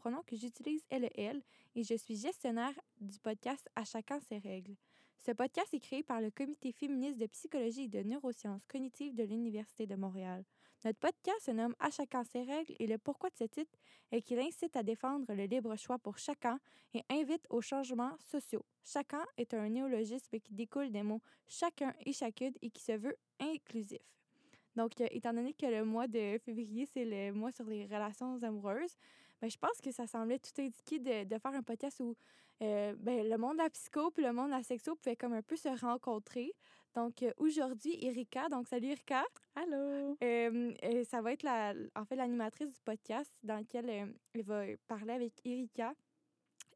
pronom 0.00 0.22
que 0.26 0.34
j'utilise 0.34 0.82
est 0.88 0.98
le 0.98 1.10
elle, 1.14 1.42
et 1.74 1.84
je 1.84 1.94
suis 1.94 2.16
gestionnaire 2.16 2.72
du 3.02 3.18
podcast 3.18 3.68
À 3.76 3.84
chacun 3.84 4.18
ses 4.20 4.38
règles. 4.38 4.74
Ce 5.26 5.30
podcast 5.32 5.68
est 5.74 5.80
créé 5.80 6.02
par 6.02 6.22
le 6.22 6.30
Comité 6.30 6.72
féministe 6.72 7.18
de 7.18 7.26
psychologie 7.26 7.82
et 7.82 7.88
de 7.88 8.02
neurosciences 8.02 8.64
cognitives 8.64 9.14
de 9.14 9.24
l'Université 9.24 9.86
de 9.86 9.96
Montréal. 9.96 10.42
Notre 10.86 10.98
podcast 10.98 11.36
se 11.42 11.50
nomme 11.50 11.74
À 11.78 11.90
chacun 11.90 12.24
ses 12.24 12.44
règles 12.44 12.74
et 12.78 12.86
le 12.86 12.96
pourquoi 12.96 13.28
de 13.28 13.36
ce 13.36 13.44
titre 13.44 13.78
est 14.10 14.22
qu'il 14.22 14.38
incite 14.38 14.74
à 14.74 14.82
défendre 14.82 15.34
le 15.34 15.44
libre 15.44 15.76
choix 15.76 15.98
pour 15.98 16.16
chacun 16.16 16.58
et 16.94 17.02
invite 17.10 17.46
aux 17.50 17.60
changements 17.60 18.16
sociaux. 18.20 18.64
Chacun 18.82 19.26
est 19.36 19.52
un 19.52 19.68
néologisme 19.68 20.40
qui 20.40 20.54
découle 20.54 20.90
des 20.90 21.02
mots 21.02 21.20
chacun 21.46 21.92
et 22.06 22.14
chacune 22.14 22.54
et 22.62 22.70
qui 22.70 22.82
se 22.82 22.92
veut 22.92 23.18
inclusif. 23.38 24.00
Donc, 24.76 24.98
euh, 25.02 25.06
étant 25.10 25.34
donné 25.34 25.52
que 25.52 25.66
le 25.66 25.84
mois 25.84 26.06
de 26.06 26.38
février, 26.38 26.86
c'est 26.86 27.04
le 27.04 27.32
mois 27.32 27.52
sur 27.52 27.66
les 27.66 27.84
relations 27.84 28.42
amoureuses, 28.42 28.96
ben, 29.40 29.50
je 29.50 29.56
pense 29.58 29.80
que 29.82 29.90
ça 29.90 30.06
semblait 30.06 30.38
tout 30.38 30.60
indiqué 30.60 30.98
de, 30.98 31.24
de 31.24 31.38
faire 31.38 31.52
un 31.54 31.62
podcast 31.62 32.00
où 32.00 32.14
euh, 32.62 32.94
ben, 32.98 33.28
le 33.28 33.36
monde 33.38 33.56
de 33.58 33.62
la 33.62 33.70
psycho 33.70 34.10
puis 34.10 34.22
le 34.22 34.32
monde 34.32 34.48
de 34.48 34.56
la 34.56 34.62
sexo 34.62 34.94
pouvaient 34.96 35.16
comme 35.16 35.32
un 35.32 35.42
peu 35.42 35.56
se 35.56 35.68
rencontrer. 35.80 36.52
Donc, 36.94 37.22
euh, 37.22 37.32
aujourd'hui, 37.38 38.04
Erika, 38.04 38.48
donc 38.48 38.66
salut 38.66 38.88
Erika. 38.88 39.24
Allô? 39.54 40.16
Euh, 40.22 40.74
euh, 40.82 41.04
ça 41.04 41.22
va 41.22 41.32
être 41.32 41.44
la, 41.44 41.72
en 41.94 42.04
fait 42.04 42.16
l'animatrice 42.16 42.68
du 42.74 42.80
podcast 42.84 43.32
dans 43.42 43.58
lequel 43.58 43.88
elle 43.88 44.42
va 44.42 44.64
parler 44.88 45.12
avec 45.12 45.34
Erika 45.46 45.94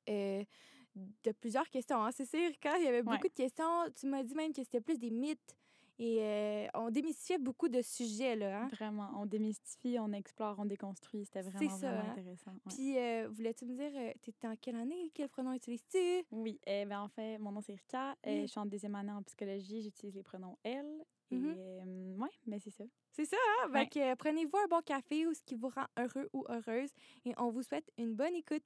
de 0.06 1.32
plusieurs 1.40 1.68
questions. 1.70 2.02
Hein. 2.04 2.10
C'est 2.12 2.24
ça, 2.24 2.38
Erika? 2.38 2.78
Il 2.78 2.84
y 2.84 2.88
avait 2.88 2.98
Ouais. 2.98 3.02
beaucoup 3.02 3.28
de 3.28 3.34
questions. 3.34 3.84
Tu 3.98 4.06
m'as 4.06 4.22
dit 4.22 4.34
même 4.34 4.52
que 4.52 4.62
c'était 4.62 4.80
plus 4.80 4.98
des 4.98 5.10
mythes 5.10 5.56
et 5.98 6.18
euh, 6.22 6.66
on 6.74 6.90
démystifiait 6.90 7.38
beaucoup 7.38 7.68
de 7.68 7.80
sujets, 7.82 8.34
là. 8.36 8.62
Hein? 8.62 8.68
Vraiment, 8.72 9.10
on 9.16 9.26
démystifie, 9.26 9.96
on 10.00 10.12
explore, 10.12 10.56
on 10.58 10.64
déconstruit. 10.64 11.24
C'était 11.24 11.42
C'est 11.42 11.50
vraiment, 11.50 11.70
ça, 11.78 11.90
vraiment 11.92 12.08
hein. 12.08 12.12
intéressant. 12.12 12.50
ouais. 12.52 12.74
Puis, 12.74 12.98
euh, 12.98 13.28
voulais-tu 13.30 13.64
me 13.66 13.74
dire, 13.76 13.92
euh, 13.94 14.12
t'étais 14.20 14.46
en 14.48 14.56
quelle 14.56 14.76
année? 14.76 15.10
Quel 15.14 15.28
pronom 15.28 15.52
utilises-tu? 15.52 16.24
Oui, 16.32 16.58
eh 16.66 16.84
ben, 16.84 17.00
en 17.00 17.08
fait, 17.08 17.38
mon 17.38 17.52
nom 17.52 17.60
c'est 17.60 17.74
Rika. 17.74 18.16
Oui. 18.26 18.42
je 18.42 18.46
suis 18.46 18.58
en 18.60 18.66
deuxième 18.66 18.94
année 18.96 19.12
en 19.12 19.22
psychologie. 19.22 19.82
J'utilise 19.82 20.14
les 20.14 20.22
pronoms 20.22 20.56
elle. 20.64 21.04
Et 21.30 21.36
euh, 21.36 22.16
ouais, 22.16 22.28
mais 22.46 22.58
c'est 22.60 22.70
ça. 22.70 22.84
C'est 23.10 23.24
ça, 23.24 23.36
hein? 23.36 23.68
Fait 23.72 23.78
Ouais. 23.78 23.88
que, 23.88 23.98
euh, 23.98 24.14
prenez-vous 24.16 24.56
un 24.56 24.66
bon 24.68 24.82
café 24.84 25.26
ou 25.26 25.34
ce 25.34 25.42
qui 25.42 25.54
vous 25.54 25.68
rend 25.68 25.86
heureux 25.98 26.28
ou 26.32 26.44
heureuse 26.48 26.90
et 27.24 27.32
on 27.38 27.50
vous 27.50 27.62
souhaite 27.62 27.90
une 27.98 28.14
bonne 28.14 28.34
écoute. 28.34 28.62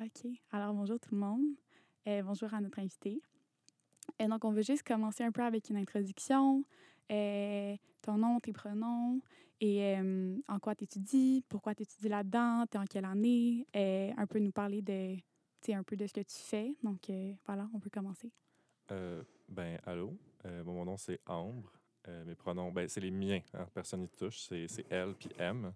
OK. 0.00 0.30
Alors, 0.52 0.72
bonjour 0.74 0.98
tout 1.00 1.12
le 1.12 1.20
monde. 1.20 1.42
Euh, 2.06 2.22
bonjour 2.22 2.52
à 2.54 2.60
notre 2.60 2.78
invité. 2.78 3.20
Et 4.18 4.26
donc, 4.26 4.44
on 4.44 4.50
veut 4.50 4.62
juste 4.62 4.82
commencer 4.82 5.22
un 5.24 5.32
peu 5.32 5.42
avec 5.42 5.70
une 5.70 5.76
introduction. 5.76 6.64
Euh, 7.10 7.76
ton 8.02 8.18
nom, 8.18 8.38
tes 8.38 8.52
pronoms, 8.52 9.20
et 9.60 9.96
euh, 9.96 10.36
en 10.46 10.58
quoi 10.58 10.74
tu 10.74 10.84
étudies, 10.84 11.42
pourquoi 11.48 11.74
tu 11.74 11.82
étudies 11.82 12.08
là-dedans, 12.08 12.64
tu 12.70 12.76
en 12.76 12.84
quelle 12.84 13.06
année, 13.06 13.66
euh, 13.74 14.12
un 14.16 14.26
peu 14.26 14.38
nous 14.38 14.52
parler 14.52 14.82
de, 14.82 15.16
un 15.72 15.82
peu 15.82 15.96
de 15.96 16.06
ce 16.06 16.12
que 16.12 16.20
tu 16.20 16.36
fais. 16.36 16.74
Donc, 16.82 17.10
voilà, 17.46 17.68
on 17.74 17.80
peut 17.80 17.90
commencer. 17.90 18.30
Ben, 18.88 19.78
allô? 19.86 20.16
Bon, 20.64 20.74
mon 20.74 20.84
nom, 20.84 20.96
c'est 20.96 21.20
Ambre. 21.26 21.72
Mes 22.26 22.34
pronoms, 22.34 22.72
ben, 22.72 22.88
c'est 22.88 23.00
les 23.00 23.10
miens. 23.10 23.40
hein, 23.54 23.66
Personne 23.74 24.00
n'y 24.00 24.08
touche. 24.08 24.38
C'est 24.38 24.86
elle 24.90 25.14
puis 25.14 25.30
M. 25.38 25.72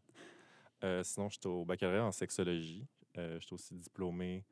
Sinon, 1.02 1.28
je 1.28 1.38
suis 1.38 1.46
au 1.48 1.64
baccalauréat 1.64 2.06
en 2.06 2.12
sexologie. 2.12 2.86
Je 3.14 3.38
suis 3.40 3.54
aussi 3.54 3.74
diplômé 3.74 4.44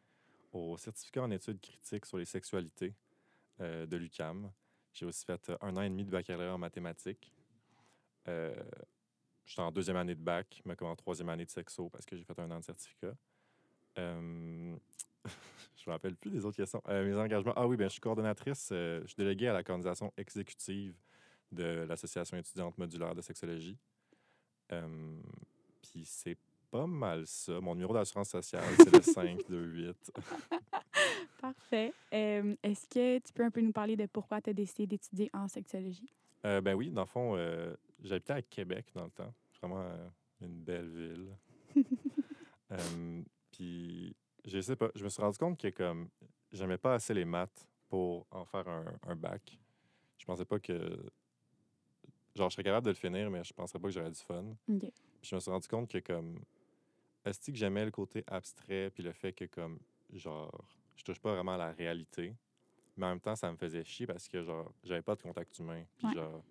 au 0.53 0.77
certificat 0.77 1.23
en 1.23 1.31
études 1.31 1.61
critiques 1.61 2.07
sur 2.07 2.19
les 2.19 2.25
sexualités 2.25 2.95
euh, 3.61 3.87
de 3.87 3.97
l'UCAM. 3.97 4.51
J'ai 4.93 5.07
aussi 5.07 5.25
fait 5.25 5.51
euh, 5.51 5.57
un 5.61 5.77
an 5.77 5.83
et 5.83 5.89
demi 5.89 6.05
de 6.05 6.11
baccalauréat 6.11 6.55
en 6.55 6.59
mathématiques. 6.59 7.33
Euh, 8.29 8.55
je 9.45 9.53
suis 9.53 9.61
en 9.63 9.73
deuxième 9.73 9.97
année 9.97 10.15
de 10.15 10.23
bac, 10.23 10.63
mais 10.65 10.77
comme 10.77 10.89
en 10.89 10.97
troisième 10.97 11.29
année 11.29 11.45
de 11.45 11.51
sexo 11.51 11.89
parce 11.89 12.07
que 12.07 12.17
j'ai 12.17 12.25
fait 12.25 12.39
un 12.39 12.51
an 12.51 12.61
de 12.61 12.65
certificat. 12.65 13.15
Euh, 13.99 14.77
je 15.77 15.89
me 15.89 15.93
rappelle 15.93 16.15
plus 16.17 16.31
des 16.31 16.45
autres 16.45 16.57
questions. 16.57 16.83
Euh, 16.89 17.05
mes 17.05 17.17
engagements. 17.17 17.53
Ah 17.57 17.67
oui, 17.67 17.77
ben, 17.77 17.85
je 17.85 17.93
suis 17.93 18.01
coordonnatrice, 18.01 18.71
euh, 18.73 19.01
je 19.03 19.09
suis 19.09 19.17
déléguée 19.17 19.49
à 19.49 19.53
la 19.53 19.65
coordination 19.65 20.13
exécutive 20.17 20.95
de 21.51 21.85
l'Association 21.89 22.37
étudiante 22.37 22.79
modulaire 22.79 23.15
de 23.15 23.23
sexologie. 23.23 23.77
Puis 24.69 26.05
c'est 26.05 26.39
pas 26.71 26.87
mal 26.87 27.27
ça. 27.27 27.61
Mon 27.61 27.75
numéro 27.75 27.93
d'assurance 27.93 28.29
sociale, 28.29 28.63
c'est 28.77 28.95
le 28.95 29.03
528. 29.03 30.13
Parfait. 31.41 31.93
Euh, 32.13 32.55
Est-ce 32.63 32.87
que 32.89 33.19
tu 33.19 33.33
peux 33.33 33.45
un 33.45 33.51
peu 33.51 33.61
nous 33.61 33.73
parler 33.73 33.97
de 33.97 34.07
pourquoi 34.07 34.41
tu 34.41 34.51
as 34.51 34.53
décidé 34.53 34.87
d'étudier 34.87 35.31
en 35.33 35.49
sexologie? 35.49 36.13
Euh, 36.45 36.61
ben 36.61 36.75
oui, 36.75 36.91
dans 36.91 37.03
le 37.03 37.07
fond, 37.07 37.35
euh, 37.37 37.75
j'habitais 38.03 38.33
à 38.33 38.43
Québec 38.43 38.87
dans 38.95 39.05
le 39.05 39.11
temps. 39.11 39.33
Vraiment 39.61 39.81
euh, 39.83 40.09
une 40.43 40.61
belle 40.63 40.89
ville. 40.89 41.37
Puis, 43.53 44.15
je 44.47 44.61
sais 44.61 44.77
pas, 44.77 44.91
je 44.95 45.05
me 45.05 45.09
suis 45.09 45.23
rendu 45.23 45.39
compte 45.39 45.61
que 45.61 45.69
comme 45.69 46.09
j'aimais 46.53 46.79
pas 46.79 46.95
assez 46.95 47.13
les 47.15 47.25
maths 47.25 47.67
pour 47.89 48.27
en 48.31 48.45
faire 48.45 48.67
un, 48.69 48.85
un 49.07 49.17
bac. 49.17 49.59
Je 50.19 50.25
pensais 50.25 50.45
pas 50.45 50.59
que. 50.59 50.75
Genre, 52.37 52.49
je 52.49 52.55
serais 52.55 52.63
capable 52.63 52.87
de 52.87 52.91
le 52.91 52.97
finir, 52.97 53.29
mais 53.31 53.43
je 53.43 53.53
penserais 53.53 53.79
pas 53.79 53.89
que 53.89 53.95
j'aurais 53.95 54.11
du 54.11 54.21
fun. 54.21 54.45
Puis 54.67 54.93
je 55.23 55.35
me 55.35 55.41
suis 55.41 55.51
rendu 55.51 55.69
compte 55.69 55.91
que 55.91 55.99
comme. 55.99 56.39
Est-ce 57.25 57.51
que 57.51 57.57
j'aimais 57.57 57.85
le 57.85 57.91
côté 57.91 58.25
abstrait, 58.27 58.91
puis 58.91 59.03
le 59.03 59.13
fait 59.13 59.33
que 59.33 59.45
comme, 59.45 59.79
genre, 60.15 60.65
je 61.01 61.05
touche 61.05 61.19
pas 61.21 61.33
vraiment 61.35 61.55
à 61.55 61.59
la 61.59 61.73
réalité. 61.73 62.37
Mais 62.97 63.07
en 63.07 63.11
même 63.11 63.21
temps, 63.21 63.35
ça 63.37 63.51
me 63.51 63.57
faisait 63.57 63.83
chier 63.85 64.07
parce 64.07 64.29
que, 64.29 64.43
genre, 64.43 64.71
j'avais 64.85 65.01
pas 65.03 65.17
de 65.17 65.23
contact 65.23 65.59
humain. 65.59 65.83
Puis, 65.97 66.07
Ouais. 66.09 66.15
genre, 66.15 66.43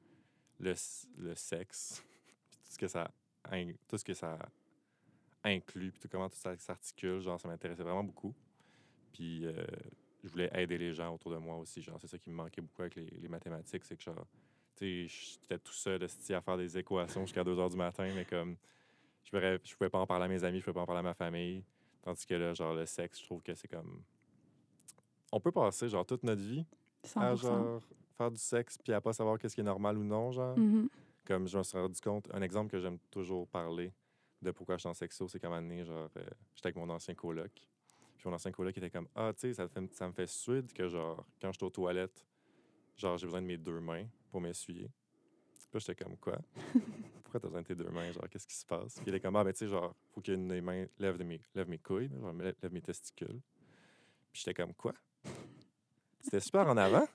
le, 0.60 0.74
le 1.18 1.36
sexe, 1.36 2.04
puis 2.50 2.58
tout 2.66 2.72
ce 2.72 2.78
que 2.78 2.88
ça, 2.88 3.12
tout 3.88 3.98
ce 3.98 4.04
que 4.04 4.14
ça 4.14 4.38
inclut, 5.44 5.92
puis 5.92 6.00
tout 6.00 6.08
comment 6.10 6.30
tout 6.30 6.36
ça 6.38 6.58
s'articule, 6.58 7.22
genre, 7.22 7.40
ça 7.40 7.48
m'intéressait 7.48 7.84
vraiment 7.84 8.04
beaucoup. 8.04 8.34
Puis, 9.14 9.46
euh, 9.46 9.66
je 10.24 10.30
voulais 10.30 10.50
aider 10.54 10.78
les 10.78 10.94
gens 10.94 11.14
autour 11.14 11.31
de 11.31 11.38
moi 11.38 11.56
aussi. 11.58 11.81
Genre, 11.81 12.00
c'est 12.02 12.08
ça 12.08 12.18
qui 12.18 12.30
me 12.30 12.36
manquait 12.36 12.62
beaucoup 12.62 12.81
avec 12.81 12.96
les, 12.96 13.06
les 13.06 13.28
mathématiques, 13.28 13.86
c'est 13.86 13.96
que, 13.96 14.04
genre, 14.04 14.26
tu 14.76 15.08
sais, 15.08 15.38
j'étais 15.42 15.60
tout 15.60 15.74
seul 15.74 16.04
à 16.04 16.42
faire 16.42 16.58
des 16.58 16.78
équations 16.78 17.22
jusqu'à 17.26 17.44
2 17.44 17.58
heures 17.60 17.70
du 17.70 17.78
matin, 17.78 18.12
mais 18.16 18.26
comme, 18.26 18.58
je 19.24 19.36
ne 19.38 19.58
je 19.64 19.76
pouvais 19.76 19.90
pas 19.90 20.00
en 20.00 20.08
parler 20.08 20.26
à 20.26 20.28
mes 20.28 20.44
amis, 20.44 20.60
je 20.60 20.64
pouvais 20.64 20.74
pas 20.74 20.81
en 20.81 20.86
parler 20.88 21.00
à 21.00 21.04
ma 21.04 21.14
famille. 21.14 21.64
Tandis 22.02 22.26
que 22.26 22.34
là, 22.34 22.54
genre, 22.54 22.74
le 22.74 22.86
sexe, 22.88 23.20
je 23.20 23.26
trouve 23.26 23.44
que 23.44 23.54
c'est 23.54 23.68
comme. 23.68 24.02
On 25.32 25.40
peut 25.40 25.52
passer, 25.52 25.90
genre, 25.90 26.06
toute 26.06 26.24
notre 26.24 26.42
vie 26.42 26.66
100 27.04 27.22
à, 27.22 27.36
genre, 27.36 27.82
faire 28.18 28.32
du 28.32 28.38
sexe, 28.38 28.78
puis 28.78 28.94
à 28.94 29.02
pas 29.02 29.14
savoir 29.14 29.38
qu'est-ce 29.38 29.56
qui 29.56 29.62
est 29.62 29.66
normal 29.66 29.98
ou 29.98 30.04
non, 30.04 30.32
genre. 30.32 30.58
Mhm. 30.58 30.90
Comme 31.26 31.48
je 31.48 31.58
me 31.58 31.64
suis 31.64 31.78
rendu 31.78 32.00
compte, 32.02 32.28
un 32.34 32.42
exemple 32.42 32.72
que 32.72 32.80
j'aime 32.80 32.98
toujours 33.12 33.48
parler 33.48 33.94
de 34.42 34.52
pourquoi 34.52 34.76
je 34.78 34.82
suis 34.82 34.90
en 34.90 34.94
sexo, 34.94 35.28
c'est 35.28 35.42
moment 35.44 35.62
donné, 35.62 35.84
genre, 35.84 36.10
euh, 36.18 36.26
j'étais 36.56 36.68
avec 36.68 36.76
mon 36.78 36.90
ancien 36.90 37.14
coloc. 37.14 37.52
Puis 37.54 38.28
mon 38.28 38.34
ancien 38.34 38.52
coloc 38.52 38.76
était 38.78 38.90
comme 38.90 39.08
Ah, 39.16 39.32
tu 39.34 39.42
sais, 39.42 39.54
ça, 39.54 39.68
fait- 39.68 39.94
ça 39.94 40.08
me 40.08 40.14
fait 40.14 40.28
suer 40.28 40.64
que, 40.74 40.88
genre, 40.88 41.24
quand 41.42 41.52
je 41.52 41.58
suis 41.58 41.66
aux 41.66 41.70
toilettes, 41.70 42.26
genre, 42.98 43.18
j'ai 43.18 43.28
besoin 43.28 43.42
de 43.42 43.48
mes 43.48 43.58
deux 43.58 43.80
mains 43.80 44.06
pour 44.32 44.42
m'essuyer. 44.42 44.90
Puis 45.54 45.68
là, 45.74 45.80
j'étais 45.80 46.04
comme 46.04 46.18
Quoi? 46.18 46.38
Pourquoi 47.24 47.40
t'as 47.40 47.48
besoin 47.48 47.62
de 47.62 47.68
tes 47.68 47.76
deux 47.76 47.90
mains? 47.90 48.12
Genre, 48.12 48.28
qu'est-ce 48.30 48.48
qui 48.48 48.56
se 48.56 48.66
passe 48.66 48.96
Puis 48.96 49.04
il 49.08 49.10
était 49.10 49.20
comme 49.20 49.36
Ah, 49.36 49.44
ben, 49.44 49.52
tu 49.54 49.60
sais, 49.60 49.68
genre, 49.68 49.94
faut 50.12 50.22
qu'une 50.22 50.48
des 50.48 50.62
mains 50.62 50.86
lève, 50.98 51.18
de 51.18 51.24
mes, 51.24 51.40
lève 51.54 51.70
mes 51.70 51.78
couilles, 51.78 52.10
genre, 52.20 52.34
lève 52.34 52.56
lève 52.62 52.74
mes 52.74 52.82
testicules. 52.82 53.40
Puis 54.32 54.42
j'étais 54.44 54.54
comme 54.56 54.74
Quoi? 54.74 54.94
C'était 56.30 56.40
super 56.40 56.68
en 56.68 56.78
avant. 56.78 57.06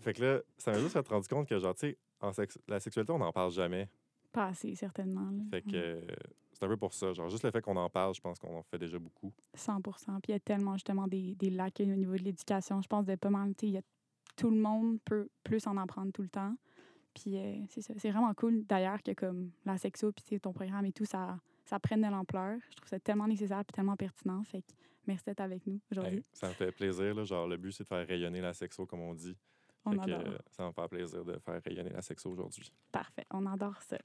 fait 0.00 0.12
que 0.14 0.22
là, 0.22 0.40
ça 0.58 0.72
m'a 0.72 0.78
juste 0.78 0.92
fait 0.92 1.06
rendu 1.08 1.28
compte 1.28 1.48
que, 1.48 1.58
genre, 1.58 1.74
tu 1.74 1.80
sais, 1.90 1.98
en 2.20 2.32
sex- 2.32 2.58
la 2.68 2.80
sexualité, 2.80 3.12
on 3.12 3.18
n'en 3.18 3.32
parle 3.32 3.50
jamais. 3.52 3.88
Pas 4.32 4.46
assez, 4.46 4.74
certainement. 4.74 5.30
là. 5.30 5.42
Fait 5.50 5.62
que 5.62 5.74
euh, 5.74 6.00
c'est 6.52 6.64
un 6.64 6.68
peu 6.68 6.76
pour 6.76 6.92
ça. 6.94 7.12
Genre, 7.12 7.28
juste 7.28 7.42
le 7.44 7.50
fait 7.50 7.60
qu'on 7.62 7.76
en 7.76 7.88
parle, 7.90 8.14
je 8.14 8.20
pense 8.20 8.38
qu'on 8.38 8.58
en 8.58 8.62
fait 8.62 8.78
déjà 8.78 8.98
beaucoup. 8.98 9.32
100 9.54 9.80
Puis 9.82 9.92
il 10.28 10.32
y 10.32 10.34
a 10.34 10.40
tellement 10.40 10.74
justement 10.74 11.06
des, 11.08 11.34
des 11.34 11.50
lacunes 11.50 11.92
au 11.92 11.96
niveau 11.96 12.12
de 12.12 12.22
l'éducation. 12.22 12.80
Je 12.82 12.86
pense 12.88 13.04
de 13.06 13.14
pas 13.16 13.30
mal, 13.30 13.54
tu 13.56 13.72
sais, 13.72 13.82
tout 14.36 14.50
le 14.50 14.56
monde 14.60 14.98
peut 15.04 15.28
plus 15.42 15.66
en 15.66 15.76
apprendre 15.76 16.12
tout 16.12 16.22
le 16.22 16.28
temps. 16.28 16.54
Puis 17.14 17.36
euh, 17.36 17.56
c'est 17.68 17.80
ça. 17.82 17.92
C'est 17.96 18.10
vraiment 18.10 18.32
cool 18.34 18.64
d'ailleurs 18.66 19.02
que 19.02 19.12
comme 19.12 19.50
la 19.64 19.76
sexo 19.78 20.12
puis 20.12 20.38
ton 20.38 20.52
programme 20.52 20.86
et 20.86 20.92
tout, 20.92 21.04
ça, 21.04 21.38
ça 21.64 21.78
prenne 21.78 22.02
de 22.02 22.08
l'ampleur. 22.08 22.58
Je 22.70 22.76
trouve 22.76 22.88
ça 22.88 22.98
tellement 23.00 23.26
nécessaire 23.28 23.64
puis 23.64 23.72
tellement 23.74 23.96
pertinent. 23.96 24.42
Fait 24.44 24.62
que 24.62 24.66
merci 25.06 25.24
d'être 25.24 25.40
avec 25.40 25.66
nous 25.66 25.80
aujourd'hui. 25.90 26.18
Hey, 26.18 26.24
ça 26.32 26.48
me 26.48 26.52
fait 26.54 26.72
plaisir. 26.72 27.14
Là, 27.14 27.24
genre, 27.24 27.46
le 27.46 27.56
but, 27.56 27.72
c'est 27.72 27.84
de 27.84 27.88
faire 27.88 28.06
rayonner 28.06 28.40
la 28.40 28.52
sexo, 28.52 28.86
comme 28.86 29.00
on 29.00 29.14
dit. 29.14 29.36
On 29.84 29.92
Fait 29.92 29.98
que, 29.98 30.02
adore. 30.10 30.32
euh, 30.34 30.38
ça 30.50 30.66
me 30.66 30.72
fait 30.72 30.88
plaisir 30.88 31.24
de 31.24 31.38
faire 31.38 31.60
rayonner 31.64 31.90
la 31.90 32.02
sexo 32.02 32.30
aujourd'hui. 32.30 32.70
Parfait. 32.92 33.24
On 33.30 33.46
adore 33.46 33.80
ça. 33.82 33.98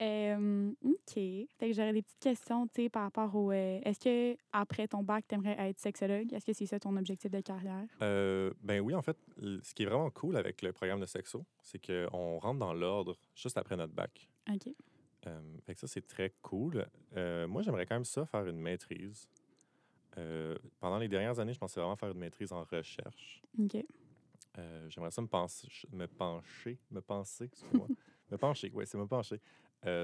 Euh, 0.00 0.70
OK. 0.84 1.12
Fait 1.14 1.46
que 1.60 1.72
j'aurais 1.72 1.92
des 1.92 2.02
petites 2.02 2.20
questions, 2.20 2.68
tu 2.68 2.82
sais, 2.84 2.88
par 2.88 3.02
rapport 3.02 3.34
au... 3.34 3.50
euh, 3.50 3.80
Est-ce 3.84 3.98
que 3.98 4.38
après 4.52 4.86
ton 4.86 5.02
bac, 5.02 5.24
tu 5.28 5.34
aimerais 5.34 5.56
être 5.70 5.78
sexologue? 5.80 6.32
Est-ce 6.32 6.46
que 6.46 6.52
c'est 6.52 6.66
ça 6.66 6.78
ton 6.78 6.96
objectif 6.96 7.30
de 7.32 7.40
carrière? 7.40 7.84
Euh, 8.02 8.52
ben 8.60 8.80
oui, 8.80 8.94
en 8.94 9.02
fait, 9.02 9.16
ce 9.40 9.74
qui 9.74 9.82
est 9.82 9.86
vraiment 9.86 10.10
cool 10.10 10.36
avec 10.36 10.62
le 10.62 10.72
programme 10.72 11.00
de 11.00 11.06
sexo, 11.06 11.44
c'est 11.62 11.84
qu'on 11.84 12.38
rentre 12.38 12.60
dans 12.60 12.72
l'ordre 12.74 13.16
juste 13.34 13.58
après 13.58 13.76
notre 13.76 13.92
bac. 13.92 14.28
OK. 14.48 14.72
Euh, 15.26 15.40
fait 15.64 15.74
que 15.74 15.80
ça, 15.80 15.86
c'est 15.86 16.06
très 16.06 16.30
cool. 16.42 16.86
Euh, 17.16 17.46
moi, 17.48 17.62
j'aimerais 17.62 17.86
quand 17.86 17.96
même 17.96 18.04
ça 18.04 18.24
faire 18.26 18.46
une 18.46 18.58
maîtrise. 18.60 19.28
Euh, 20.16 20.56
pendant 20.80 20.98
les 20.98 21.08
dernières 21.08 21.38
années, 21.38 21.52
je 21.52 21.58
pensais 21.58 21.80
vraiment 21.80 21.96
faire 21.96 22.10
une 22.10 22.18
maîtrise 22.18 22.52
en 22.52 22.64
recherche. 22.64 23.42
OK. 23.58 23.84
Euh, 24.58 24.88
j'aimerais 24.88 25.10
ça 25.10 25.22
me, 25.22 25.26
me 25.26 26.06
pencher, 26.06 26.78
me 26.90 27.00
penser, 27.00 27.44
excuse-moi, 27.44 27.86
me 28.30 28.36
pencher, 28.36 28.70
oui, 28.74 28.86
c'est 28.86 28.98
me 28.98 29.06
pencher 29.06 29.40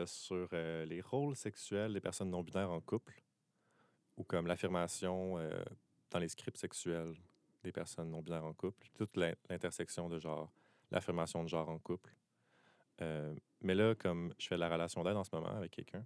sur 0.07 0.49
les 0.53 1.01
rôles 1.01 1.35
sexuels 1.35 1.93
des 1.93 2.01
personnes 2.01 2.31
non-binaires 2.31 2.71
en 2.71 2.81
couple 2.81 3.21
ou 4.17 4.23
comme 4.23 4.47
l'affirmation 4.47 5.37
dans 6.11 6.19
les 6.21 6.29
scripts 6.29 6.59
sexuels 6.59 7.17
des 7.65 7.73
personnes 7.73 8.09
non-binaires 8.11 8.45
en 8.45 8.53
couple, 8.53 8.87
toute 8.95 9.17
l'in- 9.17 9.35
l'intersection 9.51 10.09
de 10.09 10.21
genre, 10.21 10.53
l'affirmation 10.93 11.43
de 11.43 11.49
genre 11.49 11.69
en 11.69 11.79
couple. 11.81 12.15
Euh, 13.01 13.35
mais 13.63 13.75
là, 13.75 13.95
comme 13.95 14.33
je 14.39 14.47
fais 14.47 14.55
de 14.55 14.61
la 14.61 14.69
relation 14.69 15.03
d'aide 15.03 15.17
en 15.17 15.25
ce 15.25 15.31
moment 15.35 15.49
avec 15.57 15.73
quelqu'un, 15.73 16.05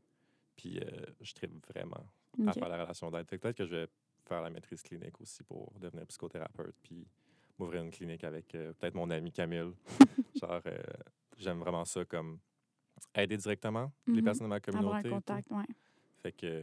puis 0.56 0.78
euh, 0.80 1.06
je 1.20 1.32
tripe 1.34 1.66
vraiment 1.68 2.06
à 2.46 2.50
Ok. 2.50 2.54
faire 2.54 2.68
la 2.68 2.82
relation 2.82 3.10
d'aide. 3.10 3.26
Peut-être 3.26 3.56
que 3.56 3.66
je 3.66 3.74
vais 3.74 3.88
faire 4.26 4.42
la 4.42 4.50
maîtrise 4.50 4.82
clinique 4.82 5.20
aussi 5.20 5.42
pour 5.42 5.72
devenir 5.78 6.06
psychothérapeute, 6.06 6.74
puis 6.82 7.06
m'ouvrir 7.58 7.82
une 7.82 7.90
clinique 7.90 8.24
avec 8.24 8.54
euh, 8.54 8.72
peut-être 8.74 8.94
mon 8.94 9.10
ami 9.10 9.32
Camille. 9.32 9.72
genre, 10.34 10.62
j'aime 11.36 11.58
vraiment 11.58 11.84
ça 11.84 12.04
comme 12.04 12.38
aider 13.14 13.36
directement 13.36 13.92
les 14.06 14.14
Mhm. 14.14 14.24
personnes 14.24 14.46
de 14.46 14.50
ma 14.50 14.56
Avoir 14.56 14.94
un 14.94 15.02
communauté. 15.02 15.08
et 15.08 15.10
tout. 15.10 15.14
contact, 15.16 15.50
ouais. 15.50 15.74
Fait 16.22 16.32
que, 16.32 16.62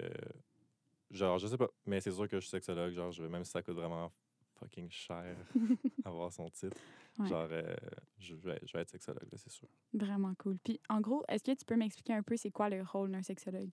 genre, 1.12 1.38
je 1.40 1.48
sais 1.48 1.58
pas, 1.58 1.70
mais 1.86 2.02
c'est 2.02 2.12
sûr 2.12 2.28
que 2.28 2.38
je 2.38 2.42
suis 2.42 2.50
sexologue, 2.52 2.92
genre, 2.94 3.12
je 3.12 3.24
veux, 3.24 3.30
même 3.30 3.44
si 3.46 3.52
ça 3.52 3.62
coûte 3.62 3.76
vraiment 3.76 4.12
fucking 4.60 4.90
cher 4.90 5.36
avoir 6.06 6.32
son 6.32 6.50
titre, 6.50 6.78
Ouais. 7.18 7.28
genre, 7.30 7.48
euh, 7.50 7.76
je, 8.20 8.36
vais, 8.36 8.60
je 8.66 8.74
vais 8.74 8.82
être 8.82 8.90
sexologue, 8.90 9.24
là, 9.32 9.38
c'est 9.38 9.50
sûr. 9.52 9.70
Vraiment 9.94 10.34
cool. 10.36 10.58
Puis, 10.64 10.82
en 10.90 11.00
gros, 11.00 11.24
est-ce 11.30 11.44
que 11.46 11.54
tu 11.56 11.64
peux 11.64 11.78
m'expliquer 11.78 12.14
un 12.14 12.24
peu 12.24 12.36
c'est 12.36 12.52
quoi 12.52 12.68
le 12.70 12.82
rôle 12.84 13.12
d'un 13.12 13.22
sexologue? 13.24 13.72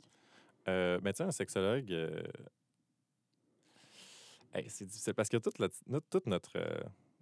Euh, 0.68 1.00
mais 1.02 1.12
tu 1.12 1.16
sais, 1.18 1.24
un 1.24 1.32
sexologue, 1.32 1.90
euh, 1.92 2.22
hey, 4.54 4.68
c'est 4.68 4.84
difficile 4.86 5.14
parce 5.14 5.28
que 5.28 5.36
toute, 5.38 5.58
la- 5.58 5.68
notre, 5.86 6.08
toute 6.08 6.26
notre, 6.26 6.56
euh, 6.56 6.80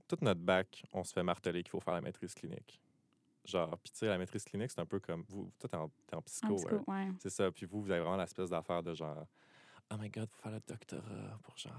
toute 0.09 0.23
notre 0.23 0.41
bac, 0.41 0.85
on 0.93 1.05
se 1.05 1.13
fait 1.13 1.23
marteler 1.23 1.63
qu'il 1.63 1.71
faut 1.71 1.81
faire 1.81 1.95
la 1.95 2.01
maîtrise 2.01 2.35
clinique. 2.35 2.81
Genre, 3.47 3.79
puis 3.79 3.91
tu 3.93 3.99
sais, 4.01 4.07
la 4.07 4.19
maîtrise 4.19 4.45
clinique, 4.45 4.71
c'est 4.71 4.81
un 4.81 4.87
peu 4.87 5.01
comme 5.01 5.25
vous, 5.29 5.51
toi, 5.59 5.69
t'es 5.71 5.77
en, 5.77 5.91
en 6.19 6.23
psycho, 6.23 6.53
En 6.53 6.57
psycho, 6.57 6.85
hein. 6.91 7.07
ouais. 7.09 7.13
c'est 7.19 7.31
ça. 7.31 7.51
Puis 7.51 7.65
vous, 7.67 7.81
vous 7.83 7.91
avez 7.91 8.01
vraiment 8.01 8.17
l'espèce 8.19 8.51
d'affaire 8.51 8.83
de 8.83 8.93
genre, 8.93 9.27
oh 9.91 9.97
my 9.99 10.11
god, 10.11 10.29
faut 10.29 10.43
faire 10.43 10.53
le 10.53 10.61
doctorat 10.67 11.39
pour 11.43 11.57
genre. 11.57 11.73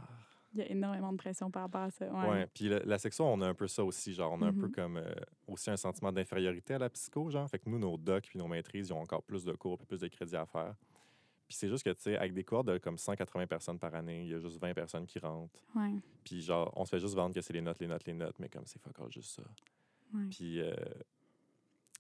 Il 0.54 0.60
y 0.60 0.64
a 0.64 0.70
énormément 0.70 1.12
de 1.14 1.18
pression 1.18 1.50
par 1.50 1.64
rapport 1.64 1.82
à 1.82 1.92
ça. 1.92 2.12
Ouais. 2.12 2.46
Puis 2.54 2.68
la, 2.68 2.80
la 2.80 2.98
sexo, 2.98 3.24
on 3.24 3.40
a 3.42 3.48
un 3.48 3.54
peu 3.54 3.68
ça 3.68 3.84
aussi. 3.86 4.14
Genre, 4.14 4.32
on 4.34 4.42
a 4.42 4.48
un 4.48 4.54
peu 4.54 4.66
Mhm. 4.68 4.72
comme 4.72 4.98
euh, 4.98 5.14
aussi 5.48 5.70
un 5.70 5.78
sentiment 5.78 6.12
d'infériorité 6.12 6.74
à 6.74 6.80
la 6.80 6.90
psycho. 6.90 7.30
Genre, 7.30 7.50
fait 7.50 7.60
que 7.60 7.70
nous, 7.70 7.80
nos 7.80 7.98
docs 7.98 8.28
puis 8.28 8.38
nos 8.38 8.48
maîtrises, 8.48 8.90
ils 8.90 8.94
ont 8.94 9.00
encore 9.02 9.24
plus 9.24 9.46
de 9.46 9.54
cours 9.54 9.78
puis 9.78 9.88
plus 9.88 10.00
de 10.02 10.08
crédits 10.10 10.36
à 10.36 10.46
faire. 10.46 10.76
Puis 11.48 11.58
c'est 11.58 11.68
juste 11.70 11.84
que, 11.84 11.90
tu 11.92 12.02
sais, 12.02 12.18
avec 12.18 12.34
des 12.34 12.44
cours 12.44 12.64
de 12.64 12.78
comme 12.78 12.98
180 12.98 13.48
personnes 13.48 13.78
par 13.80 13.94
année, 13.96 14.24
il 14.24 14.30
y 14.30 14.34
a 14.34 14.40
juste 14.40 14.58
20 14.60 14.74
personnes 14.74 15.06
qui 15.06 15.20
rentrent. 15.20 15.54
Ouais. 15.76 15.94
Puis 16.24 16.42
genre, 16.42 16.72
on 16.76 16.84
se 16.86 16.90
fait 16.90 17.00
juste 17.00 17.16
vendre 17.16 17.34
que 17.36 17.42
c'est 17.42 17.54
les 17.54 17.62
notes, 17.62 17.80
les 17.80 17.88
notes, 17.88 18.06
les 18.06 18.14
notes, 18.14 18.40
mais 18.40 18.50
comme 18.50 18.66
c'est 18.66 18.80
fuck 18.82 18.96
juste 19.12 19.36
ça. 19.36 19.44
Ouais. 20.14 20.26
Puis 20.30 20.60
euh, 20.62 20.74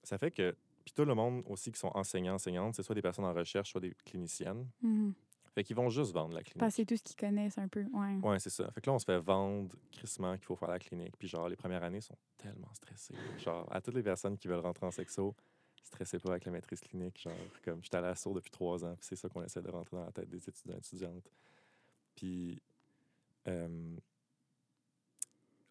ça 0.03 0.17
fait 0.17 0.31
que. 0.31 0.55
Puis 0.83 0.93
tout 0.95 1.05
le 1.05 1.13
monde 1.13 1.43
aussi 1.47 1.71
qui 1.71 1.79
sont 1.79 1.91
enseignants, 1.93 2.33
enseignantes, 2.33 2.73
c'est 2.75 2.81
soit 2.83 2.95
des 2.95 3.01
personnes 3.03 3.25
en 3.25 3.33
recherche, 3.33 3.71
soit 3.71 3.81
des 3.81 3.93
cliniciennes. 4.03 4.67
Mhm. 4.81 5.13
Fait 5.53 5.63
qu'ils 5.63 5.75
vont 5.75 5.89
juste 5.89 6.13
vendre 6.13 6.33
la 6.33 6.43
clinique. 6.43 6.59
Parce 6.59 6.73
que 6.73 6.81
c'est 6.81 6.85
tout 6.85 6.95
ce 6.95 7.03
qu'ils 7.03 7.15
connaissent 7.15 7.57
un 7.57 7.67
peu. 7.67 7.83
Ouais. 7.91 8.15
Ouais, 8.23 8.39
c'est 8.39 8.49
ça. 8.49 8.71
Fait 8.71 8.79
que 8.79 8.89
là, 8.89 8.93
on 8.93 8.99
se 8.99 9.05
fait 9.05 9.19
vendre 9.19 9.75
crissement 9.91 10.35
qu'il 10.37 10.45
faut 10.45 10.55
faire 10.55 10.69
la 10.69 10.79
clinique. 10.79 11.17
Puis 11.17 11.27
genre, 11.27 11.49
les 11.49 11.57
premières 11.57 11.83
années 11.83 11.99
sont 11.99 12.17
tellement 12.37 12.73
stressées. 12.73 13.15
Genre, 13.37 13.67
à 13.69 13.81
toutes 13.81 13.95
les 13.95 14.03
personnes 14.03 14.37
qui 14.37 14.47
veulent 14.47 14.61
rentrer 14.61 14.85
en 14.85 14.91
sexo, 14.91 15.35
stressez 15.83 16.19
pas 16.19 16.31
avec 16.31 16.45
la 16.45 16.51
maîtrise 16.53 16.79
clinique. 16.79 17.19
Genre, 17.21 17.33
comme 17.65 17.83
j'étais 17.83 17.97
à 17.97 18.01
l'assaut 18.01 18.33
depuis 18.33 18.51
trois 18.51 18.85
ans, 18.85 18.95
puis 18.95 19.05
c'est 19.05 19.17
ça 19.17 19.27
qu'on 19.27 19.43
essaie 19.43 19.61
de 19.61 19.69
rentrer 19.69 19.97
dans 19.97 20.05
la 20.05 20.11
tête 20.11 20.29
des 20.29 20.47
étudiants 20.47 20.75
et 20.75 20.79
étudiantes. 20.79 21.31
Puis, 22.15 22.61
euh, 23.47 23.97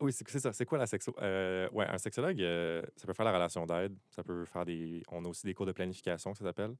oui, 0.00 0.12
c'est 0.12 0.28
ça. 0.38 0.52
C'est 0.52 0.64
quoi 0.64 0.78
la 0.78 0.86
sexo? 0.86 1.14
Euh, 1.20 1.68
ouais, 1.70 1.86
un 1.86 1.98
sexologue, 1.98 2.40
euh, 2.40 2.82
ça 2.96 3.06
peut 3.06 3.12
faire 3.12 3.26
la 3.26 3.32
relation 3.32 3.66
d'aide. 3.66 3.96
Ça 4.10 4.22
peut 4.22 4.44
faire 4.46 4.64
des. 4.64 5.02
On 5.10 5.24
a 5.24 5.28
aussi 5.28 5.46
des 5.46 5.54
cours 5.54 5.66
de 5.66 5.72
planification, 5.72 6.34
ça 6.34 6.44
s'appelle. 6.44 6.74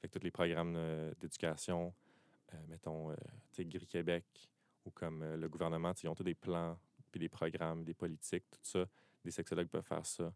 Fait 0.00 0.08
que 0.08 0.18
tous 0.18 0.24
les 0.24 0.32
programmes 0.32 0.74
euh, 0.76 1.12
d'éducation, 1.20 1.94
mettons, 2.68 3.10
euh, 3.10 3.14
tu 3.52 3.62
sais, 3.62 3.64
Gris 3.64 3.86
Québec 3.86 4.24
ou 4.84 4.90
comme 4.90 5.22
euh, 5.22 5.36
le 5.36 5.48
gouvernement, 5.48 5.92
ils 6.02 6.08
ont 6.08 6.14
tous 6.14 6.24
des 6.24 6.34
plans, 6.34 6.78
puis 7.10 7.20
des 7.20 7.28
programmes, 7.28 7.84
des 7.84 7.94
politiques, 7.94 8.44
tout 8.50 8.60
ça. 8.62 8.84
Des 9.24 9.30
sexologues 9.30 9.68
peuvent 9.68 9.84
faire 9.86 10.04
ça. 10.04 10.32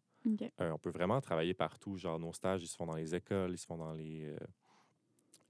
Euh, 0.60 0.70
on 0.72 0.78
peut 0.78 0.90
vraiment 0.90 1.20
travailler 1.20 1.52
partout. 1.54 1.96
Genre, 1.98 2.18
nos 2.18 2.32
stages, 2.32 2.62
ils 2.62 2.68
se 2.68 2.76
font 2.76 2.86
dans 2.86 2.96
les 2.96 3.14
écoles, 3.14 3.52
ils 3.52 3.58
se 3.58 3.66
font 3.66 3.76
dans 3.76 3.92
les, 3.92 4.24
euh, 4.24 4.38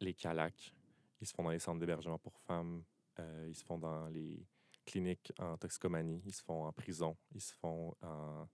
les 0.01 0.15
CALAC, 0.15 0.75
ils 1.21 1.27
se 1.27 1.33
font 1.35 1.43
dans 1.45 1.51
les 1.51 1.59
centres 1.59 1.79
d'hébergement 1.81 2.19
pour 2.19 2.39
femmes, 2.41 2.83
euh, 3.21 3.47
ils 3.49 3.55
se 3.55 3.65
font 3.65 3.79
dans 3.79 4.09
les 4.09 4.45
cliniques 4.85 5.33
en 5.39 5.57
toxicomanie, 5.57 6.21
ils 6.27 6.33
se 6.33 6.43
font 6.43 6.65
en 6.65 6.73
prison, 6.73 7.17
ils 7.35 7.41
se 7.41 7.53
font 7.55 7.95
en... 8.03 8.47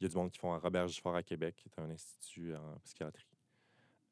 Il 0.00 0.04
y 0.04 0.06
a 0.06 0.08
du 0.08 0.16
monde 0.16 0.30
qui 0.30 0.38
font 0.38 0.52
en 0.52 0.58
Robert 0.58 0.88
Gifford 0.88 1.14
à 1.14 1.22
Québec, 1.22 1.56
qui 1.56 1.68
est 1.68 1.78
un 1.80 1.90
institut 1.90 2.54
en 2.54 2.78
psychiatrie. 2.84 3.26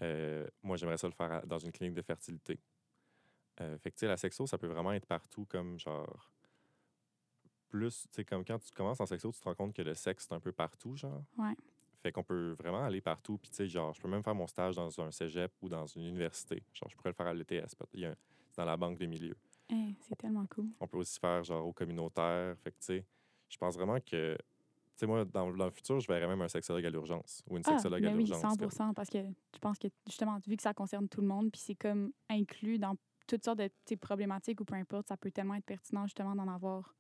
Euh, 0.03 0.47
moi, 0.63 0.77
j'aimerais 0.77 0.99
ça 0.99 1.07
le 1.09 1.15
faire 1.15 1.33
à- 1.33 1.41
dans 1.43 1.59
une 1.59 1.73
clinique 1.73 1.95
de 1.95 2.03
fertilité. 2.03 2.61
Euh, 3.61 3.77
fait 3.79 3.91
que, 3.91 4.07
la 4.07 4.17
sexo, 4.17 4.47
ça 4.47 4.57
peut 4.59 4.67
vraiment 4.69 4.93
être 4.93 5.07
partout, 5.07 5.45
comme 5.47 5.79
genre... 5.79 6.31
Plus, 7.69 8.03
tu 8.05 8.09
sais, 8.13 8.25
comme 8.25 8.45
quand 8.45 8.59
tu 8.59 8.73
commences 8.73 9.01
en 9.01 9.07
sexo, 9.07 9.31
tu 9.31 9.41
te 9.41 9.45
rends 9.45 9.55
compte 9.55 9.75
que 9.75 9.83
le 9.83 9.93
sexe, 9.95 10.27
c'est 10.27 10.35
un 10.35 10.41
peu 10.41 10.53
partout, 10.53 10.97
genre. 10.97 11.23
Ouais. 11.37 11.55
Fait 12.03 12.11
qu'on 12.13 12.23
peut 12.23 12.53
vraiment 12.53 12.83
aller 12.83 13.03
partout. 13.03 13.37
Puis, 13.37 13.51
tu 13.51 13.57
sais, 13.57 13.69
genre, 13.69 13.93
je 13.93 14.01
peux 14.01 14.09
même 14.09 14.23
faire 14.23 14.35
mon 14.35 14.47
stage 14.47 14.77
dans 14.77 15.01
un 15.01 15.11
cégep 15.11 15.53
ou 15.61 15.69
dans 15.69 15.85
une 15.87 16.05
université. 16.05 16.63
Genre, 16.73 16.89
je 16.89 16.97
pourrais 16.97 17.11
le 17.11 17.15
faire 17.15 17.27
à 17.27 17.35
l'ETS. 17.35 17.75
un- 18.07 18.15
C'est 18.51 18.57
dans 18.57 18.65
la 18.65 18.77
banque 18.79 18.97
des 18.97 19.07
milieux. 19.07 19.37
C'est 20.01 20.17
tellement 20.17 20.47
cool. 20.47 20.69
On 20.81 20.87
peut 20.89 20.97
aussi 20.97 21.19
faire, 21.21 21.45
genre, 21.45 21.67
au 21.67 21.73
communautaire. 21.75 22.57
Fait 22.59 22.71
que, 22.71 22.79
tu 22.79 22.85
sais, 22.87 23.05
je 23.51 23.59
pense 23.59 23.75
vraiment 23.75 24.01
que, 24.01 24.35
tu 24.37 24.41
sais, 24.97 25.07
moi, 25.07 25.27
dans, 25.27 25.53
dans 25.53 25.67
le 25.67 25.71
futur, 25.71 26.01
je 26.01 26.07
verrais 26.09 26.27
même 26.27 26.41
un 26.41 26.49
sexologue 26.49 26.87
à 26.87 26.91
l'urgence 26.91 27.43
ou 27.47 27.59
une 27.59 27.63
Ah, 27.67 27.71
sexologue 27.73 28.03
à 28.07 28.09
mais 28.11 28.17
oui, 28.17 28.25
l'urgence. 28.25 28.41
100 28.41 28.57
comme- 28.57 28.95
parce 28.95 29.11
que 29.11 29.19
je 29.53 29.59
pense 29.61 29.79
que, 29.79 29.89
justement, 30.07 30.39
vu 30.47 30.57
que 30.57 30.63
ça 30.63 30.73
concerne 30.73 31.07
tout 31.07 31.21
le 31.21 31.27
monde, 31.27 31.51
puis 31.53 31.61
c'est 31.61 31.75
comme 31.75 32.13
inclus 32.31 32.79
dans 32.79 32.97
toutes 33.29 33.45
sortes 33.45 33.59
de 33.59 33.95
problématiques 33.97 34.61
ou 34.61 34.65
peu 34.65 34.75
importe, 34.75 35.09
ça 35.09 35.17
peut 35.17 35.31
tellement 35.31 35.55
être 35.55 35.65
pertinent, 35.65 36.07
justement, 36.07 36.35
d'en 36.35 36.49
avoir 36.49 36.95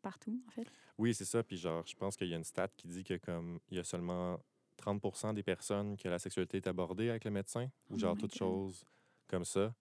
partout, 0.00 0.40
en 0.48 0.50
fait. 0.50 0.66
Oui, 0.96 1.14
c'est 1.14 1.24
ça. 1.24 1.42
Puis, 1.42 1.56
genre, 1.56 1.84
je 1.86 1.94
pense 1.94 2.16
qu'il 2.16 2.28
y 2.28 2.34
a 2.34 2.36
une 2.36 2.44
stat 2.44 2.68
qui 2.76 2.88
dit 2.88 3.04
que, 3.04 3.14
comme, 3.18 3.60
il 3.70 3.76
y 3.76 3.80
a 3.80 3.84
seulement 3.84 4.38
30 4.76 5.34
des 5.34 5.42
personnes 5.42 5.96
que 5.96 6.08
la 6.08 6.18
sexualité 6.18 6.58
est 6.58 6.66
abordée 6.66 7.10
avec 7.10 7.24
le 7.24 7.30
médecin 7.30 7.64
ou, 7.90 7.94
Oh 7.94 7.98
genre, 7.98 8.16
toute 8.16 8.30
God. 8.30 8.38
chose 8.38 8.84
comme 9.26 9.44
ça. 9.44 9.74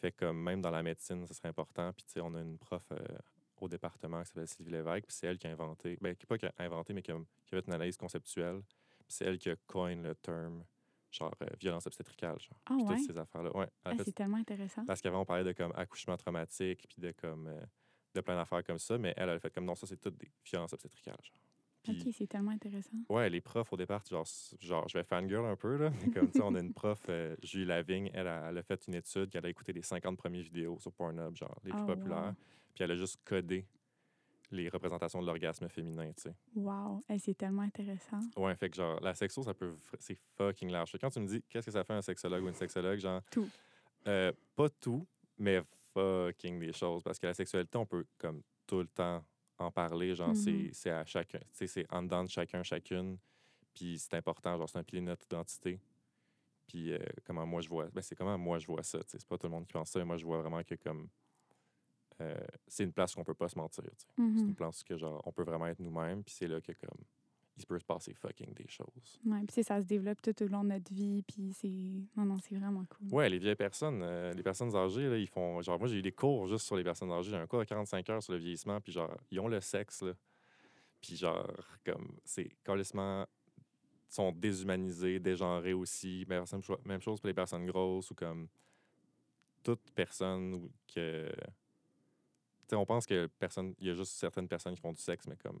Fait 0.00 0.12
que, 0.12 0.26
comme, 0.26 0.42
même 0.42 0.60
dans 0.60 0.70
la 0.70 0.82
médecine, 0.82 1.26
ça 1.26 1.34
serait 1.34 1.48
important. 1.48 1.92
Puis, 1.92 2.04
tu 2.04 2.12
sais, 2.12 2.20
on 2.20 2.34
a 2.34 2.40
une 2.40 2.58
prof 2.58 2.84
euh, 2.92 2.98
au 3.60 3.68
département 3.68 4.20
qui 4.22 4.28
s'appelle 4.28 4.48
Sylvie 4.48 4.72
Lévesque. 4.72 5.06
Puis, 5.06 5.16
c'est 5.16 5.26
elle 5.26 5.38
qui 5.38 5.46
a 5.46 5.50
inventé, 5.50 5.96
ben, 6.00 6.14
qui 6.16 6.26
pas 6.26 6.38
qui 6.38 6.46
a 6.46 6.52
inventé, 6.58 6.92
mais 6.92 7.02
qui 7.02 7.12
a, 7.12 7.18
qui 7.46 7.54
a 7.54 7.60
fait 7.60 7.66
une 7.66 7.74
analyse 7.74 7.96
conceptuelle. 7.96 8.62
Puis, 9.06 9.16
c'est 9.16 9.24
elle 9.24 9.38
qui 9.38 9.50
a 9.50 9.56
coin 9.66 9.94
le 9.94 10.14
terme, 10.14 10.64
genre, 11.14 11.32
euh, 11.42 11.46
violence 11.60 11.86
obstétricale, 11.86 12.38
genre. 12.40 12.60
Ah 12.66 12.74
Puis, 12.76 12.84
ouais? 12.86 12.96
toutes 12.96 13.06
ces 13.06 13.18
affaires-là. 13.18 13.56
Ouais. 13.56 13.68
Ah, 13.84 13.92
c'est 14.04 14.12
tellement 14.14 14.36
intéressant. 14.38 14.84
parce 14.84 15.00
qu'avant, 15.00 15.20
on 15.20 15.24
parlait 15.24 15.44
de 15.44 15.52
comme 15.52 15.72
accouchement 15.76 16.16
traumatique, 16.16 16.86
puis 16.88 17.00
de 17.00 17.12
comme 17.12 17.46
euh, 17.46 17.60
de 18.14 18.20
plein 18.20 18.36
d'affaires 18.36 18.64
comme 18.64 18.78
ça, 18.78 18.98
mais 18.98 19.12
elle, 19.16 19.28
elle 19.28 19.36
a 19.36 19.38
fait 19.40 19.52
comme 19.54 19.64
non, 19.64 19.74
ça, 19.74 19.86
c'est 19.86 19.96
toutes 20.00 20.16
des 20.18 20.30
violences 20.44 20.72
obstétricales. 20.72 21.16
Genre. 21.22 21.38
Puis, 21.82 22.00
OK, 22.08 22.14
c'est 22.16 22.26
tellement 22.26 22.50
intéressant. 22.52 22.96
ouais, 23.10 23.28
les 23.28 23.42
profs, 23.42 23.70
au 23.72 23.76
départ, 23.76 24.02
genre, 24.10 24.26
genre 24.58 24.88
je 24.88 24.96
vais 24.98 25.04
fangirl 25.04 25.44
un 25.44 25.54
peu, 25.56 25.76
là, 25.76 25.90
mais 26.00 26.10
comme, 26.10 26.26
tu 26.30 26.38
sais, 26.38 26.42
on 26.42 26.54
a 26.54 26.60
une 26.60 26.72
prof, 26.74 27.02
euh, 27.10 27.36
Julie 27.42 27.66
Lavigne, 27.66 28.10
elle, 28.14 28.26
a- 28.26 28.48
elle 28.48 28.56
a 28.58 28.62
fait 28.62 28.86
une 28.88 28.94
étude, 28.94 29.28
qu'elle 29.30 29.44
a 29.44 29.50
écouté 29.50 29.72
les 29.74 29.82
50 29.82 30.16
premières 30.16 30.42
vidéos 30.42 30.78
sur 30.80 30.92
Pornhub, 30.92 31.36
genre, 31.36 31.58
les 31.62 31.72
plus 31.72 31.82
Oh, 31.82 31.86
populaires, 31.86 32.28
wow. 32.28 32.34
puis 32.74 32.84
elle 32.84 32.90
a 32.92 32.96
juste 32.96 33.20
codé 33.24 33.66
les 34.54 34.68
représentations 34.68 35.20
de 35.20 35.26
l'orgasme 35.26 35.68
féminin, 35.68 36.12
tu 36.12 36.22
sais. 36.22 36.34
Wow, 36.54 37.00
c'est 37.18 37.36
tellement 37.36 37.62
intéressant. 37.62 38.20
Ouais, 38.36 38.54
fait 38.56 38.70
que 38.70 38.76
genre, 38.76 39.00
la 39.00 39.14
sexo, 39.14 39.42
ça 39.42 39.52
peut. 39.54 39.74
C'est 39.98 40.18
fucking 40.36 40.70
large. 40.70 40.96
Quand 41.00 41.10
tu 41.10 41.20
me 41.20 41.26
dis 41.26 41.42
qu'est-ce 41.48 41.66
que 41.66 41.72
ça 41.72 41.84
fait 41.84 41.92
un 41.94 42.02
sexologue 42.02 42.42
ou 42.44 42.48
une 42.48 42.54
sexologue, 42.54 42.98
genre. 42.98 43.20
Tout. 43.30 43.48
euh, 44.06 44.32
pas 44.54 44.68
tout, 44.68 45.06
mais 45.38 45.62
fucking 45.92 46.58
des 46.60 46.72
choses. 46.72 47.02
Parce 47.02 47.18
que 47.18 47.26
la 47.26 47.34
sexualité, 47.34 47.76
on 47.78 47.86
peut 47.86 48.06
comme 48.18 48.42
tout 48.66 48.78
le 48.80 48.86
temps 48.88 49.24
en 49.58 49.70
parler. 49.70 50.14
Genre, 50.14 50.34
c'est- 50.36 50.50
Mhm. 50.52 50.70
c'est 50.72 50.90
à 50.90 51.04
chacun. 51.04 51.38
Tu 51.38 51.46
sais, 51.52 51.66
c'est 51.66 51.92
en 51.92 52.02
dedans 52.02 52.24
de 52.24 52.28
chacun, 52.30 52.62
chacune. 52.62 53.18
Puis 53.72 53.98
c'est 53.98 54.14
important. 54.14 54.56
Genre, 54.58 54.68
c'est 54.68 54.78
un 54.78 54.84
pilier 54.84 55.00
de 55.02 55.06
notre 55.06 55.24
identité. 55.24 55.80
Puis 56.66 56.92
euh, 56.92 56.98
comment 57.24 57.44
moi 57.46 57.60
je 57.60 57.68
vois. 57.68 57.86
Ben, 57.92 58.00
c'est 58.02 58.14
comment 58.14 58.36
moi 58.38 58.58
je 58.58 58.66
vois 58.66 58.82
ça. 58.82 58.98
tu 59.00 59.10
sais. 59.10 59.18
C'est 59.18 59.28
pas 59.28 59.36
tout 59.38 59.46
le 59.46 59.52
monde 59.52 59.66
qui 59.66 59.72
pense 59.72 59.90
ça. 59.90 59.98
Mais 59.98 60.04
moi, 60.04 60.16
je 60.16 60.24
vois 60.24 60.40
vraiment 60.40 60.62
que 60.62 60.74
comme. 60.76 61.08
Euh, 62.20 62.36
c'est 62.68 62.84
une 62.84 62.92
place 62.92 63.14
qu'on 63.14 63.24
peut 63.24 63.34
pas 63.34 63.48
se 63.48 63.58
mentir. 63.58 63.84
tu 63.84 63.90
sais. 63.90 64.06
C'est 64.16 64.22
Mhm. 64.22 64.38
une 64.48 64.54
place 64.54 64.82
que 64.82 64.96
genre 64.96 65.20
on 65.24 65.32
peut 65.32 65.42
vraiment 65.44 65.66
être 65.66 65.80
nous-mêmes. 65.80 66.22
Puis 66.24 66.34
c'est 66.38 66.46
là 66.48 66.60
que 66.60 66.72
comme. 66.72 67.00
Il 67.56 67.62
se 67.62 67.66
peut 67.68 67.78
se 67.78 67.84
passer 67.84 68.12
fucking 68.14 68.52
des 68.54 68.66
choses. 68.66 69.20
Ouais, 69.24 69.44
puis 69.46 69.62
ça 69.62 69.80
se 69.80 69.86
développe 69.86 70.20
tout 70.20 70.34
au 70.42 70.48
long 70.48 70.64
de 70.64 70.70
notre 70.70 70.92
vie, 70.92 71.22
puis 71.22 71.52
c'est... 71.52 71.68
Non, 72.16 72.24
non, 72.24 72.36
c'est 72.40 72.56
vraiment 72.56 72.84
cool. 72.86 73.06
Ouais, 73.14 73.28
les 73.28 73.38
vieilles 73.38 73.54
personnes, 73.54 74.00
euh, 74.02 74.32
les 74.32 74.42
personnes 74.42 74.74
âgées, 74.74 75.08
là, 75.08 75.16
ils 75.16 75.28
font. 75.28 75.62
Genre, 75.62 75.78
moi, 75.78 75.86
j'ai 75.86 75.98
eu 75.98 76.02
des 76.02 76.10
cours 76.10 76.48
juste 76.48 76.66
sur 76.66 76.74
les 76.74 76.82
personnes 76.82 77.12
âgées. 77.12 77.30
J'ai 77.30 77.36
un 77.36 77.46
cours 77.46 77.60
de 77.60 77.64
45 77.64 78.10
heures 78.10 78.20
sur 78.24 78.32
le 78.32 78.40
vieillissement, 78.40 78.80
puis 78.80 78.90
genre, 78.92 79.16
ils 79.30 79.38
ont 79.38 79.46
le 79.46 79.60
sexe, 79.60 80.02
là. 80.02 80.14
Puis 81.00 81.14
genre, 81.14 81.46
comme, 81.86 82.16
c'est 82.24 82.48
complètement. 82.66 83.24
Sont 84.08 84.32
déshumanisés, 84.32 85.20
dégenrés 85.20 85.74
aussi. 85.74 86.24
Même, 86.28 86.44
même 86.84 87.00
chose 87.02 87.20
pour 87.20 87.28
les 87.28 87.34
personnes 87.34 87.66
grosses 87.66 88.10
ou 88.10 88.16
comme. 88.16 88.48
Toute 89.62 89.92
personne 89.92 90.54
ou 90.54 90.70
que. 90.92 91.30
On 92.72 92.86
pense 92.86 93.06
que 93.06 93.26
personne. 93.38 93.74
Il 93.78 93.86
y 93.86 93.90
a 93.90 93.94
juste 93.94 94.12
certaines 94.12 94.48
personnes 94.48 94.74
qui 94.74 94.80
font 94.80 94.92
du 94.92 95.00
sexe, 95.00 95.26
mais 95.26 95.36
comme 95.36 95.60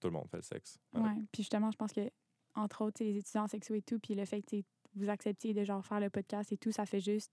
tout 0.00 0.08
le 0.08 0.12
monde 0.12 0.28
fait 0.28 0.36
le 0.36 0.42
sexe. 0.42 0.78
Ouais. 0.92 1.14
Puis 1.32 1.42
justement, 1.42 1.70
je 1.70 1.76
pense 1.76 1.92
que, 1.92 2.10
entre 2.54 2.82
autres, 2.82 3.02
les 3.02 3.16
étudiants 3.16 3.46
sexo 3.46 3.74
et 3.74 3.82
tout, 3.82 3.98
puis 3.98 4.14
le 4.14 4.24
fait 4.24 4.42
que 4.42 4.56
vous 4.94 5.08
acceptiez 5.08 5.54
de 5.54 5.64
genre 5.64 5.84
faire 5.84 6.00
le 6.00 6.10
podcast 6.10 6.52
et 6.52 6.56
tout, 6.56 6.72
ça 6.72 6.86
fait 6.86 7.00
juste 7.00 7.32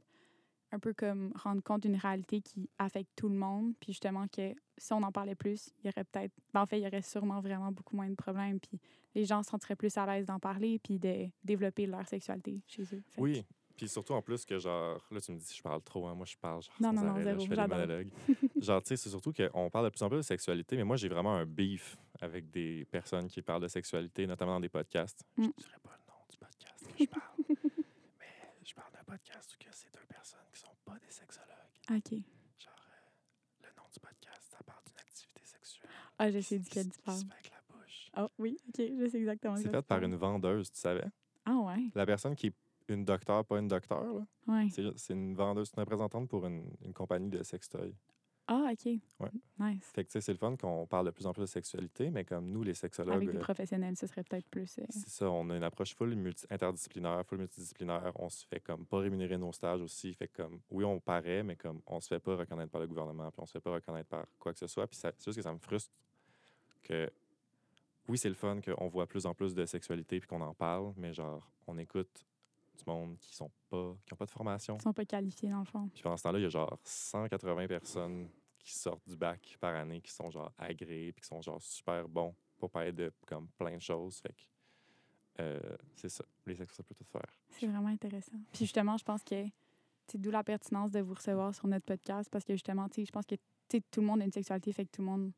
un 0.71 0.79
peu 0.79 0.93
comme 0.93 1.33
rendre 1.35 1.61
compte 1.61 1.81
d'une 1.81 1.95
réalité 1.97 2.41
qui 2.41 2.69
affecte 2.77 3.11
tout 3.15 3.27
le 3.27 3.35
monde. 3.35 3.73
Puis 3.79 3.91
justement 3.91 4.27
que 4.27 4.53
si 4.77 4.93
on 4.93 5.03
en 5.03 5.11
parlait 5.11 5.35
plus, 5.35 5.69
il 5.79 5.87
y 5.87 5.89
aurait 5.89 6.05
peut-être... 6.05 6.33
ben, 6.53 6.61
en 6.61 6.65
fait, 6.65 6.79
il 6.79 6.83
y 6.83 6.87
aurait 6.87 7.01
sûrement 7.01 7.41
vraiment 7.41 7.71
beaucoup 7.71 7.95
moins 7.95 8.09
de 8.09 8.15
problèmes. 8.15 8.59
Puis 8.59 8.79
les 9.13 9.25
gens 9.25 9.43
se 9.43 9.49
sentiraient 9.49 9.75
plus 9.75 9.95
à 9.97 10.05
l'aise 10.05 10.25
d'en 10.25 10.39
parler 10.39 10.79
puis 10.79 10.97
de 10.97 11.27
développer 11.43 11.85
leur 11.85 12.07
sexualité 12.07 12.61
chez 12.67 12.83
eux. 12.83 13.03
Fait 13.09 13.21
Oui. 13.21 13.45
Puis 13.81 13.89
surtout 13.89 14.13
en 14.13 14.21
plus 14.21 14.45
que 14.45 14.59
genre, 14.59 15.03
là 15.09 15.19
tu 15.19 15.31
me 15.31 15.37
dis 15.39 15.43
si 15.45 15.57
je 15.57 15.63
parle 15.63 15.81
trop, 15.81 16.05
hein, 16.05 16.13
moi 16.13 16.27
je 16.27 16.37
parle 16.37 16.61
genre 16.61 16.75
Non, 16.79 16.93
non, 16.93 17.01
non, 17.01 17.09
arrêt, 17.09 17.23
là, 17.23 17.31
zéro, 17.31 17.39
je 17.43 17.47
fais 17.47 17.55
des 17.55 17.67
monologues. 17.67 18.09
genre 18.61 18.81
tu 18.83 18.89
sais, 18.89 18.97
c'est 18.97 19.09
surtout 19.09 19.33
qu'on 19.33 19.69
parle 19.71 19.85
de 19.85 19.89
plus 19.89 20.03
en 20.03 20.07
plus 20.09 20.17
de 20.17 20.21
sexualité, 20.21 20.77
mais 20.77 20.83
moi 20.83 20.97
j'ai 20.97 21.09
vraiment 21.09 21.35
un 21.35 21.47
beef 21.47 21.97
avec 22.21 22.51
des 22.51 22.85
personnes 22.91 23.27
qui 23.27 23.41
parlent 23.41 23.63
de 23.63 23.67
sexualité, 23.67 24.27
notamment 24.27 24.53
dans 24.53 24.59
des 24.59 24.69
podcasts. 24.69 25.25
Je 25.35 25.41
Mm. 25.41 25.45
ne 25.47 25.51
dirais 25.63 25.79
pas 25.81 25.97
le 25.97 26.05
nom 26.13 26.19
du 26.29 26.37
podcast 26.37 26.87
que 26.95 27.03
je 27.03 27.09
parle, 27.09 27.21
mais 28.19 28.25
je 28.63 28.73
parle 28.75 28.91
d'un 28.93 29.03
podcast 29.03 29.57
où 29.59 29.65
c'est 29.71 29.91
deux 29.95 30.05
personnes 30.07 30.39
qui 30.53 30.59
sont 30.59 30.75
pas 30.85 30.99
des 30.99 31.09
sexologues. 31.09 31.49
OK. 31.89 32.11
Genre, 32.59 32.85
euh, 32.87 33.63
le 33.63 33.69
nom 33.75 33.87
du 33.91 33.99
podcast, 33.99 34.43
ça 34.51 34.59
parle 34.63 34.83
d'une 34.85 34.99
activité 34.99 35.41
sexuelle. 35.43 35.89
Ah, 36.19 36.29
je 36.29 36.39
sais 36.39 36.59
duquel 36.59 36.87
tu 36.87 36.99
parles. 37.01 37.17
avec 37.31 37.49
la 37.49 37.61
bouche. 37.75 38.11
Oh, 38.15 38.27
oui, 38.37 38.59
OK, 38.69 38.75
je 38.77 39.09
sais 39.09 39.17
exactement. 39.17 39.55
C'est 39.55 39.71
fait 39.71 39.81
par 39.81 40.03
une 40.03 40.15
vendeuse, 40.15 40.71
tu 40.71 40.79
savais? 40.79 41.07
Ah, 41.45 41.55
ouais. 41.55 41.89
La 41.95 42.05
personne 42.05 42.35
qui 42.35 42.47
est 42.47 42.53
une 42.93 43.05
docteur, 43.05 43.45
pas 43.45 43.59
une 43.59 43.67
docteur. 43.67 44.05
Ouais. 44.47 44.67
C'est 44.95 45.13
une 45.13 45.35
vendeuse, 45.35 45.69
c'est 45.69 45.77
une 45.77 45.83
représentante 45.83 46.29
pour 46.29 46.45
une, 46.45 46.65
une 46.83 46.93
compagnie 46.93 47.29
de 47.29 47.43
sextoy. 47.43 47.95
Ah, 48.47 48.71
OK. 48.73 48.85
Ouais. 49.19 49.29
Nice. 49.59 49.91
Fait 49.93 50.03
que, 50.03 50.19
c'est 50.19 50.31
le 50.31 50.37
fun 50.37 50.55
qu'on 50.57 50.85
parle 50.85 51.05
de 51.05 51.11
plus 51.11 51.25
en 51.25 51.31
plus 51.31 51.41
de 51.43 51.45
sexualité, 51.45 52.09
mais 52.09 52.25
comme 52.25 52.49
nous, 52.51 52.63
les 52.63 52.73
sexologues, 52.73 53.15
Avec 53.15 53.31
des 53.31 53.37
euh, 53.37 53.39
professionnels, 53.39 53.95
ce 53.95 54.07
serait 54.07 54.23
peut-être 54.23 54.47
plus. 54.49 54.77
euh, 54.79 54.85
c'est 54.89 55.07
ça, 55.07 55.29
on 55.29 55.49
a 55.51 55.55
une 55.55 55.63
approche 55.63 55.95
full 55.95 56.15
multi 56.15 56.45
interdisciplinaire, 56.49 57.25
full 57.25 57.37
multidisciplinaire. 57.37 58.11
On 58.15 58.29
se 58.29 58.45
fait 58.45 58.59
comme 58.59 58.85
pas 58.85 58.97
rémunérer 58.99 59.37
nos 59.37 59.53
stages 59.53 59.81
aussi. 59.81 60.13
Fait 60.15 60.27
que, 60.27 60.41
comme, 60.41 60.59
oui, 60.69 60.83
on 60.83 60.99
paraît, 60.99 61.43
mais 61.43 61.55
comme 61.55 61.81
on 61.85 62.01
se 62.01 62.07
fait 62.07 62.19
pas 62.19 62.35
reconnaître 62.35 62.71
par 62.71 62.81
le 62.81 62.87
gouvernement, 62.87 63.31
puis 63.31 63.41
on 63.41 63.45
se 63.45 63.53
fait 63.53 63.61
pas 63.61 63.73
reconnaître 63.73 64.09
par 64.09 64.25
quoi 64.37 64.51
que 64.51 64.59
ce 64.59 64.67
soit. 64.67 64.87
Puis 64.87 64.99
c'est 64.99 65.15
juste 65.23 65.37
que 65.37 65.43
ça 65.43 65.53
me 65.53 65.59
frustre 65.59 65.93
que, 66.81 67.09
oui, 68.09 68.17
c'est 68.17 68.29
le 68.29 68.35
fun 68.35 68.59
qu'on 68.59 68.89
voit 68.89 69.07
plus 69.07 69.25
en 69.27 69.33
plus 69.33 69.53
de 69.53 69.65
sexualité 69.65 70.19
puis 70.19 70.27
qu'on 70.27 70.41
en 70.41 70.53
parle, 70.53 70.93
mais 70.97 71.13
genre, 71.13 71.49
on 71.67 71.77
écoute 71.77 72.25
du 72.83 72.89
monde 72.89 73.17
qui 73.19 73.33
sont 73.35 73.51
pas, 73.69 73.95
qui 74.05 74.13
ont 74.13 74.17
pas 74.17 74.25
de 74.25 74.31
formation. 74.31 74.77
Ils 74.77 74.81
sont 74.81 74.93
pas 74.93 75.05
qualifiés, 75.05 75.49
dans 75.49 75.59
le 75.59 75.65
fond. 75.65 75.89
Puis 75.93 76.03
pendant 76.03 76.17
ce 76.17 76.23
temps-là, 76.23 76.39
il 76.39 76.43
y 76.43 76.45
a 76.45 76.49
genre 76.49 76.77
180 76.83 77.67
personnes 77.67 78.29
qui 78.59 78.73
sortent 78.73 79.07
du 79.07 79.17
bac 79.17 79.57
par 79.59 79.75
année, 79.75 80.01
qui 80.01 80.11
sont 80.11 80.29
genre 80.29 80.51
agréés, 80.57 81.11
puis 81.11 81.21
qui 81.21 81.27
sont 81.27 81.41
genre 81.41 81.61
super 81.61 82.07
bons 82.07 82.35
pour 82.57 82.69
parler 82.69 82.91
de 82.91 83.11
comme 83.25 83.47
plein 83.57 83.75
de 83.75 83.81
choses. 83.81 84.17
Fait 84.17 84.33
que 84.33 84.43
euh, 85.41 85.59
c'est 85.95 86.09
ça. 86.09 86.23
Les 86.45 86.55
sexes, 86.55 86.75
ça 86.75 86.83
peut 86.83 86.95
tout 86.95 87.05
faire. 87.05 87.25
C'est 87.49 87.67
vraiment 87.67 87.87
intéressant. 87.87 88.37
Puis 88.51 88.65
justement, 88.65 88.97
je 88.97 89.03
pense 89.03 89.23
que 89.23 89.45
c'est 90.07 90.19
d'où 90.19 90.31
la 90.31 90.43
pertinence 90.43 90.91
de 90.91 90.99
vous 90.99 91.13
recevoir 91.13 91.55
sur 91.55 91.67
notre 91.67 91.85
podcast 91.85 92.29
parce 92.29 92.43
que 92.43 92.53
justement, 92.53 92.87
tu 92.89 93.01
sais, 93.01 93.05
je 93.05 93.11
pense 93.11 93.25
que 93.25 93.35
tout 93.69 94.01
le 94.01 94.07
monde 94.07 94.21
a 94.21 94.25
une 94.25 94.31
sexualité, 94.31 94.73
fait 94.73 94.85
que 94.85 94.91
tout 94.91 95.01
le 95.01 95.07
monde 95.07 95.31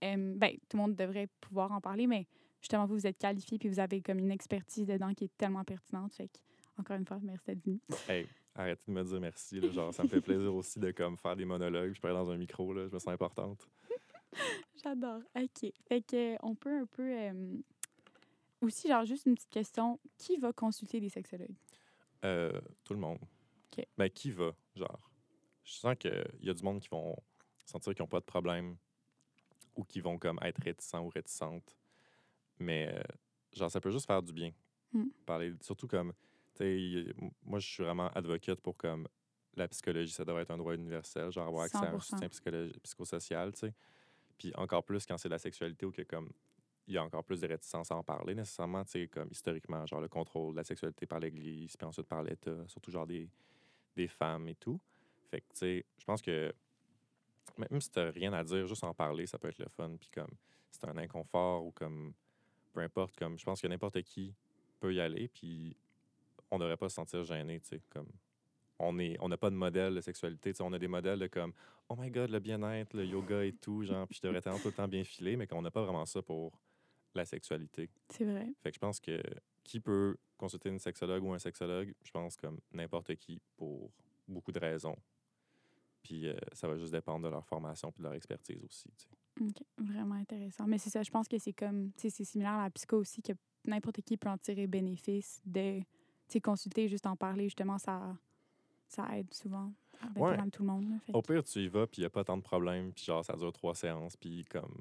aime. 0.00 0.38
Ben, 0.38 0.52
tout 0.68 0.76
le 0.76 0.82
monde 0.82 0.94
devrait 0.94 1.28
pouvoir 1.40 1.72
en 1.72 1.80
parler, 1.80 2.06
mais 2.06 2.26
justement, 2.60 2.86
vous, 2.86 2.94
vous 2.94 3.06
êtes 3.06 3.18
qualifié 3.18 3.58
puis 3.58 3.68
vous 3.68 3.80
avez 3.80 4.00
comme 4.00 4.18
une 4.18 4.30
expertise 4.30 4.86
dedans 4.86 5.12
qui 5.14 5.24
est 5.24 5.36
tellement 5.36 5.64
pertinente. 5.64 6.14
Fait 6.14 6.28
que, 6.28 6.38
encore 6.78 6.96
une 6.96 7.06
fois, 7.06 7.18
merci 7.22 7.46
d'être 7.46 7.64
venu. 7.64 7.80
Hey, 8.08 8.26
arrêtez 8.54 8.82
de 8.88 8.92
me 8.92 9.02
dire 9.04 9.20
merci. 9.20 9.60
là. 9.60 9.70
genre, 9.70 9.94
ça 9.94 10.02
me 10.02 10.08
fait 10.08 10.20
plaisir 10.20 10.54
aussi 10.54 10.78
de 10.78 10.90
comme 10.90 11.16
faire 11.16 11.36
des 11.36 11.44
monologues. 11.44 11.92
Je 11.94 12.00
parle 12.00 12.14
dans 12.14 12.30
un 12.30 12.36
micro, 12.36 12.72
là, 12.72 12.86
je 12.88 12.92
me 12.94 12.98
sens 12.98 13.12
importante. 13.12 13.68
J'adore. 14.82 15.20
OK. 15.36 15.72
Fait 15.88 16.02
que, 16.02 16.36
on 16.44 16.54
peut 16.54 16.80
un 16.80 16.86
peu. 16.86 17.02
euh, 17.02 17.56
Aussi, 18.62 18.88
genre, 18.88 19.04
juste 19.04 19.26
une 19.26 19.34
petite 19.34 19.50
question. 19.50 19.98
Qui 20.18 20.36
va 20.38 20.52
consulter 20.52 21.00
des 21.00 21.08
sexologues? 21.08 21.54
Euh, 22.24 22.60
tout 22.84 22.94
le 22.94 23.00
monde. 23.00 23.18
OK. 23.72 23.84
Ben, 23.96 24.08
qui 24.08 24.30
va, 24.30 24.52
genre? 24.74 25.10
Je 25.64 25.72
sens 25.72 25.94
qu'il 25.98 26.24
y 26.40 26.50
a 26.50 26.54
du 26.54 26.62
monde 26.62 26.80
qui 26.80 26.88
vont 26.88 27.16
sentir 27.64 27.94
qu'ils 27.94 28.02
n'ont 28.02 28.08
pas 28.08 28.20
de 28.20 28.24
problème 28.24 28.76
ou 29.76 29.84
qui 29.84 30.00
vont 30.00 30.18
comme 30.18 30.38
être 30.42 30.60
réticents 30.62 31.04
ou 31.04 31.08
réticentes. 31.08 31.76
Mais, 32.58 32.88
euh, 32.92 33.02
genre, 33.52 33.70
ça 33.70 33.80
peut 33.80 33.90
juste 33.90 34.06
faire 34.06 34.22
du 34.22 34.32
bien. 34.32 34.52
Mm. 34.92 35.04
Parler, 35.24 35.52
surtout 35.60 35.86
comme, 35.86 36.12
moi, 37.44 37.58
je 37.58 37.66
suis 37.66 37.82
vraiment 37.82 38.08
advocate 38.08 38.60
pour 38.60 38.76
comme 38.76 39.08
la 39.54 39.68
psychologie, 39.68 40.12
ça 40.12 40.24
devrait 40.24 40.42
être 40.42 40.50
un 40.50 40.56
droit 40.56 40.74
universel, 40.74 41.30
genre 41.30 41.48
avoir 41.48 41.64
accès 41.64 41.78
à 41.78 41.92
un 41.92 41.98
100%. 41.98 42.00
soutien 42.00 42.28
psychosocial, 42.82 43.52
tu 43.52 43.60
sais. 43.60 43.74
Puis 44.38 44.52
encore 44.56 44.84
plus 44.84 45.04
quand 45.06 45.18
c'est 45.18 45.28
la 45.28 45.38
sexualité 45.38 45.84
ou 45.86 45.92
que 45.92 46.02
comme 46.02 46.32
il 46.86 46.94
y 46.94 46.98
a 46.98 47.04
encore 47.04 47.22
plus 47.22 47.40
de 47.40 47.46
réticence 47.46 47.90
à 47.92 47.96
en 47.96 48.02
parler 48.02 48.34
nécessairement, 48.34 48.84
tu 48.84 48.92
sais, 48.92 49.08
comme 49.08 49.28
historiquement, 49.30 49.86
genre 49.86 50.00
le 50.00 50.08
contrôle 50.08 50.52
de 50.52 50.56
la 50.56 50.64
sexualité 50.64 51.06
par 51.06 51.20
l'Église, 51.20 51.76
puis 51.76 51.86
ensuite 51.86 52.06
par 52.06 52.22
l'État, 52.22 52.56
surtout 52.66 52.90
genre 52.90 53.06
des, 53.06 53.28
des 53.94 54.08
femmes 54.08 54.48
et 54.48 54.54
tout. 54.54 54.80
Fait 55.30 55.40
que, 55.40 55.52
tu 55.52 55.58
sais, 55.58 55.86
je 55.98 56.04
pense 56.04 56.20
que 56.20 56.52
même 57.58 57.80
si 57.80 57.90
t'as 57.90 58.10
rien 58.10 58.32
à 58.32 58.42
dire, 58.42 58.66
juste 58.66 58.84
en 58.84 58.94
parler, 58.94 59.26
ça 59.26 59.38
peut 59.38 59.48
être 59.48 59.58
le 59.58 59.68
fun. 59.68 59.96
Puis 59.98 60.08
comme, 60.10 60.30
t'as 60.80 60.90
un 60.90 60.96
inconfort 60.96 61.64
ou 61.64 61.70
comme, 61.70 62.12
peu 62.72 62.80
importe, 62.80 63.16
comme, 63.16 63.38
je 63.38 63.44
pense 63.44 63.60
que 63.60 63.66
n'importe 63.66 64.02
qui 64.02 64.34
peut 64.80 64.92
y 64.92 65.00
aller, 65.00 65.28
puis 65.28 65.76
on 66.52 66.58
devrait 66.58 66.76
pas 66.76 66.88
se 66.88 66.94
sentir 66.94 67.24
gêné, 67.24 67.58
tu 67.60 67.68
sais, 67.68 67.80
comme, 67.90 68.08
on 68.78 68.98
est 68.98 69.16
on 69.20 69.28
n'a 69.28 69.36
pas 69.36 69.50
de 69.50 69.56
modèle 69.56 69.94
de 69.94 70.00
sexualité, 70.00 70.52
tu 70.52 70.58
sais, 70.58 70.62
on 70.62 70.72
a 70.72 70.78
des 70.78 70.88
modèles 70.88 71.18
de 71.18 71.26
comme, 71.26 71.52
oh 71.88 71.96
my 71.98 72.10
god, 72.10 72.30
le 72.30 72.38
bien-être, 72.38 72.94
le 72.94 73.06
yoga 73.06 73.44
et 73.44 73.52
tout, 73.52 73.82
genre, 73.82 74.06
puis 74.06 74.18
je 74.22 74.26
devrais 74.26 74.40
tellement 74.40 74.58
tout 74.58 74.68
le 74.68 74.74
temps 74.74 74.88
bien 74.88 75.02
filer, 75.02 75.36
mais 75.36 75.46
qu'on 75.46 75.62
n'a 75.62 75.70
pas 75.70 75.82
vraiment 75.82 76.04
ça 76.06 76.22
pour 76.22 76.52
la 77.14 77.24
sexualité. 77.24 77.90
C'est 78.10 78.24
vrai. 78.24 78.46
Fait 78.62 78.70
que 78.70 78.74
je 78.74 78.80
pense 78.80 79.00
que 79.00 79.20
qui 79.64 79.80
peut 79.80 80.16
consulter 80.36 80.68
une 80.68 80.78
sexologue 80.78 81.22
ou 81.24 81.32
un 81.32 81.38
sexologue, 81.38 81.94
je 82.02 82.10
pense 82.10 82.36
comme 82.36 82.58
n'importe 82.72 83.14
qui 83.16 83.40
pour 83.56 83.90
beaucoup 84.28 84.52
de 84.52 84.58
raisons. 84.58 84.96
Puis 86.02 86.26
euh, 86.26 86.36
ça 86.52 86.68
va 86.68 86.76
juste 86.76 86.92
dépendre 86.92 87.24
de 87.24 87.30
leur 87.30 87.46
formation 87.46 87.92
puis 87.92 88.00
de 88.00 88.04
leur 88.04 88.14
expertise 88.14 88.62
aussi. 88.64 88.90
tu 88.98 89.04
sais. 89.04 89.44
OK. 89.44 89.62
Vraiment 89.78 90.16
intéressant. 90.16 90.66
Mais 90.66 90.78
c'est 90.78 90.90
ça, 90.90 91.02
je 91.02 91.10
pense 91.10 91.28
que 91.28 91.38
c'est 91.38 91.52
comme, 91.52 91.92
c'est 91.96 92.10
similaire 92.10 92.54
à 92.54 92.64
la 92.64 92.70
psycho 92.70 92.98
aussi, 92.98 93.22
que 93.22 93.32
n'importe 93.66 94.02
qui 94.02 94.16
peut 94.16 94.28
en 94.28 94.38
tirer 94.38 94.66
bénéfice 94.66 95.40
de, 95.46 95.80
sais, 96.32 96.40
consulter, 96.40 96.88
juste 96.88 97.06
en 97.06 97.16
parler, 97.16 97.44
justement, 97.44 97.78
ça, 97.78 98.16
ça 98.88 99.06
aide 99.18 99.32
souvent. 99.32 99.72
ben, 100.14 100.20
Ouais. 100.20 100.50
tout 100.50 100.62
le 100.62 100.68
monde. 100.68 100.88
là. 100.90 100.96
Fait 101.06 101.14
Au 101.14 101.22
pire, 101.22 101.42
tu 101.44 101.60
y 101.60 101.68
vas 101.68 101.86
puis 101.86 102.00
il 102.00 102.02
n'y 102.02 102.06
a 102.06 102.10
pas 102.10 102.24
tant 102.24 102.36
de 102.36 102.42
problèmes 102.42 102.92
puis 102.92 103.04
genre 103.04 103.24
ça 103.24 103.34
dure 103.36 103.52
trois 103.52 103.74
séances 103.74 104.16
puis 104.16 104.44
comme 104.50 104.74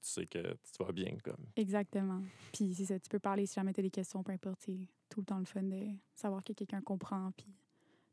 tu 0.00 0.08
sais 0.10 0.26
que 0.26 0.38
tu 0.38 0.82
vas 0.84 0.92
bien 0.92 1.16
comme. 1.22 1.46
Exactement. 1.56 2.22
Puis 2.52 2.74
c'est 2.74 2.84
ça, 2.86 2.98
tu 2.98 3.08
peux 3.08 3.18
parler 3.18 3.46
si 3.46 3.54
jamais 3.54 3.72
tu 3.72 3.80
as 3.80 3.82
des 3.82 3.90
questions, 3.90 4.22
peu 4.22 4.32
importe. 4.32 4.60
C'est 4.60 4.88
tout 5.08 5.20
le 5.20 5.26
temps 5.26 5.38
le 5.38 5.44
fun 5.44 5.62
de 5.62 5.86
savoir 6.14 6.42
que 6.44 6.52
quelqu'un 6.52 6.80
comprend 6.82 7.30
puis 7.36 7.46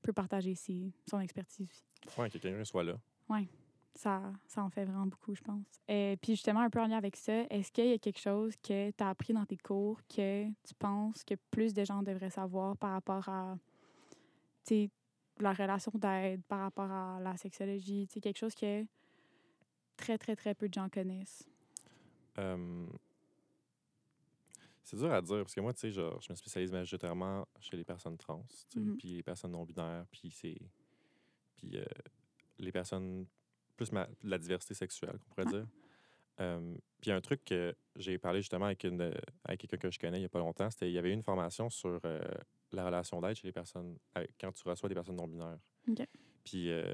peut 0.02 0.14
partager 0.14 0.56
ses, 0.56 0.92
son 1.10 1.20
expertise 1.20 1.68
aussi. 1.70 2.20
Ouais, 2.20 2.30
que 2.30 2.38
quelqu'un 2.38 2.64
soit 2.66 2.84
là. 2.84 2.98
Ça, 3.96 4.32
ça 4.48 4.64
en 4.64 4.70
fait 4.70 4.86
vraiment 4.86 5.06
beaucoup, 5.06 5.36
je 5.36 5.42
pense. 5.42 5.66
Et 5.88 6.18
puis 6.22 6.34
justement, 6.34 6.62
un 6.62 6.70
peu 6.70 6.80
en 6.80 6.88
lien 6.88 6.98
avec 6.98 7.16
ça, 7.18 7.44
est-ce 7.50 7.72
qu'il 7.72 7.88
y 7.88 7.92
a 7.92 7.98
quelque 8.00 8.20
chose 8.20 8.56
que 8.58 8.90
tu 8.92 9.04
as 9.04 9.10
appris 9.10 9.34
dans 9.34 9.46
tes 9.46 9.58
cours 9.58 10.00
que 10.08 10.46
tu 10.64 10.74
penses 10.80 11.24
que 11.24 11.36
plus 11.52 11.74
de 11.74 11.84
gens 11.84 12.02
devraient 12.02 12.30
savoir 12.30 12.78
par 12.78 12.92
rapport 12.94 13.28
à 13.28 13.58
la 15.40 15.54
relation 15.54 15.92
d'aide, 15.96 16.42
par 16.46 16.60
rapport 16.62 16.90
à 16.90 17.20
la 17.20 17.36
sexologie, 17.36 18.08
quelque 18.08 18.38
chose 18.38 18.56
que 18.56 18.86
très, 19.98 20.18
très, 20.18 20.36
très 20.36 20.56
peu 20.56 20.70
de 20.70 20.74
gens 20.74 20.88
connaissent? 20.90 21.48
Euh, 22.38 22.88
c'est 24.84 24.98
dur 24.98 25.12
à 25.12 25.22
dire 25.22 25.38
parce 25.40 25.54
que 25.54 25.62
moi, 25.62 25.74
tu 25.74 25.80
sais, 25.82 25.92
genre, 25.92 26.20
je 26.22 26.32
me 26.32 26.36
spécialise 26.36 26.72
majoritairement 26.72 27.46
chez 27.60 27.76
les 27.78 27.84
personnes 27.84 28.18
trans, 28.18 28.46
Mhm. 28.76 28.98
puis 28.98 29.10
les 29.10 29.24
personnes 29.24 29.52
non 29.52 29.66
binaires, 29.66 30.06
puis 30.12 30.32
c'est, 30.32 30.58
puis 31.58 31.78
euh, 31.78 31.86
les 32.58 32.72
personnes 32.72 33.26
plus 33.86 33.92
ma- 33.92 34.08
la 34.24 34.38
diversité 34.38 34.74
sexuelle, 34.76 35.18
qu'on 35.20 35.30
pourrait 35.30 35.46
Ouais. 35.48 35.60
dire. 35.62 35.68
Euh, 36.40 36.76
puis 37.02 37.12
un 37.12 37.20
truc 37.22 37.44
que 37.44 37.76
j'ai 37.96 38.18
parlé 38.18 38.40
justement 38.42 38.66
avec 38.66 38.84
une 38.84 39.14
avec 39.44 39.60
quelqu'un 39.62 39.78
que 39.78 39.92
je 39.92 40.00
connais 40.00 40.20
il 40.20 40.22
y 40.22 40.26
a 40.26 40.30
pas 40.30 40.40
longtemps, 40.40 40.70
c'était 40.70 40.88
il 40.90 40.94
y 40.94 40.98
avait 40.98 41.12
une 41.12 41.24
formation 41.24 41.70
sur 41.70 42.00
euh, 42.06 42.22
la 42.72 42.86
relation 42.86 43.20
d'aide 43.22 43.36
chez 43.36 43.48
les 43.48 43.52
personnes 43.52 43.98
avec- 44.16 44.32
quand 44.40 44.52
tu 44.52 44.68
reçois 44.68 44.88
des 44.88 44.96
personnes 44.96 45.16
non 45.18 45.28
binaires. 45.28 45.60
Puis 46.44 46.72
euh, 46.72 46.94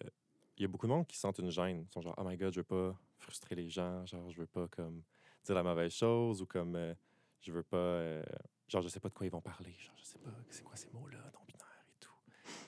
il 0.58 0.62
y 0.64 0.66
a 0.66 0.68
beaucoup 0.68 0.88
de 0.88 0.92
monde 0.92 1.06
qui 1.08 1.18
sentent 1.18 1.38
une 1.40 1.52
gêne, 1.52 1.86
ils 1.88 1.94
sont 1.94 2.02
genre 2.02 2.16
oh 2.18 2.24
my 2.26 2.36
god, 2.38 2.52
je 2.54 2.60
veux 2.62 2.64
pas 2.66 2.98
frustrer 3.18 3.56
les 3.56 3.70
gens, 3.70 4.06
genre 4.06 4.30
je 4.32 4.40
veux 4.40 4.48
pas 4.48 4.68
comme 4.70 5.04
dire 5.44 5.56
la 5.56 5.64
mauvaise 5.64 5.92
chose 5.94 6.42
ou 6.42 6.46
comme 6.46 6.76
euh, 6.76 6.94
je 7.42 7.52
veux 7.52 7.64
pas 7.64 8.22
genre 8.68 8.82
je 8.82 8.88
sais 8.90 9.00
pas 9.00 9.10
de 9.10 9.14
quoi 9.14 9.26
ils 9.28 9.32
vont 9.32 9.42
parler, 9.42 9.74
genre 9.74 9.96
je 9.98 10.04
sais 10.04 10.20
pas 10.20 10.32
c'est 10.50 10.64
quoi 10.64 10.76
ces 10.76 10.90
mots 10.92 11.08
là 11.08 11.20
non 11.34 11.42
binaire 11.48 11.86
et 11.88 12.00
tout. 12.00 12.12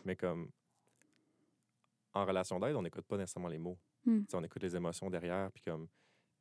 Mais 0.05 0.15
comme 0.15 0.51
en 2.13 2.25
relation 2.25 2.59
d'aide, 2.59 2.75
on 2.75 2.81
n'écoute 2.83 3.05
pas 3.05 3.17
nécessairement 3.17 3.49
les 3.49 3.57
mots. 3.59 3.77
Sais, 4.05 4.35
on 4.35 4.43
écoute 4.43 4.63
les 4.63 4.75
émotions 4.75 5.09
derrière 5.09 5.51
puis 5.51 5.63
comme 5.63 5.87
tu 5.87 5.93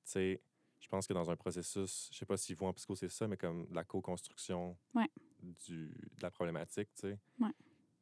sais 0.05 0.43
je 0.81 0.87
pense 0.88 1.09
que 1.09 1.12
dans 1.12 1.29
un 1.29 1.37
processus, 1.37 2.09
je 2.12 2.19
sais 2.19 2.25
pas 2.27 2.37
si 2.37 2.55
vous 2.55 2.65
en 2.67 2.73
psycho 2.73 2.95
c'est 2.95 3.09
ça 3.09 3.27
mais 3.27 3.37
comme 3.37 3.67
la 3.73 3.83
co-construction 3.85 4.77
Ouais. 4.95 5.09
du 5.41 5.88
de 5.88 6.23
la 6.23 6.31
problématique, 6.31 6.88
tu 6.95 7.00
sais. 7.00 7.19
Ouais. 7.41 7.50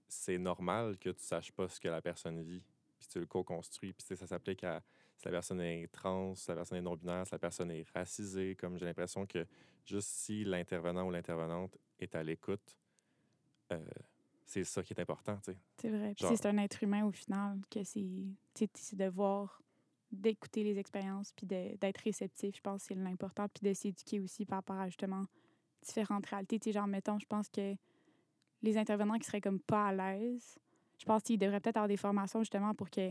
C'est 0.09 0.39
normal 0.39 0.99
que 0.99 1.11
tu 1.11 1.23
saches 1.25 1.53
pas 1.53 1.69
ce 1.69 1.81
que 1.81 1.89
la 1.89 2.01
personne 2.03 2.41
vit 2.43 2.63
puis 2.99 3.09
tu 3.09 3.19
le 3.21 3.27
co-construis. 3.27 3.93
Puis 3.93 4.17
ça 4.17 4.27
s'applique 4.27 4.65
à 4.65 4.83
si 5.19 5.25
la 5.27 5.31
personne 5.33 5.61
est 5.61 5.87
trans, 5.93 6.35
si 6.35 6.49
la 6.49 6.55
personne 6.55 6.79
est 6.79 6.83
non-binaire, 6.83 7.27
si 7.27 7.33
la 7.33 7.39
personne 7.39 7.71
est 7.71 7.87
racisée. 7.95 8.55
Comme 8.57 8.79
j'ai 8.79 8.87
l'impression 8.87 9.27
que 9.27 9.47
juste 9.85 10.09
si 10.09 10.45
l'intervenant 10.45 11.07
ou 11.07 11.11
l'intervenante 11.11 11.77
est 11.99 12.15
à 12.15 12.23
l'écoute, 12.23 12.77
euh, 13.73 13.85
c'est 14.47 14.65
ça 14.65 14.83
qui 14.83 14.93
est 14.93 15.01
important, 15.01 15.37
tu 15.39 15.53
sais. 15.53 15.59
C'est 15.81 15.91
vrai. 15.91 16.15
Puis 16.15 16.27
c'est 16.29 16.47
un 16.47 16.57
être 16.59 16.83
humain 16.83 17.05
au 17.05 17.11
final 17.11 17.59
que 17.69 17.83
c'est 17.83 17.99
de 18.05 19.09
voir, 19.09 19.61
d'écouter 20.13 20.63
les 20.63 20.79
expériences 20.79 21.33
puis 21.33 21.47
d'être 21.47 21.99
réceptif. 21.99 22.57
Je 22.57 22.61
pense 22.61 22.83
que 22.83 22.89
c'est 22.89 22.95
l'important. 22.95 23.49
Puis 23.49 23.69
de 23.69 23.75
s'éduquer 23.75 24.21
aussi 24.21 24.47
par 24.47 24.59
rapport 24.59 24.79
à 24.79 24.87
justement 24.87 25.23
différentes 25.83 26.27
réalités. 26.27 26.61
Tu 26.61 26.71
sais, 26.71 26.73
genre, 26.73 26.87
mettons, 26.87 27.19
je 27.19 27.27
pense 27.27 27.49
que 27.49 27.75
les 28.63 28.79
intervenants 28.79 29.19
qui 29.19 29.27
seraient 29.27 29.41
comme 29.41 29.61
pas 29.61 29.89
à 29.89 29.93
l'aise, 29.93 30.59
je 30.99 31.05
pense 31.05 31.23
qu'ils 31.23 31.39
devraient 31.39 31.61
peut-être 31.61 31.77
avoir 31.77 31.89
des 31.89 31.97
formations 31.97 32.41
justement 32.41 32.73
pour 32.73 32.89
que 32.89 33.11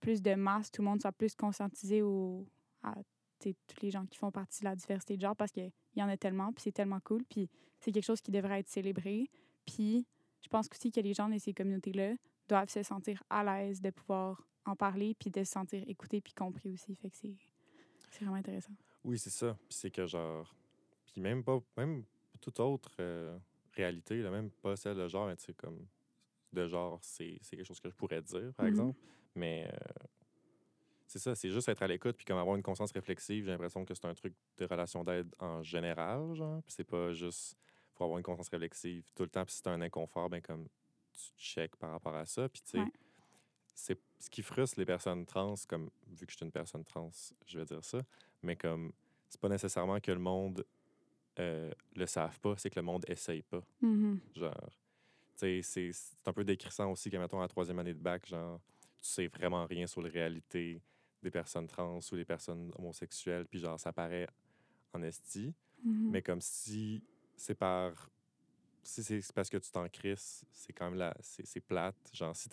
plus 0.00 0.22
de 0.22 0.34
masse, 0.34 0.70
tout 0.70 0.82
le 0.82 0.88
monde 0.88 1.00
soit 1.00 1.12
plus 1.12 1.34
conscientisé 1.34 2.02
au, 2.02 2.46
à 2.82 2.94
tous 3.40 3.54
les 3.82 3.90
gens 3.90 4.04
qui 4.06 4.18
font 4.18 4.30
partie 4.32 4.60
de 4.60 4.64
la 4.64 4.76
diversité 4.76 5.16
de 5.16 5.22
genre 5.22 5.36
parce 5.36 5.52
qu'il 5.52 5.72
y 5.96 6.02
en 6.02 6.08
a 6.08 6.16
tellement, 6.16 6.52
puis 6.52 6.62
c'est 6.62 6.72
tellement 6.72 7.00
cool, 7.00 7.24
puis 7.24 7.48
c'est 7.80 7.92
quelque 7.92 8.04
chose 8.04 8.20
qui 8.20 8.32
devrait 8.32 8.60
être 8.60 8.68
célébré. 8.68 9.30
Puis 9.64 10.06
je 10.42 10.48
pense 10.48 10.68
aussi 10.70 10.90
que 10.90 11.00
les 11.00 11.14
gens 11.14 11.28
de 11.28 11.38
ces 11.38 11.52
communautés-là 11.54 12.14
doivent 12.48 12.68
se 12.70 12.82
sentir 12.82 13.22
à 13.30 13.44
l'aise 13.44 13.80
de 13.80 13.90
pouvoir 13.90 14.42
en 14.64 14.76
parler, 14.76 15.14
puis 15.18 15.30
de 15.30 15.44
se 15.44 15.50
sentir 15.52 15.82
écoutés 15.86 16.20
puis 16.20 16.32
compris 16.34 16.70
aussi. 16.72 16.94
Fait 16.94 17.10
que 17.10 17.16
c'est 17.16 17.36
c'est 18.10 18.20
vraiment 18.24 18.36
intéressant. 18.36 18.72
Oui, 19.04 19.18
c'est 19.18 19.30
ça. 19.30 19.54
Puis 19.68 19.78
c'est 19.78 19.90
que 19.90 20.06
genre. 20.06 20.54
Puis 21.06 21.20
même 21.20 21.42
pas. 21.44 21.60
Même 21.76 22.04
toute 22.40 22.58
autre 22.60 22.90
euh, 23.00 23.36
réalité, 23.74 24.22
là, 24.22 24.30
même 24.30 24.50
pas 24.50 24.76
celle 24.76 24.96
de 24.96 25.08
genre, 25.08 25.28
tu 25.36 25.44
sais, 25.44 25.54
comme. 25.54 25.86
De 26.52 26.66
genre, 26.66 26.98
c'est 27.02 27.38
c'est 27.42 27.56
quelque 27.56 27.66
chose 27.66 27.80
que 27.80 27.90
je 27.90 27.94
pourrais 27.94 28.22
dire, 28.22 28.52
par 28.54 28.64
Mhm. 28.66 28.70
exemple. 28.72 28.98
Mais. 29.34 29.68
euh, 29.72 30.04
c'est 31.06 31.18
ça, 31.18 31.34
c'est 31.34 31.48
juste 31.50 31.68
être 31.70 31.82
à 31.82 31.86
l'écoute 31.86 32.16
puis 32.16 32.26
comme 32.26 32.36
avoir 32.36 32.54
une 32.56 32.62
conscience 32.62 32.92
réflexive. 32.92 33.44
J'ai 33.46 33.50
l'impression 33.50 33.82
que 33.84 33.94
c'est 33.94 34.04
un 34.06 34.12
truc 34.14 34.34
de 34.58 34.66
relation 34.66 35.04
d'aide 35.04 35.34
en 35.38 35.62
général, 35.62 36.34
genre. 36.34 36.62
Puis 36.64 36.74
c'est 36.74 36.84
pas 36.84 37.12
juste. 37.12 37.56
Faut 37.98 38.04
avoir 38.04 38.18
une 38.18 38.24
conscience 38.24 38.48
réflexive 38.48 39.04
tout 39.14 39.24
le 39.24 39.28
temps. 39.28 39.44
Puis 39.44 39.54
si 39.56 39.62
t'as 39.62 39.72
un 39.72 39.80
inconfort, 39.80 40.30
ben 40.30 40.40
comme 40.40 40.66
tu 41.12 41.30
check 41.36 41.74
par 41.76 41.90
rapport 41.90 42.14
à 42.14 42.24
ça. 42.26 42.48
Puis 42.48 42.62
tu 42.62 42.70
sais, 42.70 42.78
Ouais. 42.78 42.92
c'est 43.74 43.98
ce 44.20 44.30
qui 44.30 44.42
frustre 44.42 44.78
les 44.78 44.86
personnes 44.86 45.26
trans, 45.26 45.54
comme 45.68 45.90
vu 46.06 46.24
que 46.26 46.32
je 46.32 46.36
suis 46.36 46.44
une 46.46 46.52
personne 46.52 46.84
trans, 46.84 47.10
je 47.46 47.58
vais 47.58 47.64
dire 47.64 47.84
ça, 47.84 48.00
mais 48.42 48.56
comme 48.56 48.92
c'est 49.28 49.40
pas 49.40 49.48
nécessairement 49.48 50.00
que 50.00 50.12
le 50.12 50.18
monde 50.20 50.64
euh, 51.40 51.72
le 51.94 52.06
savent 52.06 52.38
pas, 52.40 52.56
c'est 52.56 52.70
que 52.70 52.76
le 52.80 52.82
monde 52.84 53.04
essaye 53.08 53.42
pas. 53.42 53.62
Mhm. 53.80 54.20
Genre, 54.34 54.70
tu 55.36 55.62
sais, 55.62 55.92
c'est 55.92 56.28
un 56.28 56.32
peu 56.32 56.42
décrissant 56.44 56.90
aussi 56.90 57.10
que, 57.10 57.16
mettons, 57.16 57.38
à 57.38 57.42
la 57.42 57.48
troisième 57.48 57.78
année 57.78 57.94
de 57.94 57.98
bac, 58.00 58.26
genre, 58.26 58.60
tu 59.00 59.08
sais 59.08 59.26
vraiment 59.28 59.64
rien 59.66 59.86
sur 59.86 60.02
la 60.02 60.08
réalité 60.08 60.82
des 61.22 61.30
personnes 61.30 61.66
trans 61.68 62.00
ou 62.10 62.16
des 62.16 62.24
personnes 62.24 62.72
homosexuelles, 62.76 63.44
puis 63.46 63.60
genre, 63.60 63.78
ça 63.78 63.92
paraît 63.92 64.26
en 64.92 65.02
esti, 65.02 65.54
Mhm. 65.84 66.10
mais 66.10 66.22
comme 66.22 66.40
si 66.40 67.00
c'est 67.38 67.54
par. 67.54 68.10
Si 68.82 69.02
c'est 69.02 69.32
parce 69.34 69.50
que 69.50 69.58
tu 69.58 69.70
t'en 69.70 69.86
crisses, 69.88 70.44
c'est 70.50 70.72
quand 70.72 70.86
même 70.90 70.98
là, 70.98 71.14
c'est 71.20 71.60
plate. 71.60 71.96
Genre, 72.12 72.34
si, 72.34 72.48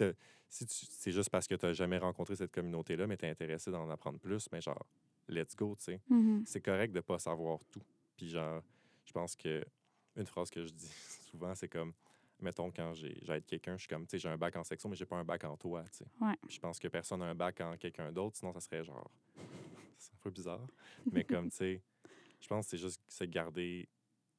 si 0.49 0.65
tu- 0.65 0.85
c'est 0.89 1.11
juste 1.11 1.29
parce 1.29 1.47
que 1.47 1.55
tu 1.55 1.65
n'as 1.65 1.73
jamais 1.73 1.97
rencontré 1.97 2.35
cette 2.35 2.51
communauté-là, 2.51 3.07
mais 3.07 3.15
tu 3.15 3.25
es 3.25 3.29
intéressé 3.29 3.71
d'en 3.71 3.89
apprendre 3.89 4.19
plus, 4.19 4.49
mais 4.51 4.59
genre, 4.59 4.85
let's 5.29 5.55
go, 5.55 5.75
tu 5.77 5.83
sais 5.85 6.01
Mhm. 6.09 6.43
c'est 6.45 6.59
correct 6.61 6.91
de 6.93 6.99
pas 6.99 7.19
savoir 7.19 7.59
tout. 7.71 7.81
Puis 8.17 8.29
genre, 8.29 8.61
je 9.05 9.13
pense 9.13 9.35
que 9.35 9.63
une 10.17 10.25
phrase 10.25 10.49
que 10.49 10.65
je 10.65 10.71
dis 10.73 10.87
souvent, 11.31 11.55
c'est 11.55 11.69
comme, 11.69 11.93
mettons, 12.41 12.69
quand 12.69 12.93
j'ai 12.93 13.17
j'aide 13.21 13.45
quelqu'un, 13.45 13.75
je 13.77 13.81
suis 13.83 13.87
comme, 13.87 14.05
tu 14.05 14.11
sais, 14.11 14.19
j'ai 14.19 14.29
un 14.29 14.37
bac 14.37 14.55
en 14.57 14.63
section, 14.65 14.89
mais 14.89 14.95
j'ai 14.97 15.05
pas 15.05 15.15
un 15.17 15.23
bac 15.25 15.43
en 15.45 15.55
toi, 15.55 15.83
tu 15.85 15.99
sais. 15.99 16.05
Ouais. 16.19 16.35
Je 16.49 16.59
pense 16.59 16.79
que 16.79 16.89
personne 16.89 17.19
n'a 17.21 17.27
un 17.27 17.35
bac 17.35 17.61
en 17.61 17.77
quelqu'un 17.77 18.11
d'autre, 18.11 18.35
sinon 18.35 18.51
ça 18.51 18.59
serait 18.59 18.83
genre, 18.83 19.09
c'est 19.97 20.11
un 20.13 20.17
peu 20.21 20.31
bizarre. 20.31 20.67
Mais 21.13 21.23
comme, 21.23 21.49
tu 21.49 21.55
sais, 21.57 21.81
je 22.41 22.47
pense 22.49 22.65
que 22.65 22.71
c'est 22.71 22.77
juste 22.77 23.01
se 23.07 23.23
garder 23.23 23.87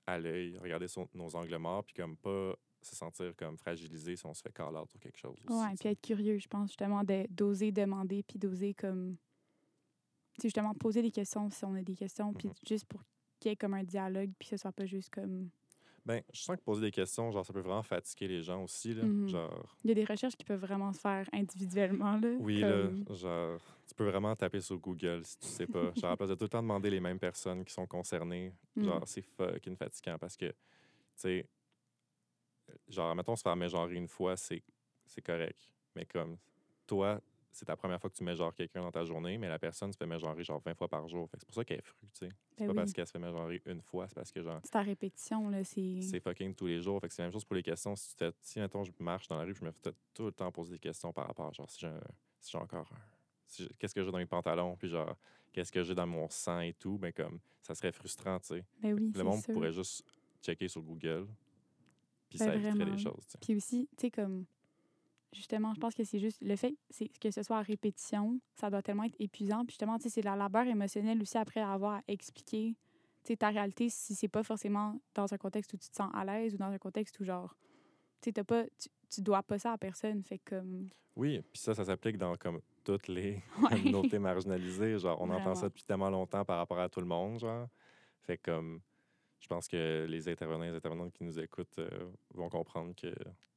à 0.07 0.19
l'œil, 0.19 0.57
regarder 0.59 0.89
son- 0.89 1.09
nos 1.15 1.35
angles 1.35 1.57
morts, 1.59 1.85
puis 1.85 1.95
comme 1.95 2.17
pas 2.17 2.55
se 2.81 2.95
sentir 2.95 3.35
comme 3.37 3.57
fragilisé 3.59 4.15
si 4.17 4.25
on 4.27 4.35
se 4.35 4.43
fait 4.43 4.53
call 4.53 4.77
out 4.77 4.89
ou 4.95 4.99
quelque 4.99 5.19
chose. 5.19 5.37
tu 5.77 5.79
puis 5.79 5.89
être 5.89 6.01
curieux, 6.01 6.39
je 6.39 6.47
pense, 6.47 6.71
justement, 6.71 7.03
de- 7.03 7.27
d'oser 7.31 7.73
demander, 7.73 8.23
puis 8.23 8.39
d'oser 8.39 8.75
comme. 8.75 9.17
Tu 10.39 10.47
justement, 10.49 10.75
poser 10.75 11.03
des 11.03 11.11
questions 11.11 11.49
si 11.51 11.65
on 11.65 11.75
a 11.75 11.83
des 11.83 11.97
questions, 11.97 12.33
puis 12.35 12.49
Mhm. 12.49 12.55
juste 12.69 12.85
pour 12.85 13.03
qu'il 13.41 13.51
y 13.51 13.53
ait 13.53 13.57
comme 13.57 13.75
un 13.75 13.83
dialogue, 13.85 14.31
puis 14.39 14.49
que 14.51 14.57
ce 14.57 14.61
soit 14.63 14.73
pas 14.73 14.87
juste 14.87 15.11
comme. 15.11 15.51
Ben, 16.07 16.23
je 16.33 16.39
sens 16.41 16.57
que 16.57 16.63
poser 16.63 16.83
des 16.83 16.91
questions, 16.93 17.33
genre, 17.33 17.45
ça 17.45 17.53
peut 17.53 17.61
vraiment 17.61 17.83
fatiguer 17.83 18.29
les 18.29 18.41
gens 18.43 18.63
aussi, 18.63 18.95
là. 18.95 19.03
Mhm. 19.05 19.29
Genre, 19.29 19.77
Il 19.83 19.89
y 19.89 19.91
a 19.91 19.95
des 19.95 20.05
recherches 20.05 20.37
qui 20.37 20.45
peuvent 20.45 20.61
vraiment 20.61 20.93
se 20.93 21.01
faire 21.01 21.29
individuellement, 21.33 22.17
là. 22.17 22.29
Oui, 22.39 22.61
comme- 22.61 23.05
là, 23.09 23.15
genre, 23.15 23.61
tu 23.89 23.95
peux 23.97 24.09
vraiment 24.09 24.35
taper 24.37 24.61
sur 24.61 24.79
Google 24.79 25.25
si 25.25 25.37
tu 25.39 25.47
sais 25.49 25.67
pas. 25.67 25.91
Genre, 26.05 26.11
à 26.13 26.17
place 26.17 26.31
de 26.31 26.35
tout 26.37 26.45
le 26.45 26.49
temps 26.49 26.63
demander 26.63 26.91
les 26.91 27.01
mêmes 27.01 27.19
personnes 27.19 27.65
qui 27.65 27.73
sont 27.75 27.87
concernées, 27.89 28.53
Mm. 28.77 28.85
genre, 28.85 29.03
c'est 29.07 29.23
fucking 29.23 29.77
fatigant 29.77 30.17
parce 30.19 30.37
que, 30.37 30.47
tu 30.47 30.55
sais, 31.17 31.49
genre, 32.89 33.15
mettons, 33.15 33.37
se 33.37 33.43
faire 33.43 33.57
mégenrer 33.57 33.95
une 33.95 34.09
fois, 34.09 34.37
c'est 34.37 34.63
c'est 35.07 35.23
correct. 35.23 35.69
Mais 35.95 36.05
comme, 36.05 36.37
toi, 36.87 37.21
c'est 37.57 37.65
ta 37.65 37.75
première 37.77 37.99
fois 37.99 38.11
que 38.11 38.15
tu 38.15 38.23
mégenres 38.23 38.55
quelqu'un 38.55 38.83
dans 38.83 38.91
ta 38.93 39.03
journée, 39.05 39.39
mais 39.39 39.49
la 39.49 39.59
personne 39.59 39.91
se 39.91 39.97
fait 39.97 40.07
mégenrer 40.07 40.45
genre 40.45 40.61
20 40.61 40.75
fois 40.75 40.89
par 40.89 41.09
jour. 41.09 41.27
Fait 41.31 41.39
que 41.39 41.41
c'est 41.41 41.47
pour 41.47 41.55
ça 41.55 41.65
qu'elle 41.65 41.79
est 41.79 41.83
frue, 41.87 42.07
tu 42.13 42.19
sais. 42.27 42.29
C'est 42.29 42.59
Ben 42.59 42.67
pas 42.67 42.73
oui. 42.73 42.77
parce 42.77 42.93
qu'elle 42.93 43.07
se 43.07 43.13
fait 43.13 43.19
mégenrer 43.19 43.63
une 43.65 43.81
fois, 43.81 44.07
c'est 44.09 44.15
parce 44.15 44.31
que, 44.31 44.43
genre, 44.43 44.61
C'est 44.63 44.77
à 44.77 44.83
répétition, 44.83 45.49
là. 45.49 45.65
C'est. 45.65 46.01
c'est 46.03 46.21
fucking 46.21 46.55
tous 46.55 46.67
les 46.67 46.81
jours. 46.83 47.01
Fait 47.01 47.09
que 47.09 47.15
c'est 47.15 47.23
la 47.23 47.27
même 47.29 47.33
chose 47.33 47.45
pour 47.47 47.57
les 47.57 47.63
questions. 47.63 47.97
Si, 47.97 48.15
tu 48.15 48.25
si 48.43 48.61
mettons, 48.61 48.85
je 48.85 48.93
marche 48.99 49.27
dans 49.29 49.39
la 49.39 49.45
rue, 49.45 49.55
je 49.55 49.65
me 49.65 49.71
fais 49.73 49.93
tout 50.13 50.27
le 50.27 50.33
temps 50.33 50.53
poser 50.53 50.73
des 50.73 50.79
questions 50.79 51.13
par 51.15 51.27
rapport, 51.27 51.53
genre, 51.55 51.71
si 51.71 51.81
j'ai 51.81 51.87
un- 51.89 52.01
si 52.41 52.51
j'ai 52.53 52.59
encore 52.59 52.89
un. 52.93 53.01
si 53.47 53.67
Qu'est-ce 53.79 53.95
que 53.95 54.03
j'ai 54.05 54.11
dans 54.13 54.19
mes 54.19 54.27
pantalons, 54.27 54.77
puis 54.77 54.89
genre, 54.89 55.17
qu'est-ce 55.53 55.73
que 55.73 55.83
j'ai 55.83 55.95
dans 55.95 56.07
mon 56.07 56.29
sang 56.29 56.61
et 56.61 56.75
tout, 56.75 56.99
ben 56.99 57.13
comme, 57.13 57.41
ça 57.63 57.75
serait 57.75 57.93
frustrant, 57.93 58.39
tu 58.41 58.49
sais. 58.49 58.65
Ben 58.81 58.93
oui, 58.93 59.11
Le 59.15 59.23
monde 59.25 59.41
sûr. 59.43 59.55
pourrait 59.55 59.73
juste 59.73 60.05
checker 60.43 60.69
sur 60.69 60.83
Google, 60.83 61.27
puis 62.29 62.39
Ben 62.39 62.47
ça 62.47 62.55
éviterait 62.57 62.85
les 62.91 62.99
choses, 62.99 63.25
tu 63.27 63.31
sais. 63.33 63.39
Puis 63.41 63.57
aussi, 63.57 63.89
tu 63.97 64.03
sais, 64.03 64.11
comme. 64.11 64.45
Justement, 65.33 65.75
je 65.75 65.81
pense 65.81 65.95
que 65.95 66.05
c'est 66.05 66.19
juste 66.19 66.39
le 66.41 66.57
fait 66.57 66.75
que 67.21 67.31
ce 67.31 67.43
soit 67.43 67.59
à 67.59 67.63
répétition, 67.63 68.41
ça 68.55 68.71
doit 68.71 68.83
tellement 68.83 69.05
être 69.05 69.17
épuisant. 69.19 69.65
Puis 69.65 69.73
justement, 69.73 69.99
c'est 70.01 70.23
la 70.23 70.37
labeur 70.37 70.67
émotionnelle 70.67 71.21
aussi 71.21 71.37
après 71.37 71.61
avoir 71.61 72.01
sais, 73.27 73.37
ta 73.37 73.49
réalité 73.49 73.89
si 73.89 74.15
c'est 74.15 74.29
pas 74.29 74.43
forcément 74.43 75.01
dans 75.15 75.33
un 75.33 75.37
contexte 75.39 75.73
où 75.75 75.77
tu 75.77 75.89
te 75.89 75.97
sens 75.97 76.11
à 76.15 76.25
l'aise 76.25 76.55
ou 76.55 76.59
dans 76.59 76.71
un 76.71 76.79
contexte 76.79 77.19
où, 77.21 77.25
genre, 77.25 77.55
t'as 78.21 78.45
pas, 78.45 78.65
tu, 78.79 78.89
tu 79.11 79.21
dois 79.21 79.43
pas 79.43 79.59
ça 79.59 79.73
à 79.73 79.79
personne. 79.79 80.23
Fait 80.23 80.39
comme. 80.39 80.89
Oui, 81.17 81.41
puis 81.53 81.61
ça, 81.61 81.75
ça 81.75 81.85
s'applique 81.85 82.19
dans 82.19 82.37
comme 82.37 82.61
toutes 82.85 83.09
les 83.09 83.43
communautés 83.71 84.19
marginalisées. 84.19 84.99
Genre, 84.99 85.21
on 85.21 85.31
entend 85.31 85.55
ça 85.55 85.69
depuis 85.69 85.85
tellement 85.85 86.11
longtemps 86.11 86.45
par 86.45 86.59
rapport 86.59 86.79
à 86.79 86.89
tout 86.89 87.01
le 87.01 87.07
monde, 87.07 87.41
genre. 87.41 87.69
Fait 88.23 88.39
que, 88.39 88.51
comme, 88.51 88.81
je 89.41 89.47
pense 89.47 89.69
que 89.69 90.07
les 90.09 90.29
intervenants 90.29 90.65
et 90.65 90.71
les 90.71 90.77
intervenantes 90.77 91.13
qui 91.13 91.25
nous 91.25 91.39
écoutent 91.39 91.79
euh, 91.79 92.11
vont 92.35 92.49
comprendre 92.49 92.95
que 92.95 93.15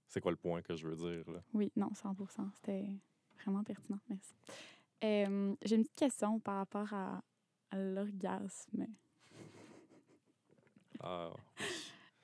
c'est 0.10 0.20
quoi 0.22 0.32
le 0.32 0.38
point 0.38 0.62
que 0.62 0.76
je 0.76 0.88
veux 0.88 0.96
dire, 0.96 1.30
là? 1.32 1.42
Oui, 1.54 1.72
non, 1.76 1.90
100% 1.94 2.50
C'était 2.56 2.88
vraiment 3.44 3.64
pertinent. 3.64 4.00
Merci. 4.10 4.34
Euh, 5.04 5.56
J'ai 5.64 5.76
une 5.76 5.84
petite 5.84 5.96
question 5.96 6.40
par 6.40 6.56
rapport 6.58 6.94
à, 6.94 7.24
à 7.72 7.78
l'orgasme. 7.78 8.88
Ah, 11.02 11.32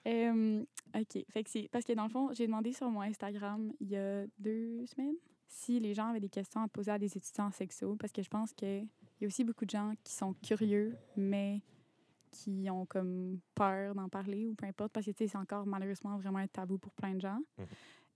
Euh, 0.05 0.65
OK. 0.93 1.25
Fait 1.29 1.43
que 1.45 1.49
c'est 1.49 1.69
parce 1.71 1.85
que 1.85 1.93
dans 1.93 2.03
le 2.03 2.09
fond, 2.09 2.33
j'ai 2.33 2.45
demandé 2.45 2.73
sur 2.73 2.89
mon 2.89 3.01
Instagram 3.01 3.71
il 3.79 3.87
y 3.89 3.95
a 3.95 4.25
deux 4.37 4.85
semaines 4.85 5.15
si 5.47 5.79
les 5.79 5.93
gens 5.93 6.07
avaient 6.09 6.19
des 6.19 6.27
questions 6.29 6.61
à 6.61 6.67
poser 6.67 6.91
à 6.91 6.99
des 6.99 7.15
étudiants 7.17 7.45
en 7.45 7.51
sexo 7.51 7.95
parce 7.95 8.11
que 8.11 8.21
je 8.21 8.27
pense 8.29 8.51
qu'il 8.53 8.87
y 9.21 9.23
a 9.23 9.27
aussi 9.27 9.45
beaucoup 9.45 9.63
de 9.63 9.69
gens 9.69 9.93
qui 10.03 10.11
sont 10.13 10.33
curieux 10.43 10.95
mais 11.15 11.61
qui 12.35 12.69
ont 12.69 12.85
comme 12.85 13.39
peur 13.53 13.95
d'en 13.95 14.09
parler 14.09 14.47
ou 14.47 14.55
peu 14.55 14.65
importe 14.65 14.91
parce 14.91 15.05
que 15.05 15.11
c'est 15.15 15.35
encore 15.35 15.65
malheureusement 15.65 16.17
vraiment 16.17 16.39
un 16.39 16.47
tabou 16.47 16.77
pour 16.77 16.91
plein 16.93 17.13
de 17.13 17.21
gens. 17.21 17.39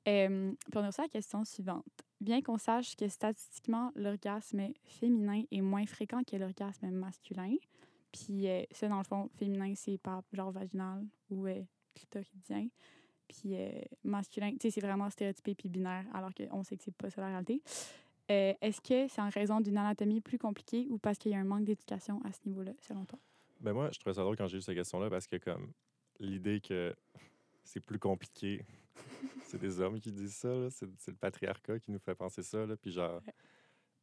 Euh, 0.07 0.51
puis 0.51 0.77
on 0.77 0.83
a 0.83 0.87
reçu 0.87 1.01
la 1.01 1.07
question 1.07 1.45
suivante. 1.45 1.85
Bien 2.19 2.41
qu'on 2.41 2.57
sache 2.57 2.95
que 2.95 3.07
statistiquement, 3.07 3.91
l'orgasme 3.95 4.71
féminin 4.83 5.43
est 5.51 5.61
moins 5.61 5.85
fréquent 5.85 6.21
que 6.23 6.35
l'orgasme 6.35 6.89
masculin, 6.89 7.55
puis 8.11 8.47
euh, 8.47 8.63
ça, 8.71 8.87
dans 8.87 8.97
le 8.97 9.03
fond, 9.03 9.29
féminin, 9.35 9.73
c'est 9.75 9.97
par 9.97 10.23
genre 10.33 10.51
vaginal 10.51 11.05
ou 11.29 11.45
euh, 11.47 11.61
clitoridien. 11.95 12.67
Puis 13.27 13.55
euh, 13.55 13.69
masculin, 14.03 14.51
tu 14.51 14.57
sais, 14.61 14.71
c'est 14.71 14.81
vraiment 14.81 15.09
stéréotypé 15.09 15.53
puis 15.53 15.69
binaire, 15.69 16.05
alors 16.13 16.31
qu'on 16.33 16.63
sait 16.63 16.75
que 16.77 16.83
c'est 16.83 16.95
pas 16.95 17.09
ça 17.09 17.21
la 17.21 17.27
réalité. 17.27 17.61
Euh, 18.31 18.53
Est-ce 18.61 18.81
que 18.81 19.07
c'est 19.07 19.21
en 19.21 19.29
raison 19.29 19.59
d'une 19.61 19.77
anatomie 19.77 20.21
plus 20.21 20.37
compliquée 20.37 20.87
ou 20.89 20.97
parce 20.97 21.17
qu'il 21.17 21.31
y 21.31 21.35
a 21.35 21.39
un 21.39 21.43
manque 21.43 21.65
d'éducation 21.65 22.21
à 22.25 22.31
ce 22.31 22.39
niveau-là, 22.45 22.73
selon 22.81 23.05
toi? 23.05 23.19
Ben 23.59 23.73
moi, 23.73 23.89
je 23.91 23.99
trouvais 23.99 24.13
ça 24.13 24.21
drôle 24.21 24.37
quand 24.37 24.47
j'ai 24.47 24.57
eu 24.57 24.61
cette 24.61 24.75
question-là 24.75 25.09
parce 25.09 25.27
que 25.27 25.35
comme 25.35 25.71
l'idée 26.19 26.61
que 26.61 26.95
c'est 27.63 27.79
plus 27.79 27.99
compliqué, 27.99 28.65
c'est 29.43 29.59
des 29.59 29.79
hommes 29.79 29.99
qui 29.99 30.11
disent 30.11 30.35
ça, 30.35 30.49
là. 30.49 30.69
c'est 30.69 30.87
c'est 30.97 31.11
le 31.11 31.17
patriarcat 31.17 31.79
qui 31.79 31.91
nous 31.91 31.99
fait 31.99 32.15
penser 32.15 32.43
ça. 32.43 32.65
Là. 32.65 32.75
Puis 32.77 32.91
genre, 32.91 33.21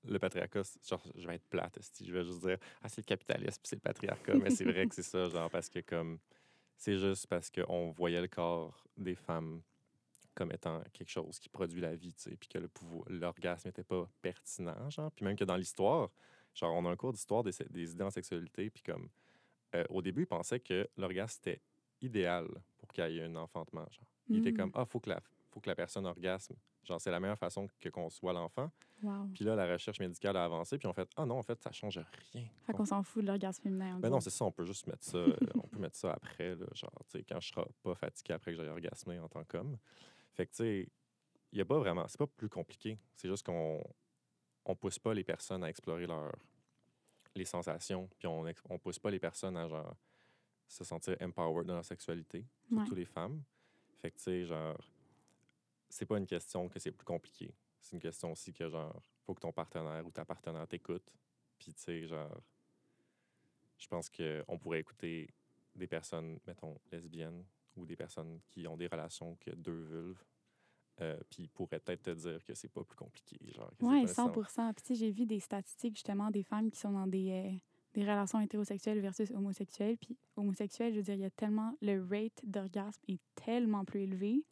le 0.04 0.18
patriarcat, 0.18 0.62
genre, 0.88 1.02
je 1.16 1.26
vais 1.26 1.36
être 1.36 1.48
plate, 1.48 1.78
je 2.00 2.12
vais 2.12 2.24
juste 2.24 2.40
dire, 2.40 2.58
ah, 2.82 2.88
c'est 2.88 3.00
le 3.00 3.06
capitalisme, 3.06 3.60
puis 3.62 3.68
c'est 3.68 3.76
le 3.76 3.80
patriarcat. 3.80 4.34
Mais 4.34 4.50
c'est 4.50 4.64
vrai 4.64 4.86
que 4.86 4.94
c'est 4.94 5.02
ça, 5.02 5.28
genre, 5.28 5.50
parce 5.50 5.68
que 5.68 5.80
comme, 5.80 6.18
c'est 6.76 6.98
juste 6.98 7.26
parce 7.26 7.50
qu'on 7.50 7.90
voyait 7.90 8.20
le 8.20 8.28
corps 8.28 8.86
des 8.96 9.14
femmes 9.14 9.62
comme 10.34 10.52
étant 10.52 10.82
quelque 10.92 11.08
chose 11.08 11.38
qui 11.38 11.48
produit 11.48 11.80
la 11.80 11.94
vie, 11.96 12.12
tu 12.12 12.24
sais, 12.24 12.36
puis 12.36 12.48
que 12.48 12.58
le 12.58 12.68
pouvoir, 12.68 13.04
l'orgasme 13.08 13.68
n'était 13.68 13.82
pas 13.82 14.06
pertinent, 14.20 14.90
genre. 14.90 15.10
Puis 15.12 15.24
même 15.24 15.36
que 15.36 15.44
dans 15.44 15.56
l'histoire, 15.56 16.10
genre, 16.54 16.74
on 16.74 16.84
a 16.84 16.90
un 16.90 16.96
cours 16.96 17.12
d'histoire 17.12 17.42
des, 17.42 17.52
des 17.70 17.92
idées 17.92 18.04
en 18.04 18.10
sexualité, 18.10 18.68
puis 18.68 18.82
comme, 18.82 19.08
euh, 19.80 19.84
au 19.90 20.02
début, 20.02 20.22
ils 20.22 20.26
pensaient 20.26 20.60
que 20.60 20.88
l'orgasme 20.96 21.40
était 21.42 21.60
idéal 22.00 22.46
pour 22.78 22.88
qu'il 22.92 23.08
y 23.10 23.18
ait 23.18 23.24
un 23.24 23.36
enfantement, 23.36 23.86
genre. 23.90 24.06
Il 24.28 24.38
était 24.38 24.52
Mm. 24.52 24.56
comme, 24.56 24.70
ah, 24.74 24.84
faut 24.84 25.00
que 25.00 25.10
la, 25.10 25.20
faut 25.50 25.60
que 25.60 25.68
la 25.68 25.74
personne 25.76 26.04
orgasme. 26.06 26.56
Genre, 26.84 27.00
c'est 27.00 27.10
la 27.10 27.18
meilleure 27.20 27.38
façon 27.38 27.66
que 27.80 27.88
qu'on 27.88 28.10
soit 28.10 28.32
l'enfant. 28.32 28.70
Wow. 29.02 29.28
Puis 29.34 29.44
là, 29.44 29.54
la 29.56 29.66
recherche 29.72 29.98
médicale 30.00 30.36
a 30.36 30.44
avancé, 30.44 30.78
puis 30.78 30.86
on 30.86 30.92
fait, 30.92 31.08
ah 31.16 31.26
non, 31.26 31.38
en 31.38 31.42
fait, 31.42 31.60
ça 31.62 31.70
change 31.72 31.98
rien. 32.32 32.46
Fait 32.64 32.72
qu'on 32.72 32.84
s'en 32.84 33.02
fout 33.02 33.22
de 33.22 33.26
l'orgasme 33.28 33.62
féminin. 33.62 33.96
en 33.96 33.98
Ben 33.98 34.08
non, 34.10 34.20
c'est 34.20 34.30
ça, 34.30 34.44
on 34.44 34.52
peut 34.52 34.64
juste 34.64 34.86
mettre 34.86 35.04
ça, 35.04 35.18
on 35.64 35.68
peut 35.68 35.78
mettre 35.78 35.96
ça 35.96 36.12
après, 36.12 36.54
là, 36.54 36.66
genre, 36.74 36.92
tu 37.10 37.18
sais, 37.18 37.24
quand 37.24 37.40
je 37.40 37.48
serai 37.52 37.66
pas 37.82 37.94
fatigué 37.94 38.34
après 38.34 38.52
que 38.52 38.56
j'aille 38.58 38.68
orgasmer 38.68 39.18
en 39.18 39.28
tant 39.28 39.44
qu'homme. 39.44 39.76
Fait 40.32 40.46
que, 40.46 40.50
tu 40.52 40.56
sais, 40.58 40.88
il 41.52 41.58
y 41.58 41.60
a 41.60 41.64
pas 41.64 41.78
vraiment, 41.78 42.06
c'est 42.08 42.18
pas 42.18 42.26
plus 42.26 42.48
compliqué. 42.48 42.98
C'est 43.16 43.28
juste 43.28 43.44
qu'on 43.46 43.82
on 44.64 44.74
pousse 44.76 44.98
pas 44.98 45.14
les 45.14 45.24
personnes 45.24 45.62
à 45.64 45.68
explorer 45.68 46.06
leur, 46.06 46.32
les 47.38 47.44
sensations, 47.44 48.08
puis 48.18 48.26
on, 48.26 48.44
on 48.70 48.78
pousse 48.78 48.98
pas 48.98 49.10
les 49.10 49.18
personnes 49.20 49.56
à, 49.56 49.68
genre, 49.68 49.96
se 50.68 50.82
sentir 50.84 51.16
empowered 51.20 51.66
dans 51.66 51.74
leur 51.74 51.84
sexualité, 51.84 52.44
surtout 52.68 52.92
Ouais. 52.92 52.98
les 53.00 53.04
femmes. 53.04 53.42
Fait 54.00 54.10
que, 54.10 54.16
tu 54.16 54.22
sais, 54.24 54.44
genre, 54.44 54.76
c'est 55.88 56.06
pas 56.06 56.18
une 56.18 56.26
question 56.26 56.68
que 56.68 56.78
c'est 56.78 56.90
plus 56.92 57.04
compliqué. 57.04 57.54
C'est 57.80 57.94
une 57.94 58.00
question 58.02 58.32
aussi 58.32 58.52
que, 58.52 58.68
genre, 58.68 59.00
faut 59.24 59.34
que 59.34 59.40
ton 59.40 59.52
partenaire 59.52 60.04
ou 60.04 60.10
ta 60.10 60.24
partenaire 60.24 60.66
t'écoute. 60.66 61.08
Puis, 61.58 61.72
tu 61.72 61.80
sais, 61.82 62.06
genre, 62.06 62.40
je 63.78 63.86
pense 63.86 64.10
qu'on 64.10 64.58
pourrait 64.58 64.80
écouter 64.80 65.30
des 65.74 65.86
personnes, 65.86 66.38
mettons, 66.46 66.78
lesbiennes 66.90 67.44
ou 67.76 67.84
des 67.86 67.96
personnes 67.96 68.40
qui 68.48 68.66
ont 68.66 68.76
des 68.76 68.86
relations 68.86 69.36
que 69.36 69.50
deux 69.50 69.82
vulves. 69.84 70.24
Euh, 71.00 71.16
puis 71.30 71.44
ils 71.44 71.48
pourraient 71.48 71.78
peut-être 71.80 72.02
te 72.02 72.10
dire 72.10 72.42
que 72.44 72.54
c'est 72.54 72.68
pas 72.68 72.84
plus 72.84 72.96
compliqué. 72.96 73.38
Oui, 73.42 73.52
pas 73.56 74.06
100 74.06 74.28
nécessairement- 74.30 74.72
Puis, 74.74 74.94
j'ai 74.94 75.10
vu 75.10 75.26
des 75.26 75.40
statistiques, 75.40 75.96
justement, 75.96 76.30
des 76.30 76.42
femmes 76.42 76.70
qui 76.70 76.78
sont 76.78 76.92
dans 76.92 77.06
des, 77.06 77.30
euh, 77.30 77.52
des 77.94 78.02
relations 78.02 78.40
hétérosexuelles 78.40 79.00
versus 79.00 79.30
homosexuelles. 79.30 79.96
Puis, 79.98 80.16
homosexuelles, 80.36 80.92
je 80.92 80.98
veux 80.98 81.02
dire, 81.04 81.14
il 81.14 81.20
y 81.20 81.24
a 81.24 81.30
tellement. 81.30 81.76
Le 81.82 82.02
rate 82.10 82.40
d'orgasme 82.44 83.02
est 83.08 83.20
tellement 83.34 83.84
plus 83.84 84.02
élevé. 84.02 84.44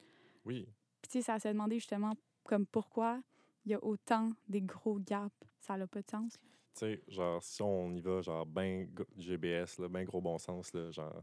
Oui, 0.44 0.66
Puis, 1.02 1.10
tu 1.10 1.18
sais, 1.18 1.22
ça 1.22 1.38
s'est 1.38 1.52
demandé, 1.52 1.76
justement, 1.76 2.12
comme 2.44 2.66
pourquoi 2.66 3.22
il 3.64 3.72
y 3.72 3.74
a 3.74 3.82
autant 3.82 4.30
des 4.48 4.60
gros 4.62 4.98
gaps. 4.98 5.34
Ça 5.60 5.76
n'a 5.78 5.86
pas 5.86 6.02
de 6.02 6.10
sens. 6.10 6.38
tu 6.74 6.80
sais, 6.80 7.02
genre, 7.08 7.42
si 7.42 7.62
on 7.62 7.94
y 7.94 8.00
va, 8.00 8.20
genre, 8.20 8.44
ben 8.44 8.90
GBS, 9.16 9.78
là, 9.78 9.88
ben 9.88 10.04
gros 10.04 10.20
bon 10.20 10.36
sens, 10.38 10.72
là, 10.74 10.90
genre, 10.90 11.22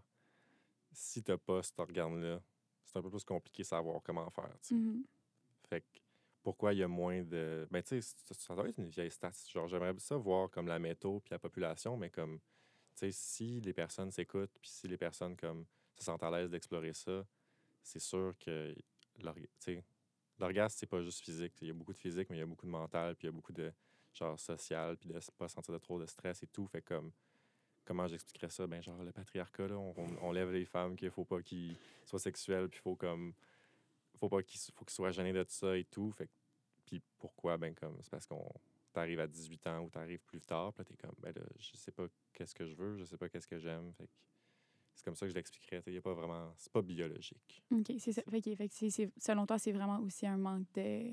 si 0.93 1.21
t'as 1.23 1.37
pas 1.37 1.61
cet 1.61 1.77
organe-là, 1.79 2.41
c'est 2.85 2.97
un 2.97 3.01
peu 3.01 3.09
plus 3.09 3.23
compliqué 3.23 3.63
de 3.63 3.67
savoir 3.67 4.01
comment 4.03 4.29
faire. 4.29 4.55
Mhm. 4.71 5.05
Fait 5.69 5.81
que 5.81 5.99
pourquoi 6.43 6.73
il 6.73 6.79
y 6.79 6.83
a 6.83 6.87
moins 6.87 7.23
de. 7.23 7.67
Ben, 7.71 7.81
tu 7.83 8.01
sais, 8.01 8.15
ça, 8.31 8.55
doit 8.55 8.67
être 8.67 8.77
une 8.77 8.89
vieille 8.89 9.11
stat. 9.11 9.31
Genre, 9.47 9.67
j'aimerais 9.67 9.93
ça 9.99 10.17
voir 10.17 10.49
comme 10.49 10.67
la 10.67 10.79
métaux 10.79 11.19
puis 11.19 11.31
la 11.31 11.39
population, 11.39 11.97
mais 11.97 12.09
comme, 12.09 12.39
tu 12.95 12.99
sais, 12.99 13.11
si 13.11 13.61
les 13.61 13.73
personnes 13.73 14.11
s'écoutent 14.11 14.57
puis 14.59 14.69
si 14.69 14.87
les 14.87 14.97
personnes, 14.97 15.35
comme, 15.37 15.65
se 15.97 16.05
sentent 16.05 16.23
à 16.23 16.31
l'aise 16.31 16.49
d'explorer 16.49 16.93
ça, 16.93 17.25
c'est 17.83 17.99
sûr 17.99 18.33
que, 18.39 18.75
l'orgasme, 20.39 20.75
c'est 20.79 20.87
pas 20.87 21.01
juste 21.01 21.23
physique. 21.23 21.53
Il 21.61 21.67
y 21.67 21.71
a 21.71 21.73
beaucoup 21.73 21.93
de 21.93 21.99
physique, 21.99 22.29
mais 22.29 22.37
il 22.37 22.39
y 22.39 22.43
a 22.43 22.47
beaucoup 22.47 22.65
de 22.65 22.71
mental 22.71 23.15
puis 23.15 23.27
il 23.27 23.31
y 23.31 23.33
a 23.33 23.35
beaucoup 23.35 23.53
de, 23.53 23.71
genre, 24.13 24.39
social 24.39 24.97
puis 24.97 25.09
de 25.09 25.19
pas 25.37 25.47
sentir 25.47 25.73
de 25.73 25.79
trop 25.79 25.99
de 25.99 26.05
stress 26.07 26.41
et 26.43 26.47
tout. 26.47 26.65
Fait 26.67 26.81
comme, 26.81 27.11
comment 27.91 28.07
j'expliquerais 28.07 28.49
ça? 28.49 28.65
Ben, 28.67 28.81
genre, 28.81 29.03
le 29.03 29.11
patriarcat, 29.11 29.67
là, 29.67 29.77
on, 29.77 29.93
on- 29.97 30.17
on 30.21 30.31
lève 30.31 30.49
les 30.51 30.63
femmes 30.63 30.95
qu'il 30.95 31.11
faut 31.11 31.25
pas 31.25 31.41
qu'ils 31.41 31.75
soient 32.05 32.19
sexuels 32.19 32.69
puis 32.69 32.79
il 32.79 32.83
faut 32.83 32.95
comme 32.95 33.33
faut 34.17 34.29
pas 34.29 34.41
qu'ils 34.43 34.61
soient 34.87 35.11
gênés 35.11 35.33
de 35.33 35.43
ça 35.49 35.77
et 35.77 35.83
tout. 35.83 36.09
Fait 36.11 36.29
puis 36.85 37.01
pourquoi? 37.19 37.57
Ben 37.57 37.75
comme 37.75 37.97
c'est 38.01 38.09
parce 38.09 38.25
qu'on 38.25 38.47
t'arrives 38.93 39.19
à 39.19 39.27
18 39.27 39.65
ans 39.67 39.81
ou 39.83 39.89
t'arrives 39.89 40.21
plus 40.21 40.39
tard, 40.41 40.71
puis 40.73 40.79
là, 40.81 40.85
t'es 40.85 40.95
comme 40.95 41.15
ben 41.19 41.33
là, 41.35 41.41
je 41.59 41.75
sais 41.75 41.91
pas 41.91 42.05
qu'est-ce 42.33 42.55
que 42.55 42.65
je 42.65 42.75
veux, 42.75 42.95
je 42.97 43.03
sais 43.03 43.17
pas 43.17 43.27
qu'est-ce 43.27 43.47
que 43.47 43.59
j'aime. 43.59 43.91
Fait 43.97 44.05
que 44.05 44.11
c'est 44.95 45.03
comme 45.03 45.15
ça 45.15 45.25
que 45.25 45.31
je 45.31 45.35
l'expliquerais. 45.35 45.81
Il 45.87 45.93
y 45.93 45.97
a 45.97 46.01
pas 46.01 46.13
vraiment. 46.13 46.53
C'est 46.57 46.71
pas 46.71 46.81
biologique. 46.81 47.61
OK, 47.71 47.91
c'est 47.99 48.13
ça. 48.13 48.21
Fait 48.29 48.41
que, 48.41 48.55
fait 48.55 48.67
que 48.69 48.73
c'est- 48.73 48.89
c'est- 48.89 49.11
selon 49.17 49.45
toi, 49.45 49.59
c'est 49.59 49.71
vraiment 49.73 49.99
aussi 49.99 50.25
un 50.25 50.37
manque 50.37 50.67
de. 50.75 51.11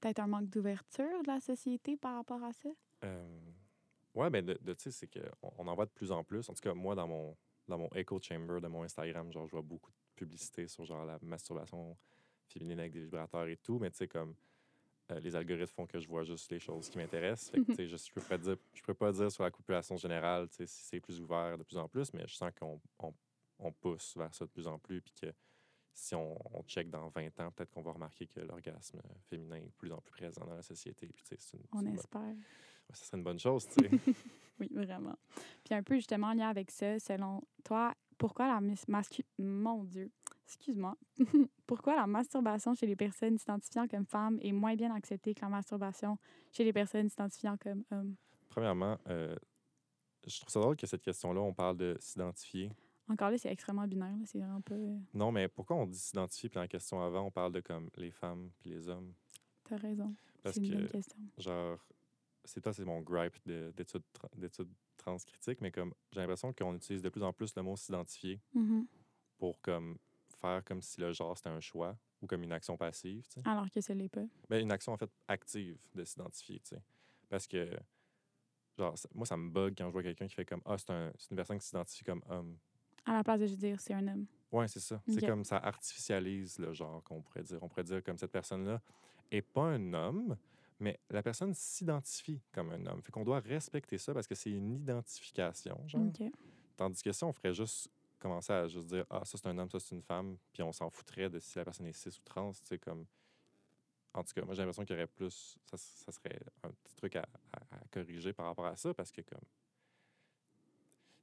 Peut-être 0.00 0.20
un 0.20 0.26
manque 0.28 0.50
d'ouverture 0.50 1.22
de 1.22 1.28
la 1.28 1.40
société 1.40 1.96
par 1.96 2.14
rapport 2.16 2.42
à 2.44 2.52
ça? 2.52 2.68
Euh, 3.04 3.43
ouais, 4.14 4.30
ben 4.30 4.44
de, 4.44 4.58
de- 4.60 4.74
tu 4.74 4.82
sais, 4.84 4.90
c'est 4.90 5.06
qu'on 5.08 5.52
on 5.58 5.66
en 5.68 5.74
voit 5.74 5.86
de 5.86 5.90
plus 5.90 6.10
en 6.12 6.24
plus. 6.24 6.48
En 6.48 6.54
tout 6.54 6.62
cas, 6.62 6.74
moi, 6.74 6.94
dans 6.94 7.06
mon 7.08 7.36
dans 7.66 7.78
mon 7.78 7.88
echo 7.94 8.20
chamber 8.20 8.60
de 8.60 8.68
mon 8.68 8.82
Instagram, 8.82 9.32
genre, 9.32 9.46
je 9.46 9.52
vois 9.52 9.62
beaucoup 9.62 9.90
de 9.90 9.96
publicité 10.16 10.68
sur 10.68 10.84
genre 10.84 11.04
la 11.06 11.18
masturbation 11.22 11.96
féminine 12.46 12.78
avec 12.80 12.92
des 12.92 13.00
vibrateurs 13.00 13.46
et 13.48 13.56
tout, 13.56 13.78
mais 13.78 13.90
tu 13.90 13.96
sais, 13.96 14.06
comme 14.08 14.34
euh, 15.10 15.18
les 15.20 15.34
algorithmes 15.34 15.72
font 15.74 15.86
que 15.86 15.98
je 15.98 16.06
vois 16.06 16.24
juste 16.24 16.50
les 16.52 16.58
choses 16.60 16.90
qui 16.90 16.98
m'intéressent. 16.98 17.50
Fait 17.50 17.60
que, 17.60 17.66
tu 17.72 17.74
sais, 17.76 17.88
je, 17.88 17.96
je 17.96 18.12
peux 18.12 18.20
pas 18.20 18.36
dire, 18.36 18.56
je 18.74 18.82
peux 18.82 18.92
pas 18.94 19.12
dire 19.12 19.30
sur 19.32 19.44
la 19.44 19.50
population 19.50 19.96
générale, 19.96 20.48
tu 20.50 20.56
sais, 20.56 20.66
si 20.66 20.82
c'est 20.84 21.00
plus 21.00 21.20
ouvert 21.22 21.56
de 21.56 21.62
plus 21.62 21.78
en 21.78 21.88
plus, 21.88 22.12
mais 22.12 22.26
je 22.26 22.34
sens 22.34 22.52
qu'on 22.58 22.78
on, 22.98 23.14
on 23.58 23.72
pousse 23.72 24.14
vers 24.16 24.34
ça 24.34 24.44
de 24.44 24.50
plus 24.50 24.66
en 24.66 24.78
plus, 24.78 25.00
puis 25.00 25.14
que 25.22 25.32
si 25.94 26.14
on, 26.14 26.36
on 26.56 26.62
check 26.64 26.90
dans 26.90 27.08
20 27.08 27.40
ans, 27.40 27.50
peut-être 27.50 27.70
qu'on 27.70 27.82
va 27.82 27.92
remarquer 27.92 28.26
que 28.26 28.40
l'orgasme 28.40 29.00
féminin 29.30 29.56
est 29.56 29.60
de 29.66 29.72
plus 29.78 29.92
en 29.92 30.00
plus 30.02 30.10
présent 30.12 30.44
dans 30.44 30.54
la 30.56 30.62
société. 30.62 31.06
Puis, 31.06 31.22
tu 31.22 31.28
sais, 31.30 31.36
c'est 31.38 31.56
une- 31.56 31.64
On 31.72 31.82
bonne- 31.82 31.94
espère. 31.94 32.34
Ça 32.92 33.04
serait 33.04 33.18
une 33.18 33.24
bonne 33.24 33.38
chose, 33.38 33.66
tu 33.68 33.84
sais. 33.84 33.90
Oui, 34.60 34.68
vraiment. 34.72 35.16
Puis 35.64 35.74
un 35.74 35.82
peu 35.82 35.96
justement 35.96 36.28
en 36.28 36.32
lien 36.34 36.48
avec 36.48 36.70
ça, 36.70 37.00
selon 37.00 37.42
toi, 37.64 37.92
pourquoi 38.18 38.46
la 38.46 38.60
mascu... 38.86 39.24
Mon 39.36 39.82
Dieu, 39.82 40.12
excuse-moi. 40.46 40.96
pourquoi 41.66 41.96
la 41.96 42.06
masturbation 42.06 42.72
chez 42.72 42.86
les 42.86 42.94
personnes 42.94 43.36
s'identifiant 43.36 43.88
comme 43.88 44.06
femmes 44.06 44.38
est 44.42 44.52
moins 44.52 44.76
bien 44.76 44.94
acceptée 44.94 45.34
que 45.34 45.40
la 45.40 45.48
masturbation 45.48 46.18
chez 46.52 46.62
les 46.62 46.72
personnes 46.72 47.08
s'identifiant 47.08 47.56
comme 47.56 47.82
hommes? 47.90 48.14
Premièrement, 48.48 48.96
euh, 49.08 49.34
je 50.24 50.36
trouve 50.38 50.50
ça 50.50 50.60
drôle 50.60 50.76
que 50.76 50.86
cette 50.86 51.02
question-là, 51.02 51.40
on 51.40 51.52
parle 51.52 51.76
de 51.78 51.96
s'identifier. 51.98 52.70
Encore 53.08 53.30
là, 53.30 53.38
c'est 53.38 53.50
extrêmement 53.50 53.88
binaire. 53.88 54.16
là, 54.16 54.24
C'est 54.24 54.38
vraiment 54.38 54.60
pas... 54.60 54.74
euh, 54.76 54.96
Non, 55.14 55.32
mais 55.32 55.48
pourquoi 55.48 55.74
on 55.76 55.86
dit 55.86 55.98
s'identifier, 55.98 56.48
puis 56.48 56.60
en 56.60 56.68
question 56.68 57.02
avant, 57.02 57.22
on 57.22 57.30
parle 57.32 57.50
de 57.52 57.60
comme 57.60 57.90
les 57.96 58.12
femmes 58.12 58.50
puis 58.60 58.70
les 58.70 58.88
hommes? 58.88 59.12
T'as 59.64 59.78
raison. 59.78 60.14
Parce 60.44 60.54
C'est 60.54 60.64
une 60.64 60.74
bonne 60.74 60.86
que, 60.86 60.92
question. 60.92 61.18
genre, 61.38 61.78
c'est 62.44 62.60
toi, 62.60 62.72
c'est 62.72 62.84
mon 62.84 63.00
gripe 63.00 63.36
de- 63.46 63.72
d'études 63.76 64.02
tra- 64.14 64.28
d'études 64.38 64.70
transcritiques, 64.96 65.60
mais 65.60 65.70
comme 65.70 65.92
j'ai 66.12 66.20
l'impression 66.20 66.52
qu'on 66.52 66.74
utilise 66.74 67.02
de 67.02 67.08
plus 67.08 67.22
en 67.22 67.32
plus 67.32 67.54
le 67.56 67.62
mot 67.62 67.76
s'identifier 67.76 68.40
Mhm. 68.54 68.86
pour 69.38 69.60
comme 69.60 69.98
faire 70.40 70.62
comme 70.64 70.82
si 70.82 71.00
le 71.00 71.12
genre 71.12 71.36
c'était 71.36 71.50
un 71.50 71.60
choix 71.60 71.96
ou 72.22 72.26
comme 72.26 72.42
une 72.42 72.52
action 72.52 72.76
passive. 72.76 73.24
Alors 73.44 73.70
que 73.70 73.80
ce 73.80 73.92
l'est 73.92 74.08
pas. 74.08 74.24
Ben, 74.48 74.60
une 74.62 74.70
action 74.72 74.92
en 74.92 74.96
fait 74.96 75.10
active 75.28 75.78
de 75.94 76.04
s'identifier, 76.04 76.60
tu 76.60 76.68
sais. 76.76 76.82
Parce 77.28 77.46
que, 77.46 77.70
genre, 78.78 78.96
ça- 78.98 79.08
moi, 79.14 79.26
ça 79.26 79.36
me 79.36 79.48
bug 79.50 79.74
quand 79.76 79.86
je 79.86 79.92
vois 79.92 80.02
quelqu'un 80.02 80.26
qui 80.26 80.34
fait 80.34 80.44
comme 80.44 80.62
Ah, 80.64 80.76
c'est 80.78 80.90
un, 80.90 81.12
une 81.30 81.36
personne 81.36 81.58
qui 81.58 81.66
s'identifie 81.66 82.04
comme 82.04 82.22
homme. 82.28 82.56
À 83.04 83.12
la 83.14 83.24
place 83.24 83.40
de 83.40 83.46
juste 83.46 83.58
dire 83.60 83.80
c'est 83.80 83.94
un 83.94 84.06
homme. 84.08 84.26
Ouais, 84.52 84.68
c'est 84.68 84.80
ça. 84.80 85.02
C'est 85.08 85.26
comme 85.26 85.44
ça 85.44 85.56
artificialise 85.58 86.58
le 86.58 86.72
genre 86.72 87.02
qu'on 87.02 87.20
pourrait 87.20 87.42
dire. 87.42 87.58
On 87.62 87.68
pourrait 87.68 87.84
dire 87.84 88.02
comme 88.02 88.16
cette 88.18 88.30
personne-là 88.30 88.80
est 89.30 89.42
pas 89.42 89.64
un 89.64 89.92
homme, 89.94 90.36
mais 90.84 91.00
la 91.10 91.22
personne 91.22 91.54
s'identifie 91.54 92.40
comme 92.52 92.70
un 92.70 92.86
homme. 92.86 93.02
Fait 93.02 93.10
qu'on 93.10 93.24
doit 93.24 93.40
respecter 93.40 93.98
ça 93.98 94.12
parce 94.14 94.26
que 94.26 94.34
c'est 94.34 94.50
une 94.50 94.70
identification, 94.70 95.76
genre. 95.88 96.02
Tandis 96.76 97.02
que 97.02 97.10
si 97.12 97.24
on 97.24 97.32
ferait 97.32 97.54
juste 97.54 97.88
commencer 98.18 98.52
à 98.52 98.68
juste 98.68 98.86
dire 98.88 99.04
Ah, 99.10 99.24
ça 99.24 99.38
c'est 99.38 99.46
un 99.46 99.56
homme, 99.58 99.70
ça 99.70 99.80
c'est 99.80 99.94
une 99.94 100.02
femme, 100.02 100.36
puis 100.52 100.62
on 100.62 100.72
s'en 100.72 100.90
foutrait 100.90 101.28
de 101.30 101.38
si 101.40 101.58
la 101.58 101.64
personne 101.64 101.86
est 101.86 101.92
cis 101.92 102.08
ou 102.08 102.22
trans, 102.24 102.52
tu 102.52 102.60
sais, 102.64 102.78
comme. 102.78 103.06
En 104.12 104.22
tout 104.22 104.32
cas, 104.34 104.44
moi 104.44 104.54
j'ai 104.54 104.62
l'impression 104.62 104.84
qu'il 104.84 104.94
y 104.94 104.98
aurait 104.98 105.06
plus. 105.08 105.56
Ça, 105.64 105.76
ça 105.76 106.12
serait 106.12 106.38
un 106.62 106.70
petit 106.70 106.94
truc 106.94 107.16
à, 107.16 107.26
à- 107.52 107.76
à 107.76 107.80
corriger 107.90 108.32
par 108.32 108.46
rapport 108.46 108.66
à 108.66 108.76
ça 108.76 108.92
parce 108.94 109.10
que, 109.10 109.22
comme. 109.22 109.40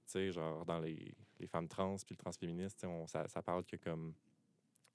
Tu 0.06 0.14
sais, 0.14 0.32
genre, 0.32 0.66
dans 0.66 0.80
les, 0.80 1.16
les 1.40 1.48
femmes 1.48 1.68
trans 1.68 1.96
puis 1.98 2.16
le 2.16 2.18
transféministe, 2.18 2.84
on- 2.84 3.08
ça, 3.08 3.28
ça 3.28 3.42
parle 3.42 3.64
que, 3.66 3.76
comme. 3.78 4.14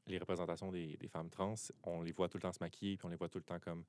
Les 0.08 0.18
représentations 0.18 0.70
des, 0.70 0.96
des 0.98 1.08
femmes 1.08 1.30
trans, 1.30 1.54
on 1.82 2.00
les 2.02 2.12
voit 2.12 2.28
tout 2.28 2.36
le 2.36 2.42
temps 2.42 2.52
se 2.52 2.60
maquiller, 2.62 2.96
puis 2.96 3.06
on 3.06 3.08
les 3.08 3.16
voit 3.16 3.28
tout 3.28 3.38
le 3.38 3.44
temps 3.44 3.58
comme. 3.58 3.84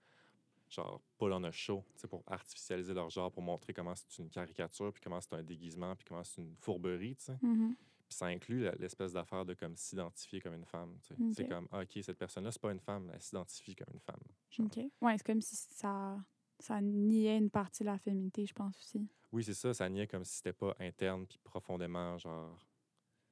Genre, 0.70 1.02
pas 1.18 1.26
on 1.28 1.44
a 1.44 1.52
show, 1.52 1.86
tu 1.94 2.02
sais, 2.02 2.08
pour 2.08 2.24
artificialiser 2.28 2.94
leur 2.94 3.10
genre, 3.10 3.32
pour 3.32 3.42
montrer 3.42 3.74
comment 3.74 3.96
c'est 3.96 4.22
une 4.22 4.30
caricature, 4.30 4.92
puis 4.92 5.02
comment 5.02 5.22
c'est 5.22 5.34
un 5.34 5.44
déguisement, 5.44 5.96
puis 5.96 6.06
comment 6.06 6.24
c'est 6.24 6.42
une 6.42 6.56
fourberie, 6.58 7.16
tu 7.16 7.26
sais. 7.26 7.38
Mhm. 7.42 7.76
Puis 8.10 8.18
ça 8.18 8.28
inclut 8.28 8.70
l'espèce 8.80 9.14
d'affaire 9.14 9.46
de 9.46 9.54
comme 9.54 9.76
s'identifier 9.76 10.40
comme 10.42 10.54
une 10.56 10.66
femme. 10.66 10.98
tu 11.02 11.08
sais. 11.08 11.22
Ok. 11.22 11.30
C'est 11.36 11.48
comme, 11.48 11.68
ah, 11.72 11.82
OK, 11.82 12.00
cette 12.02 12.18
personne-là, 12.18 12.52
c'est 12.52 12.62
pas 12.62 12.72
une 12.72 12.80
femme, 12.80 13.10
elle 13.14 13.22
s'identifie 13.22 13.76
comme 13.76 13.94
une 13.94 14.00
femme. 14.00 14.20
genre. 14.50 14.66
OK. 14.68 14.78
Ouais, 15.02 15.18
c'est 15.18 15.26
comme 15.26 15.42
si 15.42 15.56
ça, 15.56 16.18
ça 16.60 16.82
niait 16.82 17.38
une 17.38 17.50
partie 17.50 17.84
de 17.84 17.88
la 17.90 17.98
féminité, 17.98 18.46
je 18.46 18.54
pense 18.54 18.78
aussi. 18.78 19.08
Oui, 19.32 19.44
c'est 19.44 19.54
ça, 19.54 19.74
ça 19.74 19.90
niait 19.90 20.08
comme 20.08 20.24
si 20.24 20.38
c'était 20.38 20.54
pas 20.54 20.76
interne 20.80 21.26
puis 21.28 21.38
profondément, 21.44 22.18
genre. 22.18 22.58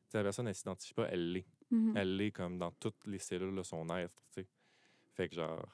Tu 0.05 0.11
sais, 0.11 0.17
la 0.19 0.23
personne, 0.23 0.47
elle 0.47 0.55
s'identifie 0.55 0.93
pas, 0.93 1.07
elle 1.09 1.31
l'est. 1.33 1.47
Mhm. 1.71 1.97
Elle 1.97 2.17
l'est 2.17 2.31
comme 2.31 2.57
dans 2.57 2.71
toutes 2.71 3.07
les 3.07 3.19
cellules 3.19 3.55
de 3.55 3.63
son 3.63 3.89
être, 3.95 4.23
tu 4.29 4.41
sais. 4.41 4.47
Fait 5.13 5.29
que 5.29 5.35
genre. 5.35 5.65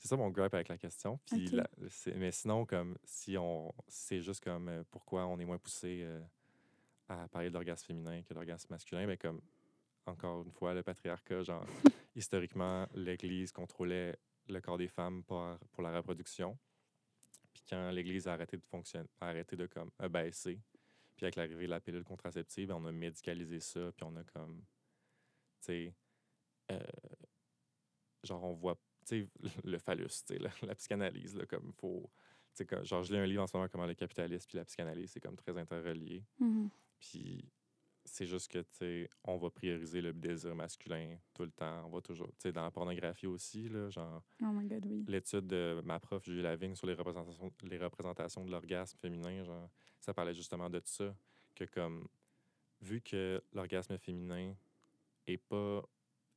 C'est 0.00 0.08
ça 0.08 0.16
mon 0.16 0.30
gripe 0.30 0.54
avec 0.54 0.68
la 0.68 0.78
question. 0.78 1.20
Puis 1.26 1.48
la- 1.48 1.68
mais 2.16 2.32
sinon, 2.32 2.64
comme 2.64 2.96
si 3.04 3.36
on. 3.36 3.70
C'est 3.86 4.22
juste 4.22 4.42
comme 4.42 4.68
euh, 4.68 4.82
pourquoi 4.90 5.26
on 5.26 5.38
est 5.38 5.44
moins 5.44 5.58
poussé 5.58 6.00
euh, 6.02 6.20
à 7.08 7.28
parler 7.28 7.50
de 7.50 7.54
l'orgasme 7.54 7.86
féminin 7.86 8.22
que 8.22 8.30
de 8.30 8.34
l'orgasme 8.34 8.68
masculin, 8.70 9.06
mais 9.06 9.18
comme 9.18 9.42
encore 10.06 10.42
une 10.42 10.50
fois, 10.52 10.72
le 10.72 10.82
patriarcat, 10.82 11.42
genre 11.42 11.66
historiquement, 12.16 12.88
l'Église 12.94 13.52
contrôlait 13.52 14.16
le 14.48 14.60
corps 14.62 14.78
des 14.78 14.88
femmes 14.88 15.22
pour, 15.22 15.46
pour 15.70 15.82
la 15.82 15.94
reproduction. 15.94 16.58
Puis 17.52 17.62
quand 17.68 17.90
l'Église 17.90 18.26
a 18.26 18.32
arrêté 18.32 18.56
de 18.56 18.64
fonctionner, 18.64 19.06
a 19.20 19.28
arrêté 19.28 19.54
de 19.54 19.66
comme 19.66 19.90
abaisser, 19.98 20.58
puis 21.14 21.26
avec 21.26 21.36
l'arrivée 21.36 21.66
de 21.66 21.70
la 21.70 21.80
pilule 21.80 22.04
contraceptive, 22.04 22.72
on 22.72 22.86
a 22.86 22.90
médicalisé 22.92 23.60
ça, 23.60 23.92
puis 23.92 24.04
on 24.04 24.16
a 24.16 24.24
comme, 24.24 24.60
tu 25.60 25.66
sais, 25.66 25.94
euh, 26.72 26.80
genre, 28.24 28.42
on 28.44 28.54
voit, 28.54 28.78
le 29.64 29.78
phallus, 29.78 30.06
tu 30.08 30.34
sais, 30.34 30.38
la, 30.38 30.50
la 30.62 30.74
psychanalyse, 30.74 31.34
là, 31.36 31.46
comme 31.46 31.72
faut. 31.72 32.10
Tu 32.52 32.58
sais, 32.58 32.66
comme- 32.66 32.84
genre, 32.84 33.02
je 33.02 33.12
lis 33.12 33.18
un 33.20 33.26
livre 33.26 33.42
en 33.42 33.46
ce 33.46 33.56
moment, 33.56 33.68
comment 33.68 33.86
le 33.86 33.94
capitalisme 33.94 34.46
puis 34.48 34.56
la 34.58 34.64
psychanalyse, 34.64 35.10
c'est 35.12 35.20
comme 35.20 35.36
très 35.36 35.56
interrelié. 35.56 36.24
Mhm. 36.38 36.68
Puis 36.98 37.48
c'est 38.04 38.26
juste 38.26 38.50
que, 38.50 38.58
tu 38.58 38.66
sais, 38.72 39.10
on 39.24 39.36
va 39.36 39.50
prioriser 39.50 40.00
le 40.00 40.12
désir 40.12 40.54
masculin 40.54 41.16
tout 41.34 41.42
le 41.44 41.50
temps. 41.52 41.84
On 41.86 41.90
va 41.90 42.00
toujours, 42.00 42.28
tu 42.28 42.34
sais, 42.38 42.52
dans 42.52 42.62
la 42.62 42.70
pornographie 42.70 43.26
aussi, 43.26 43.68
là, 43.68 43.88
genre, 43.90 44.22
Oh 44.42 44.46
my 44.46 44.66
god, 44.66 44.84
oui. 44.86 45.04
l'étude 45.06 45.46
de 45.46 45.80
ma 45.84 46.00
prof, 46.00 46.24
Julie 46.24 46.42
Lavigne, 46.42 46.74
sur 46.74 46.86
les 46.86 46.94
représentations, 46.94 47.52
les 47.62 47.78
représentations 47.78 48.44
de 48.44 48.50
l'orgasme 48.50 48.98
féminin, 48.98 49.44
genre, 49.44 49.70
ça 50.00 50.12
parlait 50.12 50.34
justement 50.34 50.68
de 50.68 50.80
ça. 50.84 51.14
Que 51.54 51.64
comme, 51.64 52.08
vu 52.80 53.00
que 53.00 53.40
l'orgasme 53.52 53.96
féminin 53.98 54.54
est 55.26 55.36
pas 55.36 55.82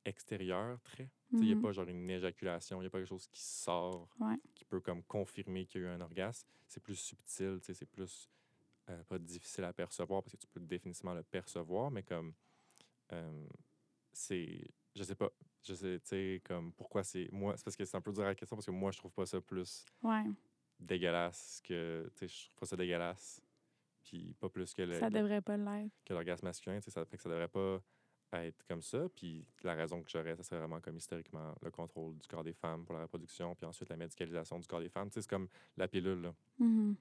extérieur, 0.05 0.79
très, 0.81 1.09
il 1.33 1.45
n'y 1.47 1.51
a 1.51 1.55
Mhm. 1.55 1.61
pas 1.61 1.71
genre 1.71 1.87
une 1.87 2.09
éjaculation, 2.09 2.77
il 2.77 2.81
n'y 2.81 2.87
a 2.87 2.89
pas 2.89 2.99
quelque 2.99 3.07
chose 3.09 3.27
qui 3.27 3.41
sort, 3.41 4.07
Ouais. 4.19 4.35
qui 4.53 4.65
peut 4.65 4.79
comme 4.81 5.03
confirmer 5.03 5.65
qu'il 5.65 5.81
y 5.81 5.83
a 5.85 5.87
eu 5.87 5.89
un 5.91 6.01
orgasme. 6.01 6.47
C'est 6.67 6.81
plus 6.81 6.95
subtil, 6.95 7.59
c'est 7.61 7.85
plus 7.85 8.29
euh, 8.89 9.03
pas 9.05 9.17
difficile 9.19 9.63
à 9.63 9.73
percevoir 9.73 10.21
parce 10.23 10.33
que 10.33 10.37
tu 10.41 10.47
peux 10.47 10.59
définitivement 10.59 11.13
le 11.13 11.23
percevoir, 11.23 11.89
mais 11.91 12.03
comme 12.03 12.33
euh, 13.11 13.47
c'est, 14.11 14.67
je 14.95 15.03
sais 15.03 15.15
pas, 15.15 15.29
je 15.63 15.73
sais, 15.73 15.99
tu 15.99 16.07
sais, 16.07 16.41
comme 16.43 16.73
pourquoi 16.73 17.03
c'est 17.03 17.29
moi, 17.31 17.55
c'est 17.57 17.63
parce 17.63 17.75
que 17.77 17.85
c'est 17.85 17.95
un 17.97 18.01
peu 18.01 18.11
dur 18.11 18.23
à 18.23 18.27
la 18.27 18.35
question 18.35 18.55
parce 18.57 18.65
que 18.65 18.71
moi 18.71 18.91
je 18.91 18.97
trouve 18.97 19.11
pas 19.13 19.25
ça 19.25 19.39
plus 19.41 19.85
Ouais, 20.01 20.25
dégueulasse 20.79 21.61
que, 21.63 22.09
tu 22.15 22.27
sais, 22.27 22.27
je 22.27 22.45
trouve 22.49 22.59
pas 22.59 22.65
ça 22.65 22.75
dégueulasse, 22.75 23.41
puis 24.03 24.33
pas 24.39 24.49
plus 24.49 24.73
que 24.73 24.81
le, 24.81 24.99
ça 24.99 25.09
devrait 25.09 25.41
pas 25.41 25.55
l'être. 25.57 25.93
que 26.05 26.13
l'orgasme 26.13 26.45
masculin, 26.45 26.77
tu 26.79 26.85
sais, 26.85 26.91
ça 26.91 27.05
fait 27.05 27.17
que 27.17 27.23
ça 27.23 27.29
devrait 27.29 27.47
pas 27.47 27.81
être 28.33 28.65
comme 28.67 28.81
ça. 28.81 29.07
Puis 29.15 29.45
la 29.63 29.73
raison 29.73 30.01
que 30.01 30.09
j'aurais, 30.09 30.35
ça 30.35 30.43
serait 30.43 30.59
vraiment 30.59 30.79
comme 30.79 30.97
historiquement 30.97 31.53
le 31.61 31.71
contrôle 31.71 32.17
du 32.17 32.27
corps 32.27 32.43
des 32.43 32.53
femmes 32.53 32.85
pour 32.85 32.95
la 32.95 33.01
reproduction, 33.03 33.55
puis 33.55 33.65
ensuite 33.65 33.89
la 33.89 33.97
médicalisation 33.97 34.59
du 34.59 34.67
corps 34.67 34.79
des 34.79 34.89
femmes. 34.89 35.09
Tu 35.09 35.15
sais, 35.15 35.21
c'est 35.21 35.29
comme 35.29 35.47
la 35.77 35.87
pilule, 35.87 36.21
là. 36.21 36.33
Mhm. 36.59 36.95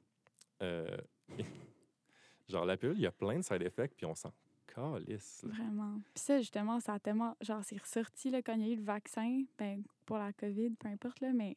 Euh, 0.62 0.96
genre, 2.48 2.64
la 2.64 2.76
pilule, 2.76 2.96
il 2.96 3.02
y 3.02 3.06
a 3.06 3.12
plein 3.12 3.38
de 3.38 3.42
side 3.42 3.62
effects, 3.62 3.94
puis 3.96 4.06
on 4.06 4.14
s'en 4.14 4.32
calisse. 4.66 5.42
là. 5.42 5.54
Vraiment. 5.54 6.00
Puis 6.14 6.22
ça, 6.22 6.38
justement, 6.38 6.80
ça 6.80 6.94
a 6.94 6.98
tellement. 6.98 7.36
Genre, 7.40 7.62
c'est 7.64 7.80
ressorti 7.80 8.30
là, 8.30 8.42
quand 8.42 8.54
il 8.54 8.66
y 8.66 8.70
a 8.70 8.72
eu 8.72 8.76
le 8.76 8.84
vaccin, 8.84 9.44
ben, 9.58 9.82
pour 10.06 10.18
la 10.18 10.32
COVID, 10.32 10.70
peu 10.70 10.88
importe, 10.88 11.20
là, 11.20 11.32
mais 11.32 11.56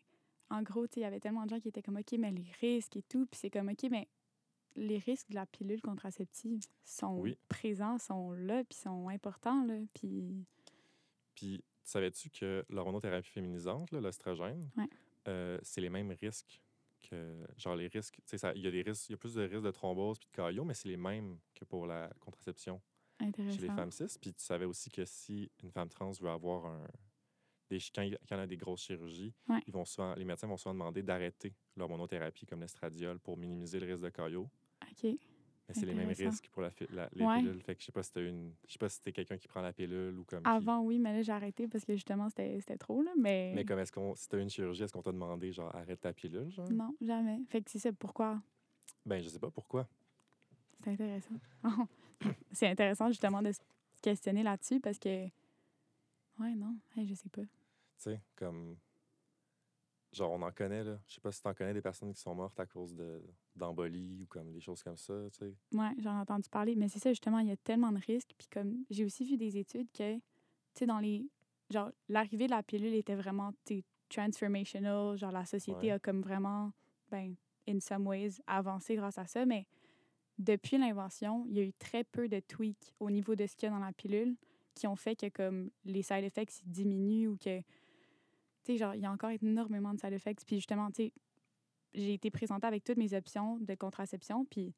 en 0.49 0.61
gros, 0.61 0.85
il 0.95 1.01
y 1.01 1.05
avait 1.05 1.19
tellement 1.19 1.45
de 1.45 1.49
gens 1.49 1.59
qui 1.59 1.69
étaient 1.69 1.81
comme, 1.81 1.97
OK, 1.97 2.13
mais 2.19 2.31
les 2.31 2.51
risques 2.61 2.97
et 2.97 3.01
tout. 3.03 3.25
Puis 3.25 3.39
c'est 3.41 3.49
comme, 3.49 3.69
OK, 3.69 3.88
mais 3.89 4.07
les 4.75 4.97
risques 4.97 5.29
de 5.29 5.35
la 5.35 5.45
pilule 5.45 5.81
contraceptive 5.81 6.61
sont 6.83 7.19
Oui. 7.19 7.38
présents, 7.47 7.97
sont 7.97 8.31
là, 8.31 8.63
puis 8.63 8.77
sont 8.77 9.09
importants, 9.09 9.63
là. 9.65 9.79
Puis. 9.93 10.45
Puis, 11.35 11.63
savais-tu 11.83 12.29
que 12.29 12.65
l'hormonothérapie 12.69 13.29
féminisante, 13.29 13.91
Ouais. 14.77 14.88
euh, 15.27 15.59
c'est 15.63 15.81
les 15.81 15.89
mêmes 15.89 16.11
risques 16.11 16.61
que. 17.09 17.45
Genre, 17.57 17.75
les 17.75 17.88
risques. 17.88 18.15
Tu 18.17 18.21
sais, 18.25 18.38
ça- 18.38 18.53
il 18.55 18.61
y 18.63 18.67
a 18.67 18.71
des 18.71 18.81
risques, 18.81 19.09
il 19.09 19.11
y 19.13 19.15
a 19.15 19.17
plus 19.17 19.33
de 19.35 19.43
risques 19.43 19.63
de 19.65 19.71
thrombose 19.71 20.17
puis 20.19 20.27
de 20.31 20.35
caillot, 20.35 20.63
mais 20.63 20.73
c'est 20.73 20.89
les 20.89 20.97
mêmes 20.97 21.38
que 21.53 21.65
pour 21.65 21.85
la 21.85 22.09
contraception. 22.19 22.81
Chez 23.21 23.61
les 23.61 23.67
femmes 23.67 23.91
cis. 23.91 24.17
Puis 24.19 24.33
tu 24.33 24.43
savais 24.43 24.65
aussi 24.65 24.89
que 24.89 25.05
si 25.05 25.49
une 25.63 25.71
femme 25.71 25.88
trans 25.89 26.11
veut 26.11 26.29
avoir 26.29 26.65
un. 26.65 26.88
Des, 27.69 27.79
quand 27.95 28.01
il 28.03 28.11
y 28.11 28.33
a 28.33 28.45
des 28.47 28.57
grosses 28.57 28.81
chirurgies, 28.83 29.33
Ouais. 29.49 29.59
ils 29.65 29.73
vont 29.73 29.85
souvent, 29.85 30.13
les 30.15 30.25
médecins 30.25 30.45
vont 30.47 30.57
souvent 30.57 30.73
demander 30.75 31.01
d'arrêter 31.01 31.51
l'hormonothérapie 31.75 32.45
comme 32.45 32.61
l'estradiol 32.61 33.19
pour 33.19 33.38
minimiser 33.38 33.79
le 33.79 33.88
risque 33.88 34.03
de 34.03 34.09
caillot. 34.09 34.47
OK. 35.03 35.17
Mais 35.67 35.73
c'est 35.73 35.86
les 35.88 35.95
mêmes 35.95 36.10
risques 36.12 36.47
pour 36.51 36.62
la, 36.62 36.69
la- 36.91 37.10
les 37.13 37.25
Ouais. 37.25 37.39
pilules. 37.39 37.60
Fait 37.63 37.73
que 37.75 37.81
je 37.81 37.88
sais 37.88 37.91
pas 37.91 38.03
si 38.03 38.12
t'as 38.12 38.21
une. 38.21 38.53
Je 38.67 38.73
sais 38.73 38.77
pas 38.77 38.88
si 38.88 39.01
t'es 39.01 39.12
quelqu'un 39.12 39.38
qui 39.38 39.47
prend 39.47 39.62
la 39.62 39.73
pilule 39.73 40.19
ou 40.19 40.23
comme. 40.23 40.43
qui- 40.43 40.49
Avant, 40.49 40.81
oui, 40.81 40.99
mais 40.99 41.12
là, 41.12 41.21
j'ai 41.23 41.31
arrêté 41.31 41.67
parce 41.67 41.84
que 41.86 41.93
justement, 41.93 42.29
c'était 42.29 42.60
c'était 42.60 42.77
trop, 42.77 43.01
là. 43.01 43.12
Mais. 43.19 43.51
Mais 43.55 43.65
comme 43.65 43.79
est-ce 43.79 43.91
qu'on. 43.91 44.13
Si 44.15 44.29
t'as 44.29 44.39
une 44.39 44.49
chirurgie, 44.49 44.84
est-ce 44.84 44.93
qu'on 44.93 45.01
t'a 45.01 45.12
demandé 45.12 45.51
genre 45.51 45.73
arrête 45.75 45.99
ta 46.01 46.13
pilule, 46.13 46.51
genre? 46.51 46.69
Non, 46.71 46.95
jamais. 47.01 47.39
Fait 47.49 47.63
que 47.63 47.71
c'est 47.71 47.79
ça. 47.79 47.91
Pourquoi? 47.93 48.39
Ben 49.08 49.21
je 49.23 49.27
sais 49.29 49.39
pas 49.39 49.49
pourquoi. 49.49 49.88
C'est 50.84 50.91
intéressant. 50.91 51.36
c'est 52.51 52.67
intéressant, 52.67 53.08
justement, 53.08 53.41
de 53.41 53.51
se 53.51 53.60
questionner 54.03 54.43
là-dessus 54.43 54.79
parce 54.79 54.99
que. 54.99 55.25
Ouais, 56.39 56.53
non, 56.55 56.75
hey, 56.95 57.08
je 57.08 57.15
sais 57.15 57.29
pas. 57.29 57.41
Tu 57.41 57.47
sais, 57.97 58.21
comme. 58.36 58.75
Genre, 60.15 60.32
on 60.32 60.41
en 60.41 60.51
connaît, 60.51 60.84
là. 60.84 60.97
Je 61.08 61.15
sais 61.15 61.19
pas 61.21 61.32
si 61.32 61.41
t'en 61.41 61.54
connais 61.54 61.73
des 61.73 61.82
personnes 61.82 62.13
qui 62.13 62.21
sont 62.21 62.34
mortes 62.34 62.58
à 62.58 62.65
cause 62.65 62.95
de 62.95 63.21
d'embolie 63.54 64.21
ou 64.21 64.25
comme 64.28 64.49
des 64.54 64.62
choses 64.62 64.82
comme 64.82 64.95
ça, 64.97 65.13
tu 65.34 65.39
sais. 65.39 65.54
Ouais, 65.73 65.91
j'en 65.97 66.17
ai 66.17 66.21
entendu 66.21 66.49
parler. 66.49 66.73
Mais 66.75 66.88
c'est 66.88 66.99
ça, 66.99 67.10
justement, 67.12 67.39
il 67.39 67.49
y 67.49 67.51
a 67.51 67.58
tellement 67.58 67.91
de 67.91 67.99
risques. 67.99 68.32
Puis 68.38 68.47
comme, 68.49 68.86
j'ai 68.89 69.04
aussi 69.04 69.25
vu 69.25 69.36
des 69.36 69.58
études 69.58 69.91
que, 69.91 70.15
tu 70.15 70.21
sais, 70.73 70.86
dans 70.86 70.99
les. 70.99 71.30
Genre, 71.69 71.91
l'arrivée 72.08 72.45
de 72.45 72.51
la 72.51 72.63
pilule 72.63 72.93
était 72.93 73.15
vraiment, 73.15 73.51
tu 73.65 73.84
transformational. 74.08 75.17
Genre, 75.17 75.32
la 75.32 75.45
société 75.45 75.88
Ouais. 75.88 75.91
a 75.91 75.99
comme 75.99 76.21
vraiment, 76.21 76.71
ben, 77.10 77.36
in 77.67 77.80
some 77.82 78.08
ways, 78.08 78.39
avancé 78.47 78.95
grâce 78.95 79.17
à 79.17 79.28
ça. 79.28 79.45
Mais 79.45 79.65
depuis 80.38 80.78
l'invention, 80.78 81.45
il 81.49 81.58
y 81.58 81.60
a 81.60 81.63
eu 81.63 81.73
très 81.73 82.06
peu 82.06 82.30
de 82.30 82.39
tweaks 82.39 82.93
au 83.01 83.10
niveau 83.10 83.36
de 83.36 83.45
ce 83.47 83.56
qu'il 83.56 83.67
y 83.67 83.71
a 83.71 83.75
dans 83.75 83.84
la 83.84 83.91
pilule 83.91 84.38
qui 84.75 84.88
ont 84.88 84.95
fait 84.95 85.15
que, 85.17 85.28
comme, 85.28 85.71
les 85.84 86.04
side 86.04 86.23
effects 86.23 86.62
diminuent 86.63 87.28
ou 87.28 87.38
que. 87.38 87.62
Tu 88.65 88.73
sais, 88.73 88.78
genre, 88.78 88.95
il 88.95 89.01
y 89.01 89.06
a 89.06 89.12
encore 89.12 89.30
énormément 89.30 89.93
de 89.93 89.99
side 89.99 90.13
effects. 90.13 90.43
Puis 90.45 90.58
justement, 90.58 90.89
tu 90.91 91.06
sais, 91.06 91.13
j'ai 91.93 92.13
été 92.13 92.30
présentée 92.30 92.67
avec 92.67 92.84
toutes 92.84 92.97
mes 92.97 93.13
options 93.13 93.58
de 93.60 93.75
contraception. 93.75 94.43
Puis 94.45 94.73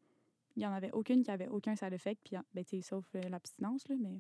il 0.58 0.62
n'y 0.62 0.66
en 0.66 0.74
avait 0.74 0.92
aucune 0.92 1.24
qui 1.24 1.32
avait 1.32 1.48
aucun 1.48 1.76
side 1.76 1.94
effect, 1.94 2.20
puis, 2.24 2.36
ben, 2.54 2.66
tu 2.66 2.78
sais, 2.78 2.82
sauf 2.82 3.06
euh, 3.16 3.22
l'abstinence, 3.30 3.88
là, 3.88 3.96
mais... 4.00 4.20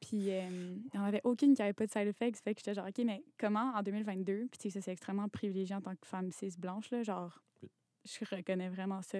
Puis 0.00 0.30
euh, 0.30 0.48
il 0.48 0.90
n'y 0.94 1.00
en 1.00 1.02
avait 1.02 1.20
aucune 1.24 1.54
qui 1.54 1.60
avait 1.60 1.72
pas 1.72 1.86
de 1.86 1.90
side 1.90 2.06
effects, 2.06 2.38
fait 2.38 2.54
que 2.54 2.60
j'étais 2.60 2.74
genre, 2.74 2.86
OK, 2.86 2.98
mais 3.04 3.24
comment, 3.36 3.72
en 3.74 3.82
2022, 3.82 4.46
puis 4.48 4.58
tu 4.58 4.62
sais, 4.62 4.70
ça, 4.70 4.80
c'est 4.80 4.92
extrêmement 4.92 5.28
privilégié 5.28 5.74
en 5.74 5.80
tant 5.80 5.96
que 5.96 6.06
femme 6.06 6.30
cis 6.30 6.54
blanche, 6.56 6.90
là, 6.92 7.02
genre, 7.02 7.42
Oui. 7.62 7.68
je 8.04 8.36
reconnais 8.36 8.68
vraiment 8.68 9.02
ça, 9.02 9.18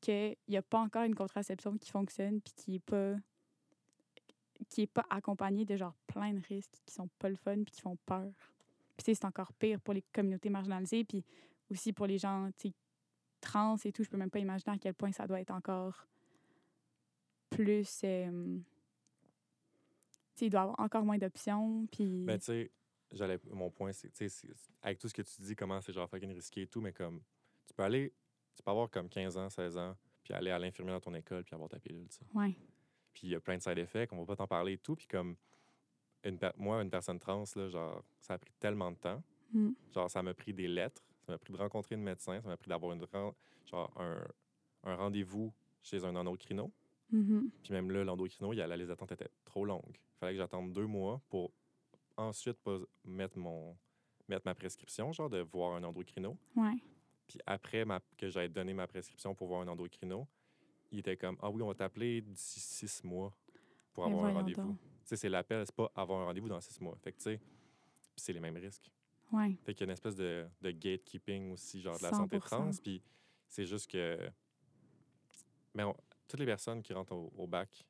qu'il 0.00 0.36
n'y 0.48 0.56
a 0.56 0.62
pas 0.62 0.78
encore 0.78 1.02
une 1.02 1.16
contraception 1.16 1.76
qui 1.76 1.90
fonctionne, 1.90 2.40
puis 2.40 2.52
qui 2.54 2.74
est 2.76 2.84
pas 2.84 3.16
qui 4.68 4.82
est 4.82 4.86
pas 4.86 5.06
accompagnée 5.10 5.64
de 5.64 5.76
genre 5.76 5.94
plein 6.06 6.32
de 6.34 6.40
risques 6.46 6.74
qui 6.84 6.94
sont 6.94 7.08
pas 7.18 7.28
le 7.28 7.36
fun 7.36 7.56
puis 7.64 7.72
qui 7.72 7.80
font 7.80 7.96
peur. 8.06 8.30
Puis 8.96 9.14
c'est 9.14 9.24
encore 9.24 9.52
pire 9.54 9.80
pour 9.80 9.94
les 9.94 10.02
communautés 10.12 10.50
marginalisées 10.50 11.04
puis 11.04 11.24
aussi 11.70 11.92
pour 11.92 12.06
les 12.06 12.18
gens 12.18 12.50
trans 13.40 13.76
et 13.84 13.92
tout, 13.92 14.02
je 14.02 14.10
peux 14.10 14.16
même 14.16 14.30
pas 14.30 14.40
imaginer 14.40 14.74
à 14.74 14.78
quel 14.78 14.94
point 14.94 15.12
ça 15.12 15.26
doit 15.26 15.40
être 15.40 15.52
encore 15.52 16.06
plus. 17.50 18.00
euh, 18.04 18.58
tu 18.58 18.64
sais, 20.34 20.46
il 20.46 20.50
doit 20.50 20.60
y 20.60 20.62
avoir 20.64 20.80
encore 20.80 21.04
moins 21.04 21.18
d'options. 21.18 21.86
Puis. 21.90 22.24
Ben, 22.24 22.38
tu 22.38 22.44
sais, 22.46 22.70
j'allais. 23.12 23.38
Mon 23.50 23.70
point, 23.70 23.92
c'est, 23.92 24.10
tu 24.10 24.16
sais, 24.16 24.28
c'est- 24.28 24.48
avec 24.82 24.98
tout 24.98 25.08
ce 25.08 25.14
que 25.14 25.22
tu 25.22 25.40
dis, 25.42 25.54
comment 25.56 25.80
c'est 25.80 25.92
genre 25.92 26.08
fucking 26.08 26.32
risqué 26.32 26.62
et 26.62 26.66
tout, 26.66 26.80
mais 26.80 26.92
comme, 26.92 27.20
tu 27.66 27.74
peux 27.74 27.82
aller, 27.82 28.12
tu 28.56 28.62
peux 28.62 28.70
avoir 28.70 28.90
comme 28.90 29.08
15 29.08 29.36
ans, 29.38 29.48
16 29.48 29.76
ans, 29.78 29.96
puis 30.22 30.34
aller 30.34 30.50
à 30.50 30.58
l'infirmière 30.58 30.96
dans 30.96 31.00
ton 31.10 31.14
école, 31.14 31.44
puis 31.44 31.54
avoir 31.54 31.68
ta 31.68 31.78
pilule, 31.78 32.06
tu 32.08 32.16
sais. 32.16 32.24
ouais. 32.34 32.56
Puis 33.18 33.26
il 33.26 33.30
y 33.30 33.34
a 33.34 33.40
plein 33.40 33.56
de 33.56 33.62
side 33.62 33.78
effects, 33.78 34.12
on 34.12 34.18
va 34.20 34.26
pas 34.26 34.36
t'en 34.36 34.46
parler 34.46 34.74
et 34.74 34.78
tout, 34.78 34.94
puis 34.94 35.08
comme, 35.08 35.34
une 36.22 36.38
moi, 36.56 36.80
une 36.82 36.90
personne 36.90 37.18
trans, 37.18 37.42
là, 37.56 37.68
genre, 37.68 38.04
ça 38.20 38.34
a 38.34 38.38
pris 38.38 38.52
tellement 38.60 38.92
de 38.92 38.96
temps. 38.96 39.20
Mm. 39.52 39.70
Genre, 39.92 40.08
ça 40.08 40.22
m'a 40.22 40.34
pris 40.34 40.54
des 40.54 40.68
lettres, 40.68 41.02
ça 41.26 41.32
m'a 41.32 41.38
pris 41.38 41.52
de 41.52 41.58
rencontrer 41.58 41.96
une 41.96 42.02
médecin, 42.04 42.40
ça 42.40 42.46
m'a 42.46 42.56
pris 42.56 42.68
d'avoir 42.68 42.92
une, 42.92 43.04
genre, 43.66 43.92
un, 43.96 44.24
un 44.84 44.94
rendez-vous 44.94 45.52
chez 45.82 46.04
un 46.04 46.14
endocrino. 46.14 46.70
Mhm. 47.10 47.50
Puis 47.64 47.72
même 47.72 47.90
là, 47.90 48.04
l'endocrino, 48.04 48.52
il 48.52 48.56
y 48.56 48.62
a- 48.62 48.68
la 48.68 48.76
liste 48.76 48.90
d'attente 48.90 49.10
était 49.10 49.30
trop 49.44 49.64
longue. 49.64 49.96
Il 49.96 50.18
fallait 50.20 50.32
que 50.34 50.38
j'attende 50.38 50.72
deux 50.72 50.86
mois 50.86 51.20
pour 51.28 51.50
ensuite 52.16 52.58
mettre, 53.04 53.36
mon, 53.36 53.76
mettre 54.28 54.42
ma 54.46 54.54
prescription, 54.54 55.10
genre 55.12 55.30
de 55.30 55.40
voir 55.40 55.74
un 55.74 55.82
endocrino. 55.82 56.38
Ouais. 56.54 56.76
Puis 57.26 57.40
après 57.46 57.84
ma, 57.84 58.00
que 58.16 58.28
j'avais 58.28 58.48
donné 58.48 58.74
ma 58.74 58.86
prescription 58.86 59.34
pour 59.34 59.48
voir 59.48 59.62
un 59.62 59.68
endocrino, 59.68 60.28
il 60.90 61.00
était 61.00 61.16
comme 61.16 61.36
Ah 61.40 61.50
oui, 61.50 61.62
on 61.62 61.68
va 61.68 61.74
t'appeler 61.74 62.20
d'ici 62.22 62.60
six 62.60 63.02
mois 63.04 63.32
pour 63.92 64.04
avoir 64.06 64.24
un 64.26 64.32
rendez-vous. 64.32 64.76
c'est 65.04 65.28
l'appel, 65.28 65.64
c'est 65.66 65.74
pas 65.74 65.90
avoir 65.94 66.20
un 66.22 66.24
rendez-vous 66.26 66.48
dans 66.48 66.60
six 66.60 66.80
mois. 66.80 66.96
Fait 67.02 67.12
que 67.12 67.16
tu 67.18 67.24
sais, 67.24 67.40
c'est 68.16 68.32
les 68.32 68.40
mêmes 68.40 68.56
risques. 68.56 68.90
Ouais. 69.32 69.56
Fait 69.64 69.74
qu'il 69.74 69.80
y 69.80 69.84
a 69.84 69.86
une 69.86 69.92
espèce 69.92 70.16
de, 70.16 70.46
de 70.62 70.70
gatekeeping 70.70 71.52
aussi, 71.52 71.80
genre 71.82 71.98
de 71.98 72.02
la 72.02 72.10
santé 72.10 72.38
100%. 72.38 72.40
trans. 72.40 72.70
Puis 72.82 73.02
c'est 73.48 73.64
juste 73.66 73.90
que. 73.90 74.18
Mais 75.74 75.84
on- 75.84 75.96
toutes 76.26 76.40
les 76.40 76.46
personnes 76.46 76.82
qui 76.82 76.92
rentrent 76.92 77.12
au, 77.14 77.32
au 77.36 77.46
bac, 77.46 77.86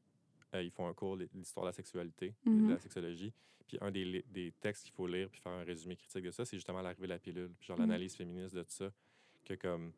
euh, 0.55 0.63
ils 0.63 0.71
font 0.71 0.87
un 0.89 0.95
cours 0.95 1.17
l'histoire 1.17 1.65
de 1.65 1.69
la 1.69 1.73
sexualité, 1.73 2.35
de 2.45 2.51
Mhm. 2.51 2.71
la 2.71 2.79
sexologie. 2.79 3.33
Puis 3.67 3.77
un 3.81 3.91
des, 3.91 4.23
des 4.29 4.53
textes 4.53 4.85
qu'il 4.85 4.93
faut 4.95 5.07
lire 5.07 5.29
puis 5.31 5.41
faire 5.41 5.53
un 5.53 5.63
résumé 5.65 5.95
critique 5.97 6.25
de 6.25 6.31
ça, 6.31 6.45
c'est 6.45 6.57
justement 6.57 6.81
l'arrivée 6.81 7.07
de 7.07 7.13
la 7.13 7.19
pilule, 7.19 7.51
puis 7.59 7.67
genre 7.69 7.79
Mhm. 7.79 7.87
l'analyse 7.87 8.15
féministe 8.17 8.55
de 8.55 8.63
tout 8.63 8.71
ça. 8.71 8.91
Que 9.45 9.55
comme, 9.55 9.93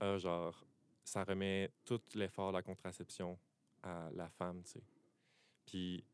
ah, 0.00 0.16
genre, 0.18 0.64
ça 1.04 1.24
remet 1.24 1.70
tout 1.84 2.00
l'effort 2.14 2.52
de 2.52 2.56
la 2.58 2.62
contraception 2.62 3.38
à 3.82 4.08
la 4.14 4.28
femme, 4.28 4.62
tu 4.64 4.72
sais. 4.72 4.82
Puis, 5.66 6.04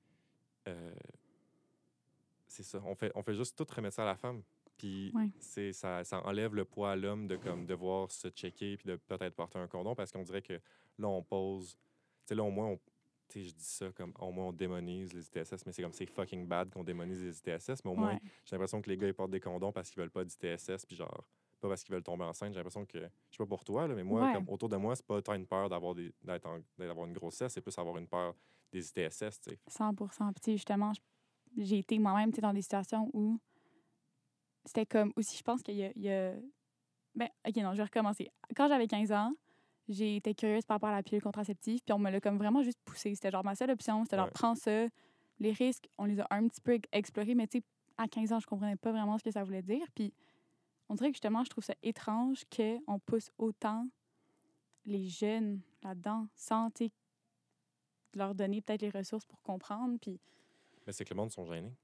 euh, 0.68 0.94
c'est 2.46 2.62
ça. 2.62 2.80
On 2.84 2.94
fait, 2.94 3.12
on 3.14 3.22
fait 3.22 3.34
juste 3.34 3.56
tout 3.56 3.66
remettre 3.74 3.96
ça 3.96 4.02
à 4.02 4.06
la 4.06 4.16
femme. 4.16 4.42
Puis, 4.76 5.10
Ouais. 5.14 5.30
c'est 5.38 5.72
ça, 5.72 6.04
ça 6.04 6.24
enlève 6.24 6.54
le 6.54 6.64
poids 6.64 6.92
à 6.92 6.96
l'homme 6.96 7.26
de 7.26 7.36
comme 7.36 7.66
devoir 7.66 8.10
se 8.10 8.28
checker 8.28 8.76
puis 8.76 8.86
de 8.88 8.96
peut-être 8.96 9.34
porter 9.34 9.58
un 9.58 9.66
condom 9.66 9.94
parce 9.94 10.12
qu'on 10.12 10.22
dirait 10.22 10.42
que 10.42 10.54
là, 10.98 11.08
on 11.08 11.22
pose. 11.22 11.74
Tu 11.74 11.80
sais, 12.26 12.34
là, 12.36 12.44
au 12.44 12.50
moins, 12.50 12.66
on, 12.68 12.76
tu 13.28 13.40
sais, 13.40 13.42
je 13.48 13.54
dis 13.54 13.64
ça 13.64 13.90
comme 13.92 14.12
au 14.20 14.30
moins 14.30 14.46
on 14.46 14.52
démonise 14.52 15.12
les 15.12 15.26
ITSS, 15.26 15.66
mais 15.66 15.72
c'est 15.72 15.82
comme 15.82 15.92
c'est 15.92 16.06
fucking 16.06 16.46
bad 16.46 16.70
qu'on 16.70 16.84
démonise 16.84 17.22
les 17.22 17.36
ITSS, 17.38 17.84
mais 17.84 17.90
au 17.90 17.96
moins 17.96 18.18
j'ai 18.44 18.54
l'impression 18.56 18.80
que 18.80 18.88
les 18.88 18.96
gars 18.96 19.06
ils 19.08 19.12
portent 19.14 19.30
des 19.32 19.40
condoms 19.40 19.72
parce 19.72 19.90
qu'ils 19.90 19.98
veulent 20.00 20.10
pas 20.10 20.24
d'ITSS, 20.24 20.86
puis 20.86 20.96
genre 20.96 21.26
pas 21.60 21.68
parce 21.68 21.82
qu'ils 21.84 21.94
veulent 21.94 22.02
tomber 22.02 22.24
enceinte. 22.24 22.52
J'ai 22.52 22.58
l'impression 22.58 22.84
que 22.86 22.98
je 22.98 23.06
sais 23.36 23.38
pas 23.38 23.46
pour 23.46 23.64
toi 23.64 23.86
là, 23.88 23.94
mais 23.94 24.04
moi 24.04 24.22
Ouais. 24.26 24.32
comme 24.34 24.48
autour 24.48 24.68
de 24.68 24.76
moi 24.76 24.94
c'est 24.96 25.06
pas 25.06 25.20
tant 25.22 25.34
une 25.34 25.46
peur 25.46 25.68
d'avoir 25.68 25.94
des 25.94 26.12
d'être 26.22 26.46
en- 26.46 26.60
d'avoir 26.78 27.06
une 27.06 27.12
grossesse, 27.12 27.52
c'est 27.52 27.60
plus 27.60 27.76
avoir 27.78 27.96
une 27.98 28.06
peur 28.08 28.34
des 28.72 28.86
ITSS, 28.88 29.40
tu 29.40 29.50
sais. 29.50 29.58
100 29.66 29.94
Puis, 30.42 30.52
justement, 30.52 30.92
j'ai 31.56 31.78
été 31.78 31.98
moi-même 31.98 32.30
dans 32.32 32.52
des 32.52 32.60
situations 32.62 33.08
où 33.14 33.38
c'était 34.64 34.86
comme. 34.86 35.12
Aussi, 35.16 35.36
je 35.38 35.42
pense 35.42 35.62
qu'il 35.62 35.76
y 35.76 35.84
a. 35.84 35.92
il 35.96 36.02
y 36.02 36.10
a- 36.10 36.34
Ben, 37.14 37.28
OK, 37.46 37.56
non, 37.56 37.72
je 37.72 37.78
vais 37.78 37.84
recommencer. 37.84 38.28
Quand 38.54 38.68
j'avais 38.68 38.86
15 38.86 39.10
ans, 39.10 39.32
j'ai 39.88 40.16
été 40.16 40.34
curieuse 40.34 40.64
par 40.66 40.74
rapport 40.76 40.90
à 40.90 40.96
la 40.96 41.02
pilule 41.02 41.22
contraceptive, 41.22 41.80
puis 41.84 41.92
on 41.92 41.98
me 41.98 42.10
l'a 42.10 42.20
comme 42.20 42.36
vraiment 42.36 42.62
juste 42.62 42.78
poussé. 42.84 43.14
C'était 43.14 43.30
genre 43.30 43.42
ma 43.44 43.54
seule 43.54 43.70
option, 43.70 44.04
c'était 44.04 44.16
genre, 44.16 44.26
Ouais. 44.26 44.32
prends 44.34 44.54
ça. 44.54 44.86
Les 45.40 45.52
risques, 45.52 45.88
on 45.96 46.04
les 46.04 46.20
a 46.20 46.26
un 46.30 46.46
petit 46.46 46.60
peu 46.60 46.72
ex- 46.74 46.88
explorés, 46.92 47.34
mais 47.34 47.46
tu 47.46 47.58
sais, 47.58 47.64
à 47.96 48.06
15 48.06 48.32
ans, 48.32 48.38
je 48.40 48.46
comprenais 48.46 48.76
pas 48.76 48.92
vraiment 48.92 49.16
ce 49.18 49.24
que 49.24 49.30
ça 49.30 49.42
voulait 49.42 49.62
dire. 49.62 49.86
Puis, 49.94 50.12
on 50.88 50.94
dirait 50.94 51.10
que 51.10 51.14
justement, 51.14 51.44
je 51.44 51.50
trouve 51.50 51.64
ça 51.64 51.74
étrange 51.82 52.44
qu'on 52.54 52.98
pousse 52.98 53.30
autant 53.38 53.88
les 54.86 55.08
jeunes 55.08 55.60
là-dedans 55.82 56.26
sans, 56.34 56.70
leur 58.14 58.34
donner 58.34 58.60
peut-être 58.60 58.82
les 58.82 58.90
ressources 58.90 59.26
pour 59.26 59.42
comprendre. 59.42 59.98
Puis, 60.00 60.20
Mais 60.86 60.92
c'est 60.92 61.04
que 61.04 61.10
le 61.10 61.16
monde 61.16 61.30
sont 61.30 61.44
gênés. 61.44 61.74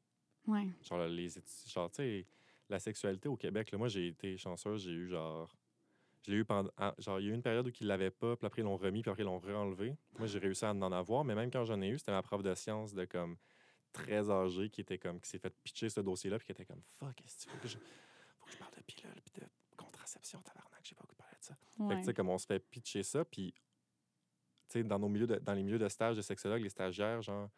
ouais. 0.46 0.68
Genre, 0.82 1.06
les 1.06 1.28
genre 1.66 1.90
tu 1.90 1.96
sais, 1.96 2.26
la 2.68 2.78
sexualité 2.78 3.28
au 3.28 3.36
Québec, 3.36 3.70
là, 3.70 3.78
moi, 3.78 3.88
j'ai 3.88 4.08
été 4.08 4.36
chanceuse, 4.36 4.84
j'ai 4.84 4.92
eu 4.92 5.08
genre. 5.08 5.54
Je 6.22 6.30
l'ai 6.30 6.38
eu 6.38 6.44
pendant. 6.46 6.70
ah, 6.78 6.94
Genre, 6.98 7.20
il 7.20 7.26
y 7.26 7.28
a 7.28 7.32
eu 7.32 7.34
une 7.34 7.42
période 7.42 7.66
où 7.66 7.70
ils 7.78 7.86
l'avaient 7.86 8.10
pas, 8.10 8.34
puis 8.36 8.46
après, 8.46 8.62
ils 8.62 8.64
l'ont 8.64 8.78
remis, 8.78 9.02
puis 9.02 9.10
après, 9.10 9.22
ils 9.22 9.26
l'ont 9.26 9.38
re-enlevé. 9.38 9.94
Moi, 10.18 10.26
j'ai 10.26 10.38
réussi 10.38 10.64
à 10.64 10.70
en 10.70 10.92
avoir, 10.92 11.22
mais 11.24 11.34
même 11.34 11.50
quand 11.50 11.66
j'en 11.66 11.80
ai 11.82 11.88
eu, 11.88 11.98
c'était 11.98 12.12
ma 12.12 12.22
prof 12.22 12.42
de 12.42 12.54
sciences 12.54 12.94
de 12.94 13.04
comme 13.04 13.36
très 13.92 14.30
âgée 14.30 14.70
qui 14.70 14.80
était 14.80 14.98
comme 14.98 15.20
qui 15.20 15.28
s'est 15.28 15.38
fait 15.38 15.54
pitcher 15.62 15.90
ce 15.90 16.00
dossier-là, 16.00 16.38
puis 16.38 16.46
qui 16.46 16.52
était 16.52 16.64
comme 16.64 16.80
fuck, 16.98 17.20
est-ce 17.20 17.46
que 17.46 17.68
je. 17.68 17.76
Faut 18.44 18.46
que 18.46 18.52
je 18.52 18.58
parle 18.58 18.74
de 18.74 18.82
pilule, 18.82 19.20
puis 19.24 19.40
de 19.40 19.46
contraception, 19.76 20.40
tabarnak, 20.42 20.80
j'ai 20.84 20.94
pas 20.94 21.02
beaucoup 21.02 21.16
parlé 21.16 21.34
de 21.40 21.44
ça. 21.44 21.54
Fait 21.54 21.66
que, 21.78 21.82
ouais. 21.84 21.98
tu 21.98 22.04
sais, 22.04 22.14
comme 22.14 22.28
on 22.28 22.36
se 22.38 22.46
fait 22.46 22.58
pitcher 22.60 23.02
ça, 23.02 23.24
puis, 23.24 23.52
tu 23.54 23.60
sais, 24.68 24.84
dans, 24.84 24.98
nos 24.98 25.08
milieux 25.08 25.26
de- 25.26 25.38
dans 25.38 25.54
les 25.54 25.62
milieux 25.62 25.78
de 25.78 25.88
stage 25.88 26.16
de 26.16 26.22
sexologues, 26.22 26.62
les 26.62 26.68
stagiaires, 26.68 27.22
genre, 27.22 27.48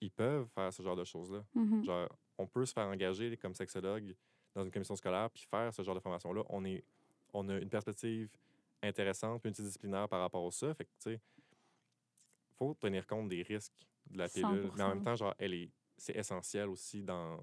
ils 0.00 0.10
peuvent 0.10 0.48
faire 0.48 0.72
ce 0.72 0.82
genre 0.82 0.96
de 0.96 1.04
choses-là. 1.04 1.44
Mhm. 1.54 1.84
Genre, 1.84 2.08
on 2.38 2.46
peut 2.46 2.66
se 2.66 2.72
faire 2.72 2.86
engager 2.88 3.36
comme 3.36 3.54
sexologue 3.54 4.16
dans 4.54 4.64
une 4.64 4.70
commission 4.72 4.96
scolaire 4.96 5.30
puis 5.30 5.44
faire 5.48 5.72
ce 5.72 5.82
genre 5.82 5.94
de 5.94 6.00
formation-là. 6.00 6.42
On, 6.48 6.64
est, 6.64 6.84
on 7.32 7.48
a 7.48 7.56
une 7.58 7.68
perspective 7.68 8.28
intéressante, 8.82 9.44
multidisciplinaire 9.44 10.08
par 10.08 10.20
rapport 10.20 10.44
à 10.44 10.50
ça. 10.50 10.74
Fait 10.74 10.84
que, 10.86 10.90
tu 10.98 11.10
sais, 11.12 11.20
faut 12.58 12.74
tenir 12.74 13.06
compte 13.06 13.28
des 13.28 13.42
risques 13.42 13.86
de 14.10 14.18
la 14.18 14.28
pilule. 14.28 14.70
Mais 14.76 14.82
en 14.82 14.88
même 14.88 15.00
100%. 15.00 15.04
temps, 15.04 15.16
genre, 15.16 15.34
elle 15.38 15.54
est, 15.54 15.70
c'est 15.96 16.16
essentiel 16.16 16.68
aussi 16.68 17.02
dans 17.02 17.42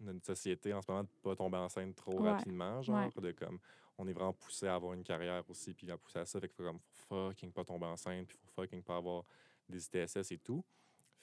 notre 0.00 0.24
société 0.24 0.72
en 0.72 0.82
ce 0.82 0.90
moment 0.90 1.04
de 1.04 1.08
pas 1.22 1.36
tomber 1.36 1.58
enceinte 1.58 1.94
trop 1.94 2.20
Ouais, 2.20 2.30
rapidement. 2.30 2.82
Genre, 2.82 3.10
de 3.16 3.32
comme, 3.32 3.58
on 3.98 4.06
est 4.06 4.12
vraiment 4.12 4.32
poussé 4.32 4.66
à 4.66 4.74
avoir 4.74 4.92
une 4.94 5.04
carrière 5.04 5.48
aussi, 5.48 5.74
puis 5.74 5.90
à 5.90 5.96
pousser 5.96 6.18
à 6.18 6.26
ça. 6.26 6.40
Fait 6.40 6.48
qu'il 6.48 6.56
faut 6.56 6.64
comme 6.64 6.80
fucking 6.80 7.52
pas 7.52 7.64
tomber 7.64 7.86
enceinte, 7.86 8.26
puis 8.28 8.36
faut 8.36 8.62
fucking 8.62 8.82
pas 8.82 8.96
avoir 8.96 9.24
des 9.68 9.84
ITSS 9.84 10.32
et 10.32 10.38
tout. 10.38 10.64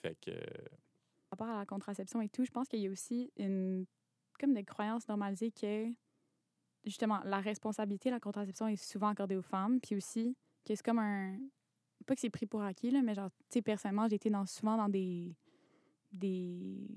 Fait 0.02 0.16
que, 0.16 0.32
Par 1.30 1.40
rapport 1.40 1.50
à 1.50 1.60
la 1.60 1.66
contraception 1.66 2.22
et 2.22 2.30
tout, 2.30 2.44
je 2.44 2.52
pense 2.52 2.68
qu'il 2.68 2.80
y 2.80 2.88
a 2.88 2.92
aussi 2.92 3.32
une 3.38 3.86
comme 4.40 4.54
des 4.54 4.64
croyances 4.64 5.08
normalisées 5.08 5.52
que 5.52 5.88
justement 6.84 7.20
la 7.24 7.40
responsabilité 7.40 8.10
la 8.10 8.20
contraception 8.20 8.68
est 8.68 8.76
souvent 8.76 9.10
accordée 9.10 9.36
aux 9.36 9.44
femmes, 9.44 9.80
puis 9.80 9.96
aussi 9.96 10.36
que 10.66 10.76
c'est 10.76 10.84
comme 10.84 11.00
un 11.00 11.38
pas 12.08 12.16
que 12.16 12.22
c'est 12.22 12.32
pris 12.32 12.48
pour 12.48 12.64
acquis 12.64 12.90
là, 12.90 13.02
mais 13.04 13.14
genre 13.14 13.30
tu 13.30 13.38
sais 13.50 13.62
personnellement, 13.62 14.08
j'ai 14.10 14.16
été 14.16 14.30
dans 14.32 14.46
souvent 14.46 14.78
dans 14.78 14.90
des 14.90 15.36
des 16.12 16.88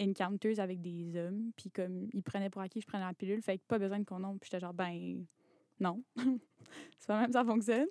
encounters 0.00 0.60
avec 0.60 0.80
des 0.80 1.16
hommes, 1.16 1.52
puis 1.56 1.70
comme 1.70 2.08
ils 2.12 2.22
prenaient 2.22 2.50
pour 2.50 2.62
acquis, 2.62 2.80
je 2.80 2.86
prenais 2.86 3.04
la 3.04 3.14
pilule, 3.14 3.42
fait 3.42 3.58
que 3.58 3.62
pas 3.66 3.78
besoin 3.78 3.98
de 3.98 4.04
condom, 4.04 4.36
puis 4.38 4.48
j'étais 4.50 4.60
genre 4.60 4.74
ben 4.74 5.24
non. 5.80 6.02
c'est 6.98 7.06
pas 7.06 7.20
même 7.20 7.32
ça 7.32 7.44
fonctionne. 7.44 7.88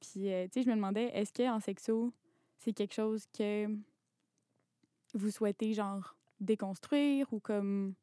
Puis 0.00 0.32
euh, 0.32 0.44
tu 0.44 0.54
sais, 0.54 0.62
je 0.62 0.70
me 0.70 0.74
demandais 0.74 1.10
est-ce 1.14 1.32
que 1.32 1.48
en 1.48 1.60
sexo, 1.60 2.12
c'est 2.58 2.72
quelque 2.72 2.94
chose 2.94 3.26
que 3.36 3.66
vous 5.14 5.30
souhaitez 5.30 5.72
genre 5.72 6.16
déconstruire 6.40 7.32
ou 7.32 7.40
comme 7.40 7.94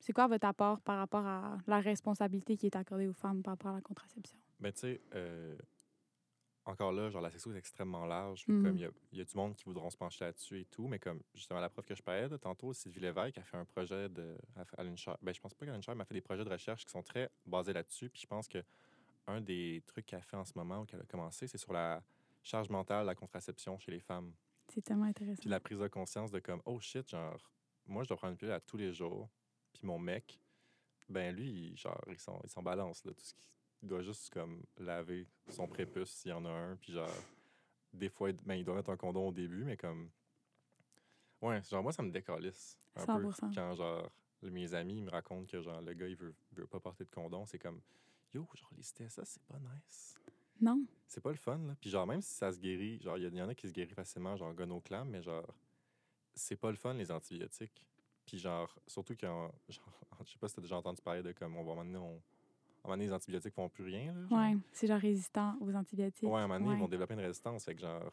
c'est 0.00 0.12
quoi 0.12 0.26
votre 0.26 0.46
apport 0.46 0.80
par 0.80 0.98
rapport 0.98 1.24
à 1.24 1.58
la 1.66 1.80
responsabilité 1.80 2.56
qui 2.56 2.66
est 2.66 2.76
accordée 2.76 3.06
aux 3.06 3.12
femmes 3.12 3.42
par 3.42 3.52
rapport 3.52 3.70
à 3.70 3.74
la 3.74 3.80
contraception? 3.80 4.36
Ben, 4.60 4.72
tu 4.72 4.80
sais, 4.80 5.00
euh, 5.14 5.56
encore 6.64 6.92
là, 6.92 7.10
genre, 7.10 7.22
la 7.22 7.30
sexo 7.30 7.52
est 7.52 7.58
extrêmement 7.58 8.06
large. 8.06 8.44
Comme 8.62 8.76
il 8.76 8.82
y 8.82 8.84
a, 8.84 8.90
il 9.12 9.18
y 9.18 9.20
a 9.20 9.24
du 9.24 9.36
monde 9.36 9.54
qui 9.56 9.64
voudront 9.64 9.90
se 9.90 9.96
pencher 9.96 10.24
là-dessus 10.24 10.60
et 10.60 10.64
tout, 10.66 10.86
mais 10.86 10.98
comme 10.98 11.20
justement 11.34 11.60
la 11.60 11.68
prof 11.68 11.84
que 11.84 11.94
je 11.94 12.02
parlais 12.02 12.28
de 12.28 12.36
tantôt, 12.36 12.72
Sylvie 12.72 13.00
Lévesque, 13.00 13.38
a 13.38 13.42
fait 13.42 13.56
un 13.56 13.64
projet 13.64 14.08
de. 14.08 14.36
A 14.76 14.84
une 14.84 14.96
chaire- 14.96 15.18
ben, 15.22 15.34
je 15.34 15.40
pense 15.40 15.54
pas 15.54 15.64
qu'elle 15.64 15.74
a 15.74 15.76
une 15.76 15.82
chaire, 15.82 15.96
mais 15.96 16.02
elle 16.02 16.06
fait 16.08 16.14
des 16.14 16.20
projets 16.20 16.44
de 16.44 16.50
recherche 16.50 16.84
qui 16.84 16.90
sont 16.90 17.02
très 17.02 17.30
basés 17.46 17.72
là-dessus. 17.72 18.08
Puis 18.10 18.22
je 18.22 18.26
pense 18.26 18.48
que 18.48 18.62
un 19.26 19.40
des 19.40 19.82
trucs 19.86 20.06
qu'elle 20.06 20.22
fait 20.22 20.36
en 20.36 20.44
ce 20.44 20.52
moment 20.56 20.80
ou 20.80 20.84
qu'elle 20.84 21.00
a 21.00 21.04
commencé, 21.04 21.46
c'est 21.46 21.58
sur 21.58 21.72
la 21.72 22.02
charge 22.42 22.68
mentale, 22.70 23.06
la 23.06 23.14
contraception 23.14 23.78
chez 23.78 23.90
les 23.92 24.00
femmes. 24.00 24.32
C'est 24.68 24.82
tellement 24.82 25.04
intéressant. 25.04 25.40
Puis 25.40 25.50
la 25.50 25.60
prise 25.60 25.78
de 25.78 25.88
conscience 25.88 26.30
de 26.30 26.38
comme, 26.38 26.62
oh 26.64 26.80
shit, 26.80 27.08
genre, 27.08 27.36
moi, 27.86 28.02
je 28.04 28.08
dois 28.08 28.16
prendre 28.16 28.32
une 28.32 28.36
pilule 28.38 28.54
à 28.54 28.60
tous 28.60 28.76
les 28.76 28.92
jours. 28.92 29.28
Puis 29.72 29.86
mon 29.86 29.98
mec, 29.98 30.40
ben 31.08 31.34
lui, 31.34 31.76
genre, 31.76 32.00
il 32.08 32.18
s'en, 32.18 32.62
balance, 32.62 33.04
là. 33.04 33.12
Tout 33.12 33.24
ce 33.24 33.34
qui, 33.34 33.50
doit 33.88 34.02
juste, 34.02 34.30
comme, 34.30 34.62
laver 34.78 35.26
son 35.48 35.66
prépuce 35.66 36.10
s'il 36.10 36.30
y 36.30 36.34
en 36.34 36.44
a 36.44 36.50
un. 36.50 36.76
Puis 36.76 36.92
genre, 36.92 37.10
des 37.92 38.08
fois, 38.08 38.30
il- 38.30 38.36
ben, 38.44 38.54
il 38.54 38.64
doit 38.64 38.74
mettre 38.74 38.90
un 38.90 38.96
condom 38.96 39.28
au 39.28 39.32
début, 39.32 39.64
mais 39.64 39.76
comme. 39.76 40.10
Ouais, 41.40 41.60
genre, 41.64 41.82
moi, 41.82 41.92
ça 41.92 42.02
me 42.02 42.10
décalisse 42.10 42.78
un 42.94 43.04
peu. 43.06 43.12
100%. 43.22 43.50
Quand, 43.54 43.74
genre, 43.74 44.10
mes 44.42 44.74
amis 44.74 45.02
me 45.02 45.10
racontent 45.10 45.46
que, 45.46 45.60
genre, 45.60 45.80
le 45.80 45.92
gars, 45.94 46.06
il 46.06 46.16
veut, 46.16 46.34
veut 46.52 46.66
pas 46.66 46.80
porter 46.80 47.04
de 47.04 47.10
condom, 47.10 47.44
c'est 47.46 47.58
comme, 47.58 47.80
yo, 48.32 48.46
genre, 48.54 48.70
les 48.76 48.82
ça 49.08 49.24
c'est 49.24 49.42
pas 49.42 49.58
nice 49.58 50.14
Non? 50.60 50.84
c'est 51.06 51.20
pas 51.20 51.30
le 51.30 51.36
fun. 51.36 51.58
Là. 51.58 51.76
Puis 51.80 51.90
genre, 51.90 52.06
même 52.06 52.22
si 52.22 52.32
ça 52.34 52.52
se 52.52 52.58
guérit, 52.58 53.00
genre, 53.00 53.18
il 53.18 53.24
y, 53.24 53.26
il 53.26 53.42
en 53.42 53.48
a 53.48 53.54
qui 53.54 53.68
se 53.68 53.72
guérissent 53.72 53.94
facilement, 53.94 54.36
genre 54.36 54.54
gonoclam, 54.54 55.08
mais 55.10 55.22
genre, 55.22 55.46
c'est 56.34 56.56
pas 56.56 56.70
le 56.70 56.76
fun, 56.76 56.94
les 56.94 57.10
antibiotiques. 57.10 57.86
Puis 58.24 58.38
genre, 58.38 58.74
surtout 58.86 59.14
quand, 59.18 59.52
genre, 59.68 60.00
je 60.24 60.32
sais 60.32 60.38
pas 60.38 60.48
si 60.48 60.54
t'as 60.54 60.62
déjà 60.62 60.76
entendu 60.76 61.02
parler 61.02 61.22
de 61.22 61.32
comme, 61.32 61.56
on 61.56 61.64
va 61.64 61.74
m'amener, 61.74 61.98
on, 61.98 62.22
un 62.84 62.88
moment 62.88 62.96
donné, 62.96 63.06
les 63.06 63.12
antibiotiques 63.12 63.54
font 63.54 63.68
plus 63.68 63.84
rien. 63.84 64.14
Ouais, 64.30 64.56
c'est 64.72 64.86
genre 64.86 64.98
résistant 65.00 65.56
aux 65.60 65.72
antibiotiques. 65.74 66.28
Ouais, 66.28 66.40
à 66.40 66.44
un 66.44 66.46
moment 66.48 66.58
donné, 66.58 66.70
Ouais. 66.70 66.76
ils 66.76 66.80
vont 66.80 66.88
développer 66.88 67.14
une 67.14 67.20
résistance. 67.20 67.64
Fait 67.64 67.74
que 67.74 67.80
genre, 67.80 68.12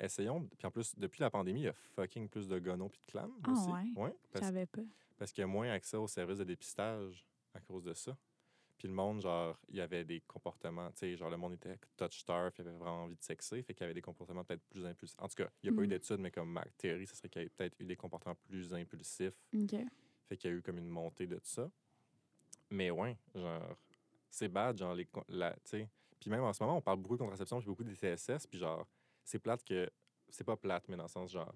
essayons. 0.00 0.48
Puis 0.56 0.66
en 0.66 0.70
plus, 0.70 0.94
depuis 0.96 1.20
la 1.20 1.30
pandémie, 1.30 1.60
il 1.60 1.64
y 1.64 1.68
a 1.68 1.72
fucking 1.72 2.28
plus 2.28 2.48
de 2.48 2.58
gono 2.58 2.88
puis 2.88 3.00
de 3.06 3.10
clam 3.10 3.30
Ah 3.44 3.52
aussi. 3.52 3.70
ouais? 3.96 4.14
Je 4.26 4.32
parce, 4.32 4.44
savais 4.46 4.66
pas. 4.66 4.82
parce 5.16 5.32
qu'il 5.32 5.42
y 5.42 5.44
a 5.44 5.48
moins 5.48 5.70
accès 5.70 5.96
aux 5.96 6.08
services 6.08 6.38
de 6.38 6.44
dépistage 6.44 7.24
à 7.54 7.60
cause 7.60 7.84
de 7.84 7.92
ça. 7.94 8.16
Puis 8.78 8.86
le 8.86 8.94
monde, 8.94 9.20
genre, 9.20 9.58
il 9.68 9.74
y 9.74 9.80
avait 9.80 10.04
des 10.04 10.20
comportements, 10.20 10.88
tu 10.92 10.98
sais, 10.98 11.16
genre, 11.16 11.30
le 11.30 11.36
monde 11.36 11.54
était 11.54 11.76
touch 11.96 12.24
turf, 12.24 12.54
il 12.58 12.68
avait 12.68 12.76
vraiment 12.78 13.02
envie 13.04 13.16
de 13.16 13.22
sexer, 13.24 13.60
fait 13.60 13.74
qu'il 13.74 13.82
y 13.82 13.86
avait 13.86 13.94
des 13.94 14.00
comportements 14.02 14.44
peut-être 14.44 14.62
plus 14.70 14.86
impulsifs. 14.86 15.18
En 15.18 15.26
tout 15.26 15.34
cas, 15.34 15.48
il 15.64 15.68
n'y 15.70 15.74
a 15.74 15.76
pas 15.76 15.82
eu 15.82 15.86
Mhm. 15.86 15.90
d'études, 15.90 16.20
mais 16.20 16.30
comme 16.30 16.48
ma 16.52 16.64
théorie, 16.76 17.04
ce 17.08 17.16
serait 17.16 17.28
qu'il 17.28 17.42
y 17.42 17.44
ait 17.46 17.48
peut-être 17.48 17.74
eu 17.80 17.84
des 17.84 17.96
comportements 17.96 18.36
plus 18.36 18.72
impulsifs, 18.72 19.34
OK. 19.52 19.74
fait 20.28 20.36
qu'il 20.36 20.50
y 20.50 20.54
a 20.54 20.56
eu 20.56 20.62
comme 20.62 20.78
une 20.78 20.88
montée 20.88 21.26
de 21.26 21.40
ça. 21.42 21.68
Mais 22.70 22.92
ouais, 22.92 23.16
genre, 23.34 23.76
c'est 24.30 24.48
bad, 24.48 24.76
genre, 24.78 24.94
les, 24.94 25.08
la, 25.28 25.52
tu 25.52 25.60
sais. 25.64 25.88
Puis 26.20 26.30
même 26.30 26.42
en 26.42 26.52
ce 26.52 26.62
moment, 26.62 26.76
on 26.78 26.80
parle 26.82 26.98
beaucoup 26.98 27.16
de 27.16 27.22
contraception, 27.22 27.58
puis 27.58 27.66
beaucoup 27.66 27.84
de 27.84 27.94
TSS, 27.94 28.46
puis 28.46 28.58
genre, 28.58 28.86
c'est 29.24 29.38
plate 29.38 29.62
que, 29.64 29.88
c'est 30.28 30.44
pas 30.44 30.56
plate, 30.56 30.88
mais 30.88 30.96
dans 30.96 31.04
le 31.04 31.08
sens, 31.08 31.30
genre, 31.30 31.54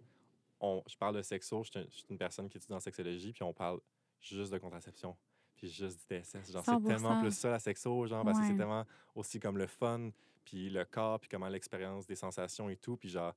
on, 0.60 0.82
je 0.86 0.96
parle 0.96 1.16
de 1.16 1.22
sexo, 1.22 1.64
je 1.64 1.70
suis 1.70 1.78
un- 1.80 1.86
je 1.90 1.96
suis 1.96 2.06
une 2.10 2.18
personne 2.18 2.48
qui 2.48 2.56
étudie 2.58 2.72
en 2.72 2.80
sexologie, 2.80 3.32
puis 3.32 3.42
on 3.42 3.52
parle 3.52 3.80
juste 4.20 4.52
de 4.52 4.58
contraception, 4.58 5.16
puis 5.56 5.68
juste 5.68 5.98
du 5.98 6.04
TSS. 6.06 6.52
Genre, 6.52 6.64
c'est 6.64 6.70
100%. 6.70 6.86
tellement 6.86 7.20
plus 7.20 7.32
ça, 7.36 7.50
la 7.50 7.58
sexo, 7.58 8.06
genre, 8.06 8.24
parce 8.24 8.38
que 8.38 8.44
c'est 8.46 8.56
tellement 8.56 8.84
aussi 9.14 9.40
comme 9.40 9.58
le 9.58 9.66
fun, 9.66 10.10
puis 10.44 10.70
le 10.70 10.84
corps, 10.84 11.18
puis 11.18 11.28
comment 11.28 11.48
l'expérience 11.48 12.06
des 12.06 12.14
sensations 12.16 12.68
et 12.68 12.76
tout, 12.76 12.96
puis 12.96 13.08
genre, 13.08 13.34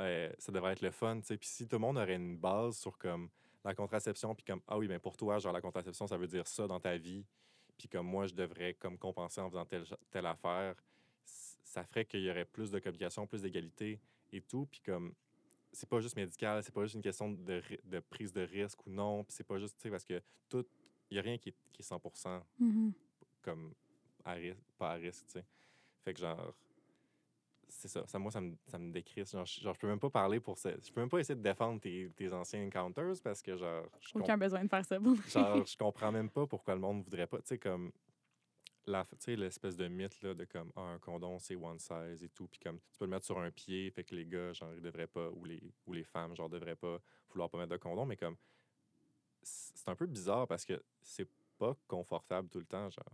euh, 0.00 0.30
ça 0.38 0.50
devrait 0.52 0.72
être 0.72 0.82
le 0.82 0.90
fun, 0.90 1.20
tu 1.20 1.26
sais. 1.26 1.36
Puis 1.38 1.48
si 1.48 1.66
tout 1.68 1.76
le 1.76 1.80
monde 1.80 1.96
aurait 1.96 2.16
une 2.16 2.36
base 2.36 2.76
sur 2.76 2.98
comme 2.98 3.30
la 3.64 3.74
contraception, 3.74 4.34
puis 4.34 4.44
comme, 4.44 4.60
ah 4.68 4.76
oui, 4.78 4.88
ben 4.88 4.98
pour 5.00 5.16
toi, 5.16 5.38
genre, 5.38 5.52
la 5.52 5.60
contraception, 5.60 6.06
ça 6.06 6.16
veut 6.18 6.26
dire 6.26 6.46
ça 6.46 6.66
dans 6.66 6.80
ta 6.80 6.96
vie, 6.96 7.24
puis 7.76 7.88
comme 7.88 8.06
moi, 8.06 8.26
je 8.26 8.34
devrais 8.34 8.74
comme 8.74 8.98
compenser 8.98 9.40
en 9.40 9.48
faisant 9.50 9.64
telle, 9.66 9.84
telle 10.10 10.26
affaire, 10.26 10.74
ça 11.24 11.84
ferait 11.84 12.04
qu'il 12.04 12.20
y 12.22 12.30
aurait 12.30 12.44
plus 12.44 12.70
de 12.70 12.78
communication, 12.78 13.26
plus 13.26 13.42
d'égalité 13.42 14.00
et 14.32 14.40
tout, 14.40 14.66
puis 14.66 14.80
comme, 14.80 15.14
c'est 15.72 15.88
pas 15.88 16.00
juste 16.00 16.16
médical, 16.16 16.62
c'est 16.62 16.72
pas 16.72 16.82
juste 16.84 16.94
une 16.94 17.02
question 17.02 17.30
de, 17.30 17.62
de 17.84 18.00
prise 18.00 18.32
de 18.32 18.40
risque 18.42 18.86
ou 18.86 18.90
non, 18.90 19.24
puis 19.24 19.34
c'est 19.34 19.44
pas 19.44 19.58
juste, 19.58 19.76
tu 19.76 19.82
sais, 19.82 19.90
parce 19.90 20.04
que 20.04 20.22
tout, 20.48 20.64
il 21.10 21.16
y 21.16 21.18
a 21.18 21.22
rien 21.22 21.36
qui 21.38 21.50
est, 21.50 21.54
qui 21.72 21.82
est 21.82 21.84
100% 21.84 22.42
Mhm. 22.58 22.92
comme 23.42 23.74
à 24.24 24.32
risque, 24.32 24.62
pas 24.78 24.92
à 24.92 24.94
risque, 24.94 25.26
tu 25.26 25.32
sais. 25.32 25.44
Fait 26.02 26.14
que 26.14 26.20
genre, 26.20 26.54
c'est 27.68 27.88
ça. 27.88 28.06
ça 28.06 28.18
moi, 28.18 28.30
ça 28.30 28.40
me, 28.40 28.54
ça 28.66 28.78
me 28.78 28.92
décrit. 28.92 29.24
Genre, 29.24 29.44
je- 29.44 29.60
genre, 29.60 29.74
je 29.74 29.80
peux 29.80 29.88
même 29.88 29.98
pas 30.00 30.10
parler 30.10 30.40
pour 30.40 30.58
ça. 30.58 30.70
Je 30.82 30.92
peux 30.92 31.00
même 31.00 31.08
pas 31.10 31.18
essayer 31.18 31.34
de 31.36 31.42
défendre 31.42 31.80
tes, 31.80 32.10
tes 32.16 32.32
anciens 32.32 32.66
encounters 32.66 33.14
parce 33.22 33.42
que, 33.42 33.56
genre, 33.56 33.86
je, 34.00 34.18
Aucun 34.18 34.36
besoin 34.38 34.64
de 34.64 34.68
faire 34.68 34.84
ça. 34.84 35.00
pour 35.00 35.16
genre, 35.28 35.66
je 35.66 35.76
comprends 35.76 36.12
même 36.12 36.30
pas 36.30 36.46
pourquoi 36.46 36.74
le 36.74 36.80
monde 36.80 37.02
voudrait 37.02 37.26
pas. 37.26 37.38
Tu 37.38 37.48
sais, 37.48 37.58
comme, 37.58 37.92
la, 38.86 39.04
tu 39.04 39.16
sais, 39.18 39.36
l'espèce 39.36 39.76
de 39.76 39.88
mythe 39.88 40.20
là, 40.22 40.34
de 40.34 40.44
comme 40.44 40.70
ah, 40.76 40.80
un 40.82 40.98
condom, 40.98 41.38
c'est 41.38 41.56
one 41.56 41.78
size 41.78 42.22
et 42.22 42.28
tout. 42.28 42.46
Puis 42.46 42.60
comme 42.60 42.78
tu 42.90 42.98
peux 42.98 43.04
le 43.04 43.10
mettre 43.10 43.26
sur 43.26 43.38
un 43.38 43.50
pied, 43.50 43.90
fait 43.90 44.04
que 44.04 44.14
les 44.14 44.26
gars, 44.26 44.52
genre, 44.52 44.72
ils 44.74 44.80
devraient 44.82 45.08
pas, 45.08 45.28
ou 45.30 45.44
les, 45.44 45.60
ou 45.86 45.92
les 45.92 46.04
femmes, 46.04 46.36
genre, 46.36 46.48
devraient 46.48 46.76
pas 46.76 47.00
vouloir 47.30 47.50
pas 47.50 47.58
mettre 47.58 47.72
de 47.72 47.76
condom. 47.78 48.06
Mais 48.06 48.16
comme, 48.16 48.36
c'est 49.42 49.88
un 49.88 49.94
peu 49.96 50.06
bizarre 50.06 50.46
parce 50.46 50.64
que 50.64 50.80
c'est 51.02 51.28
pas 51.58 51.76
confortable 51.86 52.48
tout 52.48 52.58
le 52.58 52.66
temps, 52.66 52.88
genre. 52.90 53.04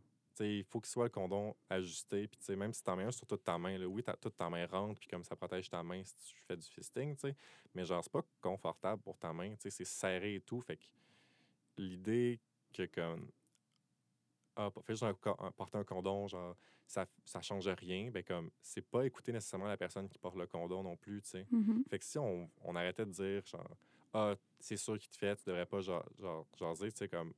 Il 0.47 0.64
faut 0.64 0.80
qu'il 0.80 0.90
soit 0.90 1.05
le 1.05 1.11
condom 1.11 1.55
ajusté. 1.70 2.28
Puis, 2.28 2.57
même 2.57 2.72
si 2.72 2.82
t'en 2.82 2.97
mets 2.97 3.05
un 3.05 3.11
sur 3.12 3.26
toute 3.26 3.45
ta 3.45 3.59
main, 3.59 3.76
là, 3.78 3.86
oui, 3.86 4.03
t'as- 4.03 4.16
toute 4.16 4.36
ta 4.36 4.49
main 4.51 4.66
rentre, 4.66 4.99
puis 5.01 5.09
comme 5.09 5.24
ça 5.24 5.36
protège 5.36 5.68
ta 5.68 5.82
main 5.82 6.03
si 6.05 6.14
tu 6.16 6.34
fais 6.47 6.57
du 6.57 6.66
fisting, 6.68 7.14
tu 7.14 7.20
sais. 7.28 7.36
Mais 7.74 7.84
genre, 7.84 8.03
c'est 8.03 8.12
pas 8.12 8.22
confortable 8.40 9.01
pour 9.03 9.18
ta 9.18 9.32
main, 9.32 9.51
tu 9.55 9.62
sais, 9.62 9.70
c'est 9.70 9.84
serré 9.84 10.34
et 10.36 10.40
tout. 10.40 10.61
Fait 10.61 10.76
que 10.76 10.84
l'idée 11.76 12.40
que, 12.72 12.86
comme, 12.86 13.30
ah, 14.57 14.70
fais 14.84 14.93
juste 14.93 15.03
un 15.05 15.14
co- 15.14 15.36
un- 15.38 15.51
porter 15.53 15.78
un 15.78 15.84
condom, 15.84 16.26
genre, 16.28 16.57
ça, 16.86 17.07
ça 17.24 17.40
change 17.40 17.68
rien, 17.68 18.11
ben 18.11 18.22
comme, 18.22 18.51
c'est 18.61 18.82
pas 18.86 19.07
écouter 19.07 19.32
nécessairement 19.32 19.66
la 19.68 19.76
personne 19.78 20.09
qui 20.09 20.18
porte 20.18 20.36
le 20.36 20.47
condom 20.47 20.82
non 20.82 20.97
plus, 20.97 21.22
tu 21.22 21.30
sais. 21.30 21.47
Mhm. 21.51 21.84
Fait 21.88 21.99
que 21.99 22.05
si 22.05 22.18
on, 22.18 22.51
on 22.62 22.76
arrêtait 22.76 23.07
de 23.07 23.11
dire, 23.12 23.47
genre, 23.47 23.70
ah, 24.12 24.34
c'est 24.61 24.76
sûr 24.76 24.99
qu'il 24.99 25.11
te 25.11 25.16
fait, 25.16 25.36
tu 25.36 25.45
devrais 25.47 25.64
pas, 25.66 25.80
genre, 25.80 26.05
genre 26.18 26.47
jaser, 26.59 26.93
tu 26.93 26.99
sais, 26.99 27.09
comme, 27.09 27.32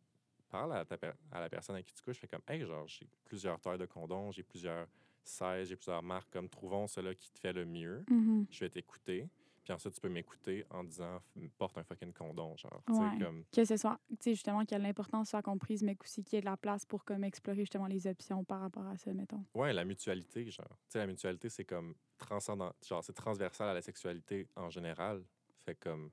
parle 0.55 0.73
à, 0.77 0.85
ta 0.85 0.97
à 1.33 1.41
la 1.41 1.49
personne 1.49 1.75
avec 1.75 1.87
qui 1.87 1.95
tu 1.95 2.03
couches, 2.03 2.19
fais 2.19 2.29
comme, 2.29 2.43
hey, 2.49 2.65
genre, 2.65 2.87
j'ai 2.87 3.09
plusieurs 3.25 3.59
tailles 3.61 3.79
de 3.79 3.87
condoms, 3.87 4.31
j'ai 4.31 4.45
plusieurs 4.45 4.87
sizes, 5.25 5.69
j'ai 5.69 5.75
plusieurs 5.77 6.03
marques, 6.03 6.31
comme, 6.33 6.49
trouvons 6.49 6.87
celui 6.87 7.17
qui 7.17 7.31
te 7.33 7.39
fait 7.41 7.53
le 7.53 7.65
mieux, 7.65 8.05
Mhm. 8.09 8.47
je 8.51 8.61
vais 8.61 8.71
t'écouter, 8.71 9.29
puis 9.65 9.73
ensuite, 9.73 9.95
tu 9.95 10.01
peux 10.01 10.09
m'écouter 10.09 10.65
en 10.71 10.85
disant, 10.85 11.21
porte 11.59 11.77
un 11.79 11.83
fucking 11.83 12.13
condom, 12.13 12.57
genre, 12.57 12.83
Ouais. 12.89 13.19
comme, 13.19 13.45
Que 13.53 13.65
ce 13.65 13.77
soit, 13.77 13.99
tu 14.11 14.17
sais, 14.21 14.31
justement, 14.35 14.65
que 14.65 14.77
l'importance 14.77 15.31
soit 15.31 15.43
comprise, 15.43 15.83
mais 15.83 15.97
aussi 16.01 16.23
qu'il 16.23 16.37
y 16.37 16.39
ait 16.39 16.41
de 16.43 16.47
la 16.47 16.57
place 16.57 16.85
pour 16.87 17.05
comme 17.05 17.25
explorer 17.25 17.59
justement 17.61 17.89
les 17.89 18.07
options 18.07 18.45
par 18.45 18.61
rapport 18.61 18.87
à 18.87 18.97
ça, 18.97 19.13
mettons. 19.13 19.45
Ouais, 19.55 19.73
la 19.73 19.85
mutualité, 19.85 20.49
genre. 20.51 20.69
Tu 20.87 20.93
sais, 20.93 20.99
la 20.99 21.07
mutualité, 21.09 21.49
c'est 21.49 21.65
comme 21.65 21.95
transcendant, 22.17 22.73
genre, 22.87 23.03
c'est 23.03 23.13
transversal 23.15 23.69
à 23.71 23.75
la 23.75 23.83
sexualité 23.83 24.47
en 24.55 24.71
général. 24.71 25.25
Fait 25.65 25.75
comme 25.75 26.11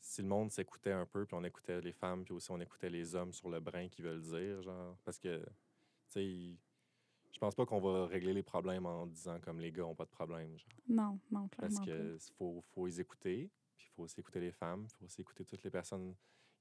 si 0.00 0.22
le 0.22 0.28
monde 0.28 0.50
s'écoutait 0.50 0.92
un 0.92 1.06
peu, 1.06 1.26
puis 1.26 1.34
on 1.34 1.44
écoutait 1.44 1.80
les 1.80 1.92
femmes, 1.92 2.24
puis 2.24 2.32
aussi 2.32 2.50
on 2.50 2.60
écoutait 2.60 2.90
les 2.90 3.14
hommes 3.14 3.32
sur 3.32 3.48
le 3.48 3.60
brin 3.60 3.88
qui 3.88 4.02
veulent 4.02 4.22
dire, 4.22 4.62
genre. 4.62 4.96
Parce 5.04 5.18
que, 5.18 5.38
tu 5.38 5.44
sais, 6.10 6.56
je 7.32 7.38
pense 7.38 7.54
pas 7.54 7.66
qu'on 7.66 7.80
va 7.80 8.06
régler 8.06 8.32
les 8.32 8.42
problèmes 8.42 8.86
en 8.86 9.06
disant 9.06 9.38
comme 9.40 9.60
les 9.60 9.70
gars 9.70 9.84
ont 9.84 9.94
pas 9.94 10.04
de 10.04 10.10
problème, 10.10 10.56
genre. 10.58 10.68
Non, 10.88 11.18
non, 11.30 11.48
Parce 11.48 11.74
clairement 11.74 11.86
que 11.86 12.16
faut, 12.36 12.64
faut 12.74 12.86
les 12.86 13.00
écouter, 13.00 13.50
puis 13.76 13.86
il 13.88 13.94
faut 13.94 14.02
aussi 14.04 14.20
écouter 14.20 14.40
les 14.40 14.52
femmes, 14.52 14.86
il 14.88 14.96
faut 14.96 15.04
aussi 15.04 15.20
écouter 15.20 15.44
toutes 15.44 15.62
les 15.62 15.70
personnes 15.70 16.14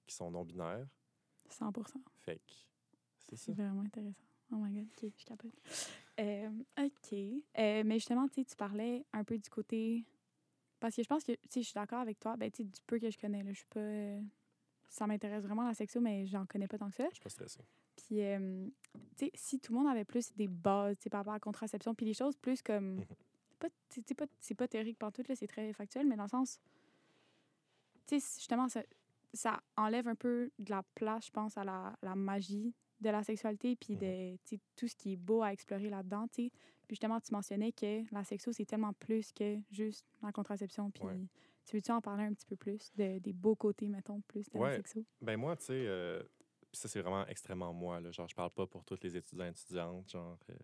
qui 0.06 0.16
sont 0.16 0.32
non-binaires. 0.32 0.88
pas. 1.48 1.50
100 1.50 1.72
Fait 2.20 2.38
que 2.38 2.54
c'est 3.18 3.36
ça. 3.36 3.46
C'est 3.46 3.54
vraiment 3.54 3.82
intéressant. 3.82 4.24
Oh 4.52 4.56
my 4.56 4.72
God, 4.74 4.88
OK, 5.04 5.12
je 5.18 5.26
capote. 5.26 5.52
Euh, 6.20 6.50
OK. 6.80 7.14
Euh, 7.14 7.84
mais 7.86 7.96
justement, 7.96 8.28
tu 8.28 8.36
sais, 8.36 8.46
tu 8.46 8.56
parlais 8.56 9.06
un 9.14 9.24
peu 9.24 9.38
du 9.38 9.50
côté... 9.50 10.06
Parce 10.80 10.96
que 10.96 11.04
je 11.04 11.08
pense 11.08 11.24
que, 11.24 11.32
tu 11.32 11.40
sais, 11.50 11.62
je 11.62 11.66
suis 11.68 11.74
d'accord 11.74 12.00
avec 12.00 12.20
toi. 12.20 12.36
Ben, 12.38 12.52
tu 12.52 12.58
sais, 12.58 12.64
du 12.64 12.80
peu 12.86 13.00
que 13.00 13.10
je 13.10 13.18
connais, 13.18 13.44
là, 13.44 13.52
je 13.52 13.58
suis 13.58 13.68
pas... 13.68 13.80
euh, 13.80 14.22
Ça 14.90 15.08
m'intéresse 15.08 15.44
vraiment 15.44 15.64
la 15.68 15.74
sexo, 15.74 16.00
mais 16.00 16.26
j'en 16.28 16.46
connais 16.46 16.68
pas 16.68 16.78
tant 16.78 16.90
que 16.90 16.96
ça. 16.96 17.06
Je 17.10 17.16
suis 17.16 17.24
pas 17.24 17.30
stressée. 17.30 17.62
Puis, 17.96 18.22
euh, 18.22 18.68
tu 19.18 19.26
sais, 19.26 19.32
si 19.34 19.60
tout 19.60 19.74
le 19.74 19.80
monde 19.80 19.88
avait 19.88 20.06
plus 20.06 20.32
des 20.36 20.48
bases, 20.48 20.98
tu 20.98 21.04
sais, 21.04 21.10
par 21.10 21.20
rapport 21.22 21.34
à 21.34 21.38
la 21.38 21.40
contraception, 21.42 21.96
puis 21.96 22.06
les 22.06 22.14
choses 22.14 22.36
plus 22.38 22.62
comme... 22.62 22.96
Mhm. 22.98 23.06
c'est 23.90 24.14
pas, 24.16 24.26
c'est 24.40 24.56
pas, 24.56 24.68
théorique 24.68 25.00
pantoute, 25.00 25.28
là, 25.28 25.36
c'est 25.36 25.48
très 25.48 25.74
factuel, 25.74 26.06
mais 26.08 26.16
dans 26.16 26.24
le 26.24 26.30
sens... 26.30 26.60
Tu 28.06 28.20
sais, 28.20 28.36
justement, 28.40 28.70
ça, 28.70 28.84
ça 29.34 29.60
enlève 29.76 30.08
un 30.08 30.16
peu 30.16 30.52
de 30.60 30.70
la 30.70 30.84
place, 30.96 31.26
je 31.26 31.32
pense, 31.32 31.58
à 31.58 31.64
la, 31.64 31.98
la 32.02 32.16
magie 32.16 32.74
de 33.02 33.10
la 33.10 33.24
sexualité, 33.24 33.76
puis 33.76 33.96
Mhm. 33.96 34.00
de 34.00 34.38
tout 34.76 34.88
ce 34.88 34.96
qui 34.96 35.14
est 35.14 35.18
beau 35.18 35.42
à 35.42 35.52
explorer 35.52 35.90
là-dedans, 35.90 36.28
tu 36.28 36.44
sais. 36.46 36.52
Puis 36.88 36.96
justement, 36.96 37.20
tu 37.20 37.34
mentionnais 37.34 37.72
que 37.72 38.04
la 38.14 38.24
sexo, 38.24 38.52
c'est 38.52 38.66
tellement 38.66 38.94
plus 38.94 39.32
que 39.34 39.60
juste 39.70 40.06
la 40.22 40.32
contraception. 40.32 40.90
Puis 40.92 41.04
Ouais. 41.04 41.18
tu 41.66 41.76
veux-tu 41.76 41.92
en 41.92 42.02
parler 42.02 42.24
un 42.24 42.34
petit 42.34 42.46
peu 42.46 42.56
plus 42.56 42.92
de, 42.96 43.20
des 43.20 43.34
beaux 43.34 43.56
côtés, 43.56 43.90
mettons, 43.90 44.22
plus 44.22 44.50
de 44.50 44.58
Ouais. 44.58 44.70
la 44.70 44.76
sexo? 44.78 45.06
Ben 45.22 45.38
moi, 45.38 45.56
tu 45.58 45.66
sais, 45.66 45.74
euh, 45.86 46.24
pis 46.72 46.80
ça 46.80 46.88
c'est 46.88 47.02
vraiment 47.02 47.26
extrêmement 47.28 47.74
moi. 47.74 48.00
Là, 48.00 48.12
genre, 48.12 48.28
je 48.30 48.36
parle 48.36 48.52
pas 48.52 48.66
pour 48.68 48.84
tous 48.86 49.00
les 49.04 49.18
étudiants 49.18 49.46
et 49.46 49.50
étudiantes. 49.50 50.10
Genre, 50.10 50.38
euh, 50.50 50.56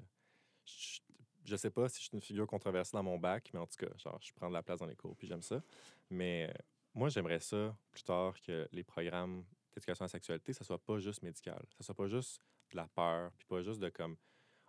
je, 0.65 0.99
je 1.43 1.55
sais 1.57 1.69
pas 1.69 1.89
si 1.89 1.97
je 2.01 2.07
suis 2.07 2.13
une 2.15 2.21
figure 2.21 2.47
controversée 2.47 2.95
dans 2.95 3.03
mon 3.03 3.17
bac, 3.19 3.49
mais 3.53 3.59
en 3.59 3.67
tout 3.67 3.85
cas, 3.85 3.91
genre, 3.97 4.19
je 4.21 4.31
prends 4.33 4.47
de 4.47 4.53
la 4.53 4.63
place 4.63 4.79
dans 4.79 4.85
les 4.85 4.95
cours, 4.95 5.15
puis 5.17 5.27
j'aime 5.27 5.41
ça. 5.41 5.61
Mais 6.09 6.49
euh, 6.49 6.53
moi, 6.93 7.09
j'aimerais 7.09 7.39
ça 7.41 7.75
plus 7.91 8.03
tard 8.03 8.39
que 8.41 8.67
les 8.71 8.83
programmes 8.83 9.43
d'éducation 9.73 10.03
à 10.03 10.05
la 10.05 10.09
sexualité, 10.11 10.53
ça 10.53 10.63
soit 10.63 10.77
pas 10.83 10.99
juste 10.99 11.21
médical, 11.23 11.61
ça 11.77 11.83
soit 11.83 11.95
pas 11.95 12.07
juste 12.07 12.39
de 12.71 12.77
la 12.77 12.87
peur, 12.87 13.31
puis 13.37 13.45
pas 13.45 13.61
juste 13.61 13.79
de 13.81 13.89
comme, 13.89 14.15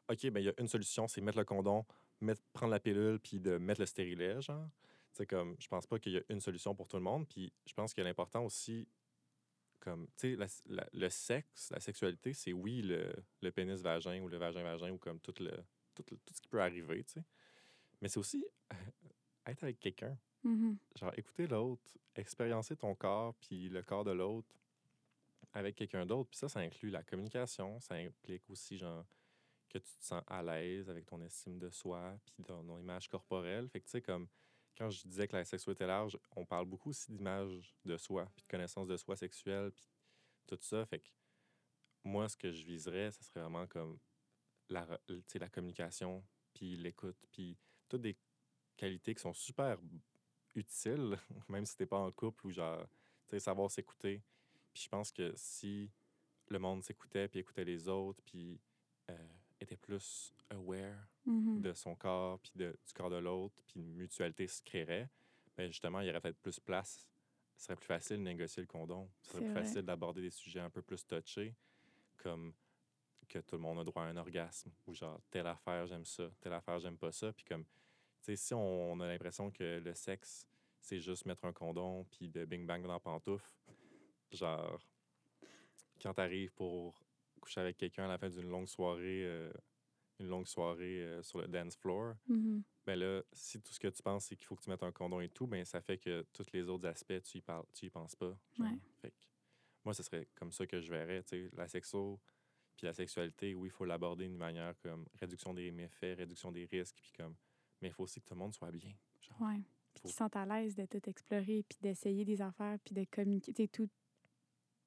ok, 0.09 0.30
ben 0.30 0.40
il 0.40 0.46
y 0.46 0.48
a 0.48 0.55
une 0.59 0.68
solution, 0.68 1.09
c'est 1.09 1.20
mettre 1.20 1.38
le 1.38 1.44
condom, 1.44 1.84
mettre, 2.20 2.42
prendre 2.52 2.72
la 2.72 2.80
pilule, 2.80 3.18
puis 3.20 3.40
de 3.40 3.59
mettre 3.59 3.80
le 3.80 3.86
stérilet, 3.86 4.40
genre. 4.40 4.68
Sais, 5.12 5.26
comme, 5.26 5.55
je 5.61 5.68
pense 5.68 5.86
pas 5.86 5.98
qu'il 6.00 6.12
y 6.12 6.16
a 6.18 6.22
une 6.28 6.40
solution 6.40 6.74
pour 6.74 6.88
tout 6.88 6.96
le 6.96 7.02
monde. 7.02 7.28
Puis 7.28 7.52
je 7.66 7.72
pense 7.72 7.94
que 7.94 8.00
l'important 8.02 8.44
aussi, 8.44 8.88
comme, 9.78 10.09
tu 10.16 10.36
sais, 10.36 10.48
le 10.92 11.09
sexe, 11.09 11.70
la 11.70 11.78
sexualité, 11.78 12.32
c'est 12.32 12.52
oui 12.52 12.82
le, 12.82 13.14
le 13.40 13.52
pénis 13.52 13.80
vagin 13.80 14.20
ou 14.20 14.28
le 14.28 14.38
vagin 14.38 14.62
vagin 14.64 14.90
ou 14.90 14.98
comme 14.98 15.20
tout, 15.20 15.34
le, 15.38 15.52
tout, 15.94 16.05
le- 16.11 16.16
tout 16.16 16.34
ce 16.34 16.40
qui 16.40 16.48
peut 16.48 16.61
arriver, 16.61 17.05
tu 17.05 17.12
sais. 17.14 17.24
Mais 18.00 18.09
c'est 18.09 18.18
aussi 18.18 18.44
être 19.46 19.62
avec 19.62 19.78
quelqu'un. 19.78 20.18
Mhm. 20.42 20.76
Genre, 20.96 21.12
écouter 21.16 21.46
l'autre, 21.46 21.96
expériencer 22.16 22.76
ton 22.76 22.94
corps, 22.96 23.34
puis 23.36 23.68
le 23.68 23.82
corps 23.82 24.05
de 24.05 24.11
l'autre 24.11 24.48
avec 25.52 25.76
quelqu'un 25.76 26.05
d'autre. 26.07 26.28
Puis 26.30 26.38
ça, 26.38 26.48
ça 26.48 26.59
inclut 26.61 26.90
la 26.90 27.02
communication, 27.05 27.78
ça 27.80 27.94
implique 27.94 28.48
aussi, 28.50 28.76
genre, 28.78 29.05
que 29.80 29.86
tu 29.88 29.96
te 29.98 30.04
sens 30.04 30.22
à 30.28 30.42
l'aise 30.42 30.88
avec 30.88 31.06
ton 31.06 31.20
estime 31.20 31.58
de 31.58 31.68
soi, 31.70 32.16
puis 32.24 32.44
ton, 32.44 32.78
image 32.78 33.08
corporelle. 33.08 33.68
Fait 33.68 33.80
que, 33.80 33.86
tu 33.86 33.90
sais, 33.90 34.02
comme, 34.02 34.28
quand 34.76 34.88
je 34.88 35.02
disais 35.06 35.26
que 35.26 35.36
la 35.36 35.44
sexualité 35.44 35.84
large, 35.86 36.16
on 36.36 36.46
parle 36.46 36.66
beaucoup 36.66 36.90
aussi 36.90 37.10
d'image 37.10 37.74
de 37.84 37.96
soi, 37.96 38.30
puis 38.36 38.42
de 38.42 38.48
connaissance 38.48 38.86
de 38.86 38.96
soi 38.96 39.16
sexuelle, 39.16 39.72
puis 39.72 39.88
tout 40.46 40.58
ça. 40.60 40.86
Fait 40.86 41.00
que, 41.00 41.08
moi, 42.04 42.28
ce 42.28 42.36
que 42.36 42.52
je 42.52 42.64
viserais, 42.64 43.10
ce 43.10 43.24
serait 43.24 43.40
vraiment 43.40 43.66
comme 43.66 43.98
la, 44.68 44.86
la 45.34 45.48
communication, 45.48 46.24
puis 46.52 46.76
l'écoute, 46.76 47.18
puis 47.32 47.58
toutes 47.88 48.02
des 48.02 48.16
qualités 48.76 49.14
qui 49.14 49.22
sont 49.22 49.34
super 49.34 49.78
utiles, 50.54 51.18
même 51.48 51.66
si 51.66 51.76
t'es 51.76 51.86
pas 51.86 51.98
en 51.98 52.12
couple 52.12 52.46
ou 52.46 52.50
genre, 52.50 52.86
tu 53.26 53.30
sais, 53.30 53.40
savoir 53.40 53.70
s'écouter. 53.70 54.22
Puis 54.72 54.84
je 54.84 54.88
pense 54.88 55.10
que 55.10 55.32
si 55.34 55.90
le 56.48 56.58
monde 56.60 56.84
s'écoutait, 56.84 57.26
puis 57.26 57.40
écoutait 57.40 57.64
les 57.64 57.88
autres, 57.88 58.22
puis 58.24 58.60
euh, 59.10 59.28
était 59.61 59.76
plus 59.76 60.34
aware 60.50 61.09
Mhm. 61.26 61.62
de 61.62 61.72
son 61.72 61.94
corps, 61.94 62.38
puis 62.40 62.52
du 62.55 62.72
corps 62.94 63.09
de 63.11 63.16
l'autre, 63.16 63.55
puis 63.66 63.80
une 63.80 63.94
mutualité 63.94 64.46
se 64.46 64.61
créerait, 64.62 65.09
ben 65.57 65.68
justement, 65.68 66.00
il 66.00 66.07
y 66.09 66.11
aurait 66.11 66.20
peut-être 66.20 66.40
plus 66.40 66.61
place. 66.61 67.09
Ce 67.57 67.64
serait 67.64 67.76
plus 67.76 67.86
facile 67.86 68.16
de 68.18 68.22
négocier 68.22 68.62
le 68.62 68.66
condom. 68.66 69.09
Ce 69.22 69.30
serait 69.30 69.44
plus 69.44 69.52
vrai. 69.52 69.62
facile 69.62 69.82
d'aborder 69.82 70.20
des 70.20 70.30
sujets 70.30 70.61
un 70.61 70.70
peu 70.70 70.82
plus 70.82 71.07
touchés, 71.07 71.55
comme 72.18 72.52
que 73.28 73.38
tout 73.38 73.57
le 73.57 73.62
monde 73.62 73.78
a 73.78 73.84
droit 73.84 74.02
à 74.02 74.07
un 74.07 74.16
orgasme, 74.16 74.70
ou 74.86 74.92
genre, 74.92 75.18
telle 75.30 75.46
affaire, 75.46 75.86
j'aime 75.86 76.05
ça, 76.05 76.30
telle 76.40 76.52
affaire, 76.52 76.78
j'aime 76.78 76.98
pas 76.98 77.11
ça. 77.12 77.32
Puis 77.32 77.44
comme, 77.46 77.64
tu 77.64 77.70
sais, 78.20 78.36
si 78.36 78.52
on 78.55 79.00
a 79.00 79.07
l'impression 79.09 79.50
que 79.50 79.78
le 79.78 79.94
sexe, 79.94 80.46
c'est 80.80 81.00
juste 81.00 81.24
mettre 81.24 81.44
un 81.46 81.52
condom, 81.52 82.05
puis 82.11 82.28
de 82.28 82.44
bing-bang 82.44 82.82
dans 82.86 83.00
pantoufle, 83.00 83.50
genre, 84.30 84.78
quand 86.02 86.12
t'arrives 86.12 86.52
pour 86.52 87.03
coucher 87.45 87.61
avec 87.61 87.76
quelqu'un 87.76 88.05
à 88.05 88.09
la 88.09 88.18
fin 88.18 88.28
d'une 88.28 88.49
longue 88.49 88.66
soirée, 88.68 89.24
euh, 89.24 89.53
une 90.20 90.28
longue 90.28 90.47
soirée 90.47 91.03
euh, 91.05 91.22
sur 91.22 91.40
le 91.40 91.49
dance 91.49 91.76
floor, 91.76 92.14
ben 92.86 92.97
là, 92.99 93.22
si 93.32 93.61
tout 93.62 93.72
ce 93.72 93.80
que 93.80 93.88
tu 93.88 94.03
penses, 94.03 94.26
c'est 94.26 94.36
qu'il 94.36 94.47
faut 94.47 94.57
que 94.57 94.62
tu 94.62 94.70
mettes 94.70 94.82
un 94.82 94.92
condom 94.92 95.20
et 95.20 95.28
tout, 95.28 95.47
ben 95.47 95.64
ça 95.64 95.80
fait 95.80 95.99
que 95.99 96.22
tous 96.32 96.47
les 96.53 96.68
autres 96.68 96.86
aspects, 96.86 97.20
tu 97.22 97.38
y, 97.38 97.40
parles, 97.40 97.64
tu 97.72 97.86
y 97.86 97.90
penses 97.90 98.14
pas. 98.14 98.36
genre. 98.53 98.66
Ouais. 98.70 98.78
Fait 99.01 99.11
que 99.11 99.16
moi, 99.84 99.95
ce 99.95 100.03
serait 100.03 100.28
comme 100.34 100.53
ça 100.53 100.66
que 100.66 100.80
je 100.80 100.90
verrais, 100.90 101.22
tu 101.22 101.49
sais, 101.49 101.51
la 101.57 101.66
sexo, 101.68 102.20
puis 102.76 102.86
la 102.86 102.92
sexualité, 102.92 103.55
oui, 103.55 103.68
il 103.68 103.72
faut 103.72 103.84
l'aborder 103.84 104.26
d'une 104.26 104.36
manière 104.36 104.74
comme 104.80 105.07
réduction 105.20 105.55
des 105.55 105.70
méfaits, 105.70 106.16
réduction 106.18 106.53
des 106.53 106.64
risques, 106.66 106.97
puis 107.01 107.12
comme, 107.16 107.34
mais 107.80 107.88
il 107.88 107.92
faut 107.95 108.03
aussi 108.05 108.20
que 108.20 108.26
tout 108.26 108.34
le 108.34 108.40
monde 108.40 108.53
soit 108.55 108.70
bien. 108.72 108.92
genre. 109.20 109.40
Ouais. 109.42 109.61
Faut- 109.95 110.09
qu'ils 110.09 110.11
sentent 110.12 110.36
à 110.36 110.45
l'aise 110.45 110.74
de 110.74 110.86
tout 110.86 111.09
explorer, 111.09 111.64
puis 111.68 111.78
d'essayer 111.80 112.24
des 112.24 112.40
affaires, 112.42 112.78
puis 112.84 112.95
de 112.95 113.05
communiquer. 113.05 113.68
Tout. 113.68 113.88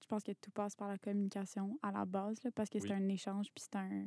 Je 0.08 0.16
pense 0.16 0.24
que 0.24 0.32
tout 0.32 0.51
passe 0.51 0.74
par 0.74 0.88
la 0.88 0.97
communication 0.97 1.78
à 1.84 1.91
la 1.91 2.05
base, 2.05 2.41
là, 2.45 2.51
parce 2.51 2.70
que 2.70 2.80
c'est 2.80 2.91
Oui. 2.91 3.03
un 3.03 3.10
échange, 3.10 3.47
puis 3.53 3.62
c'est 3.62 3.76
un. 3.76 4.05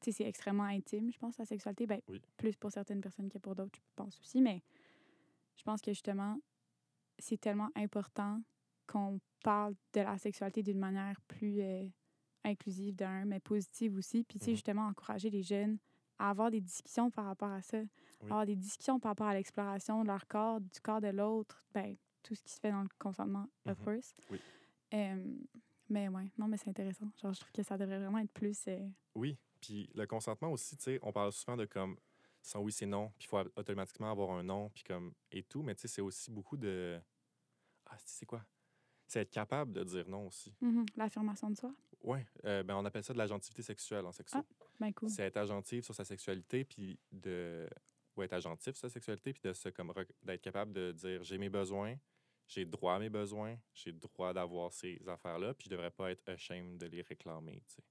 Tu 0.00 0.10
sais, 0.10 0.12
c'est 0.12 0.24
extrêmement 0.28 0.64
intime, 0.64 1.12
je 1.12 1.18
pense, 1.20 1.38
la 1.38 1.44
sexualité. 1.44 1.86
Ben, 1.86 2.00
Oui. 2.08 2.20
plus 2.36 2.56
pour 2.56 2.72
certaines 2.72 3.00
personnes 3.00 3.28
que 3.28 3.38
pour 3.38 3.54
d'autres, 3.54 3.78
je 3.78 3.92
pense 3.94 4.18
aussi, 4.20 4.42
mais 4.42 4.60
je 5.56 5.62
pense 5.62 5.80
que 5.80 5.92
justement, 5.92 6.36
c'est 7.20 7.40
tellement 7.40 7.68
important 7.76 8.42
qu'on 8.88 9.20
parle 9.44 9.76
de 9.92 10.00
la 10.00 10.18
sexualité 10.18 10.64
d'une 10.64 10.80
manière 10.80 11.20
plus 11.28 11.60
euh, 11.60 11.86
inclusive 12.42 12.96
d'un, 12.96 13.24
mais 13.24 13.38
positive 13.38 13.96
aussi. 13.96 14.24
Puis, 14.24 14.40
tu 14.40 14.46
sais, 14.46 14.50
Mhm. 14.50 14.56
justement, 14.56 14.86
encourager 14.88 15.30
les 15.30 15.44
jeunes 15.44 15.78
à 16.18 16.30
avoir 16.30 16.50
des 16.50 16.60
discussions 16.60 17.08
par 17.12 17.26
rapport 17.26 17.52
à 17.52 17.62
ça. 17.62 17.78
Avoir 18.24 18.46
des 18.46 18.56
discussions 18.56 18.98
par 18.98 19.10
rapport 19.12 19.28
à 19.28 19.34
l'exploration 19.34 20.02
de 20.02 20.08
leur 20.08 20.26
corps, 20.26 20.60
du 20.60 20.80
corps 20.80 21.00
de 21.00 21.06
l'autre, 21.08 21.64
ben, 21.72 21.94
tout 22.24 22.34
ce 22.34 22.42
qui 22.42 22.52
se 22.52 22.58
fait 22.58 22.72
dans 22.72 22.82
le 22.82 22.88
consentement, 22.98 23.46
of 23.66 23.78
Mhm. 23.78 23.84
course. 23.84 24.12
Oui. 24.28 24.40
Euh, 24.94 25.36
Mais 25.90 26.08
ouais, 26.08 26.30
non, 26.38 26.48
mais 26.48 26.56
c'est 26.56 26.68
intéressant. 26.70 27.10
Genre, 27.20 27.32
je 27.34 27.40
trouve 27.40 27.52
que 27.52 27.62
ça 27.62 27.76
devrait 27.76 27.98
vraiment 27.98 28.18
être 28.18 28.32
plus. 28.32 28.58
euh, 28.68 28.88
Oui, 29.14 29.36
puis 29.60 29.88
le 29.94 30.06
consentement 30.06 30.50
aussi, 30.52 30.76
tu 30.76 30.84
sais, 30.84 30.98
on 31.02 31.12
parle 31.12 31.32
souvent 31.32 31.56
de 31.56 31.66
comme 31.66 31.96
sans 32.40 32.60
oui, 32.60 32.72
c'est 32.72 32.86
non, 32.86 33.08
puis 33.18 33.24
il 33.24 33.28
faut 33.28 33.38
automatiquement 33.56 34.10
avoir 34.10 34.30
un 34.32 34.42
non, 34.42 34.68
puis 34.70 34.82
comme 34.84 35.12
et 35.30 35.42
tout, 35.42 35.62
mais 35.62 35.74
tu 35.74 35.82
sais, 35.82 35.88
c'est 35.88 36.02
aussi 36.02 36.30
beaucoup 36.30 36.56
de. 36.56 36.98
Ah, 37.86 37.96
c'est 38.04 38.26
quoi? 38.26 38.44
C'est 39.06 39.20
être 39.20 39.30
capable 39.30 39.72
de 39.72 39.84
dire 39.84 40.08
non 40.08 40.26
aussi. 40.26 40.54
mhm, 40.60 40.86
L'affirmation 40.96 41.50
de 41.50 41.56
soi? 41.56 41.74
Oui, 42.02 42.18
ben, 42.42 42.70
on 42.76 42.84
appelle 42.84 43.04
ça 43.04 43.12
de 43.14 43.18
l'agentivité 43.18 43.62
sexuelle 43.62 44.04
en 44.06 44.12
sexo. 44.12 44.38
Ah. 44.38 44.44
Ben 44.80 44.92
cool. 44.92 45.08
C'est 45.08 45.22
être 45.22 45.36
agentive 45.38 45.84
sur 45.84 45.94
sa 45.94 46.04
sexualité, 46.04 46.64
puis 46.64 46.98
de. 47.12 47.68
Ou 48.16 48.22
être 48.22 48.32
agentif 48.34 48.76
sur 48.76 48.88
sa 48.88 48.92
sexualité, 48.92 49.32
puis 49.32 49.42
de 49.42 49.52
se 49.52 49.68
comme 49.70 49.92
d'être 50.22 50.40
capable 50.42 50.72
de 50.72 50.92
dire 50.92 51.22
j'ai 51.24 51.36
mes 51.38 51.48
besoins, 51.50 51.96
j'ai 52.46 52.64
droit 52.64 52.94
à 52.94 52.98
mes 52.98 53.08
besoins, 53.10 53.56
j'ai 53.72 53.92
droit 53.92 54.32
d'avoir 54.32 54.72
ces 54.72 55.00
affaires-là, 55.08 55.54
puis 55.54 55.64
je 55.66 55.70
devrais 55.70 55.90
pas 55.90 56.10
être 56.10 56.28
ashamed 56.28 56.78
de 56.78 56.86
les 56.86 57.02
réclamer, 57.02 57.62
tu 57.66 57.74
sais. 57.76 57.82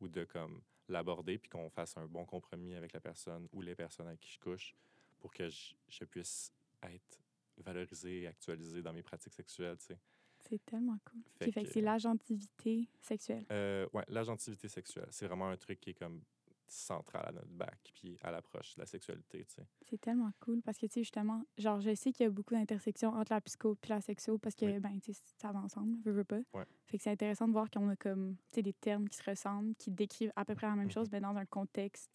Ou 0.00 0.08
de 0.08 0.24
comme 0.24 0.60
l'aborder, 0.88 1.38
puis 1.38 1.48
qu'on 1.48 1.70
fasse 1.70 1.96
un 1.96 2.06
bon 2.06 2.24
compromis 2.26 2.74
avec 2.74 2.92
la 2.92 3.00
personne 3.00 3.48
ou 3.52 3.62
les 3.62 3.74
personnes 3.74 4.06
avec 4.06 4.20
qui 4.20 4.32
je 4.32 4.38
couche 4.38 4.74
pour 5.18 5.32
que 5.32 5.48
je, 5.48 5.74
je 5.88 6.04
puisse 6.04 6.52
être 6.82 7.20
valorisé 7.56 8.22
et 8.22 8.26
actualisé 8.26 8.82
dans 8.82 8.92
mes 8.92 9.02
pratiques 9.02 9.32
sexuelles, 9.32 9.78
tu 9.78 9.86
sais. 9.86 9.98
C'est 10.40 10.62
tellement 10.66 10.98
cool. 11.06 11.22
Fait 11.38 11.46
Fait, 11.46 11.52
fait 11.52 11.62
que 11.62 11.66
que- 11.68 11.72
c'est 11.72 11.80
l'agentivité 11.80 12.86
sexuelle. 13.00 13.46
Euh, 13.50 13.88
ouais, 13.94 14.04
l'agentivité 14.08 14.68
sexuelle, 14.68 15.08
c'est 15.10 15.26
vraiment 15.26 15.48
un 15.48 15.56
truc 15.56 15.80
qui 15.80 15.90
est 15.90 15.94
comme 15.94 16.22
central 16.66 17.24
à 17.26 17.32
notre 17.32 17.48
bac, 17.50 17.78
puis 17.94 18.16
à 18.22 18.30
l'approche 18.30 18.74
de 18.76 18.80
la 18.80 18.86
sexualité, 18.86 19.44
tu 19.44 19.54
sais. 19.54 19.66
C'est 19.88 20.00
tellement 20.00 20.30
cool 20.40 20.62
parce 20.62 20.78
que, 20.78 20.86
tu 20.86 20.92
sais, 20.94 21.00
justement, 21.02 21.44
genre, 21.58 21.80
je 21.80 21.94
sais 21.94 22.12
qu'il 22.12 22.24
y 22.24 22.26
a 22.26 22.30
beaucoup 22.30 22.54
d'intersections 22.54 23.10
entre 23.10 23.32
la 23.32 23.40
psycho 23.40 23.76
et 23.82 23.88
la 23.88 24.00
sexo 24.00 24.38
parce 24.38 24.54
que, 24.54 24.64
Oui. 24.66 24.78
ben, 24.80 24.98
tu 25.00 25.12
sais, 25.12 25.22
ça 25.40 25.52
va 25.52 25.60
ensemble, 25.60 25.98
veux, 26.04 26.12
veux 26.12 26.24
pas. 26.24 26.40
Ouais. 26.52 26.64
Fait 26.86 26.98
que 26.98 27.02
c'est 27.04 27.10
intéressant 27.10 27.46
de 27.48 27.52
voir 27.52 27.70
qu'on 27.70 27.88
a 27.90 27.96
comme, 27.96 28.36
tu 28.50 28.56
sais, 28.56 28.62
des 28.62 28.72
termes 28.72 29.08
qui 29.08 29.16
se 29.18 29.28
ressemblent, 29.28 29.74
qui 29.76 29.90
décrivent 29.90 30.32
à 30.36 30.44
peu 30.44 30.54
près 30.54 30.66
la 30.66 30.74
même 30.76 30.86
Mhm. 30.86 30.90
chose, 30.92 31.08
mais 31.12 31.20
dans 31.20 31.36
un 31.36 31.46
contexte, 31.46 32.10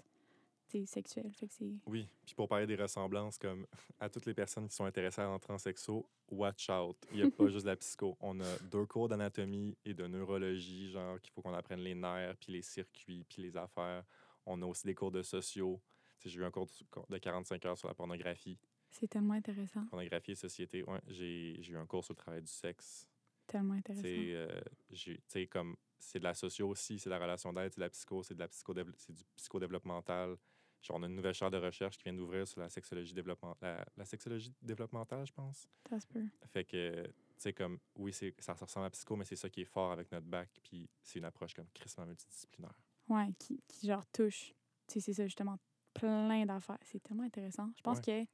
tu 0.68 0.80
sais, 0.82 0.86
sexuel. 0.86 1.32
Fait 1.34 1.48
que 1.48 1.54
c'est. 1.54 1.74
Oui, 1.88 2.08
puis 2.26 2.36
pour 2.36 2.48
parler 2.48 2.68
des 2.68 2.76
ressemblances, 2.76 3.38
comme 3.40 3.66
à 4.00 4.08
toutes 4.10 4.26
les 4.28 4.36
personnes 4.36 4.68
qui 4.68 4.76
sont 4.76 4.86
intéressées 4.86 5.22
à 5.22 5.30
entrer 5.30 5.52
en 5.54 5.58
sexo, 5.58 6.08
watch 6.30 6.70
out. 6.70 6.96
Il 7.12 7.18
n'y 7.18 7.24
a 7.24 7.32
pas 7.32 7.48
juste 7.50 7.66
la 7.66 7.76
psycho. 7.76 8.16
On 8.20 8.40
a 8.40 8.58
deux 8.70 8.86
cours 8.86 9.08
d'anatomie 9.10 9.76
et 9.84 9.96
de 9.96 10.06
neurologie, 10.06 10.92
genre 10.92 11.20
qu'il 11.22 11.32
faut 11.34 11.42
qu'on 11.42 11.54
apprenne 11.56 11.80
les 11.80 11.96
nerfs, 11.96 12.36
puis 12.38 12.54
les 12.54 12.62
circuits, 12.62 13.26
puis 13.28 13.42
les 13.42 13.58
affaires. 13.58 14.04
On 14.52 14.62
a 14.62 14.66
aussi 14.66 14.86
des 14.88 14.96
cours 14.96 15.12
de 15.12 15.22
sociaux. 15.22 15.80
J'ai 16.26 16.40
eu 16.40 16.44
un 16.44 16.52
cours 16.52 16.66
de- 16.66 17.14
de 17.14 17.18
45 17.20 17.66
heures 17.66 17.78
sur 17.78 17.88
la 17.88 17.94
pornographie. 17.94 18.58
C'est 18.90 19.08
tellement 19.08 19.36
intéressant. 19.36 19.86
Pornographie 19.86 20.32
et 20.32 20.36
société. 20.36 20.84
Ouais, 20.84 21.00
j'ai 21.08 21.60
eu 21.70 21.78
un 21.78 21.86
cours 21.86 22.04
sur 22.04 22.14
le 22.14 22.18
travail 22.18 22.42
du 22.42 22.52
sexe. 22.52 23.08
Tellement 23.46 23.76
intéressant. 23.76 24.02
sais, 24.04 24.34
euh, 24.34 25.46
comme 25.50 25.76
c'est 26.00 26.20
de 26.20 26.24
la 26.24 26.34
socio 26.34 26.68
aussi, 26.70 26.98
c'est 27.00 27.10
de 27.10 27.16
la 27.16 27.20
relation 27.20 27.54
d'aide, 27.54 27.72
c'est 27.74 27.78
de 27.80 27.84
la 27.86 27.90
psycho, 27.90 28.24
c'est 28.24 28.34
de 28.34 28.40
la 28.40 28.48
c'est 28.52 29.14
du 29.14 29.24
psychodéveloppemental. 29.36 30.36
Genre, 30.82 30.98
on 30.98 31.04
a 31.04 31.08
une 31.08 31.16
nouvelle 31.16 31.34
chaire 31.34 31.52
de 31.52 31.58
recherche 31.58 31.98
qui 31.98 32.04
vient 32.06 32.14
d'ouvrir 32.14 32.48
sur 32.48 32.62
la 32.62 32.70
sexologie 32.70 33.14
développement, 33.14 33.56
la, 33.62 33.86
la 33.98 34.06
sexologie 34.06 34.54
développementale, 34.62 35.26
je 35.28 35.34
pense. 35.34 35.68
Ça 35.90 36.00
se 36.00 36.08
peut. 36.08 36.26
Fait 36.48 36.64
que, 36.64 37.04
tu 37.04 37.12
sais, 37.38 37.54
comme, 37.54 37.80
oui, 37.96 38.14
c'est, 38.14 38.34
ça 38.40 38.54
ressemble 38.54 38.86
à 38.86 38.90
psycho, 38.90 39.16
mais 39.18 39.26
c'est 39.26 39.36
ça 39.36 39.50
qui 39.50 39.62
est 39.62 39.66
fort 39.66 39.92
avec 39.92 40.10
notre 40.12 40.26
bac, 40.28 40.50
puis 40.64 40.90
c'est 41.04 41.20
une 41.20 41.26
approche 41.26 41.54
comme 41.54 41.68
crissement 41.74 42.06
multidisciplinaire. 42.06 42.80
Ouais, 43.10 43.34
qui, 43.40 43.62
qui 43.68 43.88
genre 43.88 44.06
touche. 44.08 44.54
Tu 44.88 44.94
sais, 44.94 45.00
c'est 45.02 45.14
ça, 45.14 45.26
justement, 45.26 45.58
plein 45.94 46.46
d'affaires. 46.46 46.78
C'est 46.84 47.02
tellement 47.02 47.24
intéressant. 47.24 47.70
Je 47.76 47.82
pense 47.82 48.00
que, 48.00 48.22
tu 48.22 48.28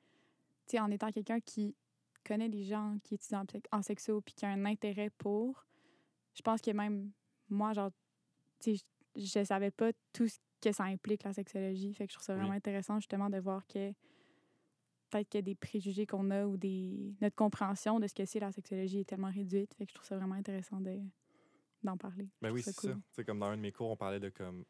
sais, 0.67 0.79
en 0.79 0.91
étant 0.91 1.11
quelqu'un 1.11 1.39
qui 1.39 1.75
connaît 2.25 2.47
les 2.47 2.63
gens 2.63 2.97
qui 3.03 3.15
étudient 3.15 3.43
en, 3.71 3.77
en 3.77 3.81
sexo 3.81 4.21
puis 4.21 4.33
qui 4.33 4.45
a 4.45 4.49
un 4.49 4.65
intérêt 4.65 5.09
pour, 5.11 5.65
je 6.33 6.41
pense 6.41 6.61
que 6.61 6.71
même 6.71 7.11
moi, 7.49 7.73
genre, 7.73 7.91
tu 8.59 8.75
sais, 8.75 8.85
je, 9.15 9.21
je 9.25 9.43
savais 9.43 9.71
pas 9.71 9.91
tout 10.11 10.27
ce 10.27 10.37
que 10.61 10.71
ça 10.71 10.85
implique, 10.85 11.23
la 11.23 11.33
sexologie. 11.33 11.93
Fait 11.93 12.07
que 12.07 12.11
je 12.11 12.17
trouve 12.17 12.25
ça 12.25 12.33
Oui. 12.33 12.39
vraiment 12.39 12.55
intéressant, 12.55 12.99
justement, 12.99 13.29
de 13.29 13.37
voir 13.37 13.65
que 13.67 13.93
peut-être 15.09 15.29
qu'il 15.29 15.37
y 15.37 15.39
a 15.39 15.41
des 15.43 15.55
préjugés 15.55 16.05
qu'on 16.05 16.31
a 16.31 16.45
ou 16.45 16.57
des 16.57 17.15
notre 17.21 17.35
compréhension 17.35 17.99
de 17.99 18.07
ce 18.07 18.13
que 18.13 18.25
c'est 18.25 18.39
la 18.39 18.51
sexologie 18.51 18.99
est 19.01 19.05
tellement 19.05 19.31
réduite. 19.31 19.73
Fait 19.75 19.85
que 19.85 19.91
je 19.91 19.95
trouve 19.95 20.07
ça 20.07 20.17
vraiment 20.17 20.35
intéressant 20.35 20.81
de 20.81 20.99
d'en 21.85 21.97
parler. 21.97 22.29
Ben 22.41 22.49
Je 22.49 22.53
oui, 22.53 22.63
c'est 22.63 22.73
ça. 22.73 22.97
cool. 23.15 23.25
Comme 23.25 23.39
dans 23.39 23.47
un 23.47 23.57
de 23.57 23.61
mes 23.61 23.71
cours, 23.71 23.89
on 23.91 23.97
parlait 23.97 24.19
de 24.19 24.29
comme 24.29 24.65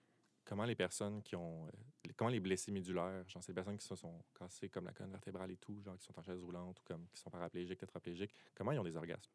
comment 0.45 0.65
les 0.65 0.75
personnes 0.75 1.23
qui 1.23 1.35
ont. 1.35 1.67
euh, 1.67 1.71
comment 2.15 2.29
les 2.29 2.39
blessés 2.39 2.71
médulaires, 2.71 3.27
genre, 3.27 3.43
les 3.47 3.53
personnes 3.53 3.77
qui 3.77 3.85
se 3.87 3.95
sont 3.95 4.23
cassées 4.37 4.69
comme 4.69 4.85
la 4.85 4.93
colonne 4.93 5.11
vertébrale 5.11 5.51
et 5.51 5.57
tout, 5.57 5.81
genre, 5.81 5.97
qui 5.97 6.05
sont 6.05 6.17
en 6.19 6.23
chaise 6.23 6.39
roulante 6.41 6.79
ou 6.81 6.83
comme 6.83 7.07
qui 7.09 7.19
sont 7.19 7.29
paraplégiques, 7.31 7.79
tétraplégiques, 7.79 8.33
comment 8.53 8.71
ils 8.71 8.79
ont 8.79 8.83
des 8.83 8.95
orgasmes? 8.95 9.31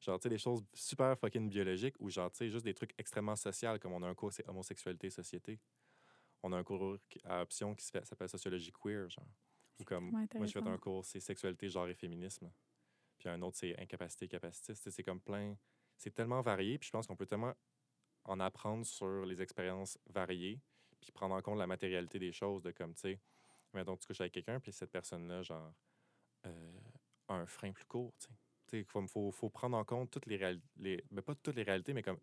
Genre, 0.00 0.18
tu 0.18 0.24
sais, 0.24 0.28
des 0.30 0.38
choses 0.38 0.64
super 0.74 1.16
fucking 1.18 1.48
biologiques 1.48 1.96
ou 2.00 2.10
genre, 2.10 2.30
tu 2.30 2.38
sais, 2.38 2.50
juste 2.50 2.64
des 2.64 2.74
trucs 2.74 2.92
extrêmement 2.98 3.36
sociaux, 3.36 3.78
comme 3.80 3.92
on 3.92 4.02
a 4.02 4.08
un 4.08 4.14
cours, 4.14 4.32
c'est 4.32 4.48
homosexualité 4.48 5.10
société. 5.10 5.60
On 6.42 6.52
a 6.52 6.56
un 6.56 6.64
cours 6.64 6.98
à 7.24 7.42
option 7.42 7.74
qui 7.74 7.84
s'appelle 7.84 8.28
sociologie 8.28 8.72
queer, 8.72 9.08
genre. 9.08 9.26
Ou 9.78 9.84
comme, 9.84 10.10
moi, 10.10 10.20
fait 10.20 10.24
intéressant. 10.24 10.66
un 10.66 10.78
cours, 10.78 11.04
c'est 11.04 11.20
sexualité, 11.20 11.68
genre 11.68 11.88
et 11.88 11.94
féminisme. 11.94 12.52
Puis 13.18 13.28
un 13.28 13.40
autre, 13.42 13.56
c'est 13.58 13.78
incapacité, 13.80 14.28
capacitiste. 14.28 14.90
C'est 14.90 15.02
comme 15.04 15.20
plein. 15.20 15.56
C'est 16.02 16.10
tellement 16.10 16.40
varié. 16.40 16.78
Puis 16.78 16.88
je 16.88 16.90
pense 16.90 17.06
qu'on 17.06 17.14
peut 17.14 17.26
tellement 17.26 17.54
en 18.24 18.40
apprendre 18.40 18.84
sur 18.84 19.24
les 19.24 19.40
expériences 19.40 19.96
variées. 20.06 20.60
Puis 21.00 21.12
prendre 21.12 21.34
en 21.36 21.40
compte 21.42 21.58
la 21.58 21.68
matérialité 21.68 22.18
des 22.18 22.32
choses. 22.32 22.60
De 22.62 22.72
comme, 22.72 22.92
tu 22.94 23.00
sais, 23.02 23.20
mettons, 23.72 23.96
tu 23.96 24.06
couches 24.08 24.20
avec 24.20 24.32
quelqu'un, 24.32 24.58
puis 24.58 24.72
cette 24.72 24.90
personne-là, 24.90 25.42
genre, 25.42 25.72
euh, 26.46 26.80
a 27.28 27.34
un 27.34 27.46
frein 27.46 27.70
plus 27.72 27.84
court, 27.84 28.12
tu 28.18 28.26
sais. 28.26 28.32
Tu 28.66 28.70
sais, 28.70 28.78
il 28.80 29.06
faut, 29.08 29.30
faut 29.30 29.48
prendre 29.48 29.76
en 29.76 29.84
compte 29.84 30.10
toutes 30.10 30.26
les 30.26 30.36
réalités. 30.36 31.04
Ben, 31.10 31.22
pas 31.22 31.34
toutes 31.36 31.54
les 31.54 31.62
réalités, 31.62 31.92
mais 31.94 32.02
comme. 32.02 32.18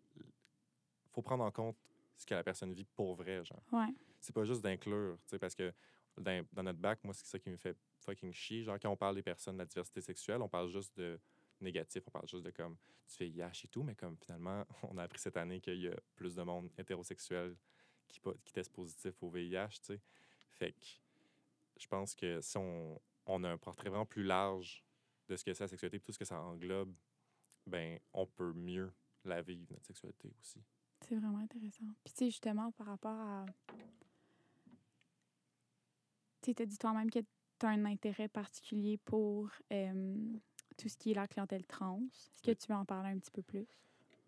faut 1.12 1.22
prendre 1.22 1.44
en 1.44 1.50
compte 1.50 1.76
ce 2.16 2.26
que 2.26 2.34
la 2.34 2.44
personne 2.44 2.72
vit 2.74 2.84
pour 2.84 3.14
vrai, 3.14 3.42
genre 3.44 3.62
Ouais. 3.72 3.94
c'est 4.20 4.34
pas 4.34 4.44
juste 4.44 4.60
d'inclure, 4.60 5.16
tu 5.22 5.30
sais, 5.30 5.38
parce 5.38 5.54
que 5.54 5.72
dans, 6.18 6.44
dans 6.52 6.62
notre 6.64 6.78
bac, 6.78 7.02
moi, 7.02 7.14
c'est 7.14 7.24
ça 7.26 7.38
qui 7.38 7.48
me 7.48 7.56
fait 7.56 7.76
fucking 8.00 8.32
chier. 8.34 8.62
Genre, 8.62 8.78
quand 8.78 8.90
on 8.90 8.96
parle 8.96 9.14
des 9.14 9.22
personnes 9.22 9.54
de 9.54 9.60
la 9.60 9.66
diversité 9.66 10.02
sexuelle, 10.02 10.42
on 10.42 10.48
parle 10.48 10.68
juste 10.68 10.94
de 10.98 11.18
négatif, 11.60 12.02
on 12.06 12.10
parle 12.10 12.28
juste 12.28 12.44
de 12.44 12.50
comme 12.50 12.76
tu 13.06 13.16
fais 13.16 13.28
IH 13.28 13.64
et 13.64 13.68
tout, 13.68 13.82
mais 13.82 13.94
comme 13.94 14.16
finalement, 14.16 14.64
on 14.82 14.96
a 14.98 15.04
appris 15.04 15.18
cette 15.18 15.36
année 15.36 15.60
qu'il 15.60 15.80
y 15.80 15.88
a 15.88 15.96
plus 16.16 16.34
de 16.34 16.42
monde 16.42 16.70
hétérosexuel 16.78 17.56
qui, 18.08 18.20
qui 18.44 18.52
teste 18.52 18.72
positif 18.72 19.22
au 19.22 19.30
VIH, 19.30 19.68
tu 19.68 19.78
sais. 19.82 20.00
Fait 20.50 20.72
que 20.72 20.86
je 21.78 21.86
pense 21.86 22.14
que 22.14 22.40
si 22.40 22.56
on, 22.58 23.00
on 23.26 23.44
a 23.44 23.50
un 23.50 23.58
portrait 23.58 23.88
vraiment 23.88 24.06
plus 24.06 24.24
large 24.24 24.84
de 25.28 25.36
ce 25.36 25.44
que 25.44 25.54
c'est 25.54 25.64
la 25.64 25.68
sexualité 25.68 25.96
et 25.98 26.00
tout 26.00 26.12
ce 26.12 26.18
que 26.18 26.24
ça 26.24 26.40
englobe, 26.40 26.92
ben 27.66 27.98
on 28.12 28.26
peut 28.26 28.52
mieux 28.52 28.92
la 29.24 29.42
vivre, 29.42 29.72
notre 29.72 29.86
sexualité 29.86 30.32
aussi. 30.40 30.60
C'est 31.06 31.14
vraiment 31.16 31.38
intéressant. 31.38 31.84
Puis, 32.04 32.12
tu 32.12 32.18
sais, 32.18 32.26
justement, 32.26 32.72
par 32.72 32.88
rapport 32.88 33.18
à. 33.18 33.46
Tu 36.42 36.52
sais, 36.52 36.62
as 36.62 36.66
dit 36.66 36.78
toi-même 36.78 37.10
que 37.10 37.20
tu 37.20 37.66
as 37.66 37.68
un 37.68 37.84
intérêt 37.84 38.28
particulier 38.28 38.98
pour 38.98 39.50
euh, 39.72 40.38
tout 40.80 40.88
ce 40.88 40.96
qui 40.96 41.10
est 41.10 41.14
la 41.14 41.26
clientèle 41.28 41.64
trans? 41.66 42.00
Est-ce 42.12 42.42
que 42.42 42.52
tu 42.52 42.68
veux 42.68 42.74
en 42.78 42.84
parler 42.84 43.10
un 43.10 43.18
petit 43.18 43.30
peu 43.30 43.42
plus? 43.42 43.66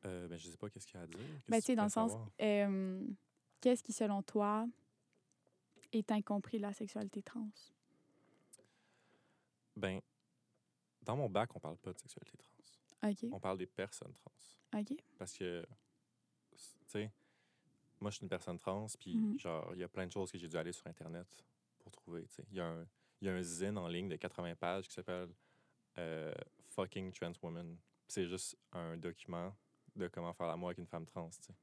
Euh, 0.05 0.27
ben, 0.29 0.37
je 0.39 0.49
sais 0.49 0.57
pas 0.57 0.69
qu'est-ce 0.69 0.87
qu'il 0.87 0.97
y 0.97 1.01
a 1.01 1.03
à 1.03 1.07
dire. 1.07 1.19
Ben, 1.49 1.61
tu 1.61 1.67
sais, 1.67 1.77
dans 1.77 1.85
le 1.85 1.89
sens, 1.89 2.13
euh, 2.41 3.07
qu'est-ce 3.61 3.83
qui, 3.83 3.93
selon 3.93 4.23
toi, 4.23 4.67
est 5.93 6.11
incompris 6.11 6.57
de 6.59 6.63
la 6.63 6.73
sexualité 6.73 7.23
trans? 7.23 7.49
Ben, 9.77 10.01
dans 11.03 11.17
mon 11.17 11.29
bac, 11.29 11.55
on 11.57 11.61
parle 11.61 11.77
pas 11.77 11.93
de 11.93 11.99
sexualité 11.99 12.37
trans. 12.37 13.09
OK. 13.11 13.29
On 13.33 13.41
parle 13.41 13.59
des 13.59 13.67
personnes 13.67 14.13
trans. 14.15 14.81
OK. 14.81 14.95
Parce 15.19 15.33
que, 15.37 15.65
tu 16.51 16.59
sais, 16.87 17.11
moi, 18.01 18.11
je 18.11 18.17
suis 18.17 18.25
une 18.25 18.29
personne 18.29 18.59
trans, 18.59 18.87
puis 18.99 19.17
Mhm. 19.17 19.39
genre, 19.39 19.71
il 19.75 19.81
y 19.81 19.85
a 19.85 19.89
plein 19.89 20.07
de 20.07 20.13
choses 20.13 20.31
que 20.31 20.39
j'ai 20.39 20.49
dû 20.49 20.57
aller 20.57 20.73
sur 20.73 20.87
Internet 20.87 21.27
pour 21.79 21.91
trouver, 21.93 22.25
tu 22.27 22.35
sais. 22.35 22.45
Il 22.51 22.57
y, 22.57 22.61
a 22.61 22.67
un- 22.67 22.87
il 23.21 23.27
y 23.27 23.31
a 23.31 23.35
un 23.35 23.43
zine 23.43 23.79
en 23.79 23.89
ligne 23.89 24.09
de 24.09 24.17
80 24.17 24.55
pages 24.57 24.87
qui 24.89 24.95
s'appelle 24.95 25.29
euh, 25.99 26.33
Fucking 26.69 27.13
Trans 27.13 27.33
Woman. 27.43 27.77
C'est 28.09 28.27
juste 28.27 28.57
un 28.73 28.97
document 28.97 29.55
de 29.95 30.09
comment 30.09 30.33
faire 30.33 30.47
l'amour 30.47 30.69
avec 30.69 30.79
une 30.79 30.87
femme 30.87 31.07
trans, 31.07 31.31
tu 31.31 31.43
sais. 31.43 31.55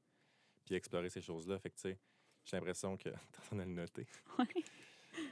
Puis 0.64 0.74
explorer 0.74 1.10
ces 1.10 1.20
choses-là. 1.20 1.58
Fait 1.58 1.70
que, 1.70 1.76
tu 1.76 1.82
sais, 1.82 1.98
j'ai 2.44 2.56
l'impression 2.56 2.96
que 2.96 3.10
t'es 3.10 3.38
en 3.38 3.42
train 3.42 3.56
de 3.56 3.62
le. 3.62 3.86
Ouais. 4.38 4.46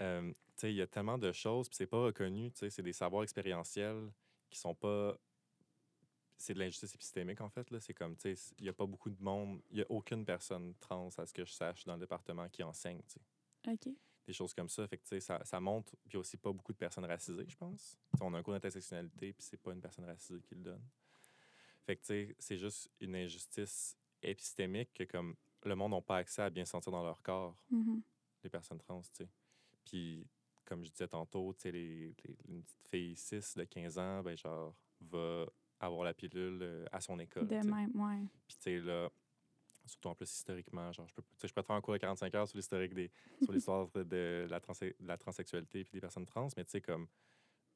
Euh, 0.01 0.32
tu 0.32 0.36
sais, 0.57 0.72
il 0.72 0.76
y 0.76 0.82
a 0.82 0.88
tellement 0.88 1.18
de 1.18 1.30
choses, 1.30 1.68
puis 1.68 1.76
c'est 1.76 1.86
pas 1.86 2.03
reconnu, 2.03 2.51
tu 2.51 2.59
sais, 2.59 2.70
c'est 2.70 2.82
des 2.82 2.92
savoirs 2.92 3.22
expérientiels 3.22 4.11
qui 4.51 4.59
sont 4.59 4.74
pas... 4.74 5.16
C'est 6.36 6.53
de 6.53 6.59
l'injustice 6.59 6.96
épistémique, 6.96 7.40
en 7.40 7.49
fait, 7.49 7.70
là. 7.70 7.78
C'est 7.80 7.94
comme, 7.94 8.16
tu 8.16 8.34
sais, 8.34 8.55
il 8.59 8.64
y 8.64 8.68
a 8.68 8.72
pas 8.72 8.86
beaucoup 8.86 9.09
de 9.09 9.22
monde, 9.22 9.62
il 9.70 9.78
y 9.78 9.82
a 9.82 9.86
aucune 9.88 10.24
personne 10.24 10.74
trans, 10.80 11.11
à 11.16 11.26
ce 11.26 11.32
que 11.32 11.44
je 11.44 11.53
sache, 11.53 11.84
dans 11.84 11.94
le 11.94 12.01
département 12.01 12.49
qui 12.49 12.64
enseigne, 12.64 13.01
tu 13.07 13.20
sais. 13.20 13.72
OK. 13.72 13.94
Des 14.29 14.35
choses 14.35 14.53
comme 14.53 14.68
ça. 14.68 14.87
Fait 14.87 14.99
que, 14.99 15.20
ça, 15.20 15.43
ça 15.43 15.59
montre, 15.59 15.97
puis 16.07 16.18
aussi 16.18 16.37
pas 16.37 16.53
beaucoup 16.53 16.72
de 16.74 16.76
personnes 16.76 17.07
racisées, 17.07 17.47
je 17.49 17.57
pense. 17.57 17.99
On 18.20 18.35
a 18.35 18.39
un 18.39 18.43
cours 18.43 18.53
d'intersectionnalité, 18.53 19.33
puis 19.33 19.43
c'est 19.43 19.57
pas 19.57 19.72
une 19.72 19.81
personne 19.81 20.05
racisée 20.05 20.43
qui 20.43 20.55
le 20.55 20.61
donne. 20.61 20.83
Fait 21.87 21.97
que, 21.97 22.35
c'est 22.39 22.59
juste 22.59 22.91
une 23.01 23.16
injustice 23.16 23.97
épistémique 24.22 24.93
que, 24.93 25.05
comme, 25.05 25.35
le 25.64 25.74
monde 25.74 25.93
n'a 25.93 26.03
pas 26.03 26.18
accès 26.18 26.43
à 26.43 26.51
bien 26.51 26.66
se 26.66 26.72
sentir 26.72 26.93
dans 26.93 27.03
leur 27.03 27.22
corps 27.22 27.57
Mhm. 27.70 28.03
les 28.45 28.51
personnes 28.51 28.79
trans, 28.81 29.01
tu 29.01 29.09
sais. 29.24 29.29
Puis, 29.87 30.26
comme 30.66 30.85
je 30.85 30.91
disais 30.91 31.09
tantôt, 31.09 31.55
tu 31.55 31.62
sais, 31.62 31.72
les, 31.72 32.14
les- 32.22 32.37
une 32.49 32.62
petite 32.62 32.89
fille 32.91 33.16
6 33.16 33.57
de 33.57 33.64
15 33.64 33.99
ans, 33.99 34.22
ben 34.22 34.37
genre, 34.37 34.74
va 35.01 35.47
avoir 35.81 36.05
la 36.05 36.12
pilule 36.12 36.59
euh, 36.61 36.85
à 36.93 37.01
son 37.01 37.18
école. 37.18 37.49
De 37.49 37.57
même, 37.57 37.91
ouais. 37.99 38.26
Puis, 38.47 38.57
tu 38.59 38.62
sais, 38.64 38.79
là, 38.81 39.09
surtout 39.89 40.09
en 40.09 40.14
plus 40.14 40.30
historiquement, 40.30 40.93
genre, 40.93 41.09
je 41.09 41.14
peux, 41.14 41.22
je 41.43 41.53
peux 41.53 41.62
te 41.62 41.66
faire 41.66 41.76
un 41.76 41.80
cours 41.80 41.95
de 41.95 41.99
45 41.99 42.34
heures 42.34 42.49
sur 42.49 42.57
l'historique 42.57 42.95
des, 42.95 43.11
sur 43.43 43.53
l'histoire 43.53 43.89
de, 43.91 44.03
de 44.03 44.47
la 44.49 44.61
de 44.61 45.07
la 45.07 45.18
transsexualité 45.18 45.84
puis 45.84 45.93
des 45.93 46.01
personnes 46.01 46.26
trans, 46.26 46.49
mais 46.57 46.64
tu 46.64 46.72
sais, 46.72 46.80
comme, 46.80 47.09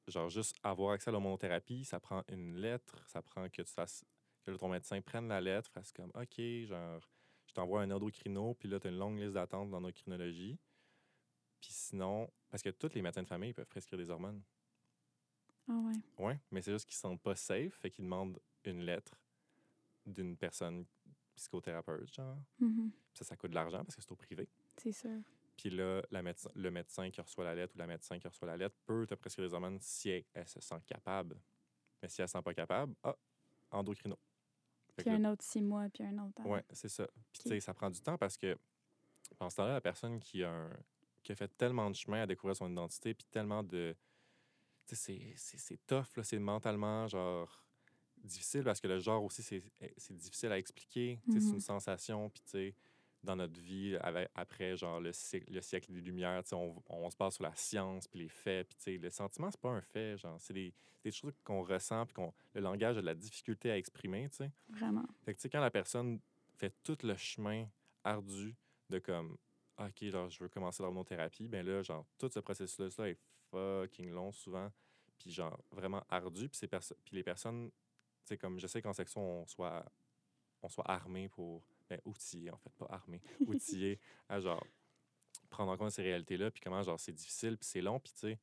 genre, 0.09 0.29
juste 0.29 0.57
avoir 0.63 0.93
accès 0.93 1.11
à 1.11 1.13
l'hormonothérapie, 1.13 1.85
ça 1.85 2.01
prend 2.01 2.23
une 2.29 2.57
lettre, 2.57 3.03
ça 3.07 3.23
prend 3.23 3.49
que 3.49 3.63
tu 3.63 3.73
fasses, 3.73 4.05
que 4.45 4.51
ton 4.53 4.69
médecin 4.69 5.01
prenne 5.01 5.29
la 5.29 5.41
lettre, 5.41 5.71
fasse 5.71 5.93
comme, 5.93 6.11
OK, 6.15 6.41
genre, 6.67 7.01
je 7.47 7.53
t'envoie 7.53 7.83
un 7.83 7.91
endocrino, 7.91 8.55
puis 8.55 8.69
là, 8.69 8.81
tu 8.81 8.87
as 8.87 8.91
une 8.91 8.99
longue 8.99 9.19
liste 9.19 9.35
d'attente 9.35 9.71
dans 9.71 9.79
l'endocrinologie. 9.79 10.59
Puis 11.61 11.71
sinon, 11.73 12.29
parce 12.51 12.63
que 12.63 12.71
tous 12.71 12.95
les 12.95 13.03
médecins 13.03 13.23
de 13.23 13.29
famille 13.29 13.53
peuvent 13.53 13.67
prescrire 13.67 13.99
des 13.99 14.11
hormones. 14.11 14.43
Ah 15.69 15.79
ouais. 15.79 15.95
Oui, 16.19 16.33
mais 16.51 16.61
c'est 16.61 16.73
juste 16.73 16.87
qu'ils 16.87 16.97
ne 16.97 17.13
sont 17.13 17.19
pas 17.19 17.37
safe, 17.37 17.75
fait 17.75 17.91
qu'ils 17.91 18.05
demandent 18.05 18.39
une 18.65 18.81
lettre 18.81 19.15
d'une 20.07 20.37
personne 20.37 20.85
psychothérapeute, 21.43 22.13
genre. 22.15 22.37
Mhm. 22.61 22.91
Puis 22.91 23.19
ça, 23.19 23.25
ça 23.25 23.37
coûte 23.37 23.51
de 23.51 23.55
l'argent 23.57 23.79
parce 23.85 23.97
que 23.97 24.03
c'est 24.03 24.13
au 24.13 24.17
privé. 24.17 24.49
C'est 24.77 24.93
sûr. 24.93 25.21
Puis 25.57 25.71
là, 25.71 26.03
la 26.11 26.23
le 26.55 26.71
médecin 26.71 27.11
qui 27.11 27.21
reçoit 27.21 27.45
la 27.45 27.55
lettre 27.55 27.75
ou 27.75 27.79
la 27.79 27.87
médecin 27.87 28.19
qui 28.19 28.27
reçoit 28.27 28.49
la 28.49 28.57
lettre 28.57 28.77
peut 28.87 29.07
te 29.07 29.15
prescrire 29.15 29.47
des 29.49 29.55
hormones 29.55 29.79
si 29.81 30.09
elle, 30.11 30.25
elle 30.35 30.49
se 30.49 30.61
sent 30.61 30.81
capable. 30.87 31.39
Mais 32.03 32.09
si 32.09 32.21
elle 32.21 32.25
ne 32.25 32.29
se 32.29 32.33
sent 32.33 32.43
pas 32.43 32.55
capable, 32.55 32.95
ah, 33.03 33.17
endocrino. 33.71 34.17
Fait 34.97 35.03
Puis 35.03 35.11
là, 35.11 35.17
un 35.19 35.33
autre 35.33 35.43
six 35.45 35.63
mois, 35.63 35.89
puis 35.93 36.05
un 36.05 36.19
autre. 36.19 36.43
Ouais, 36.47 36.65
c'est 36.71 36.89
ça. 36.89 37.07
Puis, 37.33 37.43
tu 37.43 37.49
sais, 37.49 37.61
ça 37.61 37.75
prend 37.75 37.91
du 37.91 38.01
temps 38.01 38.19
parce 38.19 38.37
que, 38.37 38.59
pendant 39.39 39.51
ce 39.51 39.57
temps-là, 39.57 39.73
la 39.75 39.81
personne 39.81 40.19
qui 40.21 40.43
a, 40.43 40.51
un- 40.51 40.77
qui 41.23 41.33
a 41.33 41.35
fait 41.37 41.49
tellement 41.57 41.89
de 41.91 41.95
chemin 41.97 42.23
à 42.23 42.27
découvrir 42.27 42.57
son 42.57 42.71
identité, 42.71 43.15
puis 43.15 43.27
tellement 43.31 43.63
de. 43.63 43.95
Tu 44.87 44.97
sais, 44.97 45.33
c'est 45.37 45.87
tough, 45.87 46.17
là. 46.17 46.25
C'est 46.25 46.39
mentalement, 46.39 47.07
genre, 47.09 47.65
difficile 48.25 48.63
parce 48.65 48.81
que 48.81 48.89
le 48.89 48.99
genre 48.99 49.23
aussi, 49.23 49.43
c'est 49.43 49.63
c'est 49.97 50.17
difficile 50.17 50.53
à 50.53 50.59
expliquer. 50.59 51.21
C'est 51.33 51.39
une 51.55 51.61
sensation, 51.61 52.29
puis, 52.31 52.43
tu 52.45 52.51
sais, 52.51 52.75
dans 53.23 53.37
notre 53.37 53.61
vie, 53.61 53.97
avec- 54.01 54.29
après, 54.35 54.77
genre, 54.77 55.01
le, 55.01 55.13
siècle- 55.13 55.53
le 55.53 55.61
siècle 55.61 55.93
des 55.93 56.01
Lumières, 56.01 56.43
tu 56.43 56.51
sais, 56.51 56.55
on, 56.57 56.83
on 56.89 57.09
se 57.11 57.17
base 57.17 57.35
sur 57.35 57.45
la 57.45 57.55
science, 57.55 58.09
puis 58.09 58.19
les 58.21 58.29
faits, 58.29 58.67
puis, 58.69 58.77
tu 58.77 58.83
sais, 58.83 58.99
le 58.99 59.11
sentiment, 59.11 59.51
c'est 59.51 59.61
pas 59.61 59.71
un 59.71 59.81
fait, 59.81 60.17
genre, 60.17 60.41
c'est 60.41 60.53
des, 60.55 60.75
des 61.05 61.11
choses 61.13 61.33
qu'on 61.45 61.63
ressent, 61.63 62.05
puis 62.07 62.15
qu'on 62.15 62.33
le 62.55 62.61
langage 62.61 62.97
a 62.99 63.01
de 63.01 63.07
la 63.07 63.15
difficulté 63.15 63.71
à 63.71 63.77
exprimer, 63.79 64.29
tu 64.31 64.39
sais. 64.39 64.51
Vraiment. 64.69 65.05
Fait 65.25 65.35
que, 65.35 65.39
tu 65.39 65.43
sais, 65.43 65.51
quand 65.51 65.61
la 65.61 65.71
personne 65.71 66.19
fait 66.57 66.75
tout 66.83 66.99
le 67.05 67.17
chemin 67.17 67.69
ardu 68.03 68.57
de 68.91 68.99
comme, 68.99 69.37
OK, 69.79 70.05
genre, 70.11 70.29
je 70.29 70.43
veux 70.43 70.49
commencer 70.49 70.83
l'hormonothérapie, 70.83 71.47
ben 71.49 71.65
là, 71.65 71.83
genre, 71.83 72.05
tout 72.19 72.29
ce 72.29 72.41
processus-là 72.41 73.09
est 73.09 73.19
fucking 73.51 74.11
long 74.11 74.33
souvent, 74.33 74.71
puis 75.17 75.31
genre, 75.31 75.59
vraiment 75.71 76.03
ardu. 76.09 76.49
Puis, 76.49 76.59
ces 76.59 76.67
perso- 76.69 76.97
puis 77.05 77.15
les 77.17 77.23
personnes, 77.23 77.71
sais, 78.27 78.39
comme, 78.39 78.59
je 78.59 78.67
sais 78.67 78.81
qu'en 78.83 78.93
section, 78.93 79.43
on 79.43 79.47
soit, 79.47 79.85
on 80.63 80.69
soit 80.69 80.89
armé 80.91 81.29
pour, 81.29 81.63
ben, 81.89 82.01
outillé, 82.05 82.51
en 82.51 82.57
fait, 82.57 82.71
pas 82.75 82.87
armé, 82.91 83.21
outillé 83.47 83.99
à, 84.29 84.41
genre, 84.41 84.65
prendre 85.51 85.73
en 85.73 85.77
compte 85.77 85.91
ces 85.93 86.03
réalités-là, 86.03 86.51
puis 86.51 86.61
comment, 86.63 86.83
genre, 86.83 86.99
c'est 86.99 87.13
difficile, 87.13 87.57
puis 87.59 87.69
c'est 87.69 87.83
long, 87.83 87.99
puis 88.01 88.13
tu 88.13 88.21
sais, 88.21 88.39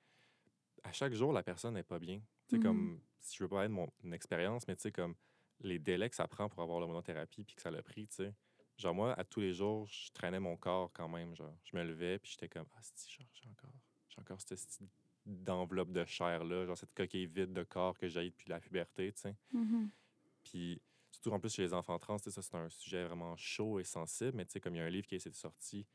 à 0.84 0.92
chaque 0.92 1.14
jour, 1.14 1.34
la 1.34 1.44
personne 1.44 1.74
n'est 1.74 1.84
pas 1.84 2.00
bien. 2.00 2.20
Tu 2.48 2.52
sais, 2.52 2.58
Mhm. 2.58 2.64
comme, 2.64 3.02
si 3.20 3.38
je 3.38 3.44
veux 3.44 3.50
pas 3.50 3.66
être 3.66 3.72
mon 3.72 3.90
expérience, 4.12 4.68
mais 4.68 4.76
tu 4.76 4.84
sais, 4.84 4.92
comme, 4.92 5.16
les 5.62 5.78
délais 5.80 6.10
que 6.10 6.16
ça 6.16 6.28
prend 6.28 6.48
pour 6.48 6.62
avoir 6.64 6.80
l'hormonothérapie, 6.80 7.44
puis 7.44 7.56
que 7.56 7.62
ça 7.62 7.70
l'a 7.72 7.82
pris, 7.84 8.08
tu 8.08 8.16
sais. 8.16 8.34
Genre, 8.78 8.96
moi, 8.96 9.14
à 9.14 9.26
tous 9.26 9.42
les 9.42 9.54
jours, 9.54 9.86
je 9.88 10.10
traînais 10.14 10.40
mon 10.40 10.56
corps 10.56 10.90
quand 10.94 11.10
même, 11.10 11.36
genre. 11.36 11.54
Je 11.66 11.76
me 11.76 11.84
levais, 11.84 12.18
puis 12.18 12.32
j'étais 12.32 12.48
comme, 12.48 12.66
ah, 12.76 12.80
c'est 12.82 13.10
genre, 13.10 13.28
j'ai 13.34 13.50
encore, 13.50 13.74
j'ai 14.08 14.22
encore 14.22 14.40
cette 14.40 14.54
esti 14.54 14.90
d'enveloppe 15.30 15.92
de 15.92 16.04
chair-là, 16.06 16.66
genre 16.66 16.78
cette 16.78 16.94
coquille 16.94 17.26
vide 17.28 17.54
de 17.54 17.64
corps 17.64 17.98
que 17.98 18.08
j'ai 18.08 18.30
depuis 18.30 18.50
la 18.50 18.60
puberté, 18.60 19.12
tu 19.14 19.22
sais. 19.22 19.36
Mhm. 19.54 19.90
Puis, 20.44 20.82
surtout 21.12 21.32
en 21.32 21.40
plus 21.40 21.54
chez 21.54 21.62
les 21.62 21.74
enfants 21.74 21.98
trans, 22.00 22.18
ça, 22.18 22.32
c'est 22.32 22.56
un 22.56 22.70
sujet 22.70 23.06
vraiment 23.06 23.36
chaud 23.38 23.80
et 23.80 23.84
sensible, 23.84 24.34
mais 24.36 24.46
tu 24.46 24.54
sais, 24.54 24.60
comme 24.60 24.76
il 24.76 24.80
y 24.80 24.82
a 24.82 24.86
un 24.86 24.90
livre 24.90 25.08
qui 25.08 25.16
a 25.16 25.18
été 25.18 25.32
sorti 25.32 25.86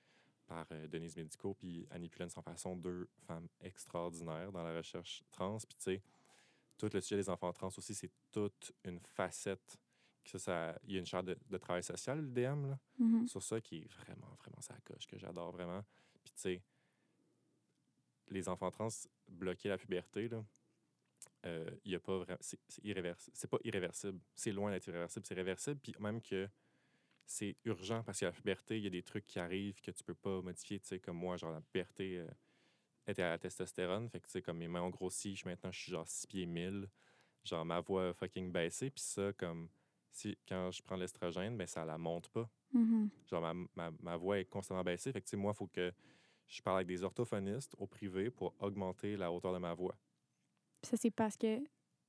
par 0.47 0.67
euh, 0.73 0.87
Denise 0.87 1.17
Médico 1.17 1.55
puis 1.55 1.87
Annie 1.91 2.09
Pullen 2.11 2.29
sans 2.29 2.43
façon, 2.43 2.77
deux 2.77 3.09
femmes 3.27 3.49
extraordinaires 3.61 4.53
dans 4.53 4.63
la 4.63 4.77
recherche 4.77 5.25
trans. 5.31 5.57
Puis, 5.59 5.77
tu 5.77 5.83
sais, 5.85 6.03
tout 6.77 6.89
le 6.93 7.01
sujet 7.01 7.17
des 7.17 7.31
enfants 7.31 7.53
trans 7.53 7.69
aussi, 7.69 7.95
c'est 7.95 8.11
toute 8.31 8.73
une 8.85 9.01
facette. 9.01 9.79
Ça, 10.25 10.39
ça, 10.39 10.79
il 10.85 10.93
y 10.93 10.97
a 10.97 11.01
une 11.01 11.07
chaire 11.07 11.23
de, 11.23 11.37
de 11.49 11.59
travail 11.59 11.83
social, 11.83 12.19
l'UDM, 12.21 12.67
là, 12.69 12.79
Mhm. 12.99 13.27
sur 13.29 13.43
ça, 13.43 13.61
qui 13.61 13.79
est 13.79 13.89
vraiment, 13.93 14.35
vraiment 14.41 14.61
sa 14.61 14.75
coche, 14.81 15.07
que 15.07 15.19
j'adore 15.19 15.51
vraiment. 15.53 15.83
Puis, 16.23 16.33
tu 16.35 16.41
sais, 16.41 16.63
les 18.29 18.49
enfants 18.49 18.71
trans 18.71 18.89
bloquer 19.29 19.69
la 19.69 19.79
puberté, 19.79 20.29
là, 20.29 20.45
euh, 21.47 21.71
il 21.85 21.93
y 21.93 21.95
a 21.95 22.01
pas 22.01 22.19
vraiment. 22.19 22.39
C'est 22.41 22.59
c'est 22.69 22.83
irrévers- 22.85 23.17
c'est 23.33 23.49
pas 23.51 23.59
irréversible. 23.65 24.19
C'est 24.35 24.53
loin 24.53 24.71
d'être 24.71 24.87
irréversible. 24.87 25.27
C'est 25.27 25.35
réversible, 25.35 25.81
puis 25.81 25.95
même 26.01 26.21
que 26.23 26.49
c'est 27.27 27.57
urgent 27.65 28.03
parce 28.05 28.21
qu'à 28.21 28.27
la 28.27 28.33
puberté, 28.33 28.79
il 28.79 28.85
y 28.85 28.87
a 28.87 28.91
des 28.91 29.03
trucs 29.03 29.27
qui 29.27 29.39
arrivent 29.39 29.81
que 29.81 29.91
tu 29.91 30.05
peux 30.05 30.15
pas 30.15 30.41
modifier. 30.43 30.81
Tu 30.81 30.87
sais, 30.89 30.99
comme 31.01 31.17
moi, 31.19 31.37
genre, 31.37 31.53
la 31.53 31.61
puberté 31.61 32.19
euh, 32.19 32.27
était 33.07 33.23
à 33.23 33.31
la 33.31 33.39
testostérone. 33.39 34.09
Fait 34.11 34.21
que, 34.21 34.27
tu 34.27 34.33
sais, 34.33 34.43
comme 34.43 34.59
mes 34.59 34.69
mains 34.69 34.83
ont 34.83 34.91
grossi, 34.91 35.37
je, 35.37 35.47
maintenant, 35.47 35.73
je 35.73 35.81
suis 35.81 35.93
genre 35.93 36.07
6 36.09 36.27
pieds 36.27 36.47
1000. 36.47 36.89
Genre, 37.45 37.65
ma 37.65 37.81
voix 37.81 38.09
a 38.11 38.15
fucking 38.15 38.51
baissé, 38.53 38.91
puis 38.91 39.03
ça, 39.03 39.33
comme. 39.35 39.69
Si, 40.11 40.39
quand 40.49 40.71
je 40.71 40.81
prends 40.83 40.95
l'estrogène, 40.97 41.57
ben 41.57 41.67
ça 41.67 41.85
la 41.85 41.99
monte 41.99 42.29
pas. 42.29 42.49
Mhm. 42.73 43.11
Genre, 43.29 43.41
ma, 43.43 43.55
ma, 43.75 43.91
ma 44.01 44.17
voix 44.17 44.39
est 44.39 44.45
constamment 44.45 44.85
baissée. 44.85 45.13
Fait 45.13 45.21
que, 45.21 45.27
tu 45.27 45.31
sais, 45.31 45.37
moi, 45.37 45.53
il 45.53 45.57
faut 45.59 45.67
que 45.67 45.93
je 46.49 46.63
parle 46.63 46.77
avec 46.79 46.89
des 46.89 47.03
orthophonistes 47.03 47.75
au 47.79 47.87
privé 47.87 48.31
pour 48.31 48.55
augmenter 48.61 49.17
la 49.17 49.31
hauteur 49.33 49.53
de 49.53 49.59
ma 49.59 49.75
voix. 49.75 49.97
Puis 50.83 50.91
ça, 50.91 50.97
c'est 50.97 51.11
parce 51.11 51.37
que 51.37 51.61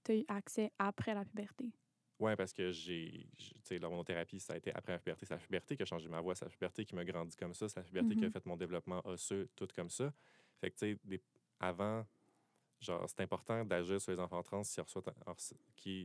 tu 0.04 0.12
as 0.12 0.16
eu 0.16 0.26
accès 0.28 0.72
après 0.78 1.14
la 1.14 1.24
puberté. 1.26 1.72
Oui, 2.20 2.36
parce 2.36 2.54
que 2.54 2.72
j'ai. 2.72 3.28
Tu 3.38 3.54
sais, 3.64 3.78
l'hormonothérapie, 3.78 4.40
ça 4.40 4.54
a 4.54 4.58
été 4.58 4.74
après 4.74 4.94
la 4.94 5.00
puberté. 5.00 5.26
C'est 5.26 5.34
la 5.34 5.40
puberté 5.40 5.76
qui 5.76 5.84
a 5.84 5.86
changé 5.86 6.08
ma 6.08 6.22
voix. 6.22 6.34
C'est 6.36 6.46
la 6.46 6.52
puberté 6.52 6.86
qui 6.86 6.96
m'a 6.96 7.04
grandi 7.04 7.36
comme 7.36 7.54
ça. 7.54 7.68
C'est 7.68 7.80
la 7.80 7.84
puberté 7.86 8.16
qui 8.16 8.24
a 8.24 8.28
Mhm. 8.28 8.32
fait 8.34 8.46
mon 8.46 8.56
développement 8.56 9.02
osseux, 9.06 9.50
tout 9.56 9.68
comme 9.76 9.90
ça. 9.90 10.14
Fait 10.62 10.72
que, 10.72 10.76
tu 10.78 10.94
sais, 10.94 11.00
des- 11.04 11.22
avant, 11.60 12.06
genre, 12.80 13.10
c'est 13.10 13.20
important 13.22 13.66
d'agir 13.66 14.00
sur 14.00 14.14
les 14.14 14.20
enfants 14.20 14.42
trans 14.44 14.64
s'ils 14.64 14.84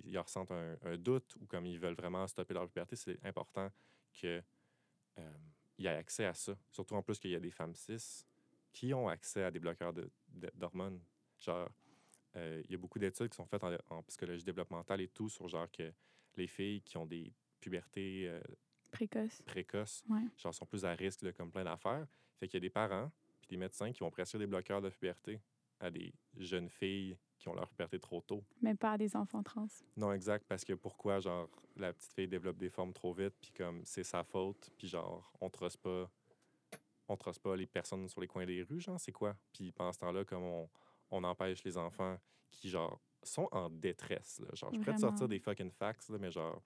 ils 0.05 0.19
ressentent 0.19 0.51
un, 0.51 0.77
un 0.83 0.97
doute 0.97 1.37
ou 1.41 1.47
comme 1.47 1.67
ils 1.67 1.79
veulent 1.79 1.95
vraiment 1.95 2.27
stopper 2.27 2.55
leur 2.55 2.67
puberté. 2.69 2.97
C'est 2.97 3.25
important 3.25 3.71
qu'ils 5.81 5.87
aient 5.87 5.97
accès 5.97 6.27
à 6.27 6.35
ça. 6.35 6.55
Surtout 6.71 6.95
en 6.95 7.03
plus 7.03 7.19
qu'il 7.19 7.31
y 7.31 7.35
a 7.35 7.41
des 7.41 7.51
femmes 7.51 7.75
cis 7.75 8.25
qui 8.73 8.93
ont 8.95 9.09
accès 9.09 9.43
à 9.45 9.51
des 9.51 9.59
bloqueurs 9.59 9.93
de- 9.93 10.11
de- 10.29 10.51
d'hormones. 10.55 11.01
Genre, 11.39 11.69
euh, 12.37 12.63
il 12.67 12.71
y 12.71 12.75
a 12.75 12.79
beaucoup 12.79 12.99
d'études 12.99 13.29
qui 13.31 13.37
sont 13.37 13.47
faites 13.47 13.65
en, 13.65 13.75
en 13.89 14.03
psychologie 14.03 14.45
développementale 14.45 15.01
et 15.01 15.09
tout 15.09 15.29
sur 15.29 15.49
genre 15.49 15.71
que 15.71 15.91
les 16.37 16.47
filles 16.47 16.83
qui 16.83 16.97
ont 16.99 17.07
des 17.07 17.33
pubertés 17.61 18.29
euh, 18.29 18.41
Précoce. 18.93 19.43
précoces, 19.47 20.05
Ouais. 20.09 20.21
genre 20.37 20.55
sont 20.55 20.67
plus 20.67 20.85
à 20.85 20.93
risque 20.93 21.23
de 21.23 21.31
comme 21.31 21.51
plein 21.51 21.65
d'affaires. 21.65 22.07
Fait 22.39 22.47
qu'il 22.47 22.55
y 22.59 22.59
a 22.59 22.61
des 22.61 22.71
parents 22.71 23.11
puis 23.41 23.49
des 23.49 23.57
médecins 23.57 23.91
qui 23.93 24.01
vont 24.01 24.11
prescrire 24.11 24.39
des 24.39 24.47
bloqueurs 24.47 24.83
de 24.83 24.91
puberté 24.91 25.41
à 25.81 25.91
des 25.91 26.13
jeunes 26.37 26.69
filles 26.69 27.17
qui 27.41 27.49
ont 27.49 27.55
leur 27.55 27.69
puberté 27.71 27.99
trop 27.99 28.21
tôt. 28.21 28.45
Mais 28.61 28.75
pas 28.75 28.93
à 28.93 28.99
des 28.99 29.17
enfants 29.17 29.43
trans. 29.43 29.67
Non, 29.97 30.13
exact, 30.13 30.45
parce 30.47 30.63
que 30.63 30.75
pourquoi, 30.75 31.21
genre, 31.21 31.49
la 31.77 31.93
petite 31.93 32.13
fille 32.13 32.29
développe 32.29 32.59
des 32.59 32.69
formes 32.69 32.93
trop 32.93 33.15
vite, 33.15 33.35
puis 33.41 33.51
comme 33.51 33.83
c'est 33.85 34.05
sa 34.05 34.23
faute, 34.23 34.71
puis 34.77 34.87
genre, 34.87 35.33
on 35.41 35.49
trosse 35.49 35.79
pas, 35.79 36.09
on 37.09 37.17
trosse 37.17 37.39
pas 37.39 37.57
les 37.57 37.67
personnes 37.67 38.07
sur 38.09 38.21
les 38.21 38.29
coins 38.29 38.45
des 38.45 38.63
rues, 38.63 38.81
genre, 38.81 39.01
c'est 39.01 39.11
quoi? 39.13 39.35
Puis 39.53 39.73
pendant 39.73 39.93
ce 39.93 39.99
temps-là, 40.01 40.25
comme 40.25 40.45
on, 40.45 40.69
on 41.11 41.25
empêche 41.25 41.65
les 41.65 41.79
enfants 41.79 42.19
qui, 42.51 42.69
genre, 42.69 43.01
sont 43.23 43.49
en 43.53 43.71
détresse, 43.71 44.41
là. 44.41 44.49
Genre, 44.53 44.73
je 44.73 44.79
pourrais 44.79 44.95
te 44.95 45.01
sortir 45.01 45.27
des 45.27 45.39
fucking 45.39 45.71
facts, 45.71 46.11
là, 46.11 46.19
mais 46.19 46.31
genre, 46.31 46.63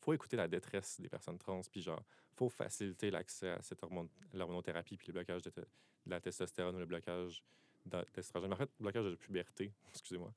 faut 0.00 0.12
écouter 0.12 0.36
la 0.36 0.46
détresse 0.46 1.00
des 1.00 1.08
personnes 1.08 1.38
trans, 1.38 1.60
puis 1.70 1.82
genre, 1.82 2.02
faut 2.34 2.48
faciliter 2.48 3.10
l'accès 3.10 3.50
à 3.50 3.62
cette 3.62 3.82
hormone, 3.82 4.08
l'hormonothérapie, 4.32 4.96
puis 4.96 5.08
le 5.08 5.14
blocage 5.14 5.42
de, 5.42 5.50
de 5.50 5.66
la 6.06 6.20
testostérone 6.20 6.76
ou 6.76 6.78
le 6.78 6.86
blocage 6.86 7.42
d'estrogène. 7.88 8.52
En 8.52 8.56
fait, 8.56 8.70
blocage 8.78 9.04
de 9.04 9.14
puberté, 9.14 9.72
excusez-moi. 9.90 10.32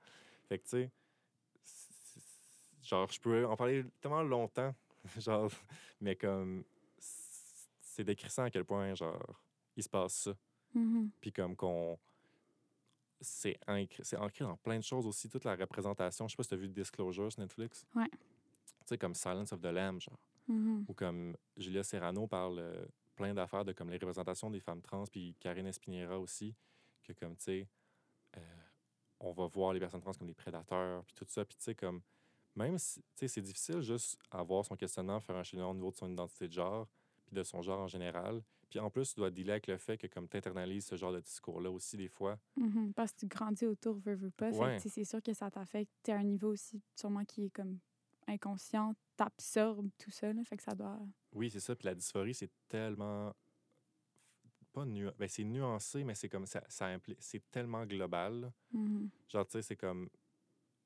Fait 0.48 0.60
que, 0.60 0.64
tu 0.64 0.70
sais, 0.70 0.92
genre, 2.84 3.10
je 3.12 3.20
peux 3.20 3.46
en 3.46 3.56
parler 3.56 3.86
tellement 4.02 4.24
longtemps, 4.24 4.74
genre, 5.18 5.52
mais 6.00 6.16
comme, 6.16 6.64
c'est 6.98 8.04
décrissant 8.04 8.44
à 8.44 8.50
quel 8.50 8.66
point, 8.66 8.94
genre, 8.96 9.42
il 9.76 9.84
se 9.84 9.90
passe 9.90 10.14
ça. 10.14 10.38
Mhm. 10.74 11.12
Puis 11.20 11.32
comme 11.32 11.56
qu'on. 11.56 11.98
C'est 13.24 13.60
ancré, 13.68 14.04
c'est 14.04 14.18
ancré 14.18 14.44
dans 14.44 14.58
plein 14.58 14.78
de 14.78 14.84
choses 14.84 15.06
aussi, 15.06 15.30
toute 15.30 15.44
la 15.44 15.56
représentation. 15.56 16.28
Je 16.28 16.32
sais 16.32 16.38
pas 16.38 16.44
si 16.44 16.50
tu 16.50 16.56
as 16.56 16.58
vu 16.58 16.68
Disclosure 16.68 17.32
sur 17.32 17.40
Netflix? 17.40 17.86
Ouais. 17.96 18.10
Tu 18.10 18.18
sais, 18.86 18.98
comme 18.98 19.14
Silence 19.14 19.54
of 19.54 19.62
the 19.62 19.66
Lamb, 19.66 20.00
genre. 20.02 20.18
Mhm. 20.48 20.86
Ou 20.88 20.94
comme 20.94 21.38
Julia 21.56 21.84
Serrano 21.84 22.26
parle 22.26 22.58
euh, 22.60 22.86
plein 23.16 23.34
d'affaires 23.34 23.64
de 23.64 23.74
comme 23.74 23.92
les 23.92 23.98
représentations 23.98 24.50
des 24.50 24.60
femmes 24.60 24.82
trans, 24.82 25.04
puis 25.06 25.36
Karine 25.40 25.68
Espiniera 25.68 26.18
aussi, 26.18 26.56
que 27.14 27.20
comme, 27.20 27.36
tu 27.38 27.44
sais, 27.44 27.68
euh, 28.38 28.42
on 29.20 29.32
va 29.32 29.48
voir 29.48 29.74
les 29.74 29.80
personnes 29.80 30.02
trans 30.02 30.14
comme 30.14 30.28
des 30.28 30.34
prédateurs, 30.34 31.04
puis 31.06 31.14
tout 31.16 31.26
ça. 31.28 31.46
Puis 31.46 31.58
tu 31.58 31.64
sais, 31.64 31.76
comme, 31.76 32.02
même 32.56 32.78
si, 32.78 33.02
tu 33.02 33.06
sais, 33.16 33.28
c'est 33.28 33.42
difficile 33.42 33.82
juste 33.82 34.18
avoir 34.32 34.66
son 34.66 34.76
questionnement, 34.76 35.20
faire 35.20 35.36
un 35.36 35.44
cheminement 35.44 35.72
au 35.72 35.76
niveau 35.76 35.92
de 35.92 35.96
son 35.96 36.10
identité 36.12 36.48
de 36.48 36.54
genre, 36.54 36.88
puis 37.26 37.36
de 37.36 37.44
son 37.44 37.62
genre 37.62 37.80
en 37.80 37.88
général. 37.88 38.42
Puis 38.70 38.80
en 38.80 38.90
plus, 38.90 39.10
tu 39.14 39.20
dois 39.20 39.30
dealer 39.30 39.52
avec 39.52 39.68
le 39.68 39.78
fait 39.78 39.98
que 39.98 40.08
comme 40.08 40.30
tu 40.30 40.38
internalises 40.38 40.86
ce 40.86 40.96
genre 40.96 41.12
de 41.12 41.20
discours-là 41.20 41.70
aussi 41.70 41.98
des 41.98 42.08
fois. 42.08 42.40
Mhm. 42.56 42.94
Parce 42.94 43.12
que 43.12 43.20
tu 43.20 43.28
grandis 43.28 43.66
autour, 43.66 43.96
veux, 43.96 44.16
veux 44.16 44.32
pas. 44.32 44.50
Fait 44.52 44.58
que, 44.58 44.64
Ouais. 44.64 44.80
c'est 44.80 45.04
sûr 45.04 45.22
que 45.22 45.34
ça 45.34 45.52
t'affecte. 45.52 45.92
Tu 46.04 46.12
à 46.12 46.16
un 46.18 46.24
niveau 46.24 46.52
aussi, 46.54 46.82
sûrement, 46.96 47.26
qui 47.26 47.46
est 47.46 47.50
comme 47.50 47.80
inconscient. 48.28 48.96
T'absorbes 49.18 49.90
tout 49.98 50.10
ça, 50.12 50.32
là. 50.32 50.42
Fait 50.46 50.56
que 50.58 50.64
ça 50.64 50.74
doit. 50.74 50.98
Oui, 51.34 51.50
c'est 51.52 51.60
ça. 51.60 51.76
Puis 51.76 51.86
la 51.86 51.96
dysphorie, 51.96 52.34
c'est 52.34 52.50
tellement. 52.70 53.34
Pas 54.74 54.86
nu... 54.86 55.10
ben, 55.18 55.28
c'est 55.28 55.44
nuancé, 55.44 56.04
mais 56.04 56.16
c'est 56.16 56.30
comme 56.30 56.46
ça, 56.46 56.64
ça 56.70 56.90
c'est 57.20 57.52
tellement 57.52 57.86
global. 57.86 58.54
Mhm. 58.72 59.10
Genre, 59.28 59.46
tu 59.46 59.52
sais, 59.54 59.62
c'est 59.62 59.76
comme. 59.76 60.10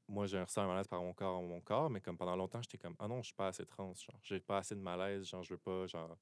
Moi, 0.08 0.28
j'ai 0.28 0.40
ressenti 0.40 0.60
un 0.60 0.68
malaise 0.68 0.88
par 0.88 1.02
mon 1.02 1.14
corps, 1.14 1.42
mon 1.42 1.62
corps, 1.62 1.90
mais 1.90 2.00
comme 2.00 2.18
pendant 2.18 2.36
longtemps, 2.36 2.62
j'étais 2.62 2.78
comme, 2.78 2.96
ah 3.00 3.08
non, 3.08 3.22
je 3.24 3.28
suis 3.28 3.34
pas 3.34 3.48
assez 3.48 3.66
trans. 3.66 3.94
Genre, 3.94 4.20
j'ai 4.22 4.40
pas 4.40 4.60
assez 4.60 4.76
de 4.76 4.80
malaise. 4.80 5.28
Genre, 5.28 5.42
je 5.42 5.54
veux 5.54 5.58
pas, 5.60 5.88
genre, 5.88 6.16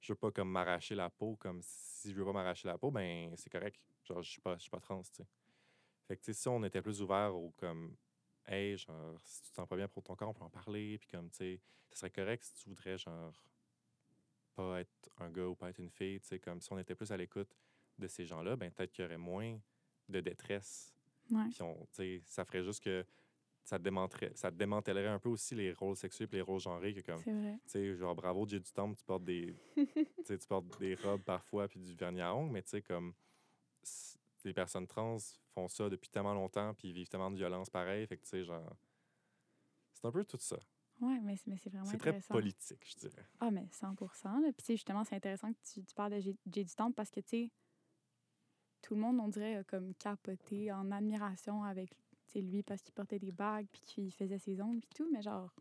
je 0.00 0.12
veux 0.12 0.16
pas 0.16 0.32
comme 0.32 0.50
m'arracher 0.50 0.96
la 0.96 1.10
peau. 1.10 1.36
Comme 1.36 1.60
si 1.62 2.10
je 2.10 2.16
veux 2.16 2.24
pas 2.24 2.32
m'arracher 2.32 2.66
la 2.66 2.76
peau, 2.76 2.90
ben, 2.90 3.32
c'est 3.36 3.50
correct. 3.50 3.80
Genre, 4.02 4.22
je 4.22 4.30
suis 4.30 4.40
pas, 4.40 4.56
je 4.56 4.62
suis 4.62 4.70
pas 4.70 4.80
trans, 4.80 5.02
tu 5.02 5.10
sais. 5.12 5.26
Fait 6.08 6.16
que, 6.16 6.22
tu 6.22 6.32
sais, 6.32 6.40
si 6.40 6.48
on 6.48 6.62
était 6.64 6.82
plus 6.82 7.02
ouvert 7.02 7.34
au 7.34 7.50
comme, 7.56 7.96
hey, 8.46 8.76
genre, 8.76 9.16
si 9.22 9.42
tu 9.42 9.50
te 9.50 9.54
sens 9.54 9.68
pas 9.68 9.76
bien 9.76 9.88
pour 9.88 10.02
ton 10.02 10.16
corps, 10.16 10.30
on 10.30 10.34
peut 10.34 10.44
en 10.44 10.50
parler. 10.50 10.98
Puis 10.98 11.08
comme, 11.08 11.30
tu 11.30 11.36
sais, 11.36 11.60
ce 11.90 11.98
serait 11.98 12.10
correct 12.10 12.42
si 12.42 12.54
tu 12.54 12.68
voudrais, 12.68 12.98
genre, 12.98 13.32
pas 14.54 14.80
être 14.80 15.10
un 15.18 15.30
gars 15.30 15.46
ou 15.46 15.54
pas 15.54 15.70
être 15.70 15.78
une 15.78 15.90
fille, 15.90 16.20
tu 16.20 16.26
sais, 16.28 16.38
comme 16.38 16.60
si 16.60 16.72
on 16.72 16.78
était 16.78 16.94
plus 16.94 17.10
à 17.12 17.16
l'écoute 17.16 17.54
de 17.98 18.06
ces 18.08 18.24
gens-là, 18.24 18.56
ben 18.56 18.70
peut-être 18.70 18.90
qu'il 18.92 19.02
y 19.02 19.06
aurait 19.06 19.18
moins 19.18 19.58
de 20.08 20.20
détresse 20.20 20.90
Ouais. 21.30 21.48
puis 21.48 21.62
on, 21.62 21.74
tu 21.86 21.88
sais, 21.92 22.22
ça 22.26 22.44
ferait 22.44 22.62
juste 22.62 22.82
que 22.84 23.04
ça 23.62 23.78
démanterait, 23.78 24.30
ça 24.34 24.50
démantèlerait 24.50 25.08
un 25.08 25.18
peu 25.18 25.30
aussi 25.30 25.54
les 25.54 25.72
rôles 25.72 25.96
sexuels 25.96 26.28
et 26.32 26.36
les 26.36 26.42
rôles 26.42 26.60
genrés 26.60 26.92
que 26.92 27.00
comme, 27.00 27.22
tu 27.22 27.70
sais, 27.70 27.96
genre 27.96 28.14
bravo 28.14 28.44
Dieu 28.44 28.60
du 28.60 28.70
temple, 28.70 28.94
tu 28.98 29.04
portes 29.04 29.24
des, 29.24 29.54
tu 30.26 30.38
portes 30.46 30.78
des 30.78 30.94
robes 30.96 31.22
parfois 31.22 31.66
puis 31.66 31.80
du 31.80 31.94
vernis 31.94 32.20
à 32.20 32.34
ongles, 32.34 32.52
mais 32.52 32.62
tu 32.62 32.68
sais 32.70 32.82
comme 32.82 33.14
les 34.44 34.52
personnes 34.52 34.86
trans 34.86 35.16
font 35.54 35.66
ça 35.68 35.88
depuis 35.88 36.10
tellement 36.10 36.34
longtemps 36.34 36.74
puis 36.74 36.92
vivent 36.92 37.08
tellement 37.08 37.30
de 37.30 37.36
violence 37.36 37.70
pareil, 37.70 38.06
fait 38.06 38.18
que 38.18 38.22
tu 38.24 38.28
sais 38.28 38.44
genre 38.44 38.76
c'est 39.94 40.04
un 40.06 40.12
peu 40.12 40.24
tout 40.26 40.36
ça. 40.38 40.58
Ouais, 41.00 41.18
mais, 41.20 41.36
c'est- 41.36 41.48
mais 41.50 41.56
c'est 41.58 41.70
vraiment 41.70 41.84
C'est 41.86 41.98
très 41.98 42.20
politique, 42.20 42.84
je 42.88 43.08
dirais. 43.08 43.26
Ah, 43.40 43.50
mais 43.50 43.66
100 43.72 43.94
là. 44.40 44.52
Puis, 44.52 44.54
tu 44.58 44.64
sais, 44.64 44.72
justement, 44.74 45.04
c'est 45.04 45.16
intéressant 45.16 45.52
que 45.52 45.58
tu, 45.72 45.82
tu 45.84 45.94
parles 45.94 46.12
de 46.12 46.20
J'ai 46.20 46.64
du 46.64 46.74
temps 46.74 46.92
parce 46.92 47.10
que, 47.10 47.20
tu 47.20 47.28
sais, 47.28 47.50
tout 48.82 48.94
le 48.94 49.00
monde, 49.00 49.18
on 49.20 49.28
dirait, 49.28 49.56
a 49.56 49.64
comme 49.64 49.94
capoté 49.94 50.70
en 50.72 50.90
admiration 50.90 51.64
avec 51.64 51.90
tu 52.26 52.32
sais, 52.34 52.40
lui 52.40 52.62
parce 52.62 52.80
qu'il 52.82 52.94
portait 52.94 53.18
des 53.18 53.32
bagues 53.32 53.66
puis 53.70 53.80
qu'il 53.82 54.12
faisait 54.12 54.38
ses 54.38 54.60
ongles 54.62 54.80
puis 54.80 54.90
tout. 54.94 55.08
Mais, 55.12 55.20
genre, 55.22 55.54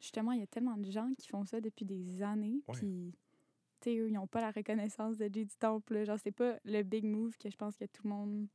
justement, 0.00 0.32
il 0.32 0.40
y 0.40 0.42
a 0.42 0.46
tellement 0.46 0.76
de 0.76 0.90
gens 0.90 1.12
qui 1.18 1.28
font 1.28 1.44
ça 1.44 1.60
depuis 1.60 1.84
des 1.84 2.22
années. 2.22 2.62
Ouais. 2.68 2.74
Puis, 2.78 3.14
tu 3.80 3.90
sais, 3.90 3.96
eux, 3.98 4.08
ils 4.08 4.12
n'ont 4.12 4.26
pas 4.26 4.40
la 4.40 4.50
reconnaissance 4.50 5.16
de 5.18 5.28
J'ai 5.32 5.44
du 5.44 5.56
Temple. 5.56 6.04
Genre, 6.04 6.18
c'est 6.18 6.32
pas 6.32 6.58
le 6.64 6.82
big 6.82 7.04
move 7.04 7.36
que 7.38 7.50
je 7.50 7.56
pense 7.56 7.76
que 7.76 7.84
tout 7.84 8.02
le 8.04 8.10
monde 8.10 8.48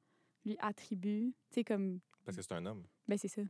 lui 0.46 0.56
attribue. 0.60 1.34
Tu 1.50 1.56
sais, 1.56 1.64
comme, 1.64 2.00
Parce 2.26 2.36
que 2.38 2.44
c'est 2.44 2.54
un 2.54 2.66
homme. 2.66 2.84
ben, 3.08 3.18
c'est 3.18 3.28
ça. 3.28 3.42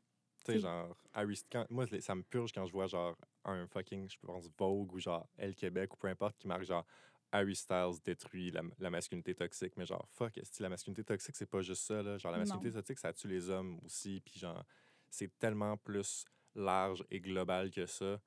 Tu 0.44 0.54
sais, 0.54 0.60
genre, 0.60 0.96
Harry, 1.14 1.40
quand, 1.52 1.66
moi, 1.70 1.86
ça 2.00 2.16
me 2.16 2.24
purge 2.24 2.52
quand 2.52 2.66
je 2.66 2.72
vois, 2.72 2.88
genre, 2.88 3.16
un 3.46 3.68
fucking, 3.68 4.10
je 4.10 4.18
pense, 4.20 4.50
Vogue 4.58 4.94
ou 4.94 5.00
genre 5.00 5.28
Elle 5.38 5.56
Québec 5.56 5.94
ou 5.94 5.98
peu 5.98 6.08
importe 6.08 6.38
qui 6.38 6.48
marque, 6.48 6.64
genre, 6.64 6.86
Harry 7.32 7.56
Styles 7.56 8.02
détruit 8.04 8.52
la, 8.52 8.62
la 8.80 8.90
masculinité 8.90 9.36
toxique. 9.36 9.74
Mais 9.78 9.86
genre, 9.86 10.08
fuck, 10.10 10.34
la 10.60 10.70
masculinité 10.70 11.04
toxique, 11.04 11.36
c'est 11.36 11.46
pas 11.46 11.62
juste 11.62 11.84
ça, 11.84 12.02
là? 12.02 12.18
Genre, 12.18 12.32
la 12.32 12.40
Non. 12.40 12.40
masculinité 12.40 12.72
toxique, 12.78 13.00
ça 13.00 13.14
tue 13.14 13.28
les 13.28 13.50
hommes 13.50 13.80
aussi. 13.86 14.20
Puis 14.22 14.40
genre, 14.40 14.66
c'est 15.10 15.38
tellement 15.38 15.78
plus 15.78 16.26
large 16.56 17.04
et 17.10 17.20
global 17.22 17.70
que 17.72 17.86
ça 17.86 18.20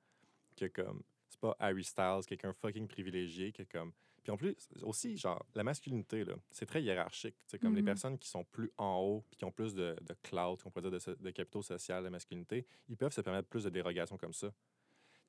que 0.55 0.67
comme, 0.67 1.03
c'est 1.29 1.39
pas 1.39 1.55
Harry 1.59 1.83
Styles, 1.83 2.21
quelqu'un 2.27 2.53
fucking 2.53 2.87
privilégié, 2.87 3.51
que 3.51 3.63
comme. 3.63 3.93
Puis 4.25 4.31
en 4.31 4.37
plus, 4.37 4.55
aussi, 4.81 5.17
genre, 5.17 5.45
la 5.53 5.63
masculinité, 5.63 6.25
c'est 6.49 6.65
très 6.65 6.81
hiérarchique. 6.81 7.35
Tu 7.35 7.51
sais, 7.51 7.59
comme 7.59 7.75
les 7.75 7.81
Mhm. 7.83 7.85
personnes 7.85 8.17
qui 8.17 8.27
sont 8.27 8.43
plus 8.43 8.71
en 8.75 8.97
haut, 8.97 9.21
puis 9.29 9.37
qui 9.37 9.45
ont 9.45 9.51
plus 9.51 9.75
de, 9.75 9.95
de 10.01 10.15
clout, 10.23 10.57
qu'on 10.63 10.71
pourrait 10.71 10.89
dire, 10.89 10.99
de, 10.99 11.13
de 11.23 11.29
capitaux 11.29 11.61
social, 11.61 12.03
de 12.03 12.09
masculinité, 12.09 12.65
ils 12.89 12.97
peuvent 12.97 13.13
se 13.13 13.21
permettre 13.21 13.47
plus 13.47 13.65
de 13.65 13.69
dérogations 13.69 14.17
comme 14.17 14.33
ça. 14.33 14.49
Tu 14.49 14.55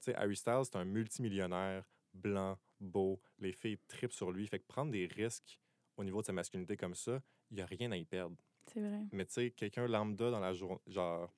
sais, 0.01 0.15
Harry 0.15 0.35
Styles, 0.35 0.63
c'est 0.65 0.77
un 0.77 0.87
multimillionnaire, 0.87 1.85
blanc, 2.15 2.59
beau. 2.81 3.21
Les 3.39 3.53
filles 3.53 3.77
tripent 3.87 4.15
sur 4.15 4.33
lui. 4.33 4.47
Fait 4.47 4.61
que 4.61 4.67
prendre 4.67 4.91
des 4.91 5.05
risques 5.07 5.61
au 5.99 6.03
niveau 6.05 6.23
de 6.23 6.27
sa 6.27 6.33
masculinité 6.33 6.79
comme 6.79 6.95
ça, 6.95 7.21
il 7.51 7.57
n'y 7.57 7.61
a 7.63 7.67
rien 7.67 7.93
à 7.93 7.99
y 7.99 8.05
perdre. 8.07 8.37
C'est 8.67 8.81
vrai. 8.81 9.03
Mais 9.13 9.27
tu 9.27 9.33
sais, 9.35 9.51
quelqu'un 9.51 9.87
lambda 9.87 10.31
dans 10.31 10.41
la 10.41 10.55
journée, 10.55 10.81
genre, 10.87 11.31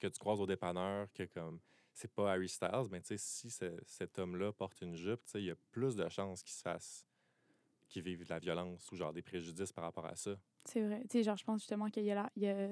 que 0.00 0.06
tu 0.06 0.18
croises 0.18 0.40
au 0.40 0.46
dépanneur, 0.46 1.12
que 1.12 1.24
comme, 1.24 1.60
c'est 1.96 2.12
pas 2.12 2.30
Harry 2.32 2.48
Styles, 2.48 2.88
mais 2.90 3.00
tu 3.00 3.06
sais, 3.08 3.16
si 3.18 3.50
ce- 3.50 3.80
cet 3.86 4.18
homme-là 4.18 4.52
porte 4.52 4.80
une 4.82 4.94
jupe, 4.94 5.24
tu 5.24 5.30
sais, 5.32 5.40
il 5.42 5.46
y 5.46 5.50
a 5.50 5.56
plus 5.70 5.96
de 5.96 6.06
chances 6.10 6.42
qu'il 6.42 6.52
se 6.54 6.60
fasse, 6.60 7.06
qu'il 7.88 8.02
vive 8.02 8.22
de 8.24 8.28
la 8.28 8.38
violence 8.38 8.92
ou 8.92 8.96
genre 8.96 9.12
des 9.14 9.22
préjudices 9.22 9.72
par 9.72 9.84
rapport 9.84 10.04
à 10.04 10.14
ça. 10.14 10.36
C'est 10.66 10.82
vrai. 10.82 11.00
Tu 11.02 11.08
sais, 11.18 11.22
genre, 11.22 11.36
je 11.38 11.44
pense 11.44 11.60
justement 11.62 11.88
qu'il 11.88 12.04
y, 12.04 12.10
a 12.10 12.14
la- 12.16 12.30
il 12.36 12.42
y 12.42 12.48
a 12.48 12.68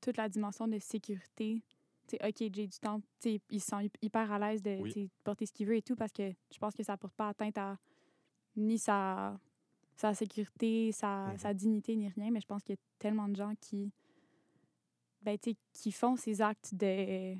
toute 0.00 0.16
la 0.16 0.28
dimension 0.28 0.68
de 0.68 0.78
sécurité. 0.78 1.62
Tu 2.06 2.16
sais, 2.16 2.28
OK, 2.28 2.36
j'ai 2.54 2.66
du 2.68 2.78
temps. 2.78 3.00
Tu 3.20 3.30
sais, 3.32 3.40
il 3.50 3.60
se 3.60 3.66
sent 3.66 3.84
hy- 3.86 3.90
hyper 4.00 4.30
à 4.30 4.38
l'aise 4.38 4.62
de 4.62 4.78
Oui. 4.80 5.10
porter 5.24 5.44
ce 5.46 5.52
qu'il 5.52 5.66
veut 5.66 5.76
et 5.76 5.82
tout 5.82 5.96
parce 5.96 6.12
que 6.12 6.32
je 6.52 6.58
pense 6.58 6.74
que 6.74 6.82
ça 6.84 6.96
porte 6.96 7.14
pas 7.14 7.28
atteinte 7.30 7.58
à 7.58 7.78
ni 8.56 8.78
sa, 8.78 9.38
sa 9.96 10.14
sécurité, 10.14 10.92
sa, 10.92 11.32
Mhm. 11.32 11.38
sa 11.38 11.52
dignité, 11.54 11.96
ni 11.96 12.08
rien. 12.10 12.30
Mais 12.30 12.40
je 12.40 12.46
pense 12.46 12.62
qu'il 12.62 12.76
y 12.76 12.78
a 12.78 12.82
tellement 13.00 13.28
de 13.28 13.34
gens 13.34 13.54
qui, 13.60 13.90
ben, 15.22 15.36
tu 15.38 15.50
sais, 15.50 15.56
qui 15.72 15.90
font 15.92 16.14
ces 16.16 16.40
actes 16.40 16.74
de 16.74 17.34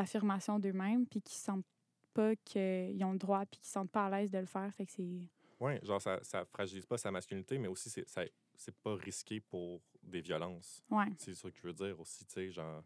d'affirmation 0.00 0.58
d'eux-mêmes 0.58 1.06
puis 1.06 1.20
qui 1.22 1.34
sentent 1.34 1.64
pas 2.12 2.34
qu'ils 2.36 3.02
ont 3.04 3.12
le 3.12 3.18
droit 3.18 3.44
puis 3.46 3.60
qui 3.60 3.68
sentent 3.68 3.90
pas 3.90 4.06
à 4.06 4.10
l'aise 4.10 4.30
de 4.30 4.38
le 4.38 4.46
faire. 4.46 4.72
Fait 4.74 4.86
que 4.86 4.92
c'est... 4.92 5.28
Ouais, 5.58 5.80
genre, 5.82 6.00
ça, 6.02 6.18
ça 6.22 6.44
fragilise 6.44 6.84
pas 6.84 6.98
sa 6.98 7.10
masculinité, 7.10 7.56
mais 7.58 7.68
aussi, 7.68 7.88
c'est, 7.88 8.06
ça- 8.08 8.24
c'est 8.56 8.74
pas 8.76 8.94
risqué 8.94 9.40
pour 9.40 9.80
des 10.02 10.20
violences. 10.20 10.82
Ouais. 10.90 11.06
C'est 11.16 11.34
ça 11.34 11.50
que 11.50 11.56
je 11.56 11.62
veux 11.66 11.72
dire 11.72 11.98
aussi, 11.98 12.24
tu 12.26 12.34
sais, 12.34 12.50
genre, 12.50 12.82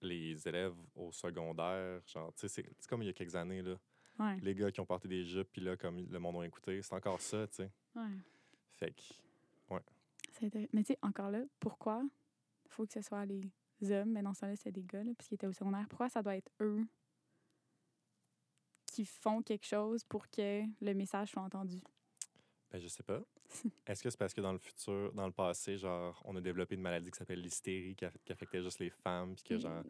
les 0.00 0.46
élèves 0.46 0.74
au 0.94 1.10
secondaire, 1.10 2.00
genre, 2.06 2.32
tu 2.34 2.42
sais, 2.42 2.48
c'est, 2.48 2.70
c'est 2.78 2.88
comme 2.88 3.02
il 3.02 3.06
y 3.06 3.08
a 3.08 3.12
quelques 3.12 3.34
années, 3.34 3.62
là, 3.62 3.74
Ouais. 4.20 4.36
les 4.42 4.54
gars 4.54 4.70
qui 4.72 4.80
ont 4.80 4.86
porté 4.86 5.06
des 5.08 5.24
jupes, 5.24 5.48
puis 5.52 5.60
là, 5.62 5.76
comme 5.76 6.04
le 6.08 6.18
monde 6.18 6.42
a 6.42 6.46
écouté, 6.46 6.80
c'est 6.82 6.94
encore 6.94 7.20
ça, 7.20 7.46
tu 7.48 7.56
sais. 7.56 7.70
ouais. 7.96 8.16
Fait 8.74 8.90
que, 8.92 9.02
C'est 10.32 10.46
intéressant. 10.46 10.70
Mais 10.72 10.82
tu 10.82 10.92
sais, 10.92 10.98
encore 11.02 11.30
là, 11.30 11.42
pourquoi 11.60 12.02
il 12.04 12.70
faut 12.70 12.84
que 12.86 12.92
ce 12.92 13.02
soit 13.02 13.24
les 13.26 13.40
hommes, 13.84 14.10
mais 14.10 14.22
dans 14.22 14.34
ce 14.34 14.40
temps-là, 14.40 14.56
c'est 14.56 14.72
des 14.72 14.84
gars, 14.84 15.04
là, 15.04 15.12
puisqu'ils 15.16 15.34
étaient 15.34 15.46
au 15.46 15.52
secondaire. 15.52 15.86
Pourquoi 15.88 16.08
ça 16.08 16.22
doit 16.22 16.36
être 16.36 16.50
eux 16.60 16.84
qui 18.86 19.04
font 19.04 19.42
quelque 19.42 19.66
chose 19.66 20.04
pour 20.04 20.28
que 20.28 20.62
le 20.80 20.94
message 20.94 21.30
soit 21.30 21.42
entendu? 21.42 21.80
ben, 22.70 22.80
je 22.80 22.88
sais 22.88 23.02
pas. 23.02 23.20
Est-ce 23.86 24.02
que 24.02 24.10
c'est 24.10 24.18
parce 24.18 24.34
que 24.34 24.40
dans 24.40 24.52
le 24.52 24.58
futur, 24.58 25.12
dans 25.14 25.26
le 25.26 25.32
passé, 25.32 25.78
genre, 25.78 26.20
on 26.24 26.36
a 26.36 26.40
développé 26.40 26.74
une 26.74 26.82
maladie 26.82 27.10
qui 27.10 27.18
s'appelle 27.18 27.40
l'hystérie, 27.40 27.94
qui, 27.94 28.04
qui 28.24 28.32
affectait 28.32 28.62
juste 28.62 28.78
les 28.78 28.90
femmes, 28.90 29.34
puis 29.34 29.44
que, 29.44 29.58
genre, 29.58 29.82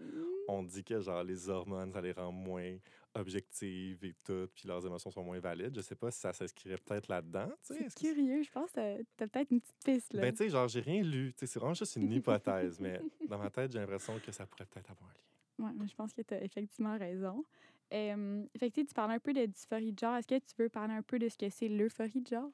on 0.47 0.63
dit 0.63 0.85
que, 0.85 1.01
genre, 1.01 1.25
les 1.25 1.49
hormones, 1.49 1.93
ça 1.93 2.01
les 2.01 2.13
rend 2.13 2.31
moins 2.31 2.77
objectives 3.15 4.05
et 4.05 4.15
tout, 4.25 4.49
puis 4.55 4.69
leurs 4.69 4.85
émotions 4.85 5.11
sont 5.11 5.23
moins 5.23 5.41
valides. 5.41 5.75
Je 5.75 5.81
sais 5.81 5.95
pas 5.95 6.11
si 6.11 6.21
ça 6.21 6.33
s'inscrirait 6.33 6.79
peut-être 6.79 7.09
là-dedans. 7.09 7.51
C'est 7.63 7.95
curieux, 7.95 8.43
je 8.43 8.51
pense 8.51 8.71
que 8.71 9.03
t'as 9.17 9.27
peut-être 9.27 9.51
une 9.51 9.61
petite 9.61 9.85
piste, 9.85 10.13
là. 10.15 10.23
Ben, 10.23 10.33
tu 10.33 10.39
sais, 10.39 10.49
genre, 10.51 10.69
j'ai 10.69 10.81
rien 10.81 11.03
lu. 11.03 11.33
C'est 11.37 11.53
vraiment 11.57 11.75
juste 11.75 11.97
une 11.97 12.13
hypothèse, 12.13 12.79
mais 12.81 13.01
dans 13.29 13.39
ma 13.39 13.51
tête, 13.51 13.73
j'ai 13.73 13.79
l'impression 13.79 14.19
que 14.21 14.33
ça 14.33 14.47
pourrait 14.47 14.67
peut-être 14.67 14.91
avoir 14.91 15.11
un 15.11 15.13
lien. 15.13 15.73
Mais 15.77 15.89
je 15.89 15.95
pense 15.95 16.13
que 16.13 16.23
tu 16.23 16.35
as 16.35 16.43
effectivement 16.43 16.97
raison. 16.97 17.45
Euh, 17.93 18.45
que, 18.61 18.67
tu 18.67 18.95
parlais 18.95 19.15
un 19.15 19.19
peu 19.21 19.33
de 19.33 19.47
dysphorie 19.47 19.93
de 19.93 19.99
genre. 19.99 20.17
Est-ce 20.17 20.29
que 20.29 20.39
tu 20.39 20.55
veux 20.59 20.69
parler 20.69 20.95
un 20.95 21.03
peu 21.03 21.19
de 21.19 21.29
ce 21.29 21.39
que 21.39 21.49
c'est 21.49 21.69
l'euphorie 21.69 22.21
de 22.21 22.29
genre? 22.29 22.53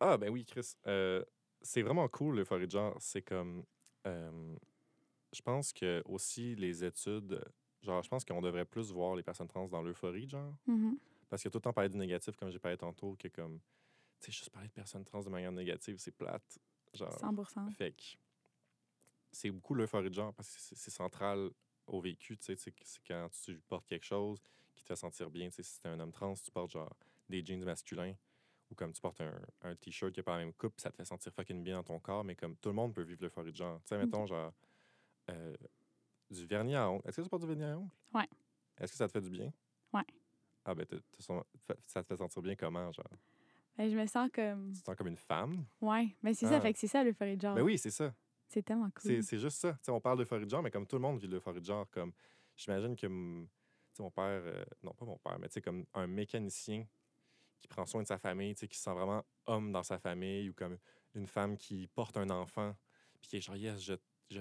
Ah, 0.00 0.18
ben 0.18 0.30
oui, 0.30 0.44
Chris. 0.44 0.74
Euh, 0.86 1.24
c'est 1.62 1.82
vraiment 1.82 2.08
cool, 2.08 2.36
l'euphorie 2.36 2.66
de 2.66 2.72
genre. 2.72 2.96
C'est 3.00 3.22
comme. 3.22 3.64
euh, 4.06 4.56
je 5.34 5.42
pense 5.42 5.72
que 5.72 6.02
aussi 6.06 6.54
les 6.54 6.84
études. 6.84 7.44
Genre, 7.84 8.02
je 8.02 8.08
pense 8.08 8.24
qu'on 8.24 8.40
devrait 8.40 8.64
plus 8.64 8.90
voir 8.90 9.14
les 9.14 9.22
personnes 9.22 9.46
trans 9.46 9.68
dans 9.68 9.82
l'euphorie 9.82 10.28
genre. 10.28 10.54
Mhm. 10.66 10.98
Parce 11.28 11.42
que 11.42 11.48
tout 11.48 11.58
le 11.58 11.62
temps 11.62 11.72
parler 11.72 11.90
du 11.90 11.98
négatif, 11.98 12.34
comme 12.36 12.50
j'ai 12.50 12.58
parlé 12.58 12.78
tantôt, 12.78 13.14
que 13.18 13.28
comme. 13.28 13.60
Tu 14.20 14.26
sais, 14.26 14.32
juste 14.32 14.50
parler 14.50 14.68
de 14.68 14.72
personnes 14.72 15.04
trans 15.04 15.22
de 15.22 15.28
manière 15.28 15.52
négative, 15.52 15.96
c'est 15.98 16.12
plate. 16.12 16.58
Genre. 16.94 17.12
100% 17.20 17.70
Fait 17.72 17.92
que 17.92 18.02
c'est 19.32 19.50
beaucoup 19.50 19.74
l'euphorie 19.74 20.08
de 20.08 20.14
genre 20.14 20.32
parce 20.32 20.54
que 20.54 20.60
c'est 20.60 20.90
central 20.90 21.50
au 21.86 22.00
vécu. 22.00 22.38
Tu 22.38 22.44
sais, 22.44 22.56
c'est 22.56 22.74
quand 23.06 23.28
tu 23.44 23.60
portes 23.68 23.86
quelque 23.86 24.04
chose 24.04 24.40
qui 24.74 24.82
te 24.82 24.88
fait 24.88 24.96
sentir 24.96 25.30
bien. 25.30 25.48
Tu 25.48 25.56
sais, 25.56 25.62
si 25.62 25.80
t'es 25.80 25.88
un 25.88 26.00
homme 26.00 26.12
trans, 26.12 26.34
tu 26.34 26.50
portes 26.50 26.70
genre 26.70 26.96
des 27.28 27.44
jeans 27.44 27.64
masculins 27.64 28.14
ou 28.70 28.74
comme 28.74 28.92
tu 28.92 29.00
portes 29.00 29.20
un, 29.20 29.38
un 29.62 29.74
t-shirt 29.74 30.12
qui 30.12 30.20
n'a 30.20 30.24
pas 30.24 30.38
la 30.38 30.44
même 30.44 30.54
coupe, 30.54 30.80
ça 30.80 30.90
te 30.90 30.96
fait 30.96 31.04
sentir 31.04 31.32
fucking 31.32 31.62
bien 31.62 31.76
dans 31.76 31.82
ton 31.82 31.98
corps. 32.00 32.24
Mais 32.24 32.34
comme 32.36 32.56
tout 32.56 32.70
le 32.70 32.74
monde 32.76 32.94
peut 32.94 33.02
vivre 33.02 33.22
l'euphorie 33.22 33.50
de 33.52 33.56
genre. 33.56 33.80
Tu 33.82 33.88
sais, 33.88 33.98
mettons 33.98 34.24
genre 34.24 34.54
euh, 35.30 35.56
du 36.30 36.46
vernis 36.46 36.74
à 36.74 36.88
ongles. 36.90 37.02
Est-ce 37.06 37.16
que 37.18 37.22
tu 37.22 37.28
portes 37.28 37.42
du 37.42 37.48
vernis 37.48 37.64
à 37.64 37.78
ongles? 37.78 37.90
Ouais. 38.12 38.28
Est-ce 38.78 38.92
que 38.92 38.98
ça 38.98 39.06
te 39.06 39.12
fait 39.12 39.20
du 39.20 39.30
bien? 39.30 39.52
Ouais. 39.92 40.04
Ah 40.64 40.74
ben, 40.74 40.86
t'as 40.86 40.96
son- 41.20 41.44
fa- 41.66 41.76
ça 41.86 42.02
te 42.02 42.08
fait 42.08 42.16
sentir 42.16 42.42
bien 42.42 42.56
comment, 42.56 42.90
genre? 42.92 43.08
Ben, 43.76 43.90
je 43.90 43.96
me 43.96 44.06
sens 44.06 44.30
comme. 44.32 44.72
Tu 44.72 44.80
te 44.80 44.84
sens 44.86 44.96
comme 44.96 45.08
une 45.08 45.16
femme? 45.16 45.64
Ouais, 45.80 46.16
mais 46.22 46.32
c'est 46.34 46.46
Ah. 46.46 46.50
ça, 46.50 46.60
fait 46.60 46.72
que 46.72 46.78
c'est 46.78 46.86
ça 46.86 47.04
l'euphorie 47.04 47.36
de 47.36 47.42
genre. 47.42 47.54
Ben 47.54 47.62
oui, 47.62 47.76
c'est 47.78 47.90
ça. 47.90 48.14
C'est 48.48 48.62
tellement 48.62 48.90
cool. 48.90 49.22
C'est, 49.22 49.38
juste 49.38 49.58
ça. 49.58 49.72
Tu 49.72 49.78
sais, 49.82 49.90
on 49.90 50.00
parle 50.00 50.18
d'euphorie 50.18 50.44
de 50.44 50.50
genre, 50.50 50.62
mais 50.62 50.70
comme 50.70 50.86
tout 50.86 50.96
le 50.96 51.02
monde 51.02 51.18
vit 51.18 51.26
l'euphorie 51.26 51.60
de 51.60 51.64
genre, 51.66 51.88
comme 51.90 52.12
j'imagine 52.56 52.94
que 52.94 53.06
mm, 53.06 53.46
tu 53.46 53.50
sais, 53.96 54.02
mon 54.02 54.10
père, 54.10 54.24
euh, 54.44 54.64
non 54.82 54.92
pas 54.94 55.04
mon 55.04 55.18
père, 55.18 55.38
mais 55.38 55.48
tu 55.48 55.54
sais, 55.54 55.60
comme 55.62 55.84
un 55.94 56.06
mécanicien 56.06 56.86
qui 57.58 57.68
prend 57.68 57.84
soin 57.86 58.02
de 58.02 58.06
sa 58.06 58.18
famille, 58.18 58.54
tu 58.54 58.60
sais, 58.60 58.68
qui 58.68 58.76
se 58.76 58.84
sent 58.84 58.92
vraiment 58.92 59.24
homme 59.46 59.72
dans 59.72 59.82
sa 59.82 59.98
famille, 59.98 60.50
ou 60.50 60.54
comme 60.54 60.78
une 61.14 61.26
femme 61.26 61.56
qui 61.56 61.86
porte 61.88 62.16
un 62.16 62.30
enfant, 62.30 62.74
puis 63.20 63.28
qui 63.30 63.36
est 63.38 63.40
genre, 63.40 63.56
yes, 63.56 63.80
je, 63.82 63.94
je, 64.30 64.40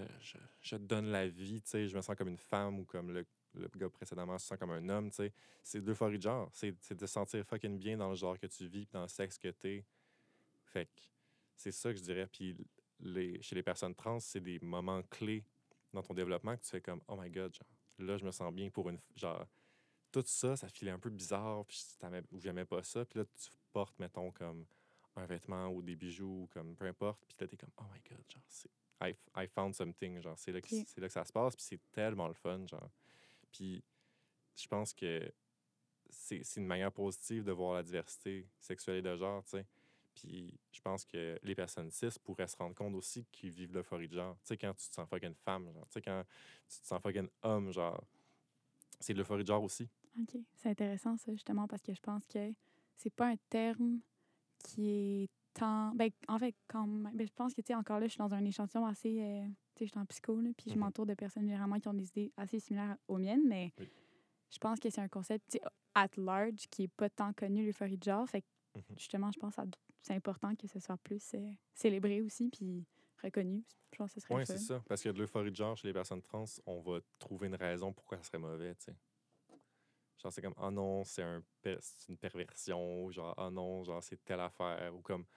je, 0.61 0.75
donne 0.75 1.07
la 1.07 1.27
vie, 1.27 1.61
tu 1.61 1.69
sais, 1.69 1.87
je 1.87 1.95
me 1.95 2.01
sens 2.01 2.15
comme 2.15 2.29
une 2.29 2.37
femme, 2.37 2.79
ou 2.79 2.85
comme 2.85 3.11
le, 3.11 3.25
le 3.53 3.67
gars 3.75 3.89
précédemment 3.89 4.37
se 4.37 4.47
sent 4.47 4.57
comme 4.57 4.71
un 4.71 4.89
homme, 4.89 5.09
tu 5.09 5.17
sais. 5.17 5.33
C'est 5.61 5.79
l'euphorie 5.79 6.17
de 6.17 6.23
genre. 6.23 6.49
C'est 6.53 6.71
de 6.71 7.05
se 7.05 7.07
sentir 7.07 7.45
fucking 7.45 7.77
bien 7.77 7.97
dans 7.97 8.09
le 8.09 8.15
genre 8.15 8.37
que 8.37 8.47
tu 8.47 8.67
vis, 8.67 8.87
dans 8.91 9.03
le 9.03 9.07
sexe 9.07 9.37
que 9.37 9.49
t'es. 9.49 9.85
Fait 10.65 10.85
que 10.85 11.01
c'est 11.55 11.71
ça 11.71 11.91
que 11.91 11.99
je 11.99 12.03
dirais. 12.03 12.27
Puis 12.27 12.55
les, 12.99 13.41
chez 13.41 13.55
les 13.55 13.63
personnes 13.63 13.95
trans, 13.95 14.19
c'est 14.19 14.41
des 14.41 14.59
moments 14.59 15.01
clés 15.03 15.45
dans 15.93 16.01
ton 16.01 16.13
développement 16.13 16.55
que 16.57 16.63
tu 16.63 16.69
fais 16.69 16.81
comme, 16.81 17.01
oh 17.07 17.15
my 17.15 17.29
god, 17.29 17.53
genre, 17.53 17.67
là, 17.99 18.17
je 18.17 18.25
me 18.25 18.31
sens 18.31 18.51
bien 18.53 18.69
pour 18.69 18.89
une. 18.89 18.99
Genre, 19.15 19.45
tout 20.11 20.23
ça, 20.25 20.55
ça 20.55 20.67
filait 20.67 20.91
un 20.91 20.99
peu 20.99 21.09
bizarre, 21.09 21.65
puis 21.65 21.79
ou 22.31 22.39
j'aimais 22.39 22.65
pas 22.65 22.83
ça. 22.83 23.05
Puis 23.05 23.19
là, 23.19 23.25
tu 23.25 23.49
portes, 23.71 23.97
mettons, 23.99 24.31
comme 24.31 24.65
un 25.15 25.25
vêtement 25.25 25.67
ou 25.67 25.81
des 25.81 25.95
bijoux, 25.95 26.43
ou 26.43 26.49
comme 26.51 26.75
peu 26.75 26.85
importe. 26.85 27.23
Puis 27.27 27.37
là, 27.39 27.47
t'es 27.47 27.57
comme, 27.57 27.71
oh 27.77 27.83
my 27.93 28.01
god, 28.09 28.23
genre, 28.29 28.43
c'est. 28.47 28.71
I, 29.03 29.15
I 29.35 29.47
found 29.47 29.73
something, 29.75 30.21
genre, 30.21 30.37
c'est 30.37 30.51
là, 30.51 30.61
que, 30.61 30.67
c'est 30.69 30.99
là 30.99 31.07
que 31.07 31.13
ça 31.13 31.25
se 31.25 31.31
passe, 31.31 31.55
puis 31.55 31.65
c'est 31.65 31.91
tellement 31.91 32.27
le 32.27 32.33
fun, 32.33 32.65
genre. 32.67 32.89
Puis 33.51 33.83
je 34.55 34.67
pense 34.67 34.93
que 34.93 35.31
c'est 36.09 36.43
c'est 36.43 36.59
une 36.59 36.67
manière 36.67 36.91
positive 36.91 37.43
de 37.43 37.51
voir 37.51 37.75
la 37.75 37.83
diversité 37.83 38.47
sexuelle 38.59 38.97
et 38.97 39.01
de 39.01 39.15
genre, 39.15 39.43
tu 39.43 39.51
sais. 39.51 39.65
Puis 40.15 40.53
je 40.71 40.79
pense 40.81 41.05
que 41.05 41.39
les 41.41 41.55
personnes 41.55 41.89
cis 41.89 42.19
pourraient 42.23 42.47
se 42.47 42.55
rendre 42.55 42.75
compte 42.75 42.93
aussi 42.93 43.25
qu'ils 43.31 43.49
vivent 43.49 43.73
l'euphorie 43.73 44.07
de 44.07 44.13
genre. 44.13 44.35
Tu 44.41 44.49
sais, 44.49 44.57
quand 44.57 44.73
tu 44.73 44.87
te 44.87 44.93
sens 44.93 45.09
fucking 45.09 45.33
femme, 45.33 45.71
genre. 45.73 45.87
Tu 45.87 45.93
sais, 45.93 46.01
quand 46.01 46.23
tu 46.69 46.79
te 46.79 46.85
sens 46.85 47.01
fucking 47.01 47.29
homme, 47.41 47.71
genre. 47.71 48.03
C'est 48.99 49.13
de 49.13 49.17
l'euphorie 49.17 49.43
de 49.43 49.47
genre 49.47 49.63
aussi. 49.63 49.89
OK. 50.21 50.37
C'est 50.55 50.69
intéressant, 50.69 51.17
ça, 51.17 51.31
justement, 51.33 51.67
parce 51.67 51.81
que 51.81 51.93
je 51.93 51.99
pense 51.99 52.25
que 52.27 52.53
c'est 52.95 53.13
pas 53.13 53.27
un 53.27 53.37
terme 53.49 53.99
qui 54.59 54.89
est 55.23 55.29
tant. 55.53 55.93
Ben, 55.95 56.09
en 56.27 56.37
fait, 56.39 56.55
quand 56.67 56.85
même. 56.87 57.11
ben, 57.15 57.25
je 57.27 57.33
pense 57.33 57.53
que, 57.53 57.61
tu 57.61 57.67
sais, 57.67 57.75
encore 57.75 57.99
là, 57.99 58.07
je 58.07 58.11
suis 58.11 58.17
dans 58.19 58.33
un 58.33 58.43
échantillon 58.45 58.85
assez. 58.85 59.21
euh, 59.21 59.45
tu 59.75 59.79
sais, 59.79 59.85
je 59.85 59.91
suis 59.91 59.99
en 59.99 60.05
psycho, 60.05 60.39
là, 60.39 60.49
puis 60.57 60.69
je 60.69 60.75
Mhm. 60.75 60.79
m'entoure 60.81 61.05
de 61.05 61.13
personnes 61.13 61.43
généralement 61.45 61.79
qui 61.79 61.87
ont 61.87 61.93
des 61.93 62.07
idées 62.09 62.31
assez 62.37 62.59
similaires 62.59 62.95
aux 63.07 63.17
miennes, 63.17 63.47
mais 63.47 63.71
Oui. 63.79 63.89
je 64.51 64.57
pense 64.59 64.79
que 64.79 64.89
c'est 64.89 65.01
un 65.01 65.07
concept, 65.07 65.45
tu 65.51 65.57
sais, 65.57 65.63
at 65.95 66.09
large, 66.17 66.67
qui 66.69 66.83
est 66.83 66.87
pas 66.95 67.09
tant 67.09 67.33
connu, 67.33 67.65
l'euphorie 67.65 67.97
de 67.97 68.03
genre. 68.03 68.27
Fait 68.29 68.41
que, 68.41 68.47
Mhm. 68.75 68.83
justement, 68.97 69.31
je 69.31 69.39
pense 69.39 69.55
que 69.55 69.61
c'est 70.01 70.13
important 70.15 70.55
que 70.55 70.67
ce 70.67 70.79
soit 70.79 70.97
plus 70.97 71.33
euh, 71.35 71.51
célébré 71.73 72.21
aussi, 72.21 72.49
puis 72.49 72.85
reconnu. 73.21 73.63
Je 73.91 73.97
pense 73.97 74.09
que 74.13 74.19
ce 74.19 74.25
serait 74.25 74.35
Oui, 74.35 74.45
c'est 74.45 74.57
ça. 74.57 74.83
Parce 74.87 75.01
que 75.03 75.09
de 75.09 75.19
l'euphorie 75.19 75.51
de 75.51 75.55
genre 75.55 75.77
chez 75.77 75.87
les 75.87 75.93
personnes 75.93 76.21
trans, 76.21 76.45
on 76.65 76.81
va 76.81 76.99
trouver 77.19 77.47
une 77.47 77.55
raison 77.55 77.93
pourquoi 77.93 78.17
ça 78.17 78.23
serait 78.25 78.39
mauvais, 78.39 78.73
tu 78.75 78.85
sais. 78.85 78.95
Genre, 80.23 80.31
c'est 80.31 80.41
comme, 80.41 80.55
oh 80.57 80.71
non, 80.71 81.03
c'est 81.03 81.21
un 81.21 81.43
une 82.07 82.17
perversion, 82.17 83.11
genre, 83.11 83.33
oh 83.37 83.49
non, 83.49 83.83
genre, 83.83 84.01
c'est 84.01 84.23
telle 84.23 84.39
affaire, 84.39 84.93
ou 84.95 85.01
comme, 85.01 85.25
tu 85.25 85.29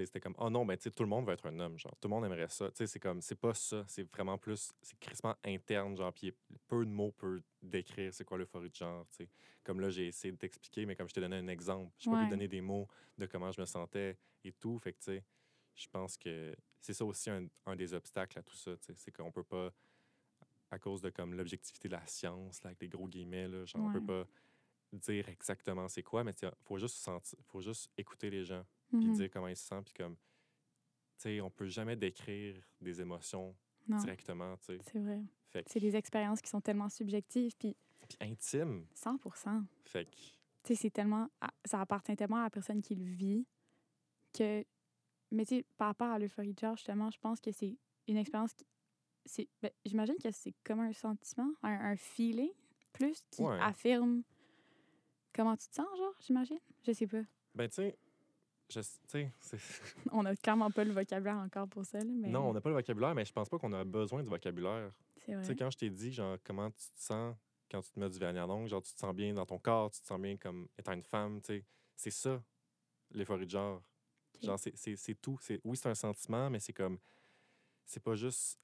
sais, 0.00 0.06
c'était 0.06 0.20
comme, 0.20 0.34
oh 0.38 0.50
non, 0.50 0.64
ben, 0.66 0.76
tu 0.76 0.84
sais, 0.84 0.90
tout 0.90 1.02
le 1.04 1.08
monde 1.08 1.26
veut 1.26 1.32
être 1.32 1.46
un 1.46 1.58
homme, 1.60 1.78
genre, 1.78 1.92
tout 2.00 2.08
le 2.08 2.14
monde 2.14 2.24
aimerait 2.24 2.48
ça. 2.48 2.68
Tu 2.70 2.78
sais, 2.78 2.86
c'est 2.86 2.98
comme, 2.98 3.20
c'est 3.20 3.36
pas 3.36 3.54
ça, 3.54 3.84
c'est 3.86 4.02
vraiment 4.12 4.38
plus, 4.38 4.72
c'est 4.80 4.98
crissement 4.98 5.36
interne, 5.44 5.96
genre, 5.96 6.12
puis 6.12 6.32
peu 6.66 6.84
de 6.84 6.90
mots 6.90 7.12
peuvent 7.12 7.42
décrire 7.62 8.12
c'est 8.12 8.24
quoi 8.24 8.36
l'euphorie 8.38 8.70
de 8.70 8.74
genre, 8.74 9.06
tu 9.10 9.16
sais. 9.16 9.28
Comme 9.62 9.80
là, 9.80 9.90
j'ai 9.90 10.08
essayé 10.08 10.32
de 10.32 10.38
t'expliquer, 10.38 10.86
mais 10.86 10.96
comme 10.96 11.08
je 11.08 11.14
t'ai 11.14 11.20
donné 11.20 11.36
un 11.36 11.46
exemple, 11.48 11.92
je 11.98 12.08
peux 12.08 12.16
Ouais. 12.16 12.22
lui 12.22 12.28
donner 12.28 12.48
des 12.48 12.60
mots 12.60 12.88
de 13.18 13.26
comment 13.26 13.52
je 13.52 13.60
me 13.60 13.66
sentais 13.66 14.18
et 14.44 14.52
tout, 14.52 14.78
fait 14.80 14.92
que, 14.92 14.98
tu 14.98 15.04
sais, 15.04 15.24
je 15.76 15.86
pense 15.88 16.16
que 16.16 16.54
c'est 16.80 16.94
ça 16.94 17.04
aussi 17.04 17.30
un, 17.30 17.46
un 17.66 17.76
des 17.76 17.94
obstacles 17.94 18.38
à 18.38 18.42
tout 18.42 18.56
ça, 18.56 18.76
tu 18.76 18.86
sais, 18.86 18.94
c'est 18.96 19.12
qu'on 19.12 19.30
peut 19.30 19.44
pas, 19.44 19.70
à 20.72 20.78
cause 20.78 21.02
de 21.02 21.10
comme 21.10 21.34
l'objectivité 21.34 21.86
de 21.88 21.92
la 21.92 22.06
science, 22.06 22.62
là, 22.62 22.68
avec 22.68 22.80
les 22.80 22.88
gros 22.88 23.06
guillemets, 23.06 23.46
là, 23.46 23.64
genre, 23.66 23.84
on 23.84 23.92
peut 23.92 24.04
pas 24.04 24.26
dire 24.92 25.28
exactement 25.28 25.86
c'est 25.88 26.02
quoi, 26.02 26.24
mais 26.24 26.32
il 26.42 26.50
faut 26.64 26.78
juste 26.78 26.96
sentir, 26.96 27.38
faut 27.44 27.60
juste 27.60 27.90
écouter 27.96 28.30
les 28.30 28.44
gens, 28.44 28.64
puis 28.88 29.06
Mhm. 29.08 29.12
dire 29.14 29.30
comment 29.30 29.48
ils 29.48 29.56
se 29.56 29.66
sentent, 29.66 29.84
puis 29.84 29.94
comme, 29.94 30.16
tu 30.16 30.22
sais, 31.18 31.40
on 31.40 31.50
peut 31.50 31.68
jamais 31.68 31.94
décrire 31.96 32.56
des 32.80 33.00
émotions 33.00 33.54
Non, 33.86 33.98
directement, 33.98 34.56
tu 34.58 34.64
sais. 34.64 34.78
c'est 34.90 34.98
vrai. 34.98 35.22
C'est 35.66 35.80
des 35.80 35.94
expériences 35.94 36.40
qui 36.40 36.48
sont 36.48 36.60
tellement 36.62 36.88
subjectives, 36.88 37.54
puis 37.58 37.76
puis 38.08 38.16
intime, 38.20 38.86
100 38.94 39.18
fait 39.84 40.04
que, 40.06 40.10
Tu 40.64 40.68
sais, 40.68 40.74
c'est 40.74 40.90
tellement. 40.90 41.28
à- 41.40 41.52
Ça 41.64 41.80
appartient 41.80 42.14
tellement 42.16 42.38
à 42.38 42.42
la 42.44 42.50
personne 42.50 42.80
qui 42.82 42.94
le 42.94 43.04
vit 43.04 43.46
que. 44.32 44.64
Mais 45.30 45.44
tu 45.46 45.56
sais, 45.58 45.64
par 45.78 45.88
rapport 45.88 46.08
à 46.10 46.18
l'euphorie 46.18 46.52
de 46.52 46.58
genre, 46.58 46.76
justement, 46.76 47.10
je 47.10 47.18
pense 47.18 47.40
que 47.40 47.50
c'est 47.52 47.76
une 48.08 48.16
expérience 48.16 48.52
qui. 48.54 48.66
C'est 49.24 49.48
ben, 49.62 49.70
J'imagine 49.84 50.16
que 50.22 50.30
c'est 50.30 50.54
comme 50.64 50.80
un 50.80 50.92
sentiment, 50.92 51.50
un, 51.62 51.72
un 51.92 51.96
feeling 51.96 52.50
plus 52.92 53.22
qui 53.30 53.42
Ouais. 53.42 53.58
affirme 53.60 54.22
comment 55.34 55.56
tu 55.56 55.68
te 55.68 55.74
sens, 55.74 55.86
genre, 55.96 56.14
j'imagine? 56.20 56.58
Je 56.86 56.92
sais 56.92 57.06
pas. 57.06 57.22
ben, 57.54 57.68
tu 57.68 57.74
sais, 57.76 57.96
je- 58.68 58.80
On 60.12 60.24
a 60.24 60.34
clairement 60.36 60.70
pas 60.70 60.84
le 60.84 60.92
vocabulaire 60.92 61.36
encore 61.36 61.68
pour 61.68 61.84
ça, 61.84 61.98
mais. 62.04 62.28
non, 62.28 62.50
on 62.50 62.52
n'a 62.52 62.60
pas 62.60 62.70
le 62.70 62.74
vocabulaire, 62.76 63.14
mais 63.14 63.24
je 63.24 63.32
pense 63.32 63.48
pas 63.48 63.58
qu'on 63.58 63.72
a 63.72 63.84
besoin 63.84 64.22
du 64.22 64.28
vocabulaire. 64.28 64.90
Tu 65.24 65.32
sais, 65.44 65.54
quand 65.56 65.70
je 65.70 65.78
t'ai 65.78 65.90
dit, 65.90 66.12
genre, 66.12 66.36
comment 66.44 66.70
tu 66.70 66.84
te 66.90 67.00
sens 67.00 67.36
quand 67.70 67.80
tu 67.80 67.90
te 67.92 68.00
mets 68.00 68.08
du 68.10 68.18
vernis 68.18 68.38
à 68.38 68.46
ongles, 68.48 68.68
genre, 68.68 68.82
tu 68.82 68.92
te 68.92 68.98
sens 68.98 69.14
bien 69.14 69.32
dans 69.34 69.46
ton 69.46 69.58
corps, 69.58 69.90
tu 69.90 70.00
te 70.00 70.06
sens 70.06 70.20
bien 70.20 70.36
comme 70.36 70.68
étant 70.78 70.92
une 70.92 71.02
femme, 71.02 71.40
tu 71.40 71.46
sais, 71.58 71.64
c'est 71.96 72.10
ça, 72.10 72.42
l'euphorie 73.12 73.46
de 73.46 73.50
genre. 73.50 73.82
Genre, 74.42 74.58
c'est- 74.58 74.76
tout. 75.14 75.38
C'est- 75.40 75.60
Oui, 75.64 75.76
c'est 75.76 75.88
un 75.88 75.94
sentiment, 75.94 76.50
mais 76.50 76.58
c'est 76.58 76.72
comme, 76.72 76.98
c'est 77.86 78.02
pas 78.02 78.14
juste 78.16 78.58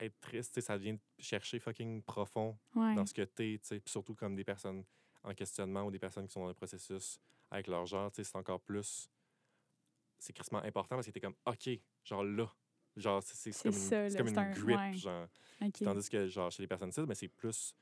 être 0.00 0.18
triste, 0.20 0.60
ça 0.60 0.76
vient 0.76 0.96
chercher 1.18 1.58
fucking 1.58 2.02
profond 2.02 2.58
Ouais. 2.74 2.94
dans 2.94 3.04
ce 3.06 3.12
que 3.14 3.22
t'es, 3.22 3.58
puis 3.68 3.80
surtout 3.86 4.14
comme 4.14 4.34
des 4.36 4.44
personnes 4.44 4.84
en 5.24 5.34
questionnement 5.34 5.82
ou 5.84 5.90
des 5.90 5.98
personnes 5.98 6.26
qui 6.26 6.32
sont 6.32 6.40
dans 6.42 6.48
le 6.48 6.54
processus 6.54 7.18
avec 7.50 7.66
leur 7.66 7.84
genre, 7.86 8.10
c'est 8.14 8.36
encore 8.36 8.60
plus, 8.60 9.08
c'est 10.18 10.32
crissement 10.32 10.58
important 10.62 10.96
parce 10.96 11.06
que 11.06 11.12
t'es 11.12 11.20
comme, 11.20 11.34
OK, 11.46 11.68
genre 12.04 12.24
là, 12.24 12.52
genre, 12.96 13.22
c'est- 13.22 13.50
comme, 13.62 13.72
une- 13.72 13.78
ça, 13.78 14.08
c'est 14.08 14.10
là, 14.10 14.18
comme 14.18 14.28
une 14.28 14.38
un- 14.38 14.50
grip, 14.50 14.76
ouais. 14.76 14.92
genre. 14.94 15.28
Ok. 15.60 15.72
Puis 15.74 15.84
Tandis 15.84 16.08
que, 16.08 16.26
genre, 16.28 16.50
chez 16.50 16.62
les 16.62 16.66
personnes 16.68 16.92
cis, 16.92 17.02
ben, 17.06 17.14
c'est 17.14 17.28
plus, 17.28 17.74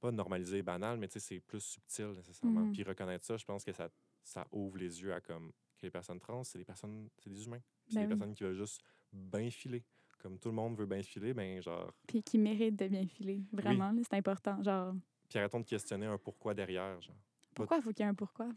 pas 0.00 0.10
normalisé, 0.10 0.62
banal, 0.62 0.98
mais 0.98 1.08
c'est 1.08 1.40
plus 1.40 1.60
subtil 1.60 2.06
nécessairement. 2.08 2.62
Mhm. 2.62 2.72
Puis 2.72 2.82
reconnaître 2.82 3.24
ça, 3.24 3.36
je 3.36 3.44
pense 3.44 3.64
que 3.64 3.72
ça, 3.72 3.88
ça 4.24 4.46
ouvre 4.50 4.76
les 4.78 5.00
yeux 5.00 5.12
à 5.14 5.20
comme 5.20 5.52
que 5.78 5.86
les 5.86 5.90
personnes 5.90 6.18
trans, 6.20 6.42
c'est 6.44 6.58
des 6.58 6.64
personnes, 6.64 7.08
c'est 7.18 7.30
des 7.30 7.44
humains. 7.44 7.60
C'est 7.86 7.94
Ben 7.94 8.00
des 8.08 8.12
oui. 8.14 8.18
personnes 8.18 8.34
qui 8.34 8.42
veulent 8.42 8.56
juste 8.56 8.82
bien 9.12 9.50
filer. 9.50 9.84
Comme 10.22 10.38
tout 10.38 10.48
le 10.50 10.54
monde 10.54 10.76
veut 10.76 10.86
bien 10.86 11.02
filer, 11.02 11.34
ben 11.34 11.60
genre. 11.60 11.92
Puis 12.06 12.22
qui 12.22 12.38
mérite 12.38 12.76
de 12.76 12.86
bien 12.86 13.06
filer. 13.06 13.42
Vraiment, 13.52 13.92
c'est 14.08 14.14
important. 14.16 14.62
Genre, 14.62 14.94
Puis 15.28 15.38
arrêtons 15.38 15.60
de 15.60 15.64
questionner 15.66 16.06
un 16.06 16.16
pourquoi 16.18 16.54
derrière, 16.54 17.00
genre. 17.00 17.16
pourquoi 17.54 17.78
il 17.78 17.82
faut 17.82 17.90
qu'il 17.92 18.04
y 18.04 18.06
ait 18.06 18.10
un 18.10 18.14
pourquoi? 18.14 18.48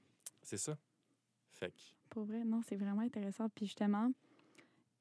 C'est 0.44 0.58
ça. 0.58 0.78
Fait 1.54 1.72
que, 1.72 1.82
Pour 2.10 2.26
vrai, 2.26 2.44
non, 2.44 2.62
c'est 2.62 2.76
vraiment 2.76 3.02
intéressant. 3.02 3.50
Puis 3.50 3.66
justement, 3.66 4.12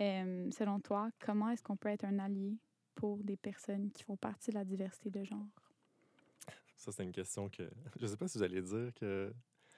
euh, 0.00 0.50
selon 0.52 0.80
toi, 0.80 1.10
comment 1.20 1.50
est-ce 1.50 1.62
qu'on 1.62 1.76
peut 1.76 1.90
être 1.90 2.04
un 2.04 2.18
allié 2.18 2.56
pour 2.94 3.18
des 3.22 3.36
personnes 3.36 3.90
qui 3.90 4.02
font 4.04 4.16
partie 4.16 4.50
de 4.50 4.54
la 4.56 4.64
diversité 4.64 5.10
de 5.10 5.22
genre? 5.24 5.46
ça, 6.76 6.92
c'est 6.92 7.02
une 7.04 7.12
question 7.12 7.48
que. 7.50 7.62
Je 8.00 8.06
sais 8.06 8.16
pas 8.16 8.26
si 8.28 8.38
vous 8.38 8.44
allez 8.44 8.62
dire 8.62 8.92
que, 8.94 9.32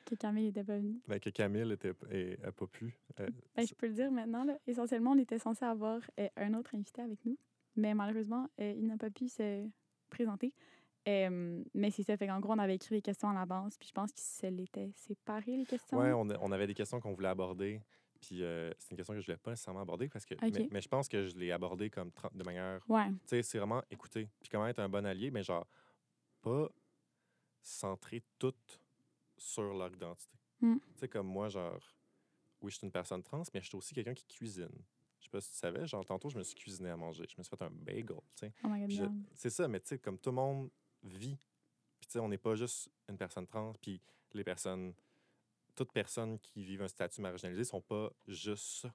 Que 0.06 0.14
Camille 0.14 0.46
était 0.46 0.62
pas 0.64 0.78
venue. 0.78 1.00
ben, 1.08 1.18
que 1.18 1.30
Camille 1.30 1.72
était, 1.72 1.92
est- 2.10 2.42
a 2.44 2.52
pas 2.52 2.66
pu. 2.68 2.96
Euh, 3.20 3.28
Ben, 3.56 3.66
je 3.66 3.74
peux 3.74 3.88
le 3.88 3.92
dire 3.92 4.10
maintenant. 4.12 4.44
Là. 4.44 4.56
Essentiellement, 4.66 5.10
on 5.10 5.18
était 5.18 5.38
censé 5.40 5.64
avoir 5.64 6.00
euh, 6.20 6.28
un 6.36 6.54
autre 6.54 6.74
invité 6.76 7.02
avec 7.02 7.24
nous, 7.24 7.36
mais 7.74 7.92
malheureusement, 7.92 8.48
euh, 8.60 8.72
il 8.76 8.86
n'a 8.86 8.96
pas 8.96 9.10
pu 9.10 9.28
se 9.28 9.68
présenter. 10.08 10.54
Mais 11.06 11.90
c'est 11.90 12.02
ça, 12.04 12.16
fait 12.16 12.26
qu'en 12.26 12.40
gros, 12.40 12.52
on 12.52 12.58
avait 12.58 12.76
écrit 12.76 12.94
les 12.94 13.02
questions 13.02 13.28
à 13.28 13.34
l'avance, 13.34 13.76
puis 13.78 13.88
je 13.88 13.92
pense 13.92 14.12
qu'il 14.12 14.22
se 14.24 14.46
l'était 14.46 14.90
séparé, 14.94 15.56
les 15.56 15.66
questions. 15.66 15.98
Ouais, 15.98 16.12
on, 16.12 16.52
avait 16.52 16.66
des 16.66 16.74
questions 16.74 17.00
qu'on 17.00 17.12
voulait 17.12 17.28
aborder. 17.28 17.80
Puis 18.20 18.38
c'est 18.78 18.90
une 18.90 18.96
question 18.96 19.14
que 19.14 19.20
je 19.20 19.26
voulais 19.26 19.36
pas 19.38 19.50
nécessairement 19.50 19.82
aborder 19.82 20.08
parce 20.08 20.24
que. 20.24 20.34
Ok. 20.34 20.52
Mais, 20.54 20.68
mais 20.72 20.80
je 20.80 20.88
pense 20.88 21.08
que 21.08 21.26
je 21.26 21.36
l'ai 21.36 21.52
abordée 21.52 21.90
comme 21.90 22.10
de 22.32 22.44
manière. 22.44 22.80
Ouais, 22.88 23.08
Tu 23.08 23.18
sais, 23.26 23.42
c'est 23.42 23.58
vraiment 23.58 23.82
écouter. 23.90 24.28
Puis 24.40 24.48
comment 24.50 24.66
être 24.68 24.78
un 24.78 24.88
bon 24.88 25.04
allié, 25.04 25.30
mais 25.30 25.42
genre, 25.42 25.66
pas 26.42 26.68
centrer 27.60 28.22
tout 28.38 28.54
sur 29.36 29.74
leur 29.74 29.92
identité. 29.92 30.36
Mm. 30.60 30.76
Tu 30.78 30.98
sais, 31.00 31.08
comme 31.08 31.26
moi, 31.26 31.48
genre, 31.48 31.80
oui, 32.60 32.70
je 32.70 32.78
suis 32.78 32.86
une 32.86 32.92
personne 32.92 33.22
trans, 33.22 33.42
mais 33.52 33.60
je 33.60 33.68
suis 33.68 33.76
aussi 33.76 33.94
quelqu'un 33.94 34.14
qui 34.14 34.26
cuisine. 34.26 34.70
Je 35.18 35.24
sais 35.24 35.30
pas 35.30 35.40
si 35.40 35.50
tu 35.50 35.56
savais, 35.56 35.86
genre, 35.86 36.04
tantôt, 36.04 36.28
je 36.28 36.38
me 36.38 36.42
suis 36.42 36.54
cuisiné 36.54 36.90
à 36.90 36.96
manger. 36.96 37.24
Je 37.28 37.34
me 37.38 37.42
suis 37.42 37.56
fait 37.56 37.64
un 37.64 37.70
bagel, 37.70 38.06
tu 38.06 38.16
sais. 38.36 38.52
oh 38.64 38.68
je-. 38.88 39.04
C'est 39.34 39.50
ça, 39.50 39.66
mais 39.68 39.80
tu 39.80 39.88
sais, 39.88 39.98
comme 39.98 40.18
tout 40.18 40.30
le 40.30 40.36
monde 40.36 40.70
vit. 41.02 41.38
Puis 41.98 42.06
tu 42.06 42.12
sais, 42.12 42.18
on 42.18 42.28
n'est 42.28 42.38
pas 42.38 42.54
juste 42.54 42.90
une 43.08 43.16
personne 43.16 43.46
trans, 43.46 43.72
puis 43.80 44.00
les 44.32 44.44
personnes, 44.44 44.94
toutes 45.74 45.92
personnes 45.92 46.38
qui 46.38 46.62
vivent 46.62 46.82
un 46.82 46.88
statut 46.88 47.20
marginalisé 47.20 47.64
sont 47.64 47.80
pas 47.80 48.12
juste 48.28 48.82
ça. 48.82 48.88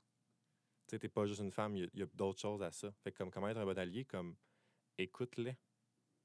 Tu 0.88 0.96
sais, 0.96 1.00
t'es 1.00 1.10
pas 1.10 1.26
juste 1.26 1.42
une 1.42 1.52
femme, 1.52 1.76
il 1.76 1.84
y 1.84 1.86
a- 1.86 1.90
il 1.94 2.00
y 2.00 2.04
a, 2.04 2.06
d'autres 2.14 2.40
choses 2.40 2.62
à 2.62 2.72
ça. 2.72 2.92
Fait 3.04 3.12
que 3.12 3.18
comme 3.18 3.32
comment 3.32 3.48
être 3.48 3.58
un 3.58 3.66
bon 3.66 3.78
allié, 3.78 4.06
comme 4.06 4.36
écoute-les, 4.98 5.56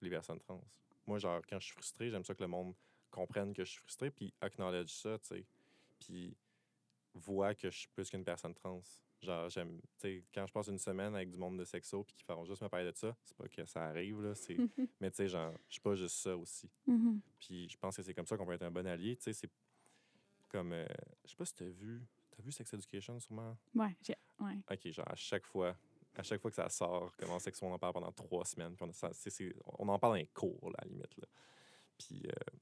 les 0.02 0.10
personnes 0.10 0.40
trans. 0.40 0.62
Moi, 1.06 1.18
genre, 1.18 1.40
quand 1.48 1.58
je 1.60 1.66
suis 1.66 1.74
frustré, 1.74 2.10
j'aime 2.10 2.24
ça 2.24 2.34
que 2.34 2.42
le 2.42 2.48
monde 2.48 2.74
comprenne 3.10 3.52
que 3.54 3.64
je 3.64 3.70
suis 3.70 3.80
frustré, 3.80 4.10
puis 4.10 4.32
acknowledge 4.40 4.90
ça, 4.92 5.18
tu 5.18 5.28
sais. 5.28 5.46
Puis 5.98 6.36
voit 7.14 7.54
que 7.54 7.70
je 7.70 7.78
suis 7.78 7.88
plus 7.88 8.10
qu'une 8.10 8.24
personne 8.24 8.54
trans. 8.54 8.82
Genre, 9.22 9.48
j'aime, 9.48 9.80
tu 9.80 9.86
sais, 9.98 10.24
quand 10.34 10.46
je 10.46 10.52
passe 10.52 10.68
une 10.68 10.78
semaine 10.78 11.14
avec 11.14 11.30
du 11.30 11.38
monde 11.38 11.58
de 11.58 11.64
sexo, 11.64 12.04
puis 12.04 12.14
qu'ils 12.14 12.26
font 12.26 12.44
juste 12.44 12.60
me 12.62 12.68
parler 12.68 12.90
de 12.92 12.96
ça, 12.96 13.16
c'est 13.24 13.36
pas 13.36 13.48
que 13.48 13.64
ça 13.64 13.86
arrive, 13.86 14.20
là, 14.22 14.34
c'est... 14.34 14.56
Mais 15.00 15.10
tu 15.10 15.16
sais, 15.16 15.28
genre, 15.28 15.54
je 15.68 15.72
suis 15.74 15.80
pas 15.80 15.94
juste 15.94 16.16
ça 16.16 16.36
aussi. 16.36 16.70
Mhm. 16.86 17.20
Puis 17.38 17.68
je 17.68 17.76
pense 17.78 17.96
que 17.96 18.02
c'est 18.02 18.12
comme 18.12 18.26
ça 18.26 18.36
qu'on 18.36 18.44
peut 18.44 18.52
être 18.52 18.62
un 18.62 18.70
bon 18.70 18.86
allié. 18.86 19.16
Tu 19.16 19.22
sais, 19.24 19.32
c'est 19.32 19.50
comme, 20.48 20.72
euh, 20.72 20.86
je 21.24 21.30
sais 21.30 21.36
pas 21.36 21.46
si 21.46 21.54
t'as 21.54 21.64
vu, 21.64 22.06
t'as 22.30 22.42
vu 22.42 22.52
Sex 22.52 22.72
Education 22.74 23.18
sûrement? 23.18 23.56
Ouais, 23.74 23.96
j'ai. 24.02 24.14
Ouais. 24.38 24.58
OK, 24.70 24.90
genre 24.92 25.08
à 25.08 25.16
chaque 25.16 25.46
fois, 25.46 25.74
à 26.14 26.22
chaque 26.22 26.40
fois 26.40 26.50
que 26.50 26.56
ça 26.56 26.68
sort, 26.68 27.16
comment 27.16 27.38
sexe, 27.38 27.62
on 27.62 27.72
en 27.72 27.78
parle 27.78 27.94
pendant 27.94 28.12
trois 28.12 28.44
semaines. 28.44 28.76
Puis 28.76 28.84
on, 28.86 28.92
ça- 28.92 29.12
c'est- 29.14 29.30
c'est- 29.30 29.54
on 29.78 29.88
en 29.88 29.98
parle 29.98 30.12
dans 30.12 30.18
les 30.18 30.26
cours, 30.26 30.70
là, 30.70 30.76
à 30.78 30.84
la 30.84 30.90
limite. 30.90 31.16
Là. 31.16 31.26
Puis, 31.98 32.22
euh, 32.26 32.56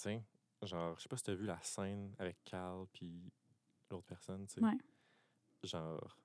tiens, 0.00 0.22
genre, 0.62 0.96
je 0.96 1.02
sais 1.02 1.08
pas 1.08 1.16
si 1.16 1.24
t'as 1.24 1.34
vu 1.34 1.46
la 1.46 1.60
scène 1.62 2.14
avec 2.18 2.42
Carl 2.44 2.86
puis 2.92 3.32
l'autre 3.90 4.06
personne, 4.06 4.46
tu 4.46 4.54
sais. 4.54 4.60
Ouais. 4.62 4.76
Genre, 5.62 6.16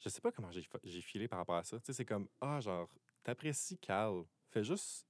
je 0.00 0.08
sais 0.08 0.20
pas 0.20 0.32
comment 0.32 0.50
j'ai 0.50 1.00
filé 1.02 1.28
par 1.28 1.38
rapport 1.38 1.56
à 1.56 1.64
ça. 1.64 1.78
Tu 1.78 1.86
sais, 1.86 1.92
c'est 1.92 2.04
comme, 2.04 2.28
ah, 2.40 2.60
genre, 2.60 2.88
t'apprécies 3.22 3.78
Carl, 3.78 4.24
fais 4.50 4.64
juste 4.64 5.06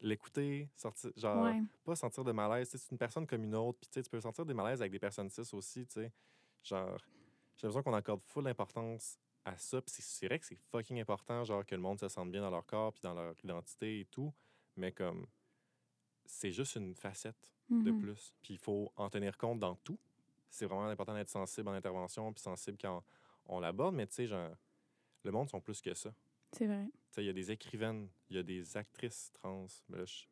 l'écouter, 0.00 0.70
sortir, 0.76 1.10
genre, 1.16 1.44
ouais. 1.44 1.60
pas 1.84 1.96
sentir 1.96 2.22
de 2.24 2.32
malaise. 2.32 2.68
Tu 2.70 2.78
sais, 2.78 2.84
C'est 2.84 2.92
une 2.92 2.98
personne 2.98 3.26
comme 3.26 3.42
une 3.44 3.54
autre. 3.56 3.78
Puis 3.80 3.88
tu 3.90 3.94
sais, 3.94 4.02
tu 4.02 4.10
peux 4.10 4.20
sentir 4.20 4.46
des 4.46 4.54
malaises 4.54 4.80
avec 4.80 4.92
des 4.92 4.98
personnes 4.98 5.28
cis 5.28 5.40
aussi. 5.54 5.86
tu 5.86 5.92
sais. 5.94 6.12
Genre, 6.62 6.96
j'ai 7.56 7.66
l'impression 7.66 7.82
qu'on 7.82 7.94
accorde 7.94 8.22
full 8.22 8.46
importance 8.46 9.18
à 9.44 9.56
ça. 9.56 9.82
Puis 9.82 9.92
c'est- 9.96 10.02
c'est 10.02 10.26
vrai 10.26 10.38
que 10.38 10.46
c'est 10.46 10.54
fucking 10.70 11.00
important, 11.00 11.42
genre, 11.44 11.66
que 11.66 11.74
le 11.74 11.80
monde 11.80 11.98
se 11.98 12.08
sente 12.08 12.30
bien 12.30 12.40
dans 12.42 12.50
leur 12.50 12.64
corps 12.64 12.92
puis 12.92 13.00
dans 13.02 13.14
leur 13.14 13.34
identité 13.42 14.00
et 14.00 14.04
tout. 14.06 14.32
Mais 14.76 14.92
comme, 14.92 15.26
c'est 16.28 16.52
juste 16.52 16.76
une 16.76 16.94
facette 16.94 17.52
de 17.70 17.90
Mhm. 17.90 18.00
plus. 18.00 18.32
Puis 18.42 18.54
il 18.54 18.58
faut 18.58 18.92
en 18.96 19.10
tenir 19.10 19.36
compte 19.36 19.58
dans 19.58 19.74
tout. 19.76 19.98
C'est 20.50 20.66
vraiment 20.66 20.86
important 20.86 21.14
d'être 21.14 21.28
sensible 21.28 21.68
en 21.68 21.72
intervention 21.72 22.32
puis 22.32 22.40
sensible 22.42 22.78
quand 22.80 23.02
on 23.46 23.60
l'aborde. 23.60 23.94
Mais 23.94 24.06
tu 24.06 24.14
sais, 24.14 24.26
genre, 24.26 24.50
le 25.24 25.30
monde 25.32 25.48
sont 25.48 25.60
plus 25.60 25.80
que 25.80 25.92
ça. 25.94 26.14
C'est 26.52 26.66
vrai. 26.66 26.84
Tu 26.86 26.92
sais, 27.10 27.22
il 27.24 27.26
y 27.26 27.30
a 27.30 27.32
des 27.32 27.50
écrivaines, 27.50 28.08
il 28.30 28.36
y 28.36 28.38
a 28.38 28.42
des 28.42 28.76
actrices 28.76 29.30
trans. 29.32 29.66
Mais 29.88 29.98
là, 29.98 30.04
je, 30.04 30.24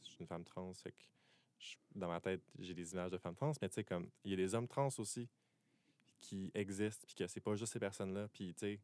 suis 0.00 0.20
une 0.20 0.26
femme 0.26 0.44
trans, 0.44 0.72
fait 0.74 0.92
que 0.92 1.04
je- 1.58 1.76
dans 1.94 2.08
ma 2.08 2.20
tête, 2.20 2.40
j'ai 2.58 2.74
des 2.74 2.92
images 2.92 3.10
de 3.10 3.18
femmes 3.18 3.34
trans. 3.34 3.52
Mais 3.60 3.68
tu 3.68 3.74
sais, 3.74 3.84
comme, 3.84 4.08
il 4.24 4.30
y 4.30 4.34
a 4.34 4.36
des 4.36 4.54
hommes 4.54 4.68
trans 4.68 4.88
aussi 4.98 5.28
qui 6.20 6.50
existent, 6.54 7.04
puis 7.06 7.14
que 7.14 7.26
c'est 7.26 7.40
pas 7.40 7.54
juste 7.56 7.72
ces 7.72 7.80
personnes-là. 7.80 8.28
Puis, 8.28 8.54
tu 8.54 8.60
sais, 8.60 8.80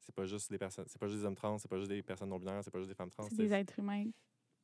c'est 0.00 0.14
pas 0.14 0.24
juste 0.26 0.50
des 0.50 0.58
personnes, 0.58 0.86
c'est 0.88 0.98
pas 0.98 1.08
juste 1.08 1.20
des 1.20 1.26
hommes 1.26 1.34
trans, 1.36 1.58
c'est 1.58 1.68
pas 1.68 1.78
juste 1.78 1.88
des 1.90 2.02
personnes 2.02 2.28
non-binaires, 2.28 2.62
c'est 2.62 2.70
pas 2.70 2.78
juste 2.78 2.88
des 2.90 2.94
femmes 2.94 3.10
trans. 3.10 3.28
C'est 3.28 3.36
des 3.36 3.52
êtres 3.52 3.78
humains 3.78 4.10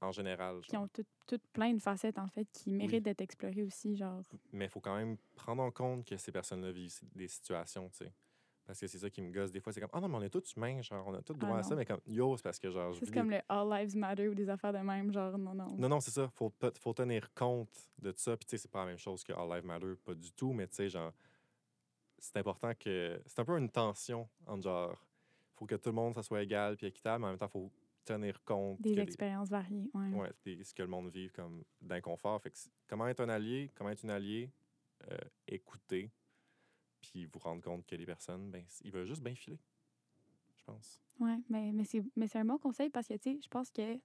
En 0.03 0.13
général. 0.13 0.61
qui 0.63 0.73
genre. 0.73 0.83
ont 0.85 0.89
toutes 0.89 1.07
toutes 1.27 1.47
plein 1.53 1.73
de 1.73 1.81
facettes, 1.81 2.19
en 2.19 2.29
fait, 2.29 2.47
qui 2.53 2.73
méritent 2.73 3.05
d'être 3.05 3.21
explorées 3.21 3.63
aussi, 3.63 3.97
genre. 3.97 4.21
Mais 4.53 4.67
il 4.67 4.71
faut 4.71 4.81
quand 4.81 4.97
même 4.97 5.17
prendre 5.37 5.63
en 5.63 5.71
compte 5.71 6.05
que 6.05 6.17
ces 6.17 6.33
personnes-là 6.33 6.73
vivent 6.73 6.93
des 7.15 7.29
situations, 7.29 7.89
tu 7.91 8.05
sais. 8.05 8.13
Parce 8.67 8.79
que 8.79 8.87
c'est 8.87 8.99
ça 8.99 9.11
qui 9.11 9.23
me 9.23 9.33
gosse. 9.33 9.51
Des 9.51 9.61
fois, 9.61 9.73
c'est 9.73 9.81
comme, 9.81 9.91
ah 9.93 10.01
non, 10.01 10.09
mais 10.09 10.17
on 10.17 10.23
est 10.23 10.31
tous 10.31 10.55
humains, 10.57 10.83
genre, 10.83 11.05
on 11.07 11.15
a 11.15 11.23
tous 11.23 11.35
droit 11.35 11.57
Ah 11.57 11.59
à 11.61 11.63
ça, 11.63 11.75
mais 11.75 11.85
comme, 11.85 12.01
yo, 12.07 12.37
c'est 12.37 12.43
parce 12.43 12.59
que, 12.59 12.71
genre, 12.71 12.95
C'est 12.95 13.13
comme 13.13 13.31
le 13.31 13.41
All 13.49 13.69
Lives 13.69 13.97
Matter 13.97 14.29
ou 14.29 14.35
des 14.35 14.49
affaires 14.49 14.73
de 14.73 14.79
même, 14.79 15.13
genre, 15.13 15.37
non, 15.37 15.55
non. 15.55 15.77
Non, 15.77 15.89
non, 15.89 16.01
c'est 16.01 16.11
ça. 16.13 16.29
Faut, 16.35 16.53
faut 16.79 16.93
tenir 16.93 17.33
compte 17.35 17.71
de 18.01 18.13
ça. 18.17 18.37
Puis, 18.37 18.47
tu 18.47 18.51
sais, 18.51 18.59
c'est 18.59 18.71
pas 18.71 18.81
la 18.81 18.87
même 18.87 18.99
chose 18.99 19.25
que 19.25 19.33
All 19.33 19.49
Life 19.49 19.65
Matter, 19.65 19.95
pas 20.05 20.15
du 20.15 20.33
tout, 20.33 20.53
mais 20.53 20.67
tu 20.69 20.77
sais, 20.77 20.89
genre, 20.89 21.13
c'est 22.19 22.37
important 22.37 22.73
que. 22.75 23.21
C'est 23.27 23.39
un 23.41 23.45
peu 23.45 23.59
une 23.59 23.71
tension 23.71 24.29
entre 24.47 24.63
genre, 24.63 24.97
faut 25.55 25.67
que 25.67 25.75
tout 25.75 25.89
le 25.91 25.97
monde, 25.97 26.15
ça 26.15 26.23
soit 26.23 26.43
égal 26.43 26.77
puis 26.77 26.87
équitable, 26.87 27.21
mais 27.23 27.27
en 27.27 27.31
même 27.31 27.39
temps, 27.39 27.49
faut 27.49 27.71
tenir 28.05 28.43
compte 28.45 28.81
Des 28.81 28.95
les- 28.95 29.03
expériences 29.03 29.49
variées, 29.49 29.91
ouais. 29.95 30.11
ouais, 30.13 30.33
des- 30.45 30.63
ce 30.65 30.75
que 30.75 30.83
le 30.83 30.89
monde 30.89 31.09
vit 31.11 31.31
comme 31.31 31.65
d'inconfort. 31.81 32.41
Fait 32.43 32.51
que 32.51 32.59
comment 32.87 33.07
être 33.09 33.21
un 33.21 33.29
allié, 33.29 33.71
comment 33.75 33.91
être 33.91 34.03
une 34.03 34.11
alliée, 34.11 34.51
euh, 35.11 35.17
écouter, 35.49 36.11
puis 37.01 37.27
vous 37.27 37.39
rendre 37.39 37.63
compte 37.63 37.87
que 37.87 37.95
les 37.97 38.07
personnes, 38.07 38.51
ben, 38.51 38.65
ils 38.83 38.93
veulent 38.93 39.07
juste 39.07 39.23
bien 39.23 39.35
filer, 39.35 39.59
je 40.57 40.63
pense. 40.65 41.01
Ouais, 41.21 41.39
mais, 41.49 41.73
mais 41.73 41.85
c'est 42.27 42.39
un 42.39 42.45
bon 42.45 42.59
conseil 42.59 42.91
parce 42.91 43.07
que, 43.09 43.15
tu 43.15 43.35
sais, 43.35 43.41
je 43.43 43.49
pense 43.49 43.71
que. 43.71 43.99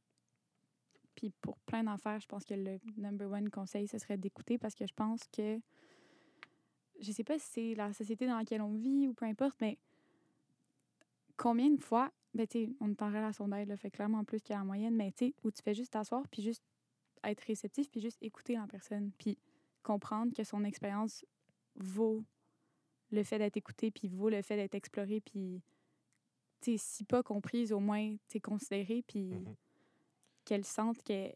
Puis 1.16 1.32
pour 1.42 1.58
plein 1.62 1.84
d'affaires, 1.84 2.20
je 2.20 2.28
pense 2.28 2.46
que 2.46 2.54
le 2.54 2.80
number 2.98 3.32
one 3.32 3.50
conseil, 3.50 3.88
ce 3.88 3.98
serait 3.98 4.18
d'écouter 4.18 4.58
parce 4.60 4.76
que 4.76 4.86
je 4.86 4.94
pense 4.94 5.22
que. 5.36 5.60
Je 7.00 7.12
sais 7.12 7.24
pas 7.24 7.38
si 7.40 7.46
c'est 7.48 7.76
la 7.76 7.94
société 7.94 8.26
dans 8.28 8.38
laquelle 8.38 8.62
on 8.62 8.74
vit 8.76 9.08
ou 9.08 9.14
peu 9.14 9.26
importe, 9.26 9.56
mais 9.62 9.78
combien 11.36 11.70
de 11.70 11.82
fois. 11.82 12.12
Ben, 12.38 12.48
tu 12.48 12.76
on 12.80 12.92
est 12.92 13.02
en 13.02 13.08
relation 13.08 13.48
d'aide, 13.48 13.76
fait 13.78 13.92
clairement 13.92 14.24
plus 14.24 14.42
que 14.42 14.54
la 14.54 14.64
moyenne, 14.64 14.96
mais 14.96 15.12
tu 15.12 15.28
sais, 15.28 15.34
où 15.44 15.52
tu 15.52 15.62
fais 15.62 15.74
juste 15.74 15.92
t'asseoir 15.92 16.28
puis 16.30 16.42
juste 16.42 16.64
être 17.24 17.42
réceptif 17.42 17.90
puis 17.90 18.00
juste 18.00 18.18
écouter 18.22 18.54
la 18.54 18.68
personne 18.68 19.12
puis 19.18 19.38
comprendre 19.84 20.34
que 20.34 20.44
son 20.44 20.64
expérience 20.64 21.26
vaut 21.76 22.24
le 23.12 23.24
fait 23.24 23.40
d'être 23.40 23.58
écouté 23.58 23.90
puis 23.92 24.08
vaut 24.08 24.30
le 24.30 24.42
fait 24.42 24.56
d'être 24.56 24.76
exploré 24.76 25.20
puis 25.22 25.62
tu 26.62 26.72
sais, 26.72 26.78
si 26.78 27.04
pas 27.06 27.22
comprise, 27.24 27.72
au 27.72 27.80
moins, 27.80 28.16
tu 28.28 28.40
considérée, 28.40 29.04
puis 29.08 29.30
Mhm. 29.30 29.56
qu'elle 30.44 30.66
sente 30.66 31.04
que 31.04 31.32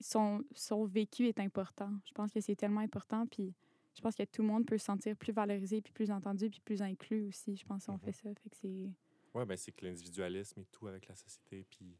son, 0.00 0.42
son 0.54 0.84
vécu 0.86 1.26
est 1.28 1.38
important. 1.40 1.90
Je 2.06 2.12
pense 2.12 2.32
que 2.32 2.40
c'est 2.40 2.56
tellement 2.56 2.80
important, 2.80 3.26
puis 3.26 3.54
je 3.94 4.00
pense 4.00 4.14
que 4.14 4.22
tout 4.24 4.42
le 4.42 4.48
monde 4.48 4.66
peut 4.66 4.78
se 4.78 4.84
sentir 4.86 5.16
plus 5.16 5.32
valorisé, 5.32 5.80
puis 5.82 5.92
plus 5.92 6.10
entendu, 6.10 6.48
puis 6.50 6.60
plus 6.60 6.80
inclus 6.82 7.24
aussi, 7.24 7.56
je 7.56 7.64
pense, 7.66 7.84
si 7.84 7.90
on 7.90 7.94
Mhm. 7.94 8.00
fait 8.00 8.12
ça. 8.12 8.34
Fait 8.34 8.50
que 8.50 8.56
c'est... 8.56 8.90
Ouais, 9.36 9.44
ben 9.44 9.54
c'est 9.58 9.70
que 9.70 9.84
l'individualisme 9.84 10.60
et 10.60 10.64
tout 10.64 10.86
avec 10.88 11.06
la 11.08 11.14
société, 11.14 11.62
puis 11.68 11.98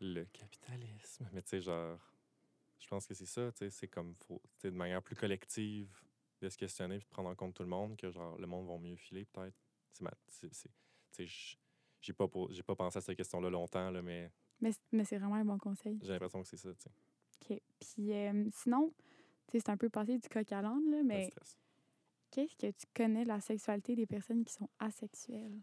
le 0.00 0.24
capitalisme. 0.24 1.28
Mais 1.34 1.42
tu 1.42 1.50
sais, 1.50 1.60
genre, 1.60 2.00
je 2.78 2.86
pense 2.88 3.06
que 3.06 3.12
c'est 3.12 3.26
ça, 3.26 3.52
tu 3.52 3.58
sais, 3.58 3.70
c'est 3.70 3.88
comme, 3.88 4.14
faut, 4.26 4.40
de 4.62 4.70
manière 4.70 5.02
plus 5.02 5.14
collective, 5.14 5.90
de 6.40 6.48
se 6.48 6.56
questionner 6.56 6.96
puis 6.96 7.04
de 7.04 7.10
prendre 7.10 7.28
en 7.28 7.34
compte 7.34 7.52
tout 7.54 7.62
le 7.62 7.68
monde, 7.68 7.98
que 7.98 8.10
genre, 8.10 8.38
le 8.38 8.46
monde 8.46 8.66
va 8.66 8.78
mieux 8.78 8.96
filer, 8.96 9.26
peut-être. 9.26 9.58
C'est 9.92 10.02
ma, 10.04 10.10
tu 10.40 10.48
sais, 10.50 11.26
j'ai 12.00 12.12
pas, 12.14 12.26
pour- 12.28 12.50
pas 12.66 12.76
pensé 12.76 12.96
à 12.96 13.00
cette 13.02 13.18
question-là 13.18 13.50
longtemps, 13.50 13.90
là, 13.90 14.00
mais 14.00 14.32
Mais, 14.62 14.70
mais 14.90 15.04
c'est 15.04 15.18
vraiment 15.18 15.34
un 15.34 15.44
bon 15.44 15.58
conseil. 15.58 15.98
j'ai 16.00 16.12
l'impression 16.12 16.40
que 16.40 16.48
c'est 16.48 16.56
ça, 16.56 16.72
tu 16.74 16.80
sais. 16.80 16.90
OK. 17.52 17.60
Puis 17.78 18.12
euh, 18.14 18.48
sinon, 18.54 18.94
tu 19.48 19.52
sais, 19.52 19.60
c'est 19.60 19.70
un 19.70 19.76
peu 19.76 19.90
passé 19.90 20.16
du 20.16 20.28
coq 20.30 20.50
à 20.50 20.62
l'âne, 20.62 20.90
là, 20.90 21.02
mais 21.02 21.30
qu'est-ce 22.30 22.56
que 22.56 22.70
tu 22.70 22.86
connais 22.94 23.24
de 23.24 23.28
la 23.28 23.40
sexualité 23.42 23.94
des 23.94 24.06
personnes 24.06 24.46
qui 24.46 24.54
sont 24.54 24.70
asexuelles? 24.78 25.60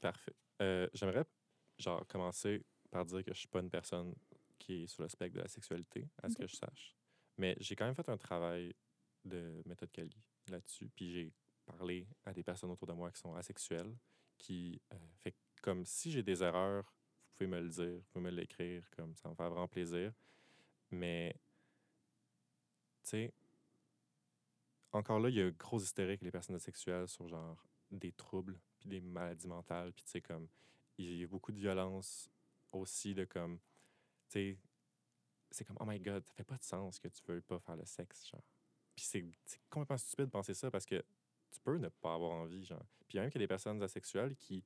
Parfait. 0.00 0.34
Euh, 0.62 0.88
j'aimerais, 0.94 1.24
genre, 1.78 2.06
commencer 2.06 2.64
par 2.90 3.04
dire 3.04 3.24
que 3.24 3.32
je 3.32 3.38
suis 3.38 3.48
pas 3.48 3.60
une 3.60 3.70
personne 3.70 4.14
qui 4.58 4.82
est 4.82 4.86
sur 4.86 5.02
le 5.02 5.08
spectre 5.08 5.36
de 5.36 5.42
la 5.42 5.48
sexualité, 5.48 6.08
à 6.22 6.28
ce 6.28 6.36
que 6.36 6.46
je 6.46 6.56
sache. 6.56 6.96
Mais 7.36 7.56
j'ai 7.60 7.76
quand 7.76 7.86
même 7.86 7.94
fait 7.94 8.08
un 8.08 8.16
travail 8.16 8.74
de 9.24 9.62
méthode 9.66 9.90
Cali 9.92 10.16
là-dessus. 10.48 10.88
Puis 10.94 11.12
j'ai 11.12 11.32
parlé 11.64 12.06
à 12.24 12.32
des 12.32 12.42
personnes 12.42 12.70
autour 12.70 12.88
de 12.88 12.92
moi 12.92 13.10
qui 13.10 13.20
sont 13.20 13.34
asexuelles, 13.34 13.94
qui 14.36 14.80
euh, 14.92 14.96
fait 15.16 15.34
comme 15.62 15.84
si 15.84 16.10
j'ai 16.10 16.22
des 16.22 16.42
erreurs, 16.42 16.84
vous 16.84 17.36
pouvez 17.36 17.48
me 17.48 17.60
le 17.60 17.68
dire, 17.68 17.94
vous 17.94 18.06
pouvez 18.12 18.24
me 18.24 18.30
l'écrire, 18.30 18.88
comme 18.96 19.14
ça 19.14 19.28
me 19.28 19.34
fait 19.34 19.48
vraiment 19.48 19.68
plaisir. 19.68 20.12
Mais, 20.90 21.34
tu 23.02 23.10
sais, 23.10 23.32
encore 24.92 25.20
là, 25.20 25.28
il 25.28 25.36
y 25.36 25.42
a 25.42 25.46
un 25.46 25.50
gros 25.50 25.80
hystérique 25.80 26.22
les 26.22 26.30
personnes 26.30 26.56
asexuelles 26.56 27.08
sur 27.08 27.28
genre 27.28 27.66
des 27.90 28.12
troubles 28.12 28.58
puis 28.78 28.88
des 28.88 29.00
maladies 29.00 29.48
mentales 29.48 29.92
puis 29.92 30.04
tu 30.04 30.10
sais 30.10 30.20
comme 30.20 30.48
il 30.98 31.18
y 31.18 31.24
a 31.24 31.26
beaucoup 31.26 31.52
de 31.52 31.58
violence 31.58 32.30
aussi 32.72 33.14
de 33.14 33.24
comme 33.24 33.58
tu 34.28 34.32
sais 34.32 34.58
c'est 35.50 35.64
comme 35.64 35.76
oh 35.80 35.84
my 35.86 35.98
god 35.98 36.24
ça 36.26 36.34
fait 36.34 36.44
pas 36.44 36.56
de 36.56 36.62
sens 36.62 36.98
que 36.98 37.08
tu 37.08 37.22
veux 37.26 37.40
pas 37.40 37.58
faire 37.58 37.76
le 37.76 37.84
sexe 37.84 38.26
genre. 38.28 38.42
Puis 38.94 39.04
c'est 39.04 39.24
complètement 39.70 39.98
stupide 39.98 40.26
de 40.26 40.30
penser 40.30 40.54
ça 40.54 40.70
parce 40.70 40.84
que 40.84 41.04
tu 41.50 41.60
peux 41.60 41.78
ne 41.78 41.88
pas 41.88 42.14
avoir 42.14 42.32
envie 42.32 42.64
genre. 42.64 42.84
Puis 43.06 43.14
il 43.14 43.16
y 43.16 43.18
a 43.20 43.22
même 43.22 43.30
qu'il 43.30 43.38
des 43.38 43.46
personnes 43.46 43.82
asexuelles 43.82 44.34
qui 44.36 44.64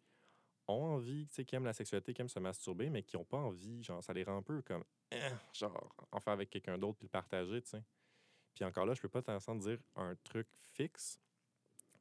ont 0.69 0.95
envie 0.95 1.27
tu 1.27 1.35
sais 1.35 1.45
qui 1.45 1.55
aiment 1.55 1.65
la 1.65 1.73
sexualité 1.73 2.15
qui 2.15 2.23
aiment 2.23 2.29
se 2.29 2.39
masturber 2.39 2.89
mais 2.89 3.03
qui 3.03 3.17
ont 3.17 3.25
pas 3.25 3.39
envie 3.39 3.83
genre 3.83 4.03
ça 4.03 4.13
les 4.13 4.25
rend 4.25 4.37
un 4.39 4.43
peu 4.43 4.63
comme 4.63 4.85
Eh, 5.11 5.31
genre 5.53 5.95
en 6.11 6.21
faire 6.21 6.33
avec 6.33 6.51
quelqu'un 6.51 6.79
d'autre 6.79 6.99
puis 6.99 7.07
le 7.07 7.11
partager 7.11 7.61
tu 7.63 7.71
sais. 7.71 7.83
Puis 8.55 8.65
encore 8.65 8.87
là 8.87 8.95
je 8.95 9.03
peux 9.03 9.09
pas 9.09 9.23
t'entendre 9.23 9.63
dire 9.63 9.79
un 9.97 10.15
truc 10.17 10.49
fixe 10.73 11.21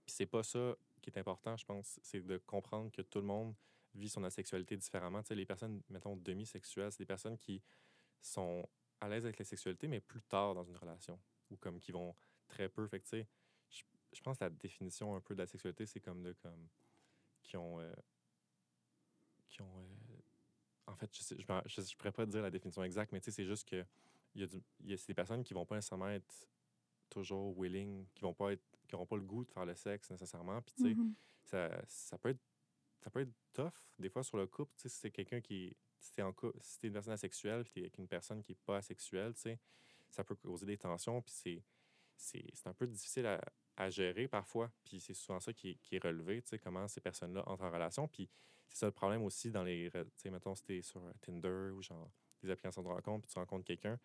puis 0.05 0.15
c'est 0.15 0.25
pas 0.25 0.43
ça 0.43 0.75
qui 1.01 1.09
est 1.09 1.17
important, 1.17 1.57
je 1.57 1.65
pense, 1.65 1.99
c'est 2.01 2.21
de 2.21 2.37
comprendre 2.37 2.91
que 2.91 3.01
tout 3.01 3.19
le 3.19 3.25
monde 3.25 3.55
vit 3.95 4.09
son 4.09 4.23
asexualité 4.23 4.77
différemment. 4.77 5.21
Tu 5.21 5.29
sais, 5.29 5.35
les 5.35 5.45
personnes, 5.45 5.81
mettons, 5.89 6.15
demi-sexuelles, 6.15 6.91
c'est 6.91 6.99
des 6.99 7.05
personnes 7.05 7.37
qui 7.37 7.61
sont 8.21 8.67
à 9.01 9.09
l'aise 9.09 9.25
avec 9.25 9.39
la 9.39 9.45
sexualité, 9.45 9.87
mais 9.87 9.99
plus 9.99 10.21
tard 10.21 10.53
dans 10.53 10.63
une 10.63 10.77
relation, 10.77 11.19
ou 11.49 11.57
comme 11.57 11.79
qui 11.79 11.91
vont 11.91 12.15
très 12.47 12.69
peu. 12.69 12.87
Fait 12.87 12.99
que, 12.99 13.25
je, 13.69 14.21
pense 14.21 14.37
que 14.37 14.43
la 14.43 14.49
définition 14.49 15.15
un 15.15 15.21
peu 15.21 15.33
de 15.33 15.39
la 15.39 15.47
sexualité, 15.47 15.85
c'est 15.85 15.99
comme 15.99 16.21
de, 16.21 16.33
comme, 16.33 16.67
qui 17.41 17.57
ont, 17.57 17.79
euh, 17.79 17.91
qui 19.47 19.61
ont, 19.61 19.79
euh, 19.79 20.21
en 20.87 20.95
fait, 20.95 21.09
je, 21.13 21.21
sais, 21.21 21.35
je, 21.37 21.81
je, 21.81 21.95
pourrais 21.95 22.11
pas 22.11 22.25
dire 22.25 22.41
la 22.41 22.51
définition 22.51 22.83
exacte, 22.83 23.11
mais 23.11 23.19
c'est 23.21 23.45
juste 23.45 23.67
que 23.67 23.83
il 24.35 24.41
y 24.41 24.43
a, 24.43 24.47
du, 24.47 24.63
y 24.85 24.93
a 24.93 24.95
des 24.95 25.13
personnes 25.13 25.43
qui 25.43 25.53
vont 25.53 25.65
pas 25.65 25.75
nécessairement 25.75 26.09
être 26.09 26.47
toujours 27.11 27.53
willing, 27.59 28.05
qui 28.15 28.21
vont 28.23 28.33
pas 28.33 28.53
être, 28.53 28.63
qui 28.87 28.95
n'auront 28.95 29.05
pas 29.05 29.15
le 29.17 29.21
goût 29.23 29.43
de 29.45 29.51
faire 29.51 29.65
le 29.65 29.75
sexe 29.75 30.09
nécessairement. 30.09 30.61
Puis, 30.61 30.73
tu 30.75 30.83
sais, 30.83 30.95
Mhm. 30.95 31.13
ça, 31.43 31.69
ça 31.87 32.17
peut 32.17 32.29
être 32.29 32.39
ça 33.03 33.09
peut 33.09 33.21
être 33.21 33.33
tough 33.53 33.73
des 33.97 34.09
fois 34.09 34.23
sur 34.23 34.37
le 34.37 34.45
couple 34.45 34.71
tu 34.77 34.83
sais 34.83 34.89
si 34.89 34.99
c'est 34.99 35.09
quelqu'un 35.09 35.41
qui 35.41 35.75
si 35.99 36.11
t'es 36.11 36.21
en 36.21 36.31
couple 36.31 36.55
si 36.61 36.85
une 36.85 36.93
personne 36.93 37.13
asexuelle 37.13 37.63
puis 37.63 37.71
t'es 37.73 37.79
avec 37.79 37.97
une 37.97 38.07
personne 38.07 38.43
qui 38.43 38.51
est 38.51 38.59
pas 38.63 38.77
asexuelle 38.77 39.33
tu 39.33 39.41
sais 39.41 39.59
ça 40.07 40.23
peut 40.23 40.35
causer 40.35 40.67
des 40.67 40.77
tensions 40.77 41.19
puis 41.19 41.31
c'est 41.33 41.63
c'est 42.15 42.45
c'est 42.53 42.67
un 42.69 42.73
peu 42.75 42.85
difficile 42.85 43.25
à, 43.25 43.41
à 43.75 43.89
gérer 43.89 44.27
parfois 44.27 44.71
puis 44.83 44.99
c'est 44.99 45.15
souvent 45.15 45.39
ça 45.39 45.51
qui 45.51 45.71
est, 45.71 45.75
qui 45.81 45.95
est 45.95 46.03
relevé 46.03 46.43
tu 46.43 46.49
sais 46.49 46.59
comment 46.59 46.87
ces 46.87 47.01
personnes 47.01 47.33
là 47.33 47.43
entrent 47.49 47.63
en 47.63 47.71
relation 47.71 48.07
puis 48.07 48.29
c'est 48.69 48.77
ça 48.77 48.85
le 48.85 48.91
problème 48.91 49.23
aussi 49.23 49.49
dans 49.49 49.63
les 49.63 49.89
tu 49.91 49.99
sais 50.17 50.29
mettons 50.29 50.53
si 50.53 50.63
t'es 50.63 50.81
sur 50.83 51.01
Tinder 51.21 51.71
ou 51.73 51.81
genre 51.81 52.11
des 52.43 52.51
applications 52.51 52.83
de 52.83 52.87
rencontre 52.87 53.23
puis 53.25 53.33
tu 53.33 53.39
rencontres 53.39 53.65
quelqu'un 53.65 53.99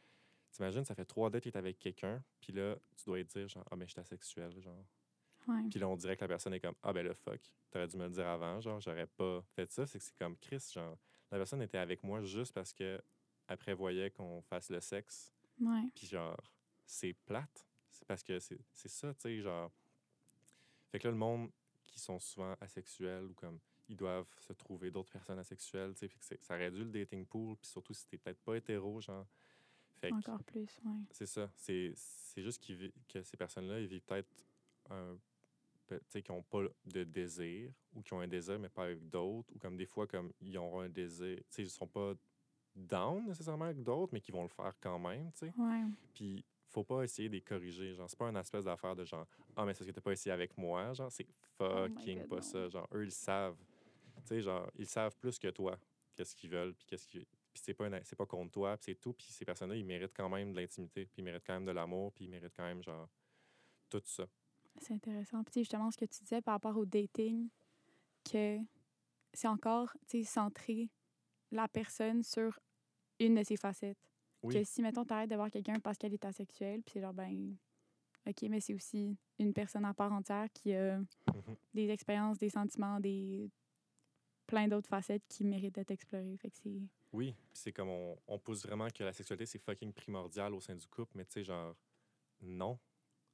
t'imagines, 0.52 0.84
ça 0.84 0.94
fait 0.94 1.04
trois 1.04 1.30
dates 1.30 1.44
que 1.44 1.50
t'es 1.50 1.58
avec 1.58 1.78
quelqu'un, 1.78 2.22
puis 2.40 2.52
là, 2.52 2.76
tu 2.96 3.04
dois 3.06 3.22
te 3.24 3.38
dire, 3.38 3.48
genre, 3.48 3.64
ah, 3.70 3.76
mais 3.76 3.86
je 3.86 3.92
suis 3.92 4.00
asexuel, 4.00 4.58
genre. 4.60 4.84
Puis 5.70 5.78
là, 5.78 5.88
on 5.88 5.96
dirait 5.96 6.16
que 6.16 6.22
la 6.22 6.28
personne 6.28 6.54
est 6.54 6.60
comme, 6.60 6.74
ah, 6.82 6.92
ben 6.92 7.06
là, 7.06 7.14
fuck, 7.14 7.40
t'aurais 7.70 7.86
dû 7.86 7.96
me 7.96 8.04
le 8.04 8.10
dire 8.10 8.26
avant, 8.26 8.60
genre, 8.60 8.80
j'aurais 8.80 9.06
pas 9.06 9.42
fait 9.54 9.70
ça. 9.70 9.86
C'est 9.86 9.98
que 9.98 10.04
c'est 10.04 10.16
comme 10.18 10.36
Chris, 10.38 10.70
genre, 10.74 10.96
la 11.30 11.38
personne 11.38 11.62
était 11.62 11.78
avec 11.78 12.02
moi 12.02 12.22
juste 12.22 12.52
parce 12.52 12.72
que 12.72 13.00
elle 13.48 13.58
prévoyait 13.58 14.10
qu'on 14.10 14.42
fasse 14.42 14.70
le 14.70 14.80
sexe, 14.80 15.32
puis 15.94 16.06
genre, 16.06 16.36
c'est 16.84 17.12
plate. 17.12 17.66
C'est 17.90 18.04
parce 18.06 18.22
que 18.22 18.38
c'est 18.40 18.58
ça, 18.88 19.14
tu 19.14 19.20
sais, 19.20 19.40
genre. 19.40 19.70
Fait 20.90 20.98
que 20.98 21.06
là, 21.08 21.12
le 21.12 21.16
monde 21.18 21.50
qui 21.86 21.98
sont 22.00 22.18
souvent 22.18 22.54
asexuels 22.60 23.24
ou 23.26 23.34
comme 23.34 23.58
ils 23.88 23.96
doivent 23.96 24.26
se 24.38 24.52
trouver 24.52 24.90
d'autres 24.90 25.10
personnes 25.12 25.38
asexuelles, 25.38 25.94
tu 25.94 26.08
sais, 26.20 26.38
ça 26.42 26.56
réduit 26.56 26.84
le 26.84 26.90
dating 26.90 27.24
pool, 27.24 27.56
puis 27.56 27.68
surtout 27.68 27.94
si 27.94 28.06
t'es 28.06 28.18
peut-être 28.18 28.40
pas 28.40 28.56
hétéro, 28.56 29.00
genre. 29.00 29.26
Fait 30.00 30.10
que 30.10 30.14
Encore 30.16 30.42
plus, 30.44 30.78
ouais. 30.84 31.00
c'est 31.10 31.26
ça. 31.26 31.50
C'est 31.56 31.92
c'est 31.94 32.42
juste 32.42 32.62
qu'ils 32.62 32.76
vi- 32.76 32.92
que 33.08 33.22
ces 33.22 33.36
personnes-là, 33.36 33.80
ils 33.80 33.86
vivent 33.86 34.04
peut-être 34.04 34.28
un. 34.90 35.16
pe- 35.86 35.98
Tu 36.00 36.04
sais, 36.08 36.22
qui 36.22 36.32
n'ont 36.32 36.42
pas 36.42 36.62
de 36.84 37.04
désir 37.04 37.72
ou 37.94 38.02
qui 38.02 38.12
ont 38.12 38.20
un 38.20 38.28
désir, 38.28 38.58
mais 38.58 38.68
pas 38.68 38.84
avec 38.84 39.08
d'autres, 39.08 39.50
ou 39.54 39.58
comme 39.58 39.76
des 39.76 39.86
fois, 39.86 40.06
comme 40.06 40.32
ils 40.40 40.56
auront 40.58 40.80
un 40.80 40.88
désir. 40.88 41.36
Tu 41.38 41.44
sais, 41.48 41.62
ils 41.62 41.70
sont 41.70 41.86
pas 41.86 42.12
down 42.74 43.24
nécessairement 43.26 43.64
avec 43.66 43.82
d'autres, 43.82 44.12
mais 44.12 44.20
qui 44.20 44.32
vont 44.32 44.42
le 44.42 44.48
faire 44.48 44.74
quand 44.80 44.98
même, 44.98 45.30
tu 45.32 45.38
sais. 45.46 45.52
Ouais. 45.56 45.84
Puis, 46.12 46.44
faut 46.68 46.84
pas 46.84 47.04
essayer 47.04 47.28
de 47.28 47.34
les 47.34 47.40
corriger. 47.40 47.94
Genre, 47.94 48.10
c'est 48.10 48.18
pas 48.18 48.28
une 48.28 48.36
espèce 48.36 48.64
d'affaire 48.64 48.94
de 48.94 49.04
genre, 49.04 49.26
ah, 49.56 49.64
mais 49.64 49.72
c'est 49.72 49.78
parce 49.78 49.86
que 49.90 49.94
t'as 49.94 50.00
pas 50.02 50.12
essayé 50.12 50.32
avec 50.32 50.56
moi. 50.58 50.92
Genre, 50.92 51.10
c'est 51.10 51.26
Oh 51.58 51.86
fucking 51.88 52.26
pas 52.26 52.36
non. 52.36 52.42
ça. 52.42 52.68
Genre, 52.68 52.86
eux, 52.92 53.04
ils 53.04 53.10
savent. 53.12 53.56
Tu 54.16 54.26
sais, 54.26 54.42
genre, 54.42 54.70
ils 54.76 54.86
savent 54.86 55.16
plus 55.16 55.38
que 55.38 55.48
toi 55.48 55.78
qu'est-ce 56.14 56.34
qu'ils 56.34 56.50
veulent, 56.50 56.74
puis 56.74 56.84
qu'est-ce 56.86 57.06
qu'ils. 57.06 57.24
Puis 57.56 57.62
c'est 57.64 57.72
pas, 57.72 57.88
c'est 58.04 58.16
pas 58.16 58.26
contre 58.26 58.50
toi, 58.52 58.76
puis 58.76 58.84
c'est 58.92 59.00
tout. 59.00 59.14
Puis 59.14 59.28
ces 59.28 59.46
personnes-là, 59.46 59.76
ils 59.76 59.84
méritent 59.86 60.12
quand 60.14 60.28
même 60.28 60.52
de 60.52 60.60
l'intimité, 60.60 61.06
puis 61.06 61.22
ils 61.22 61.24
méritent 61.24 61.46
quand 61.46 61.54
même 61.54 61.64
de 61.64 61.70
l'amour, 61.70 62.12
puis 62.12 62.26
ils 62.26 62.30
méritent 62.30 62.52
quand 62.54 62.64
même, 62.66 62.82
genre, 62.82 63.08
tout 63.88 64.02
ça. 64.04 64.26
C'est 64.82 64.92
intéressant. 64.92 65.42
Puis, 65.42 65.62
justement, 65.62 65.90
ce 65.90 65.96
que 65.96 66.04
tu 66.04 66.20
disais 66.22 66.42
par 66.42 66.52
rapport 66.52 66.76
au 66.76 66.84
dating, 66.84 67.48
que 68.30 68.58
c'est 69.32 69.48
encore, 69.48 69.90
tu 70.06 70.18
sais, 70.18 70.24
centré 70.24 70.90
la 71.50 71.66
personne 71.66 72.22
sur 72.22 72.60
une 73.20 73.36
de 73.36 73.42
ses 73.42 73.56
facettes. 73.56 73.96
Oui. 74.42 74.52
Que 74.52 74.62
si, 74.64 74.82
mettons, 74.82 75.06
t'arrêtes 75.06 75.30
de 75.30 75.36
voir 75.36 75.50
quelqu'un 75.50 75.80
parce 75.80 75.96
qu'elle 75.96 76.12
est 76.12 76.24
asexuelle, 76.26 76.82
puis 76.82 76.92
c'est 76.92 77.00
genre, 77.00 77.14
ben, 77.14 77.56
OK, 78.26 78.42
mais 78.50 78.60
c'est 78.60 78.74
aussi 78.74 79.16
une 79.38 79.54
personne 79.54 79.86
à 79.86 79.94
part 79.94 80.12
entière 80.12 80.48
qui 80.52 80.74
a 80.74 80.98
Mhm. 80.98 81.56
des 81.72 81.88
expériences, 81.88 82.36
des 82.36 82.50
sentiments, 82.50 83.00
des 83.00 83.50
plein 84.46 84.68
d'autres 84.68 84.88
facettes 84.88 85.26
qui 85.28 85.44
méritent 85.44 85.74
d'être 85.74 85.90
explorées. 85.90 86.36
Fait. 86.36 86.52
Oui, 87.12 87.34
c'est 87.52 87.72
comme 87.72 87.88
on, 87.88 88.18
on 88.26 88.38
pousse 88.38 88.64
vraiment 88.64 88.88
que 88.90 89.04
la 89.04 89.12
sexualité, 89.12 89.46
c'est 89.46 89.58
fucking 89.58 89.92
primordial 89.92 90.54
au 90.54 90.60
sein 90.60 90.74
du 90.74 90.86
couple, 90.86 91.12
mais 91.16 91.24
tu 91.24 91.32
sais, 91.32 91.44
genre, 91.44 91.74
non. 92.40 92.78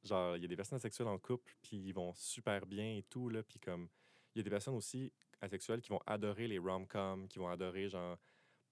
Genre, 0.02 0.36
il 0.36 0.42
y 0.42 0.44
a 0.44 0.48
des 0.48 0.56
personnes 0.56 0.76
asexuelles 0.76 1.08
en 1.08 1.18
couple, 1.18 1.54
puis 1.62 1.76
ils 1.76 1.92
vont 1.92 2.12
super 2.14 2.66
bien 2.66 2.96
et 2.96 3.02
tout, 3.02 3.28
là, 3.28 3.42
puis 3.42 3.58
comme, 3.60 3.88
il 4.34 4.38
y 4.38 4.40
a 4.40 4.44
des 4.44 4.50
personnes 4.50 4.74
aussi 4.74 5.12
asexuelles 5.40 5.80
qui 5.80 5.90
vont 5.90 6.00
adorer 6.06 6.48
les 6.48 6.58
rom-coms, 6.58 7.28
qui 7.28 7.38
vont 7.38 7.48
adorer, 7.48 7.88
genre, 7.88 8.18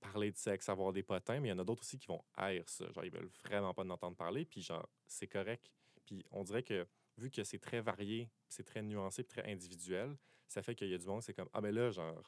parler 0.01 0.33
de 0.33 0.37
sexe, 0.37 0.69
avoir 0.69 0.93
des 0.93 1.03
potins, 1.03 1.41
mais 1.41 1.49
il 1.49 1.51
y 1.51 1.55
en 1.55 1.59
a 1.59 1.65
d'autres 1.65 1.83
aussi 1.83 1.99
qui 1.99 2.07
vont 2.07 2.25
haïr 2.35 2.69
ça. 2.69 2.91
Genre, 2.91 3.05
ils 3.05 3.13
veulent 3.13 3.31
vraiment 3.45 3.75
pas 3.75 3.83
en 3.83 3.91
entendre 3.91 4.17
parler, 4.17 4.45
puis 4.45 4.63
genre, 4.63 4.89
c'est 5.07 5.29
correct. 5.29 5.71
Puis 6.07 6.25
on 6.31 6.43
dirait 6.43 6.63
que, 6.63 6.87
vu 7.17 7.31
que 7.31 7.45
c'est 7.45 7.59
très 7.59 7.81
varié, 7.81 8.31
c'est 8.49 8.65
très 8.65 8.83
nuancé, 8.83 9.25
très 9.25 9.51
individuel, 9.51 10.17
ça 10.49 10.63
fait 10.63 10.75
qu'il 10.75 10.89
y 10.89 10.95
a 10.95 10.99
du 10.99 11.07
monde, 11.07 11.23
c'est 11.23 11.35
comme, 11.35 11.49
ah, 11.53 11.61
ben 11.61 11.75
là, 11.75 11.91
genre, 11.91 12.23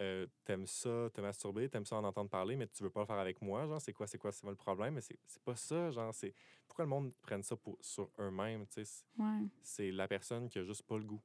euh, 0.00 0.26
t'aimes 0.44 0.66
ça, 0.66 1.10
te 1.12 1.20
masturber, 1.20 1.68
t'aimes 1.68 1.86
ça 1.86 1.96
en 1.96 2.04
entendre 2.04 2.30
parler, 2.30 2.56
mais 2.56 2.66
tu 2.66 2.82
veux 2.82 2.90
pas 2.90 3.00
le 3.00 3.06
faire 3.06 3.18
avec 3.18 3.40
moi, 3.42 3.66
genre, 3.66 3.80
c'est 3.80 3.92
quoi, 3.92 4.06
c'est 4.06 4.18
quoi, 4.18 4.32
c'est 4.32 4.46
le 4.46 4.54
problème? 4.56 4.94
Mais 4.94 5.00
c'est 5.00 5.18
pas 5.44 5.54
ça, 5.54 5.90
genre, 5.90 6.12
c'est... 6.14 6.34
Pourquoi 6.66 6.84
le 6.86 6.88
monde 6.88 7.12
prenne 7.20 7.42
ça 7.42 7.56
pour, 7.56 7.76
sur 7.80 8.10
eux-mêmes, 8.18 8.66
tu 8.66 8.74
sais? 8.74 8.84
c'est- 8.84 9.04
Ouais. 9.22 9.46
C'est 9.62 9.90
la 9.92 10.08
personne 10.08 10.48
qui 10.48 10.58
a 10.58 10.64
juste 10.64 10.82
pas 10.82 10.96
le 10.98 11.04
goût, 11.04 11.22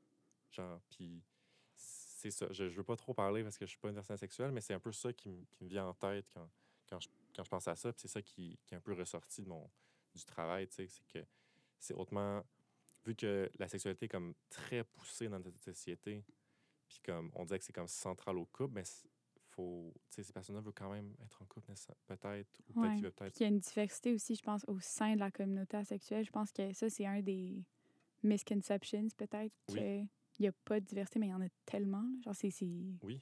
genre, 0.51 0.79
puis 0.89 1.23
c'est 1.75 2.29
ça. 2.31 2.47
Je, 2.51 2.67
je 2.69 2.75
veux 2.75 2.83
pas 2.83 2.95
trop 2.95 3.13
parler 3.13 3.41
parce 3.43 3.57
que 3.57 3.65
je 3.65 3.69
suis 3.71 3.79
pas 3.79 3.89
une 3.89 3.95
personne 3.95 4.17
sexuelle, 4.17 4.51
mais 4.51 4.61
c'est 4.61 4.73
un 4.73 4.79
peu 4.79 4.91
ça 4.91 5.13
qui, 5.13 5.29
me- 5.29 5.45
qui 5.45 5.63
me 5.63 5.69
vient 5.69 5.87
en 5.87 5.93
tête 5.93 6.27
quand, 6.33 6.47
quand, 6.89 6.99
je, 6.99 7.07
quand 7.35 7.43
je 7.43 7.49
pense 7.49 7.67
à 7.67 7.75
ça, 7.75 7.91
puis 7.93 8.01
c'est 8.01 8.07
ça 8.07 8.21
qui, 8.21 8.59
qui 8.65 8.73
est 8.73 8.77
un 8.77 8.81
peu 8.81 8.93
ressorti 8.93 9.41
de 9.41 9.47
mon, 9.47 9.67
du 10.13 10.25
travail, 10.25 10.67
tu 10.67 10.75
sais, 10.75 10.87
c'est 10.87 11.07
que 11.07 11.25
c'est 11.79 11.93
hautement... 11.95 12.43
Vu 13.07 13.15
que 13.15 13.49
la 13.57 13.69
sexualité 13.69 14.05
est 14.05 14.09
comme 14.09 14.33
très 14.49 14.83
poussée 14.83 15.29
dans 15.29 15.39
notre 15.39 15.57
société, 15.59 16.25
puis 16.89 16.99
comme 17.05 17.31
on 17.35 17.45
dirait 17.45 17.57
que 17.57 17.63
c'est 17.63 17.71
comme 17.73 17.87
central 17.87 18.37
au 18.37 18.45
couple, 18.45 18.73
mais 18.75 18.83
faut, 19.51 19.93
tu 20.09 20.15
sais, 20.15 20.23
ces 20.23 20.33
personnes-là 20.33 20.61
veulent 20.61 20.73
quand 20.73 20.91
même 20.91 21.15
être 21.23 21.41
en 21.41 21.45
couple, 21.45 21.71
peut-être, 22.05 22.59
ou 22.69 22.73
peut-être 22.73 23.21
Ouais. 23.21 23.31
qu'il 23.31 23.41
y 23.41 23.45
a 23.45 23.47
une 23.47 23.59
diversité 23.59 24.13
aussi, 24.13 24.35
je 24.35 24.43
pense, 24.43 24.65
au 24.67 24.77
sein 24.81 25.15
de 25.15 25.19
la 25.19 25.31
communauté 25.31 25.77
asexuelle. 25.77 26.25
Je 26.25 26.31
pense 26.31 26.51
que 26.51 26.73
ça, 26.73 26.89
c'est 26.89 27.05
un 27.05 27.21
des 27.21 27.63
misconceptions, 28.23 29.07
peut-être, 29.15 29.53
Oui. 29.69 29.75
qu'il 30.33 30.43
n'y 30.43 30.47
a 30.47 30.51
pas 30.65 30.79
de 30.81 30.85
diversité, 30.85 31.19
mais 31.19 31.27
il 31.27 31.31
y 31.31 31.33
en 31.33 31.41
a 31.41 31.49
tellement. 31.65 32.01
là. 32.03 32.19
Genre, 32.25 32.35
c'est- 32.35 32.63
Oui, 33.03 33.21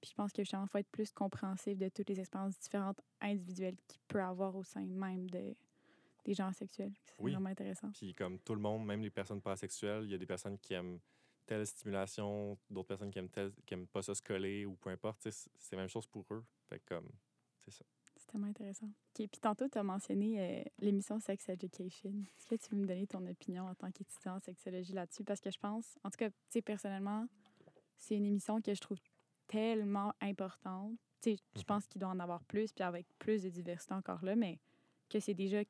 Puis 0.00 0.10
je 0.10 0.14
pense 0.14 0.32
que 0.32 0.42
justement, 0.42 0.64
il 0.64 0.68
faut 0.68 0.78
être 0.78 0.90
plus 0.90 1.12
compréhensif 1.12 1.76
de 1.78 1.88
toutes 1.88 2.08
les 2.08 2.20
expériences 2.20 2.56
différentes 2.58 3.00
individuelles 3.20 3.76
qu'il 3.88 4.00
peut 4.08 4.22
avoir 4.22 4.54
au 4.54 4.62
sein 4.62 4.84
même 4.86 5.28
de, 5.30 5.54
des 6.28 6.34
gens 6.34 6.46
asexuels. 6.48 6.92
C'est 7.04 7.14
Oui. 7.18 7.32
vraiment 7.32 7.48
intéressant. 7.48 7.90
puis 7.92 8.14
comme 8.14 8.38
tout 8.40 8.54
le 8.54 8.60
monde, 8.60 8.84
même 8.84 9.00
les 9.02 9.10
personnes 9.10 9.40
pas 9.40 9.56
sexuelles, 9.56 10.04
il 10.04 10.10
y 10.10 10.14
a 10.14 10.18
des 10.18 10.26
personnes 10.26 10.58
qui 10.58 10.74
aiment 10.74 11.00
telle 11.46 11.66
stimulation, 11.66 12.58
d'autres 12.68 12.88
personnes 12.88 13.10
qui 13.10 13.18
aiment, 13.18 13.30
telle, 13.30 13.52
qui 13.64 13.72
aiment 13.74 13.86
pas 13.86 14.02
ça 14.02 14.14
se 14.14 14.20
coller, 14.20 14.66
ou 14.66 14.76
peu 14.76 14.90
importe, 14.90 15.30
c'est- 15.30 15.50
la 15.72 15.78
même 15.78 15.88
chose 15.88 16.06
pour 16.06 16.26
eux. 16.32 16.44
Fait 16.68 16.80
comme, 16.80 17.08
c'est 17.60 17.70
ça. 17.70 17.84
C'est 18.16 18.26
tellement 18.26 18.48
intéressant. 18.48 18.86
OK, 18.88 19.26
puis 19.28 19.40
tantôt, 19.40 19.66
tu 19.68 19.78
as 19.78 19.82
mentionné 19.82 20.38
euh, 20.38 20.64
l'émission 20.80 21.18
Sex 21.20 21.48
Education. 21.48 22.10
Est-ce 22.36 22.46
que 22.46 22.56
tu 22.56 22.74
veux 22.74 22.80
me 22.82 22.86
donner 22.86 23.06
ton 23.06 23.24
opinion 23.26 23.66
en 23.66 23.74
tant 23.74 23.90
qu'étudiant 23.90 24.34
en 24.36 24.40
sexologie 24.40 24.92
là-dessus? 24.92 25.24
Parce 25.24 25.40
que 25.40 25.50
je 25.50 25.58
pense, 25.58 25.96
en 26.04 26.10
tout 26.10 26.18
cas, 26.18 26.28
tu 26.28 26.36
sais, 26.50 26.60
personnellement, 26.62 27.26
c'est 27.96 28.16
une 28.16 28.26
émission 28.26 28.60
que 28.60 28.74
je 28.74 28.80
trouve 28.80 28.98
tellement 29.46 30.12
importante. 30.20 30.92
Tu 31.22 31.30
sais, 31.36 31.42
je 31.54 31.60
Mhm. 31.60 31.64
pense 31.64 31.86
qu'il 31.86 32.00
doit 32.00 32.10
en 32.10 32.18
avoir 32.20 32.44
plus, 32.44 32.72
puis 32.72 32.84
avec 32.84 33.06
plus 33.18 33.42
de 33.44 33.48
diversité 33.48 33.94
encore 33.94 34.22
là, 34.24 34.36
mais 34.36 34.58
que 35.08 35.20
c'est 35.20 35.34
déjà 35.34 35.62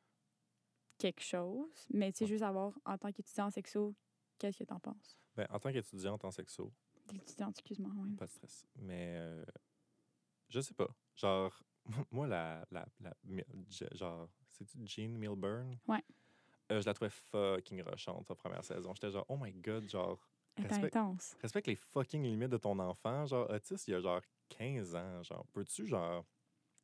quelque 0.99 1.23
chose. 1.23 1.87
Mais 1.91 2.13
tu 2.13 2.19
sais, 2.19 2.25
Ouais. 2.25 2.29
juste 2.31 2.41
savoir, 2.45 2.73
en 2.85 2.99
tant 2.99 3.11
qu'étudiant 3.13 3.47
en 3.47 3.51
sexo, 3.51 3.95
qu'est-ce 4.39 4.59
que 4.59 4.65
tu 4.65 4.73
en 4.73 4.81
penses? 4.81 5.19
Ben, 5.37 5.47
en 5.51 5.59
tant 5.59 5.73
qu'étudiante 5.73 6.25
en 6.25 6.31
sexo, 6.31 6.73
L'étudiant, 7.13 7.49
excuse-moi, 7.51 7.91
oui. 7.97 8.15
pas 8.17 8.27
de 8.27 8.31
stress. 8.31 8.67
Mais 8.77 9.15
euh, 9.17 9.45
je 10.49 10.61
sais 10.61 10.75
pas. 10.75 10.89
Genre, 11.17 11.63
moi, 12.11 12.27
la. 12.27 12.67
la, 12.71 12.87
la 13.01 13.15
genre, 13.95 14.29
c'est-tu 14.49 14.79
Jean 14.85 15.17
Milburn? 15.19 15.79
Ouais. 15.87 16.03
Euh, 16.71 16.81
je 16.83 16.87
la 16.87 16.93
trouvais 16.93 17.11
fucking 17.11 17.81
rushante, 17.83 18.27
sa 18.27 18.35
première 18.35 18.63
saison. 18.65 18.93
J'étais 18.95 19.11
genre, 19.11 19.25
oh 19.29 19.39
my 19.41 19.53
god, 19.53 19.89
genre, 19.89 20.29
Elle 20.57 20.65
est 20.65 20.69
Respect- 20.69 20.87
intense. 20.97 21.37
respecte 21.41 21.67
les 21.69 21.77
fucking 21.77 22.23
limites 22.23 22.51
de 22.51 22.59
ton 22.59 22.79
enfant. 22.79 23.25
Genre, 23.25 23.49
Otis, 23.49 23.85
il 23.87 23.93
y 23.93 23.95
a 23.95 24.01
genre 24.01 24.21
15 24.51 24.95
ans. 24.97 25.23
Genre, 25.23 25.47
peux-tu, 25.53 25.87
genre. 25.87 26.27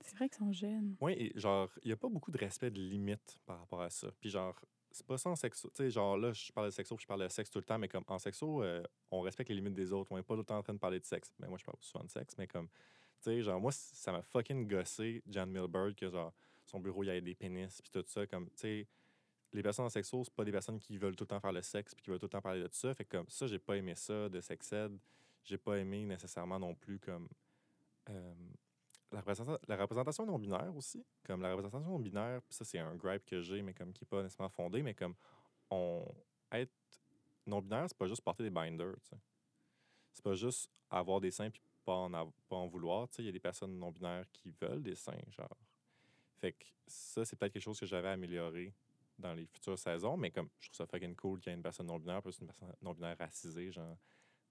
C'est 0.00 0.16
vrai 0.16 0.28
qu'ils 0.28 0.38
sont 0.38 0.52
jeunes. 0.52 0.96
Oui, 1.00 1.12
et 1.14 1.32
genre, 1.38 1.70
il 1.82 1.88
n'y 1.88 1.92
a 1.92 1.96
pas 1.96 2.08
beaucoup 2.08 2.30
de 2.30 2.38
respect 2.38 2.70
de 2.70 2.80
limites 2.80 3.38
par 3.46 3.58
rapport 3.60 3.80
à 3.82 3.90
ça. 3.90 4.10
Puis 4.20 4.28
genre, 4.30 4.54
c'est 4.90 5.06
pas 5.06 5.16
ça 5.18 5.30
en 5.30 5.36
sexo. 5.36 5.68
Tu 5.70 5.76
sais, 5.76 5.90
genre 5.90 6.16
là, 6.16 6.32
je 6.32 6.52
parle 6.52 6.66
de 6.66 6.70
sexo, 6.70 6.94
puis 6.94 7.02
je 7.04 7.08
parle 7.08 7.22
de 7.22 7.28
sexe 7.28 7.50
tout 7.50 7.58
le 7.58 7.64
temps, 7.64 7.78
mais 7.78 7.88
comme 7.88 8.04
en 8.06 8.18
sexo, 8.18 8.62
euh, 8.62 8.82
on 9.10 9.20
respecte 9.22 9.48
les 9.48 9.56
limites 9.56 9.74
des 9.74 9.92
autres. 9.92 10.12
On 10.12 10.16
n'est 10.16 10.22
pas 10.22 10.34
tout 10.34 10.40
le 10.40 10.44
temps 10.46 10.58
en 10.58 10.62
train 10.62 10.74
de 10.74 10.78
parler 10.78 11.00
de 11.00 11.04
sexe. 11.06 11.34
Mais 11.38 11.48
moi, 11.48 11.58
je 11.58 11.64
parle 11.64 11.78
souvent 11.80 12.04
de 12.04 12.10
sexe, 12.10 12.36
mais 12.38 12.46
comme, 12.46 12.68
tu 12.68 12.74
sais, 13.22 13.42
genre, 13.42 13.60
moi, 13.60 13.72
ça 13.72 14.12
m'a 14.12 14.22
fucking 14.22 14.68
gossé, 14.68 15.22
Jan 15.26 15.46
Milberg, 15.46 15.94
que 15.94 16.08
genre, 16.10 16.32
son 16.66 16.80
bureau, 16.80 17.02
il 17.02 17.06
y 17.06 17.10
avait 17.10 17.20
des 17.22 17.34
pénis, 17.34 17.80
puis 17.80 17.90
tout 17.90 18.04
ça. 18.06 18.26
Comme, 18.26 18.46
tu 18.50 18.52
sais, 18.56 18.88
les 19.52 19.62
personnes 19.62 19.86
en 19.86 19.90
sexo, 19.90 20.22
c'est 20.24 20.34
pas 20.34 20.44
des 20.44 20.52
personnes 20.52 20.78
qui 20.80 20.98
veulent 20.98 21.16
tout 21.16 21.24
le 21.24 21.28
temps 21.28 21.40
faire 21.40 21.52
le 21.52 21.62
sexe, 21.62 21.94
puis 21.94 22.02
qui 22.02 22.10
veulent 22.10 22.18
tout 22.18 22.26
le 22.26 22.30
temps 22.30 22.42
parler 22.42 22.60
de 22.60 22.68
ça. 22.72 22.92
Fait 22.94 23.04
que 23.04 23.16
comme 23.16 23.28
ça, 23.30 23.46
j'ai 23.46 23.58
pas 23.58 23.76
aimé 23.76 23.94
ça, 23.94 24.28
de 24.28 24.40
sex 24.40 24.72
ed. 24.72 24.98
J'ai 25.44 25.58
pas 25.58 25.76
aimé 25.78 26.04
nécessairement 26.04 26.58
non 26.58 26.74
plus 26.74 26.98
comme. 26.98 27.28
euh, 28.10 28.34
la, 29.14 29.20
représenta- 29.20 29.60
la 29.68 29.76
représentation 29.76 30.26
non 30.26 30.38
binaire 30.38 30.74
aussi. 30.76 31.04
Comme 31.24 31.40
la 31.40 31.50
représentation 31.50 31.88
non 31.88 31.98
binaire, 31.98 32.40
ça, 32.50 32.64
c'est 32.64 32.78
un 32.78 32.94
gripe 32.94 33.24
que 33.24 33.40
j'ai, 33.40 33.62
mais 33.62 33.72
comme 33.72 33.92
qui 33.92 34.04
n'est 34.04 34.08
pas 34.08 34.22
nécessairement 34.22 34.50
fondé, 34.50 34.82
mais 34.82 34.94
comme 34.94 35.14
on. 35.70 36.04
Être 36.52 36.72
non 37.46 37.60
binaire, 37.60 37.86
c'est 37.88 37.96
pas 37.96 38.06
juste 38.06 38.22
porter 38.22 38.44
des 38.44 38.50
binders, 38.50 38.94
tu 39.02 39.08
sais. 39.08 39.16
C'est 40.12 40.22
pas 40.22 40.34
juste 40.34 40.70
avoir 40.90 41.20
des 41.20 41.30
seins 41.30 41.50
puis 41.50 41.60
pas 41.84 41.94
en, 41.94 42.14
av- 42.14 42.30
pas 42.48 42.56
en 42.56 42.66
vouloir. 42.66 43.08
Il 43.18 43.24
y 43.24 43.28
a 43.28 43.32
des 43.32 43.40
personnes 43.40 43.76
non 43.78 43.90
binaires 43.90 44.30
qui 44.32 44.50
veulent 44.60 44.82
des 44.82 44.94
seins, 44.94 45.18
genre. 45.30 45.56
Fait 46.36 46.52
que 46.52 46.64
ça, 46.86 47.24
c'est 47.24 47.36
peut-être 47.36 47.52
quelque 47.52 47.62
chose 47.62 47.80
que 47.80 47.86
j'avais 47.86 48.08
amélioré 48.08 48.72
dans 49.18 49.32
les 49.34 49.46
futures 49.46 49.78
saisons, 49.78 50.16
mais 50.16 50.30
comme 50.30 50.48
je 50.60 50.68
trouve 50.68 50.76
ça 50.76 50.86
fucking 50.86 51.14
cool 51.16 51.40
qu'il 51.40 51.50
y 51.50 51.52
ait 51.52 51.56
une 51.56 51.62
personne 51.62 51.86
non 51.86 51.98
binaire 51.98 52.22
plus 52.22 52.38
une 52.40 52.46
personne 52.46 52.72
non 52.82 52.92
binaire 52.92 53.16
racisée, 53.18 53.70
genre. 53.72 53.96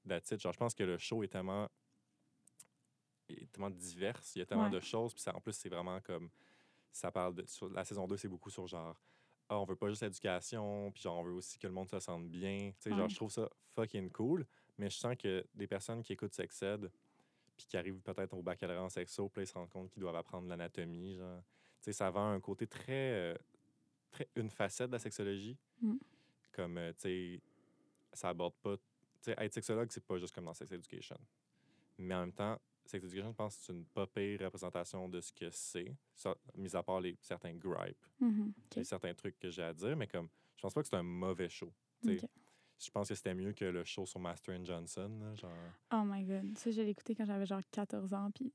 That's 0.07 0.31
it. 0.31 0.41
Genre, 0.41 0.51
je 0.53 0.57
pense 0.57 0.73
que 0.75 0.83
le 0.83 0.97
show 0.97 1.23
est 1.23 1.29
tellement 1.29 1.69
est 3.29 3.51
tellement 3.51 3.69
diverse, 3.69 4.35
il 4.35 4.39
y 4.39 4.41
a 4.41 4.45
tellement 4.45 4.65
Ouais. 4.65 4.69
de 4.69 4.79
choses, 4.79 5.13
puis 5.13 5.21
ça, 5.23 5.35
en 5.35 5.41
plus, 5.41 5.53
c'est 5.53 5.69
vraiment 5.69 5.99
comme 6.01 6.29
ça 6.91 7.11
parle 7.11 7.33
de 7.35 7.45
sur 7.47 7.69
la 7.69 7.83
saison 7.83 8.05
2, 8.07 8.17
c'est 8.17 8.27
beaucoup 8.27 8.49
sur 8.49 8.67
genre 8.67 8.95
ah, 9.49 9.59
on 9.59 9.65
veut 9.65 9.75
pas 9.75 9.89
juste 9.89 10.01
l'éducation, 10.03 10.91
puis 10.91 11.03
genre 11.03 11.19
on 11.19 11.23
veut 11.23 11.33
aussi 11.33 11.57
que 11.59 11.67
le 11.67 11.73
monde 11.73 11.89
se 11.89 11.99
sente 11.99 12.27
bien. 12.29 12.71
Tu 12.79 12.89
sais, 12.89 12.95
genre 12.95 13.09
je 13.09 13.15
trouve 13.15 13.31
ça 13.31 13.49
fucking 13.75 14.09
cool, 14.11 14.45
mais 14.77 14.89
je 14.89 14.97
sens 14.97 15.15
que 15.17 15.45
des 15.53 15.67
personnes 15.67 16.01
qui 16.03 16.13
écoutent 16.13 16.33
Sexed 16.33 16.89
puis 17.55 17.67
qui 17.67 17.77
arrivent 17.77 18.01
peut-être 18.01 18.33
au 18.33 18.41
baccalauréat 18.41 18.83
en 18.83 18.89
sexo, 18.89 19.29
puis 19.29 19.43
ils 19.43 19.47
se 19.47 19.53
rendent 19.53 19.69
compte 19.69 19.91
qu'ils 19.91 20.01
doivent 20.01 20.15
apprendre 20.15 20.47
l'anatomie, 20.47 21.15
genre. 21.15 21.43
Tu 21.81 21.85
sais, 21.85 21.93
ça 21.93 22.09
vend 22.09 22.31
un 22.31 22.39
côté 22.39 22.65
très, 22.65 23.13
euh, 23.13 23.35
très 24.09 24.27
une 24.35 24.49
facette 24.49 24.87
de 24.87 24.93
la 24.93 24.99
sexologie. 24.99 25.55
Mm. 25.81 25.95
Comme, 26.51 26.77
euh, 26.79 26.93
tu 26.93 27.01
sais, 27.01 27.41
ça 28.13 28.29
aborde 28.29 28.55
pas. 28.55 28.75
Tu 28.77 28.83
sais, 29.21 29.35
être 29.37 29.53
sexologue, 29.53 29.91
c'est 29.91 30.03
pas 30.03 30.17
juste 30.17 30.33
comme 30.33 30.45
dans 30.45 30.53
Sex 30.55 30.71
Education. 30.71 31.17
Mais 31.99 32.15
en 32.15 32.21
même 32.21 32.33
temps, 32.33 32.59
Sex 32.85 33.03
Education, 33.03 33.31
je 33.31 33.35
pense 33.35 33.57
que 33.57 33.63
c'est 33.63 33.73
une 33.73 33.85
pas 33.85 34.07
pire 34.07 34.41
représentation 34.41 35.07
de 35.07 35.21
ce 35.21 35.31
que 35.31 35.49
c'est, 35.51 35.95
mis 36.55 36.75
à 36.75 36.83
part 36.83 37.01
les, 37.01 37.17
certains 37.21 37.53
gripes 37.53 38.05
et 38.21 38.79
OK. 38.79 38.85
certains 38.85 39.13
trucs 39.13 39.39
que 39.39 39.49
j'ai 39.49 39.63
à 39.63 39.73
dire, 39.73 39.95
mais 39.95 40.07
comme, 40.07 40.29
je 40.57 40.61
pense 40.61 40.73
pas 40.73 40.81
que 40.81 40.87
c'est 40.87 40.95
un 40.95 41.03
mauvais 41.03 41.49
show. 41.49 41.73
tu 42.01 42.17
sais. 42.17 42.23
OK. 42.23 42.29
Je 42.79 42.91
pense 42.91 43.07
que 43.07 43.15
c'était 43.15 43.33
mieux 43.33 43.53
que 43.53 43.65
le 43.65 43.85
show 43.85 44.05
sur 44.05 44.19
Master 44.19 44.59
and 44.59 44.65
Johnson, 44.65 45.09
là, 45.21 45.35
genre. 45.35 45.51
Oh 45.93 46.03
my 46.03 46.23
God. 46.25 46.57
Ça, 46.57 46.69
je 46.69 46.81
l'ai 46.81 46.89
écouté 46.89 47.15
quand 47.15 47.25
j'avais 47.25 47.45
genre 47.45 47.61
14 47.71 48.13
ans, 48.13 48.29
puis 48.31 48.51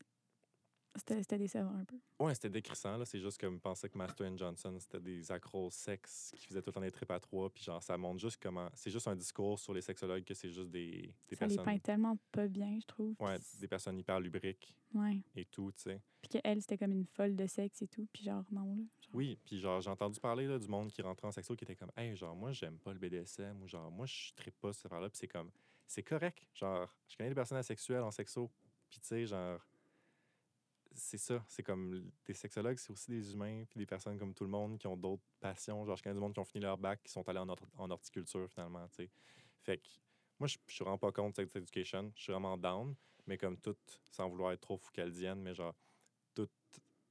c'était 0.97 1.19
c'était 1.23 1.39
décevant 1.39 1.75
un 1.75 1.85
peu. 1.85 1.97
Ouais, 2.19 2.35
c'était 2.35 2.51
décrissant, 2.51 2.97
là. 2.97 3.05
C'est 3.05 3.21
juste 3.21 3.39
que 3.39 3.49
je 3.51 3.57
pensais 3.59 3.89
que 3.89 3.97
Master 3.97 4.37
Johnson, 4.37 4.77
c'était 4.81 5.01
des 5.01 5.31
accros 5.31 5.71
sexe 5.71 6.33
qui 6.37 6.47
faisaient 6.47 6.61
tout 6.63 6.71
le 6.71 6.75
temps 6.75 6.81
des 6.81 6.91
trips 6.91 7.11
à 7.11 7.21
trois. 7.21 7.51
Puis 7.51 7.63
genre, 7.65 7.83
ça 7.83 7.97
montre 7.97 8.21
juste 8.21 8.39
comment. 8.43 8.69
C'est 8.75 8.91
juste 8.91 9.07
un 9.09 9.17
discours 9.17 9.59
sur 9.59 9.73
les 9.75 9.81
sexologues 9.81 10.25
que 10.25 10.35
c'est 10.35 10.51
juste 10.51 10.71
des, 10.71 11.15
des 11.29 11.37
ça 11.37 11.47
les 11.47 11.55
personnes. 11.57 11.65
peint 11.65 11.79
tellement 11.79 12.19
pas 12.33 12.49
bien, 12.49 12.79
je 12.81 12.87
trouve. 12.87 13.15
Ouais, 13.21 13.37
des 13.61 13.69
personnes 13.69 13.99
hyper 13.99 14.21
lubriques 14.21 14.75
Ouais. 14.95 15.21
et 15.37 15.45
tout, 15.45 15.71
tu 15.73 15.83
sais. 15.83 16.01
Puis 16.23 16.31
qu'elle, 16.41 16.61
c'était 16.63 16.79
comme 16.79 16.93
une 16.93 17.05
folle 17.07 17.37
de 17.37 17.47
sexe 17.47 17.83
et 17.83 17.89
tout. 17.89 18.09
Puis 18.13 18.25
genre, 18.25 18.45
non, 18.51 18.75
là. 18.75 18.83
Genre, 19.01 19.15
Oui, 19.15 19.39
puis 19.45 19.61
genre, 19.61 19.81
j'ai 19.81 19.91
entendu 19.91 20.19
parler 20.19 20.47
là, 20.47 20.59
du 20.59 20.67
monde 20.69 20.91
qui 20.91 21.03
rentrait 21.03 21.29
en 21.29 21.33
sexo 21.33 21.55
qui 21.55 21.65
était 21.65 21.77
comme, 21.77 21.91
hey, 21.97 22.17
genre, 22.17 22.35
moi, 22.35 22.53
j'aime 22.53 22.79
pas 22.79 22.93
le 22.93 22.99
BDSM 22.99 23.63
ou 23.63 23.69
genre, 23.69 23.91
moi, 23.91 24.07
je 24.07 24.33
tripe 24.35 24.59
pas 24.59 24.73
cette 24.73 24.87
affaire-là. 24.87 25.09
Puis 25.11 25.19
c'est 25.19 25.29
comme, 25.29 25.51
c'est 25.87 26.03
correct. 26.03 26.49
Genre, 26.55 26.93
je 27.07 27.17
connais 27.17 27.29
des 27.29 27.35
personnes 27.35 27.59
asexuelles 27.59 28.03
en 28.03 28.11
sexo. 28.11 28.51
Puis 28.91 28.99
tu 29.01 29.07
sais, 29.09 29.27
genre, 29.27 29.61
c'est 30.99 31.19
ça. 31.19 31.43
C'est 31.49 31.63
comme 31.63 32.11
des 32.27 32.35
sexologues, 32.35 32.79
c'est 32.79 32.91
aussi 32.91 33.11
des 33.11 33.33
humains, 33.33 33.65
puis 33.69 33.79
des 33.79 33.87
personnes 33.87 34.19
comme 34.19 34.35
tout 34.35 34.45
le 34.45 34.51
monde 34.51 34.79
qui 34.79 34.87
ont 34.87 34.97
d'autres 34.97 35.23
passions. 35.41 35.85
Genre, 35.87 35.97
je 35.97 36.03
connais 36.03 36.15
du 36.15 36.21
monde 36.21 36.35
qui 36.35 36.41
ont 36.41 36.45
fini 36.45 36.63
leur 36.63 36.77
bac, 36.77 37.03
qui 37.03 37.11
sont 37.13 37.27
allés 37.29 37.39
en, 37.39 37.49
hort- 37.49 37.69
en 37.77 37.91
horticulture 37.91 38.49
finalement, 38.51 38.87
tu 38.89 38.97
sais. 39.05 39.11
Fait 39.63 39.79
que 39.79 39.89
moi, 40.39 40.47
je 40.47 40.57
suis 40.67 40.85
vraiment 40.85 40.99
pas 40.99 41.13
contre 41.13 41.37
Sex 41.37 41.57
Education. 41.57 42.13
Je 42.15 42.23
suis 42.23 42.33
vraiment 42.33 42.57
down, 42.57 42.95
mais 43.27 43.39
comme 43.39 43.59
tout, 43.59 43.77
sans 44.11 44.29
vouloir 44.29 44.53
être 44.53 44.61
trop 44.61 44.77
foucaldienne, 44.77 45.41
mais 45.41 45.55
genre, 45.55 45.75
tout 46.35 46.49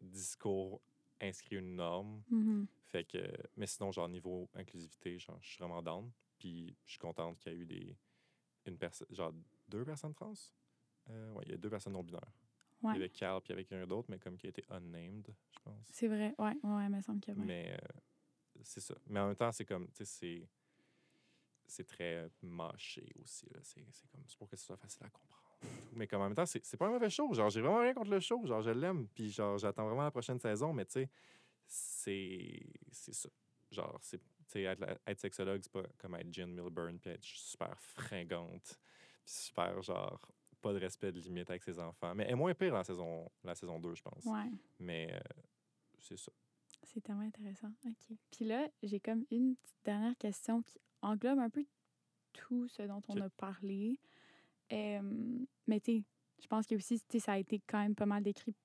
discours 0.01 0.81
inscrit 1.21 1.55
une 1.57 1.75
norme. 1.75 2.21
Mhm. 2.29 2.67
Fait 2.85 3.03
que, 3.03 3.17
mais 3.55 3.67
sinon, 3.67 3.91
genre, 3.91 4.07
niveau 4.07 4.49
inclusivité, 4.53 5.17
genre, 5.19 5.37
je 5.41 5.49
suis 5.49 5.59
vraiment 5.59 5.81
down. 5.81 6.11
Puis 6.37 6.75
je 6.85 6.91
suis 6.91 6.99
contente 6.99 7.39
qu'il 7.39 7.51
y 7.53 7.55
a 7.55 7.59
eu 7.59 7.65
des, 7.65 7.97
une 8.65 8.77
personne, 8.77 9.07
genre, 9.11 9.33
deux 9.67 9.83
personnes 9.83 10.13
trans? 10.13 10.33
Euh, 11.09 11.31
ouais, 11.33 11.43
il 11.45 11.51
y 11.51 11.53
a 11.53 11.57
deux 11.57 11.69
personnes 11.69 11.93
non-binaires. 11.93 12.31
Il 12.43 12.46
Ouais. 12.83 12.93
y 12.93 12.97
avait 12.97 13.09
Carl, 13.09 13.41
puis 13.41 13.49
il 13.49 13.51
y 13.51 13.53
avait 13.53 13.65
quelqu'un 13.65 13.87
d'autre, 13.87 14.07
mais 14.09 14.19
comme 14.19 14.37
qui 14.37 14.47
a 14.47 14.49
été 14.49 14.63
unnamed, 14.69 15.27
je 15.51 15.59
pense. 15.59 15.87
C'est 15.91 16.07
vrai. 16.07 16.35
Ouais, 16.37 16.55
ouais, 16.63 16.75
ouais, 16.75 16.85
il 16.85 16.89
me 16.89 17.01
semble 17.01 17.19
que 17.19 17.31
ouais. 17.31 17.45
Mais 17.45 17.71
euh, 17.73 17.99
c'est 18.63 18.81
ça. 18.81 18.95
Mais 19.07 19.19
en 19.19 19.27
même 19.27 19.35
temps, 19.35 19.51
c'est 19.51 19.65
comme, 19.65 19.87
tu 19.87 19.97
sais, 19.97 20.05
c'est. 20.05 20.49
C'est 21.69 21.85
très 21.85 22.29
mâché 22.41 23.13
aussi. 23.21 23.45
C'est 23.61 23.81
comme, 24.09 24.23
c'est 24.25 24.37
pour 24.37 24.47
que 24.47 24.55
ce 24.55 24.65
soit 24.65 24.77
facile 24.77 25.05
à 25.05 25.09
comprendre. 25.09 25.43
Mais 25.93 26.07
comme 26.07 26.21
en 26.21 26.25
même 26.25 26.35
temps, 26.35 26.45
c'est 26.45 26.77
pas 26.77 26.87
un 26.87 26.91
mauvais 26.91 27.09
show. 27.09 27.33
Genre, 27.33 27.49
j'ai 27.49 27.59
vraiment 27.59 27.81
rien 27.81 27.93
contre 27.93 28.11
le 28.11 28.21
show. 28.21 28.45
Genre, 28.45 28.61
je 28.61 28.69
l'aime. 28.69 29.07
Puis 29.09 29.31
genre, 29.31 29.57
j'attends 29.57 29.85
vraiment 29.85 30.03
la 30.03 30.11
prochaine 30.11 30.39
saison. 30.39 30.71
Mais 30.71 30.85
tu 30.85 30.93
sais, 30.93 31.09
c'est 31.65 32.63
c'est 32.91 33.13
ça. 33.13 33.29
Genre, 33.71 33.97
c'est. 34.01 34.19
Tu 34.19 34.23
sais, 34.47 34.63
être, 34.63 35.01
être 35.05 35.19
sexologue, 35.19 35.59
c'est 35.61 35.71
pas 35.71 35.83
comme 35.97 36.15
être 36.15 36.33
Jen 36.33 36.53
Milburn 36.53 36.97
puis 36.99 37.09
être 37.09 37.23
super 37.23 37.77
fringante. 37.81 38.79
Puis 39.25 39.33
super, 39.33 39.81
genre, 39.81 40.21
pas 40.67 40.73
de 40.73 40.79
respect 40.79 41.11
de 41.11 41.19
limite 41.19 41.49
avec 41.49 41.63
ses 41.63 41.79
enfants. 41.79 42.13
Mais 42.13 42.25
elle 42.25 42.31
est 42.31 42.35
moins 42.35 42.53
pire 42.53 42.71
dans 42.71 42.77
la 42.77 42.83
saison, 42.83 43.29
la 43.43 43.55
saison 43.55 43.79
2, 43.79 43.95
je 43.95 44.01
pense. 44.01 44.25
Ouais. 44.25 44.51
Mais 44.79 45.09
euh, 45.13 45.19
c'est 45.99 46.17
ça. 46.17 46.31
C'est 46.83 47.01
tellement 47.01 47.21
intéressant. 47.21 47.71
OK. 47.85 48.17
Puis 48.31 48.45
là, 48.45 48.67
j'ai 48.83 48.99
comme 48.99 49.25
une 49.31 49.55
petite 49.55 49.77
dernière 49.85 50.17
question 50.17 50.61
qui 50.61 50.79
englobe 51.01 51.39
un 51.39 51.49
peu 51.49 51.65
tout 52.33 52.67
ce 52.67 52.83
dont 52.83 53.01
on 53.07 53.19
a 53.21 53.29
parlé. 53.29 53.99
Euh, 54.73 55.39
mais 55.67 55.79
tu 55.79 55.99
sais, 55.99 56.03
je 56.41 56.47
pense 56.47 56.67
que 56.67 56.75
aussi, 56.75 56.99
tu 56.99 57.05
sais, 57.11 57.19
ça 57.19 57.33
a 57.33 57.37
été 57.37 57.61
quand 57.65 57.79
même 57.79 57.95
pas 57.95 58.05
mal 58.05 58.23
décrit 58.23 58.55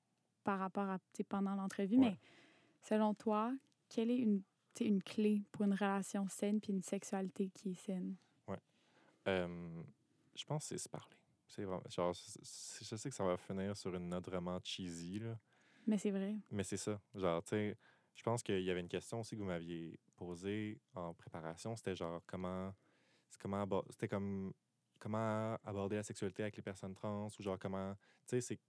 par 0.44 0.58
rapport 0.58 0.88
à, 0.88 0.98
pendant 1.28 1.54
l'entrevue. 1.54 1.98
Ouais. 1.98 2.10
Mais 2.10 2.18
selon 2.82 3.14
toi, 3.14 3.54
quelle 3.88 4.10
est 4.10 4.18
une, 4.18 4.42
une 4.80 5.02
clé 5.02 5.44
pour 5.52 5.64
une 5.64 5.74
relation 5.74 6.26
saine 6.28 6.60
puis 6.60 6.72
une 6.72 6.82
sexualité 6.82 7.48
qui 7.54 7.70
est 7.70 7.74
saine? 7.74 8.16
Euh, 9.28 9.82
je 10.34 10.44
pense 10.44 10.64
que 10.64 10.68
c'est 10.70 10.78
se 10.78 10.88
parler. 10.88 11.22
C'est 11.54 11.64
vraiment, 11.64 11.82
genre, 11.90 12.14
je 12.14 12.96
sais 12.96 13.10
que 13.10 13.14
ça 13.14 13.24
va 13.24 13.36
finir 13.36 13.76
sur 13.76 13.94
une 13.94 14.08
note 14.08 14.24
vraiment 14.24 14.58
cheesy, 14.64 15.18
là, 15.18 15.38
Mais 15.86 15.98
c'est 15.98 16.10
vrai. 16.10 16.34
mais 16.50 16.64
c'est 16.64 16.78
ça. 16.78 16.98
Genre, 17.14 17.42
tu 17.42 17.50
sais, 17.50 17.76
je 18.14 18.22
pense 18.22 18.42
qu'il 18.42 18.62
y 18.62 18.70
avait 18.70 18.80
une 18.80 18.88
question 18.88 19.20
aussi 19.20 19.36
que 19.36 19.40
vous 19.42 19.46
m'aviez 19.46 20.00
posée 20.16 20.80
en 20.94 21.12
préparation. 21.12 21.76
C'était 21.76 21.94
genre, 21.94 22.22
comment. 22.26 22.74
c'est 23.28 23.38
comment 23.38 23.66
C'était 23.90 24.08
comme. 24.08 24.54
Comment 24.98 25.58
aborder 25.64 25.96
la 25.96 26.02
sexualité 26.04 26.42
avec 26.42 26.56
les 26.56 26.62
personnes 26.62 26.94
trans 26.94 27.26
ou 27.26 27.42
genre 27.42 27.58
comment. 27.58 27.94
Tu 28.26 28.36
sais, 28.36 28.40
c'est. 28.40 28.60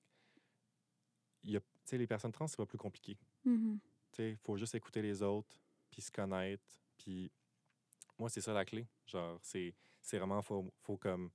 Tu 1.45 1.59
sais, 1.85 1.97
les 1.97 2.07
personnes 2.07 2.33
trans, 2.33 2.47
c'est 2.47 2.57
pas 2.57 2.65
plus 2.65 2.77
compliqué. 2.77 3.17
Mhm. 3.45 3.79
Tu 4.11 4.15
sais, 4.17 4.31
il 4.31 4.37
faut 4.37 4.57
juste 4.57 4.75
écouter 4.75 5.01
les 5.01 5.21
autres, 5.23 5.57
puis 5.89 6.01
se 6.01 6.11
connaître. 6.11 6.65
Puis 6.97 7.31
moi, 8.19 8.29
c'est 8.29 8.41
ça 8.41 8.51
la 8.51 8.65
clé. 8.65 8.87
Genre, 9.05 9.39
c'est 9.41 9.73
c'est 10.01 10.17
vraiment, 10.17 10.41
faut, 10.41 10.69
faut 10.81 10.97
comme 10.97 11.31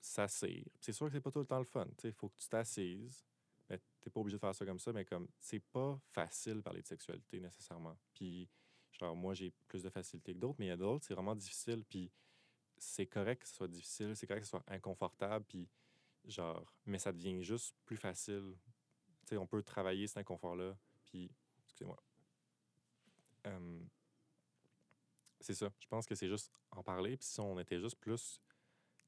s'assire. 0.00 0.64
C'est 0.80 0.92
sûr 0.92 1.06
que 1.06 1.12
c'est 1.12 1.20
pas 1.20 1.30
tout 1.30 1.40
le 1.40 1.46
temps 1.46 1.58
le 1.58 1.64
fun. 1.64 1.86
Sais, 1.98 2.12
faut 2.12 2.28
que 2.28 2.36
tu 2.36 2.48
t'assises. 2.48 3.24
Mais 3.68 3.80
t'es 4.00 4.10
pas 4.10 4.20
obligé 4.20 4.36
de 4.36 4.40
faire 4.40 4.54
ça 4.54 4.64
comme 4.64 4.78
ça, 4.78 4.92
mais 4.92 5.04
comme 5.04 5.28
c'est 5.40 5.58
pas 5.58 5.98
facile 6.12 6.62
parler 6.62 6.82
de 6.82 6.86
sexualité 6.86 7.40
nécessairement. 7.40 7.98
Puis, 8.14 8.48
genre, 8.92 9.16
moi, 9.16 9.34
j'ai 9.34 9.52
plus 9.66 9.82
de 9.82 9.90
facilité 9.90 10.34
que 10.34 10.38
d'autres, 10.38 10.56
mais 10.60 10.66
il 10.66 10.68
y 10.68 10.72
a 10.72 10.76
d'autres, 10.76 11.04
c'est 11.04 11.14
vraiment 11.14 11.34
difficile. 11.34 11.84
Puis, 11.84 12.12
c'est 12.78 13.06
correct 13.06 13.42
que 13.42 13.48
ce 13.48 13.54
soit 13.54 13.68
difficile, 13.68 14.14
c'est 14.14 14.26
correct 14.26 14.42
que 14.42 14.46
ce 14.46 14.50
soit 14.50 14.64
inconfortable, 14.68 15.44
puis, 15.48 15.68
genre, 16.26 16.72
mais 16.84 16.98
ça 16.98 17.12
devient 17.12 17.42
juste 17.42 17.74
plus 17.84 17.96
facile. 17.96 18.54
Tu 19.22 19.30
sais, 19.30 19.36
on 19.36 19.46
peut 19.46 19.62
travailler 19.62 20.06
cet 20.06 20.18
inconfort-là, 20.18 20.78
puis, 21.06 21.30
excusez-moi. 21.64 22.00
C'est 25.40 25.54
ça. 25.54 25.72
Je 25.80 25.86
pense 25.86 26.06
que 26.06 26.14
c'est 26.14 26.28
juste 26.28 26.52
en 26.70 26.82
parler, 26.82 27.16
puis 27.16 27.26
si 27.26 27.40
on 27.40 27.58
était 27.58 27.80
juste 27.80 27.96
plus 27.98 28.40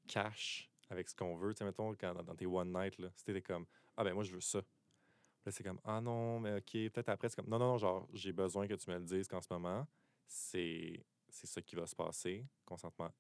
cash 0.07 0.71
avec 0.91 1.09
ce 1.09 1.15
qu'on 1.15 1.37
veut, 1.37 1.53
tu 1.55 1.59
sais, 1.59 1.65
mettons, 1.65 1.95
quand, 1.95 2.15
dans, 2.15 2.23
dans 2.23 2.35
tes 2.35 2.47
one 2.47 2.73
night, 2.73 2.99
là, 2.99 3.09
c'était 3.15 3.43
comme, 3.43 3.67
ah 3.97 4.05
ben 4.05 4.15
moi, 4.15 4.25
je 4.25 4.33
veux 4.33 4.41
ça. 4.41 4.59
Là, 5.45 5.53
c'est 5.53 5.63
comme, 5.63 5.81
ah 5.85 6.01
non, 6.01 6.41
mais 6.41 6.57
OK, 6.57 6.73
peut-être 6.73 7.09
après, 7.09 7.29
c'est 7.29 7.37
comme, 7.37 7.49
non, 7.49 7.59
non, 7.59 7.73
non, 7.73 7.79
genre, 7.79 8.09
j'ai 8.13 8.33
besoin 8.33 8.67
que 8.67 8.75
tu 8.75 8.91
me 8.91 8.99
le 8.99 9.05
dises 9.05 9.29
qu'en 9.29 9.41
ce 9.41 9.49
moment, 9.53 9.87
c'est 10.27 11.05
c'est 11.31 11.47
ça 11.47 11.61
qui 11.61 11.77
va 11.77 11.87
se 11.87 11.95
passer, 11.95 12.47
consentement 12.65 13.13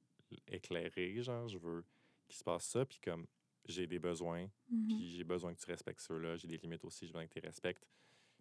éclairé, 0.46 1.22
genre, 1.22 1.46
je 1.48 1.58
veux 1.58 1.84
qu'il 2.26 2.36
se 2.38 2.44
passe 2.44 2.64
ça, 2.64 2.84
puis 2.86 2.98
comme, 3.02 3.26
j'ai 3.66 3.86
des 3.86 3.98
besoins, 3.98 4.48
Mhm. 4.70 4.86
puis 4.88 5.10
j'ai 5.10 5.24
besoin 5.24 5.54
que 5.54 5.60
tu 5.60 5.66
respectes 5.66 6.00
ceux-là, 6.00 6.36
j'ai 6.36 6.48
des 6.48 6.56
limites 6.58 6.84
aussi, 6.84 7.06
j'ai 7.06 7.12
besoin 7.12 7.26
que 7.26 7.32
tu 7.34 7.40
les 7.40 7.46
respectes, 7.46 7.86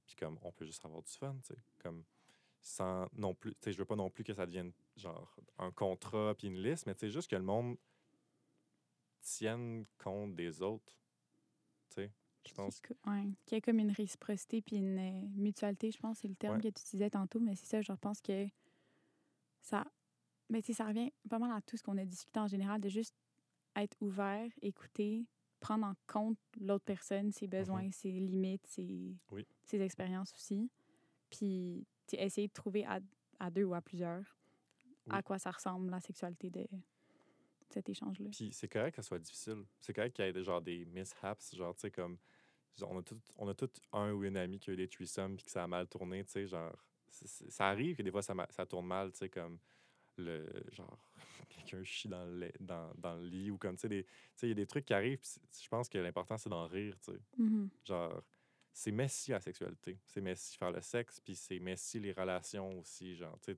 puis 0.06 0.16
comme, 0.16 0.38
on 0.42 0.52
peut 0.54 0.66
juste 0.66 0.84
avoir 0.86 1.02
du 1.04 1.12
fun, 1.12 1.36
tu 1.44 1.54
sais, 1.54 1.60
comme, 1.80 2.04
sans 2.62 3.08
non 3.14 3.34
plus, 3.36 3.52
tu 3.52 3.58
sais, 3.62 3.72
je 3.74 3.78
veux 3.78 3.86
pas 3.86 3.96
non 3.98 4.10
plus 4.10 4.24
que 4.24 4.34
ça 4.34 4.46
devienne, 4.46 4.72
genre, 4.96 5.36
un 5.58 5.72
contrat 5.72 6.34
puis 6.38 6.48
une 6.48 6.62
liste, 6.62 6.86
mais 6.88 6.94
tu 6.96 7.02
sais, 7.02 7.10
juste 7.10 7.30
que 7.30 7.36
le 7.36 7.44
monde 7.44 7.78
tienne 9.28 9.86
compte 9.98 10.36
des 10.36 10.62
autres, 10.62 10.94
tu 11.90 11.96
sais, 11.96 12.12
je 12.48 12.54
pense. 12.54 12.80
Qu'il 12.80 12.96
ouais, 13.08 13.28
qu'il 13.46 13.56
y 13.56 13.60
a 13.60 13.62
comme 13.62 13.80
une 13.80 13.92
réciprocité 13.92 14.62
puis 14.62 14.78
une 14.78 14.98
euh, 15.00 15.28
mutualité, 15.36 15.92
je 15.92 15.98
pense, 16.00 16.20
c'est 16.20 16.28
le 16.28 16.36
terme 16.36 16.56
Ouais. 16.58 16.62
que 16.64 16.68
tu 16.70 16.82
utilisais 16.82 17.10
tantôt, 17.10 17.40
mais 17.40 17.56
c'est 17.56 17.66
ça, 17.66 17.82
je 17.82 17.92
pense 17.94 18.22
que 18.22 18.48
ça. 19.62 19.86
Mais 20.50 20.62
tu 20.62 20.68
sais, 20.68 20.74
ça 20.74 20.86
revient 20.86 21.12
pas 21.30 21.40
mal 21.40 21.52
à 21.52 21.62
tout 21.62 21.76
ce 21.76 21.84
qu'on 21.84 21.98
a 21.98 22.06
discuté 22.06 22.40
en 22.40 22.48
général, 22.48 22.80
de 22.80 22.88
juste 22.90 23.16
être 23.76 23.98
ouvert, 24.02 24.50
écouter, 24.62 25.26
prendre 25.60 25.86
en 25.86 25.94
compte 26.08 26.38
l'autre 26.60 26.86
personne, 26.86 27.32
ses 27.32 27.48
besoins, 27.48 27.92
ses 27.92 28.12
limites, 28.12 28.66
ses, 28.66 28.84
Mm-hmm. 28.84 29.18
Oui. 29.32 29.46
ses 29.64 29.82
expériences 29.82 30.34
aussi. 30.34 30.72
Puis 31.30 31.86
essayer 32.14 32.48
de 32.48 32.54
trouver 32.54 32.86
à, 32.86 33.00
à 33.40 33.52
deux 33.52 33.66
ou 33.66 33.74
à 33.74 33.82
plusieurs 33.82 34.24
à 35.10 35.22
quoi 35.22 35.38
ça 35.40 35.52
ressemble 35.52 35.90
la 35.90 36.00
sexualité 36.02 36.50
de 36.50 36.66
cet 37.70 37.90
échange-là. 37.90 38.30
Puis 38.32 38.52
c'est 38.54 38.68
correct 38.68 38.96
que 38.96 39.02
ça 39.02 39.08
soit 39.08 39.20
difficile. 39.20 39.64
C'est 39.80 39.94
correct 39.94 40.16
qu'il 40.16 40.26
y 40.26 40.28
ait 40.28 40.34
des, 40.34 40.44
genre 40.44 40.62
des 40.62 40.86
mishaps, 40.86 41.56
genre, 41.56 41.74
tu 41.76 41.82
sais, 41.82 41.92
comme. 41.92 42.18
on 42.82 43.00
a 43.00 43.04
tout, 43.04 43.20
on 43.38 43.48
a 43.48 43.54
tout 43.54 43.70
un 43.94 44.12
ou 44.14 44.24
une 44.24 44.38
amie 44.38 44.60
qui 44.60 44.70
a 44.70 44.74
eu 44.74 44.78
des 44.78 44.88
threesomes 44.88 45.36
puis 45.36 45.46
que 45.46 45.52
ça 45.52 45.64
a 45.64 45.68
mal 45.68 45.88
tourné, 45.88 46.24
tu 46.24 46.32
sais, 46.32 46.48
genre. 46.48 46.76
Ça 47.10 47.68
arrive 47.70 47.96
que 47.96 48.04
des 48.04 48.12
fois 48.12 48.22
ça, 48.22 48.36
ça 48.50 48.66
tourne 48.66 48.86
mal, 48.88 49.12
tu 49.12 49.20
sais, 49.20 49.30
comme 49.30 49.60
le. 50.18 50.46
Genre, 50.72 50.98
quelqu'un 51.50 51.84
chie 51.84 52.08
dans 52.08 52.26
le, 52.26 52.38
lait- 52.40 52.54
dans, 52.60 52.92
dans 52.98 53.16
le 53.16 53.26
lit 53.28 53.50
ou 53.52 53.58
comme, 53.58 53.76
tu 53.76 53.82
sais, 53.82 53.90
des- 53.90 54.06
il 54.44 54.50
y 54.50 54.52
a 54.52 54.56
des 54.56 54.68
trucs 54.68 54.86
qui 54.86 54.94
arrivent, 54.94 55.22
je 55.62 55.68
pense 55.70 55.90
que 55.90 55.98
l'important 55.98 56.38
c'est 56.38 56.50
d'en 56.50 56.68
rire, 56.68 56.98
tu 57.00 57.12
sais. 57.14 57.20
Mhm. 57.38 57.70
Genre, 57.86 58.22
c'est 58.74 58.92
messy 58.92 59.32
la 59.32 59.42
sexualité. 59.42 59.98
C'est 60.06 60.22
messy 60.22 60.56
faire 60.56 60.72
le 60.72 60.82
sexe, 60.82 61.20
puis 61.20 61.36
c'est 61.36 61.60
messy 61.60 62.00
les 62.00 62.12
relations 62.12 62.78
aussi. 62.80 63.16
Genre, 63.16 63.36
tu 63.40 63.54
sais, 63.54 63.58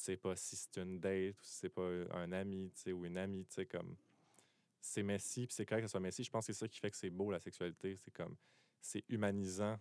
tu 0.00 0.04
sais 0.06 0.16
pas 0.16 0.34
si 0.34 0.56
c'est 0.56 0.78
une 0.78 0.98
date 0.98 1.38
ou 1.38 1.44
si 1.44 1.58
c'est 1.58 1.68
pas 1.68 1.88
un 2.12 2.32
ami, 2.32 2.70
tu 2.74 2.80
sais, 2.80 2.92
ou 2.92 3.04
une 3.04 3.18
amie, 3.18 3.44
tu 3.44 3.54
sais, 3.54 3.66
comme. 3.66 3.96
C'est 4.80 5.02
messy, 5.02 5.46
puis 5.46 5.54
c'est 5.54 5.66
correct 5.66 5.82
que 5.82 5.88
ça 5.88 5.92
soit 5.92 6.00
messy. 6.00 6.24
Je 6.24 6.30
pense 6.30 6.46
que 6.46 6.54
c'est 6.54 6.58
ça 6.58 6.66
qui 6.66 6.80
fait 6.80 6.90
que 6.90 6.96
c'est 6.96 7.10
beau, 7.10 7.30
la 7.30 7.38
sexualité. 7.38 7.96
C'est 7.96 8.10
comme. 8.10 8.34
C'est 8.80 9.04
humanisant 9.10 9.78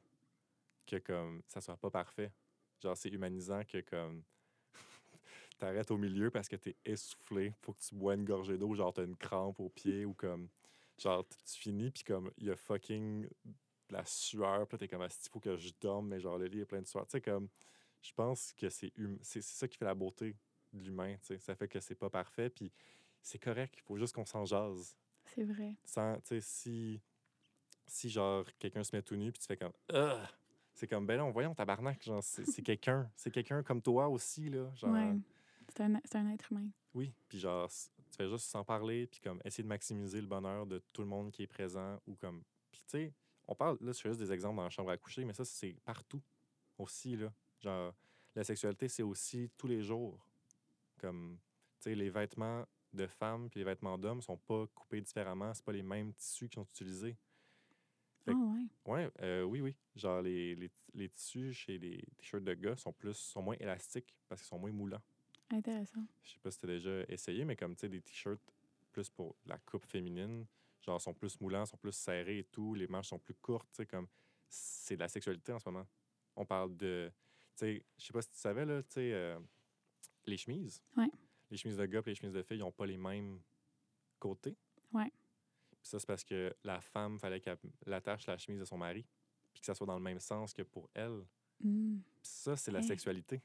que 0.86 0.98
comme 0.98 1.41
ça 1.48 1.62
soit 1.62 1.78
pas 1.78 1.90
parfait. 1.90 2.34
Genre, 2.82 2.98
c'est 2.98 3.10
humanisant 3.10 3.62
que 3.64 3.80
comme 3.80 4.24
t'arrêtes 5.60 5.91
au 5.91 5.98
milieu 5.98 6.32
parce 6.32 6.50
que 6.50 6.58
t'es 6.58 6.76
essoufflé, 6.84 7.54
faut 7.62 7.72
que 7.72 7.80
tu 7.80 7.96
bois 7.96 8.16
une 8.16 8.26
gorgée 8.26 8.58
d'eau, 8.58 8.76
genre 8.76 8.94
t'as 8.94 9.06
une 9.06 9.16
crampe 9.16 9.60
au 9.62 9.70
pied 9.70 10.04
ou 10.04 10.14
comme 10.14 10.50
genre 10.98 11.26
tu 11.28 11.58
finis 11.58 11.91
puis 11.91 12.04
comme 12.04 12.30
il 12.38 12.48
y 12.48 12.52
a 12.52 12.58
fucking 12.58 13.30
la 13.90 14.04
sueur, 14.06 14.68
puis 14.68 14.78
t'es 14.78 14.88
comme 14.90 15.04
il 15.04 15.30
faut 15.30 15.40
que 15.40 15.56
je 15.56 15.72
dorme 15.80 16.10
mais 16.10 16.20
genre 16.20 16.38
le 16.38 16.48
lit 16.48 16.62
est 16.62 16.66
plein 16.66 16.82
de 16.82 16.88
sueur. 16.88 17.06
Tu 17.06 17.12
sais 17.12 17.22
comme 17.22 17.48
je 18.02 18.12
pense 18.14 18.54
que 18.54 18.70
c'est 18.70 18.92
hum- 18.98 19.20
c'est 19.22 19.42
c'est 19.42 19.58
ça 19.58 19.68
qui 19.68 19.78
fait 19.78 19.86
la 19.86 19.96
beauté 19.96 20.36
de 20.74 20.84
l'humain, 20.84 21.16
tu 21.18 21.28
sais, 21.28 21.38
ça 21.40 21.56
fait 21.56 21.68
que 21.68 21.80
c'est 21.80 21.96
pas 21.96 22.10
parfait 22.10 22.50
puis 22.50 22.72
c'est 23.22 23.40
correct, 23.40 23.76
il 23.78 23.82
faut 23.82 23.98
juste 23.98 24.14
qu'on 24.16 24.26
s'en 24.26 24.46
jase. 24.46 24.96
C'est 25.26 25.44
vrai. 25.44 25.76
Sans 25.84 26.16
tu 26.22 26.28
sais 26.28 26.42
si 26.42 27.02
si 27.88 28.10
genre 28.10 28.46
quelqu'un 28.60 28.84
se 28.84 28.96
met 28.96 29.02
tout 29.02 29.16
nu 29.16 29.32
puis 29.32 29.40
tu 29.40 29.48
fais 29.48 29.58
comme 29.58 29.74
Ugh! 29.92 30.28
c'est 30.74 30.88
comme 30.88 31.06
ben 31.06 31.18
non, 31.18 31.32
voyons 31.32 31.54
tabarnak, 31.56 32.04
genre 32.04 32.24
c'est 32.24 32.46
c'est 32.46 32.62
quelqu'un, 32.64 33.12
c'est 33.16 33.32
quelqu'un 33.32 33.64
comme 33.64 33.82
toi 33.82 34.08
aussi 34.08 34.50
là, 34.50 34.72
genre 34.76 34.92
Ouais. 34.94 35.16
C'est 35.76 35.84
un, 35.84 36.00
c'est 36.06 36.16
un 36.18 36.28
être 36.32 36.52
humain. 36.52 36.68
oui, 36.96 37.14
puis 37.28 37.38
genre, 37.40 37.70
tu 37.70 38.18
fais 38.18 38.28
juste 38.28 38.46
s'en 38.46 38.64
parler, 38.64 39.06
puis 39.06 39.20
comme 39.22 39.40
essayer 39.46 39.64
de 39.64 39.68
maximiser 39.68 40.20
le 40.20 40.26
bonheur 40.26 40.66
de 40.66 40.80
tout 40.94 41.02
le 41.04 41.08
monde 41.08 41.32
qui 41.32 41.44
est 41.44 41.48
présent, 41.48 42.00
ou 42.08 42.16
comme. 42.16 42.42
Puis 42.72 42.82
tu 42.82 42.90
sais, 42.90 43.14
on 43.48 43.54
parle, 43.54 43.78
là, 43.82 43.92
je 43.92 44.00
fais 44.02 44.10
juste 44.10 44.20
des 44.20 44.32
exemples 44.32 44.56
dans 44.56 44.64
la 44.64 44.72
chambre 44.72 44.90
à 44.90 44.98
coucher, 44.98 45.24
mais 45.26 45.34
ça, 45.34 45.46
c'est 45.46 45.74
partout 45.86 46.22
aussi, 46.80 47.16
là. 47.18 47.32
Genre, 47.60 47.94
la 48.36 48.44
sexualité, 48.44 48.88
c'est 48.88 49.03
aussi 49.03 49.49
tous 49.57 49.68
les 49.68 49.81
jours. 49.81 50.26
Comme, 50.98 51.38
tu 51.80 51.90
sais, 51.90 51.95
les 51.95 52.10
vêtements 52.10 52.65
de 52.94 53.06
femmes 53.07 53.49
puis 53.49 53.60
les 53.60 53.64
vêtements 53.64 53.98
d'hommes 53.98 54.22
sont 54.22 54.38
pas 54.38 54.65
coupés 54.73 55.02
différemment, 55.02 55.53
c'est 55.53 55.64
pas 55.64 55.72
les 55.72 55.84
mêmes 55.84 56.14
tissus 56.14 56.49
qui 56.49 56.56
sont 56.56 56.65
utilisés. 56.65 57.15
Ah 58.22 58.23
Fait 58.26 58.34
ouais. 58.34 58.65
Ouais, 58.86 59.11
euh, 59.22 59.44
oui, 59.44 59.61
oui. 59.61 59.76
Genre, 59.95 60.22
les, 60.22 60.56
les, 60.56 60.72
les 60.94 61.10
tissus 61.10 61.53
chez 61.53 61.77
les 61.77 62.03
t-shirts 62.18 62.44
de 62.44 62.53
gars 62.53 62.76
sont 62.76 62.91
plus 62.91 63.14
sont 63.15 63.41
moins 63.41 63.56
élastiques 63.60 64.15
parce 64.27 64.41
qu'ils 64.41 64.49
sont 64.49 64.60
moins 64.60 64.72
moulants. 64.72 65.02
Intéressant. 65.52 66.03
Je 66.23 66.34
sais 66.34 66.40
pas 66.40 66.52
si 66.52 66.60
tu 66.60 66.65
as 66.65 66.69
déjà 66.69 67.03
essayé, 67.07 67.45
mais 67.45 67.56
comme 67.56 67.76
tu 67.76 67.81
sais, 67.81 67.90
des 67.90 68.02
t-shirts 68.02 68.41
plus 68.91 69.10
pour 69.10 69.36
la 69.45 69.57
coupe 69.60 69.86
féminine, 69.86 70.45
genre 70.81 70.99
sont 71.02 71.14
plus 71.14 71.40
moulants, 71.40 71.65
sont 71.65 71.77
plus 71.77 71.91
serrés 71.91 72.40
et 72.40 72.44
tout, 72.44 72.73
les 72.73 72.88
manches 72.88 73.10
sont 73.10 73.19
plus 73.19 73.36
courtes, 73.36 73.68
tu 73.72 73.77
sais, 73.77 73.86
comme 73.86 74.07
c'est 74.48 74.95
de 74.95 75.02
la 75.02 75.07
sexualité 75.07 75.53
en 75.53 75.60
ce 75.60 75.69
moment. 75.69 75.88
On 76.36 76.45
parle 76.45 76.76
de, 76.76 77.11
je 77.61 78.06
sais 78.06 78.14
pas 78.14 78.22
si 78.22 78.30
tu 78.30 78.38
savais, 78.38 78.65
là, 78.65 78.81
euh, 78.98 79.40
les 80.26 80.38
chemises. 80.38 80.81
Ouais. 80.98 81.10
Les 81.49 81.57
chemises 81.57 81.77
de 81.77 81.86
gars 81.86 81.99
et 82.06 82.10
les 82.10 82.15
chemises 82.15 82.34
de 82.36 82.44
filles, 82.44 82.60
n'ont 82.60 82.72
pas 82.72 82.86
les 82.86 82.98
mêmes 82.98 83.41
côtés. 84.19 84.56
Ouais. 84.94 85.11
Puis 85.81 85.90
ça, 85.90 85.99
c'est 85.99 86.06
parce 86.07 86.23
que 86.23 86.56
la 86.64 86.80
femme, 86.81 87.18
fallait 87.19 87.40
qu'elle 87.40 87.57
attache 87.91 88.27
la 88.27 88.38
chemise 88.38 88.60
de 88.60 88.65
son 88.65 88.77
mari, 88.77 89.06
puis 89.53 89.61
que 89.61 89.65
ça 89.65 89.73
soit 89.73 89.88
dans 89.88 89.95
le 89.98 90.03
même 90.03 90.19
sens 90.19 90.53
que 90.53 90.61
pour 90.61 90.90
elle. 90.94 91.26
Hmm, 91.61 91.99
Puis 92.22 92.31
ça, 92.31 92.56
c'est 92.56 92.72
la 92.72 92.80
Hey. 92.80 92.88
sexualité. 92.88 93.41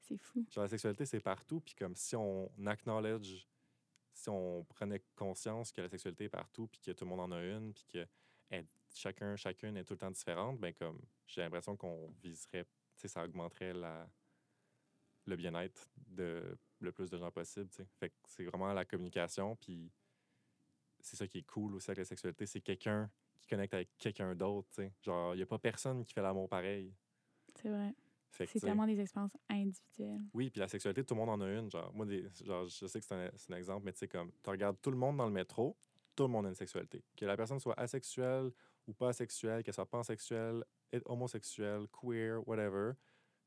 c'est 0.00 0.18
fou. 0.18 0.44
Genre, 0.50 0.64
la 0.64 0.68
sexualité, 0.68 1.06
c'est 1.06 1.20
partout. 1.20 1.60
Puis 1.60 1.74
comme 1.74 1.94
si 1.96 2.14
on 2.14 2.50
acknowledge, 2.66 3.46
si 4.12 4.28
on 4.28 4.62
prenait 4.64 5.02
conscience 5.16 5.72
que 5.72 5.80
la 5.80 5.88
sexualité 5.88 6.24
est 6.24 6.28
partout, 6.28 6.66
puis 6.66 6.78
que 6.80 6.90
tout 6.90 7.04
le 7.04 7.08
monde 7.10 7.20
en 7.20 7.32
a 7.32 7.42
une, 7.42 7.72
puis 7.72 7.84
que 7.88 8.06
elle- 8.50 8.66
chacun, 8.94 9.34
chacune 9.36 9.78
est 9.78 9.84
tout 9.84 9.94
le 9.94 9.98
temps 9.98 10.10
différente, 10.10 10.58
ben 10.60 10.74
comme 10.74 11.00
j'ai 11.26 11.40
l'impression 11.40 11.74
qu'on 11.74 12.10
viserait, 12.22 12.66
ça 12.96 13.24
augmenterait 13.24 13.74
la, 13.74 14.08
le 15.26 15.36
bien-être 15.36 15.88
de 16.08 16.56
le 16.80 16.92
plus 16.92 17.10
de 17.10 17.16
gens 17.16 17.30
possible, 17.30 17.68
tu 17.70 17.76
sais. 17.76 17.88
Fait 17.98 18.10
que 18.10 18.14
c'est 18.26 18.44
vraiment 18.44 18.72
la 18.72 18.84
communication, 18.84 19.56
puis 19.56 19.90
c'est 21.00 21.16
ça 21.16 21.26
qui 21.26 21.38
est 21.38 21.46
cool 21.46 21.74
aussi 21.74 21.90
avec 21.90 21.98
la 21.98 22.04
sexualité, 22.04 22.46
c'est 22.46 22.60
quelqu'un 22.60 23.10
qui 23.40 23.48
connecte 23.48 23.74
avec 23.74 23.96
quelqu'un 23.98 24.34
d'autre. 24.34 24.68
Genre, 25.02 25.34
il 25.34 25.38
n'y 25.38 25.42
a 25.42 25.46
pas 25.46 25.58
personne 25.58 26.04
qui 26.04 26.12
fait 26.12 26.22
l'amour 26.22 26.48
pareil. 26.48 26.94
C'est 27.54 27.68
vrai. 27.68 27.94
C'est 28.30 28.58
tellement 28.58 28.86
des 28.86 28.98
expériences 28.98 29.36
individuelles. 29.48 30.22
oui, 30.32 30.50
puis 30.50 30.58
la 30.58 30.66
sexualité, 30.66 31.04
tout 31.04 31.14
le 31.14 31.20
monde 31.20 31.30
en 31.30 31.40
a 31.40 31.48
une. 31.48 31.70
Genre, 31.70 31.92
moi, 31.94 32.04
des, 32.04 32.28
genre, 32.44 32.66
je 32.66 32.86
sais 32.86 32.98
que 32.98 33.06
c'est 33.06 33.14
un, 33.14 33.30
un 33.50 33.56
exemple, 33.56 33.84
mais 33.84 33.92
tu 33.92 34.00
sais, 34.00 34.08
comme, 34.08 34.32
tu 34.42 34.50
regardes 34.50 34.80
tout 34.82 34.90
le 34.90 34.96
monde 34.96 35.18
dans 35.18 35.26
le 35.26 35.32
métro, 35.32 35.76
tout 36.16 36.24
le 36.24 36.30
monde 36.30 36.46
a 36.46 36.48
une 36.48 36.54
sexualité. 36.54 37.04
Que 37.16 37.26
la 37.26 37.36
personne 37.36 37.60
soit 37.60 37.78
asexuelle 37.78 38.50
ou 38.88 38.92
pas 38.92 39.08
asexuelle, 39.08 39.62
qu'elle 39.62 39.74
soit 39.74 39.88
pansexuelle, 39.88 40.64
et- 40.94 41.02
homosexuelle, 41.06 41.86
queer, 41.88 42.46
whatever, 42.46 42.92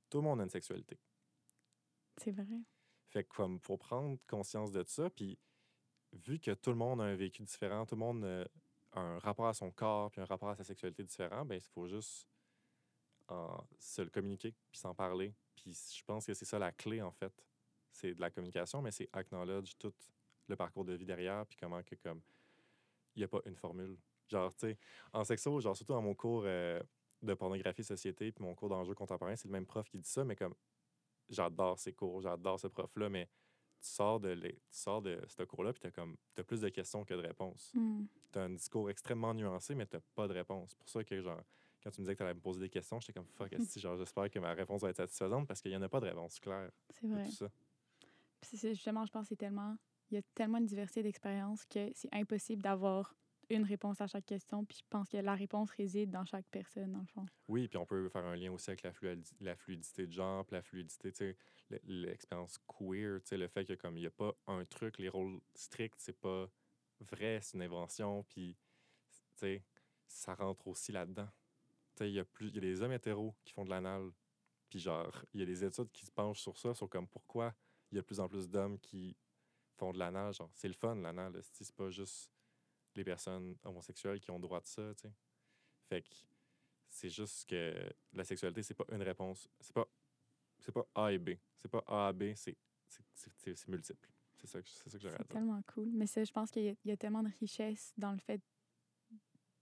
tout 0.10 0.18
le 0.20 0.24
monde 0.24 0.40
a 0.42 0.44
une 0.44 0.50
sexualité. 0.50 0.98
C'est 2.18 2.32
vrai. 2.32 2.62
Fait 3.10 3.24
que, 3.24 3.30
comme, 3.30 3.60
faut 3.60 3.78
prendre 3.78 4.18
conscience 4.28 4.72
de 4.72 4.84
ça, 4.84 5.10
puis 5.10 5.38
vu 6.14 6.40
que 6.40 6.52
tout 6.52 6.72
le 6.72 6.76
monde 6.76 7.02
a 7.02 7.06
un 7.06 7.16
vécu 7.16 7.44
différent, 7.44 7.86
tout 7.86 7.96
le 7.96 8.00
monde 8.00 8.26
a 8.26 9.00
un 9.00 9.20
rapport 9.20 9.48
à 9.48 9.54
son 9.54 9.72
corps, 9.72 10.12
puis 10.12 10.22
un 10.22 10.26
rapport 10.26 10.50
à 10.50 10.56
sa 10.56 10.64
sexualité 10.64 11.04
différent, 11.04 11.46
ben 11.46 11.56
il 11.56 11.62
faut 11.62 11.88
juste 11.88 12.28
se 13.80 14.02
le 14.02 14.10
communiquer, 14.10 14.56
puis 14.72 14.80
s'en 14.80 14.96
parler. 14.96 15.34
Puis 15.56 15.78
je 15.96 16.04
pense 16.04 16.26
que 16.26 16.34
c'est 16.34 16.46
ça 16.46 16.58
la 16.60 16.72
clé, 16.72 17.02
en 17.02 17.12
fait. 17.12 17.34
C'est 17.92 18.14
de 18.14 18.22
la 18.22 18.30
communication, 18.30 18.82
mais 18.82 18.92
c'est 18.92 19.10
acknowledge 19.12 19.74
tout 19.78 19.94
le 20.48 20.56
parcours 20.56 20.86
de 20.86 20.94
vie 20.94 21.06
derrière, 21.06 21.46
puis 21.46 21.58
comment 21.60 21.84
que, 21.84 21.96
comme, 21.96 22.22
il 23.16 23.20
n'y 23.20 23.24
a 23.24 23.28
pas 23.28 23.42
une 23.46 23.56
formule. 23.56 23.98
Genre, 24.30 24.54
tu 24.54 24.68
sais, 24.68 24.78
en 25.14 25.24
sexo, 25.24 25.60
genre, 25.60 25.76
surtout 25.76 25.94
dans 25.94 26.02
mon 26.02 26.16
cours 26.16 26.44
euh, 26.46 26.82
de 27.22 27.34
pornographie 27.34 27.84
société, 27.84 28.32
puis 28.32 28.44
mon 28.44 28.54
cours 28.56 28.70
d'enjeux 28.70 28.94
contemporains, 28.96 29.36
c'est 29.36 29.48
le 29.48 29.52
même 29.54 29.66
prof 29.66 29.88
qui 29.90 29.98
dit 29.98 30.10
ça, 30.10 30.24
mais 30.24 30.36
comme, 30.36 30.54
j'adore 31.30 31.80
ces 31.80 31.94
cours, 31.94 32.22
j'adore 32.22 32.60
ce 32.60 32.68
prof-là, 32.68 33.10
mais 33.10 33.28
tu 33.80 33.90
sors 33.90 34.20
de, 34.20 34.30
les- 34.30 34.54
tu 34.54 34.62
sors 34.78 35.02
de 35.02 35.20
ce 35.28 35.44
cours-là, 35.44 35.74
puis 35.74 35.82
tu 35.82 35.88
as, 36.00 36.06
t'as 36.36 36.44
plus 36.44 36.62
de 36.62 36.70
questions 36.70 37.04
que 37.04 37.14
de 37.14 37.20
réponses. 37.22 37.72
Hmm. 37.74 38.06
Tu 38.32 38.40
as 38.40 38.44
un 38.44 38.50
discours 38.50 38.90
extrêmement 38.90 39.34
nuancé, 39.34 39.76
mais 39.76 39.86
tu 39.86 39.98
pas 40.16 40.28
de 40.28 40.34
réponse. 40.34 40.72
C'est 40.72 40.78
pour 40.80 40.90
ça 40.90 41.04
que, 41.04 41.22
genre, 41.22 41.42
quand 41.84 41.92
tu 41.92 42.02
me 42.02 42.06
disais 42.06 42.14
que 42.14 42.18
tu 42.18 42.24
allais 42.24 42.34
me 42.34 42.40
poser 42.40 42.60
des 42.60 42.70
questions, 42.70 43.00
j'étais 43.00 43.14
comme 43.14 43.28
fuck, 43.28 43.52
esti, 43.54 43.80
genre, 43.80 43.96
j'espère 43.98 44.30
que 44.30 44.40
ma 44.40 44.54
réponse 44.54 44.82
va 44.82 44.90
être 44.90 44.98
satisfaisante 44.98 45.48
parce 45.48 45.62
qu'il 45.62 45.72
n'y 45.72 45.78
en 45.78 45.82
a 45.82 45.90
pas 45.90 46.00
de 46.00 46.08
réponse 46.08 46.40
claire 46.40 46.72
C'est 46.90 47.08
vrai. 47.08 47.26
tout 47.26 47.32
ça. 47.32 47.50
Puis 48.42 48.58
c'est 48.58 48.74
justement, 48.74 49.06
je 49.06 49.12
pense 49.12 49.24
que 49.24 49.30
c'est 49.30 49.36
tellement. 49.36 49.76
Il 50.10 50.16
y 50.16 50.18
a 50.18 50.22
tellement 50.34 50.62
de 50.62 50.66
diversité 50.66 51.04
d'expériences 51.04 51.66
que 51.66 51.92
c'est 51.94 52.08
impossible 52.14 52.62
d'avoir 52.62 53.14
une 53.50 53.64
réponse 53.64 54.02
à 54.02 54.08
chaque 54.08 54.26
question. 54.26 54.66
Puis 54.66 54.80
je 54.80 54.84
pense 54.90 55.10
que 55.10 55.18
la 55.18 55.36
réponse 55.36 55.72
réside 55.72 56.10
dans 56.12 56.26
chaque 56.26 56.48
personne, 56.50 56.92
dans 56.92 57.00
le 57.00 57.06
fond. 57.08 57.26
Oui, 57.48 57.68
puis 57.68 57.78
on 57.78 57.86
peut 57.86 58.10
faire 58.10 58.26
un 58.26 58.36
lien 58.36 58.52
aussi 58.52 58.70
avec 58.70 58.84
la, 58.84 58.92
fluidi- 58.92 59.34
la 59.40 59.56
fluidité 59.56 60.08
de 60.08 60.12
genre, 60.12 60.46
puis 60.46 60.56
la 60.56 60.62
fluidité, 60.62 61.12
tu 61.12 61.18
sais, 61.18 61.38
l'expérience 61.86 62.58
queer, 62.68 63.22
tu 63.22 63.30
sais, 63.30 63.38
le 63.38 63.48
fait 63.48 63.66
que 63.66 63.74
comme 63.74 63.98
il 63.98 64.02
n'y 64.02 64.08
a 64.08 64.12
pas 64.12 64.36
un 64.48 64.66
truc, 64.66 65.00
les 65.00 65.10
rôles 65.10 65.40
stricts, 65.56 66.00
c'est 66.00 66.20
pas 66.20 66.50
vrai, 67.00 67.40
c'est 67.42 67.58
une 67.58 67.64
invention, 67.64 68.24
puis, 68.24 68.58
tu 69.36 69.38
sais, 69.38 69.64
ça 70.08 70.34
rentre 70.36 70.68
aussi 70.68 70.92
là-dedans. 70.92 71.30
Tu 71.96 72.04
sais, 72.04 72.10
il 72.10 72.16
y 72.16 72.20
a 72.20 72.26
plus, 72.26 72.50
y 72.50 72.58
a 72.58 72.62
des 72.62 72.82
hommes 72.82 72.92
hétéros 72.92 73.36
qui 73.44 73.54
font 73.54 73.66
de 73.66 73.70
l'anal, 73.70 74.12
puis 74.70 74.80
genre, 74.80 75.24
il 75.34 75.40
y 75.40 75.44
a 75.44 75.46
des 75.46 75.64
études 75.64 75.92
qui 75.92 76.06
se 76.06 76.12
penchent 76.12 76.42
sur 76.42 76.58
ça, 76.58 76.74
sur 76.74 76.90
comme 76.90 77.08
pourquoi 77.08 77.54
il 77.92 77.96
y 77.96 77.98
a 78.00 78.02
de 78.02 78.06
plus 78.06 78.20
en 78.20 78.28
plus 78.28 78.50
d'hommes 78.50 78.80
qui 78.80 79.16
font 79.78 79.94
de 79.94 80.00
l'anal, 80.00 80.34
genre, 80.34 80.50
c'est 80.54 80.68
le 80.68 80.74
fun, 80.74 80.96
l'anal, 80.96 81.40
c'est 81.42 81.76
pas 81.76 81.90
juste 81.90 82.32
les 82.98 83.04
personnes 83.06 83.56
homosexuelles 83.64 84.20
qui 84.20 84.32
ont 84.32 84.40
droit 84.40 84.60
de 84.60 84.66
ça, 84.66 84.94
tu 84.96 85.02
sais. 85.08 85.14
Fait 85.88 86.02
que 86.02 86.10
c'est 86.90 87.10
juste 87.10 87.48
que 87.50 87.90
la 88.14 88.24
sexualité, 88.26 88.64
c'est 88.64 88.74
pas 88.74 88.86
une 88.92 89.04
réponse. 89.04 89.50
C'est 89.62 89.74
pas, 89.74 89.88
c'est 90.60 90.72
pas 90.72 90.86
A 90.96 91.12
et 91.14 91.18
B. 91.18 91.32
C'est 91.56 91.70
pas 91.70 91.84
A 91.88 92.08
à 92.10 92.14
B, 92.14 92.34
c'est, 92.36 92.58
c'est, 92.88 93.04
c'est- 93.14 93.32
c'est- 93.38 93.56
c'est 93.56 93.68
multiple. 93.70 94.10
C'est 94.36 94.48
ça, 94.48 94.62
que- 94.62 94.70
c'est 94.70 94.90
ça 94.90 94.98
que 94.98 95.02
j'aurais 95.04 95.16
à 95.16 95.18
C'est 95.20 95.24
dire. 95.24 95.34
tellement 95.34 95.62
cool. 95.74 95.90
Mais 95.94 96.08
ça, 96.08 96.24
je 96.24 96.32
pense 96.32 96.52
qu'il 96.52 96.64
y, 96.64 96.70
a- 96.70 96.76
il 96.84 96.90
y 96.90 96.92
a 96.92 96.98
tellement 96.98 97.24
de 97.24 97.30
richesse 97.40 97.94
dans 97.98 98.12
le 98.12 98.20
fait 98.20 98.42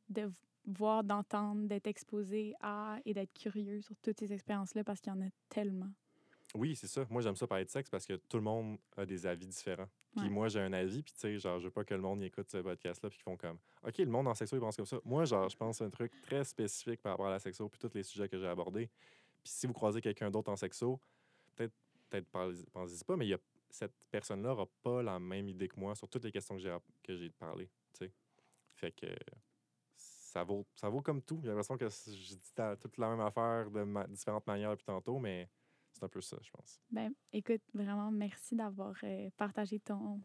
de 0.09 0.31
voir, 0.65 1.03
d'entendre, 1.03 1.67
d'être 1.67 1.87
exposé 1.87 2.53
à 2.59 2.99
et 3.05 3.13
d'être 3.13 3.33
curieux 3.33 3.81
sur 3.81 3.95
toutes 3.97 4.19
ces 4.19 4.33
expériences-là 4.33 4.83
parce 4.83 4.99
qu'il 5.01 5.13
y 5.13 5.15
en 5.15 5.21
a 5.21 5.29
tellement. 5.49 5.91
Oui, 6.55 6.75
c'est 6.75 6.87
ça. 6.87 7.05
Moi, 7.09 7.21
j'aime 7.21 7.35
ça 7.35 7.45
parler 7.47 7.65
de 7.65 7.69
sexe 7.69 7.89
parce 7.89 8.05
que 8.05 8.13
tout 8.13 8.37
le 8.37 8.43
monde 8.43 8.77
a 8.97 9.05
des 9.05 9.25
avis 9.25 9.45
différents. 9.47 9.89
Puis 10.15 10.23
Ouais. 10.25 10.29
moi, 10.29 10.47
j'ai 10.47 10.61
un 10.61 10.71
avis, 10.73 11.03
puis 11.03 11.11
tu 11.13 11.19
sais, 11.19 11.37
genre, 11.37 11.59
je 11.59 11.65
veux 11.65 11.71
pas 11.71 11.83
que 11.83 11.93
le 11.93 11.99
monde 12.01 12.21
y 12.21 12.25
écoute 12.25 12.49
ce 12.49 12.57
podcast-là, 12.59 13.09
puis 13.09 13.17
qu'ils 13.17 13.23
font 13.23 13.35
comme, 13.35 13.57
OK, 13.85 13.97
le 13.97 14.05
monde 14.05 14.27
en 14.27 14.33
sexo, 14.33 14.55
il 14.55 14.59
pense 14.61 14.75
comme 14.77 14.85
ça. 14.85 14.99
Moi, 15.03 15.25
genre, 15.25 15.49
je 15.49 15.57
pense 15.57 15.81
à 15.81 15.85
un 15.85 15.89
truc 15.89 16.11
très 16.21 16.43
spécifique 16.45 17.01
par 17.01 17.11
rapport 17.13 17.27
à 17.27 17.31
la 17.31 17.39
sexo, 17.39 17.67
puis 17.67 17.77
tous 17.79 17.93
les 17.93 18.03
sujets 18.03 18.29
que 18.29 18.37
j'ai 18.39 18.47
abordés. 18.47 18.87
Puis 19.43 19.51
si 19.53 19.67
vous 19.67 19.73
croisez 19.73 19.99
quelqu'un 20.01 20.31
d'autre 20.31 20.49
en 20.51 20.55
sexo, 20.55 20.99
peut-être, 21.55 21.73
peut-être 22.09 22.27
pensez-y 22.71 23.03
pas, 23.03 23.15
mais 23.17 23.25
il 23.25 23.29
y 23.29 23.33
a, 23.33 23.39
cette 23.69 23.93
personne-là 24.09 24.49
n'aura 24.49 24.67
pas 24.81 25.03
la 25.03 25.19
même 25.19 25.49
idée 25.49 25.67
que 25.67 25.77
moi 25.77 25.93
sur 25.95 26.07
toutes 26.07 26.23
les 26.23 26.31
questions 26.31 26.55
que 26.55 26.61
j'ai, 26.61 26.77
que 27.03 27.15
j'ai 27.17 27.29
parlé, 27.31 27.65
tu 27.93 28.05
sais. 28.05 28.11
Fait 28.75 28.91
que 28.93 29.07
ça 29.95 30.43
vaut, 30.43 30.65
ça 30.75 30.87
vaut 30.89 31.01
comme 31.01 31.21
tout. 31.21 31.39
J'ai 31.41 31.49
l'impression 31.49 31.77
que 31.77 31.87
je 31.89 32.35
dis 32.35 32.53
toute 32.79 32.97
la 32.97 33.09
même 33.09 33.19
affaire 33.21 33.69
de 33.69 33.83
ma- 33.83 34.07
différentes 34.07 34.47
manières 34.47 34.71
depuis 34.71 34.85
tantôt, 34.85 35.19
mais 35.19 35.49
c'est 35.95 36.03
un 36.03 36.09
peu 36.09 36.21
ça, 36.21 36.37
je 36.41 36.51
pense. 36.51 36.79
Ben, 36.91 37.13
écoute, 37.33 37.61
vraiment, 37.73 38.11
merci 38.11 38.55
d'avoir 38.55 38.93
euh, 39.03 39.29
partagé 39.37 39.79
ton, 39.79 40.21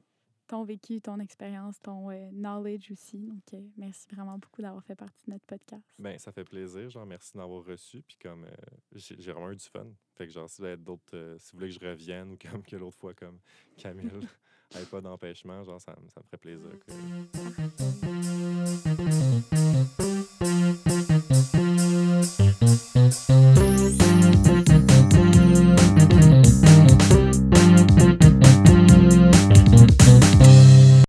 ton 0.49 0.65
vécu, 0.65 1.01
ton 1.01 1.19
expérience, 1.21 1.81
ton 1.81 2.11
euh, 2.11 2.29
knowledge 2.33 2.91
aussi. 2.91 3.19
Donc, 3.19 3.43
euh, 3.55 3.61
merci 3.77 4.09
vraiment 4.13 4.37
beaucoup 4.37 4.63
d'avoir 4.63 4.83
fait 4.85 4.97
partie 4.97 5.25
de 5.27 5.33
notre 5.33 5.47
podcast. 5.47 5.85
Ben, 5.99 6.19
ça 6.19 6.33
fait 6.33 6.45
plaisir. 6.45 6.91
Genre, 6.91 7.07
merci 7.07 7.37
d'avoir 7.37 7.65
reçu. 7.65 8.03
Puis 8.03 8.17
comme, 8.21 8.45
euh, 8.45 8.51
j'ai 8.95 9.15
j'ai 9.21 9.33
vraiment 9.33 9.53
eu 9.53 9.57
du 9.57 9.65
fun. 9.67 9.87
Fait 10.17 10.27
que 10.27 10.33
genre, 10.33 10.49
si 10.51 10.61
vous 10.61 10.67
avez 10.67 10.77
d'autres, 10.77 11.37
si 11.39 11.53
vous 11.53 11.59
voulez 11.61 11.71
que 11.73 11.79
je 11.81 11.87
revienne 11.89 12.33
ou 12.33 12.37
comme 12.37 12.63
que 12.65 12.75
l'autre 12.77 12.97
fois, 12.99 13.15
comme 13.15 13.39
Camille, 13.79 14.11
n'avait 14.75 14.87
pas 14.87 15.01
d'empêchement, 15.01 15.63
genre, 15.63 15.81
ça, 15.81 15.97
me- 16.03 16.09
ça 16.09 16.21
me 16.21 16.25
ferait 16.25 16.39
plaisir. 16.39 16.71
que- 16.81 16.93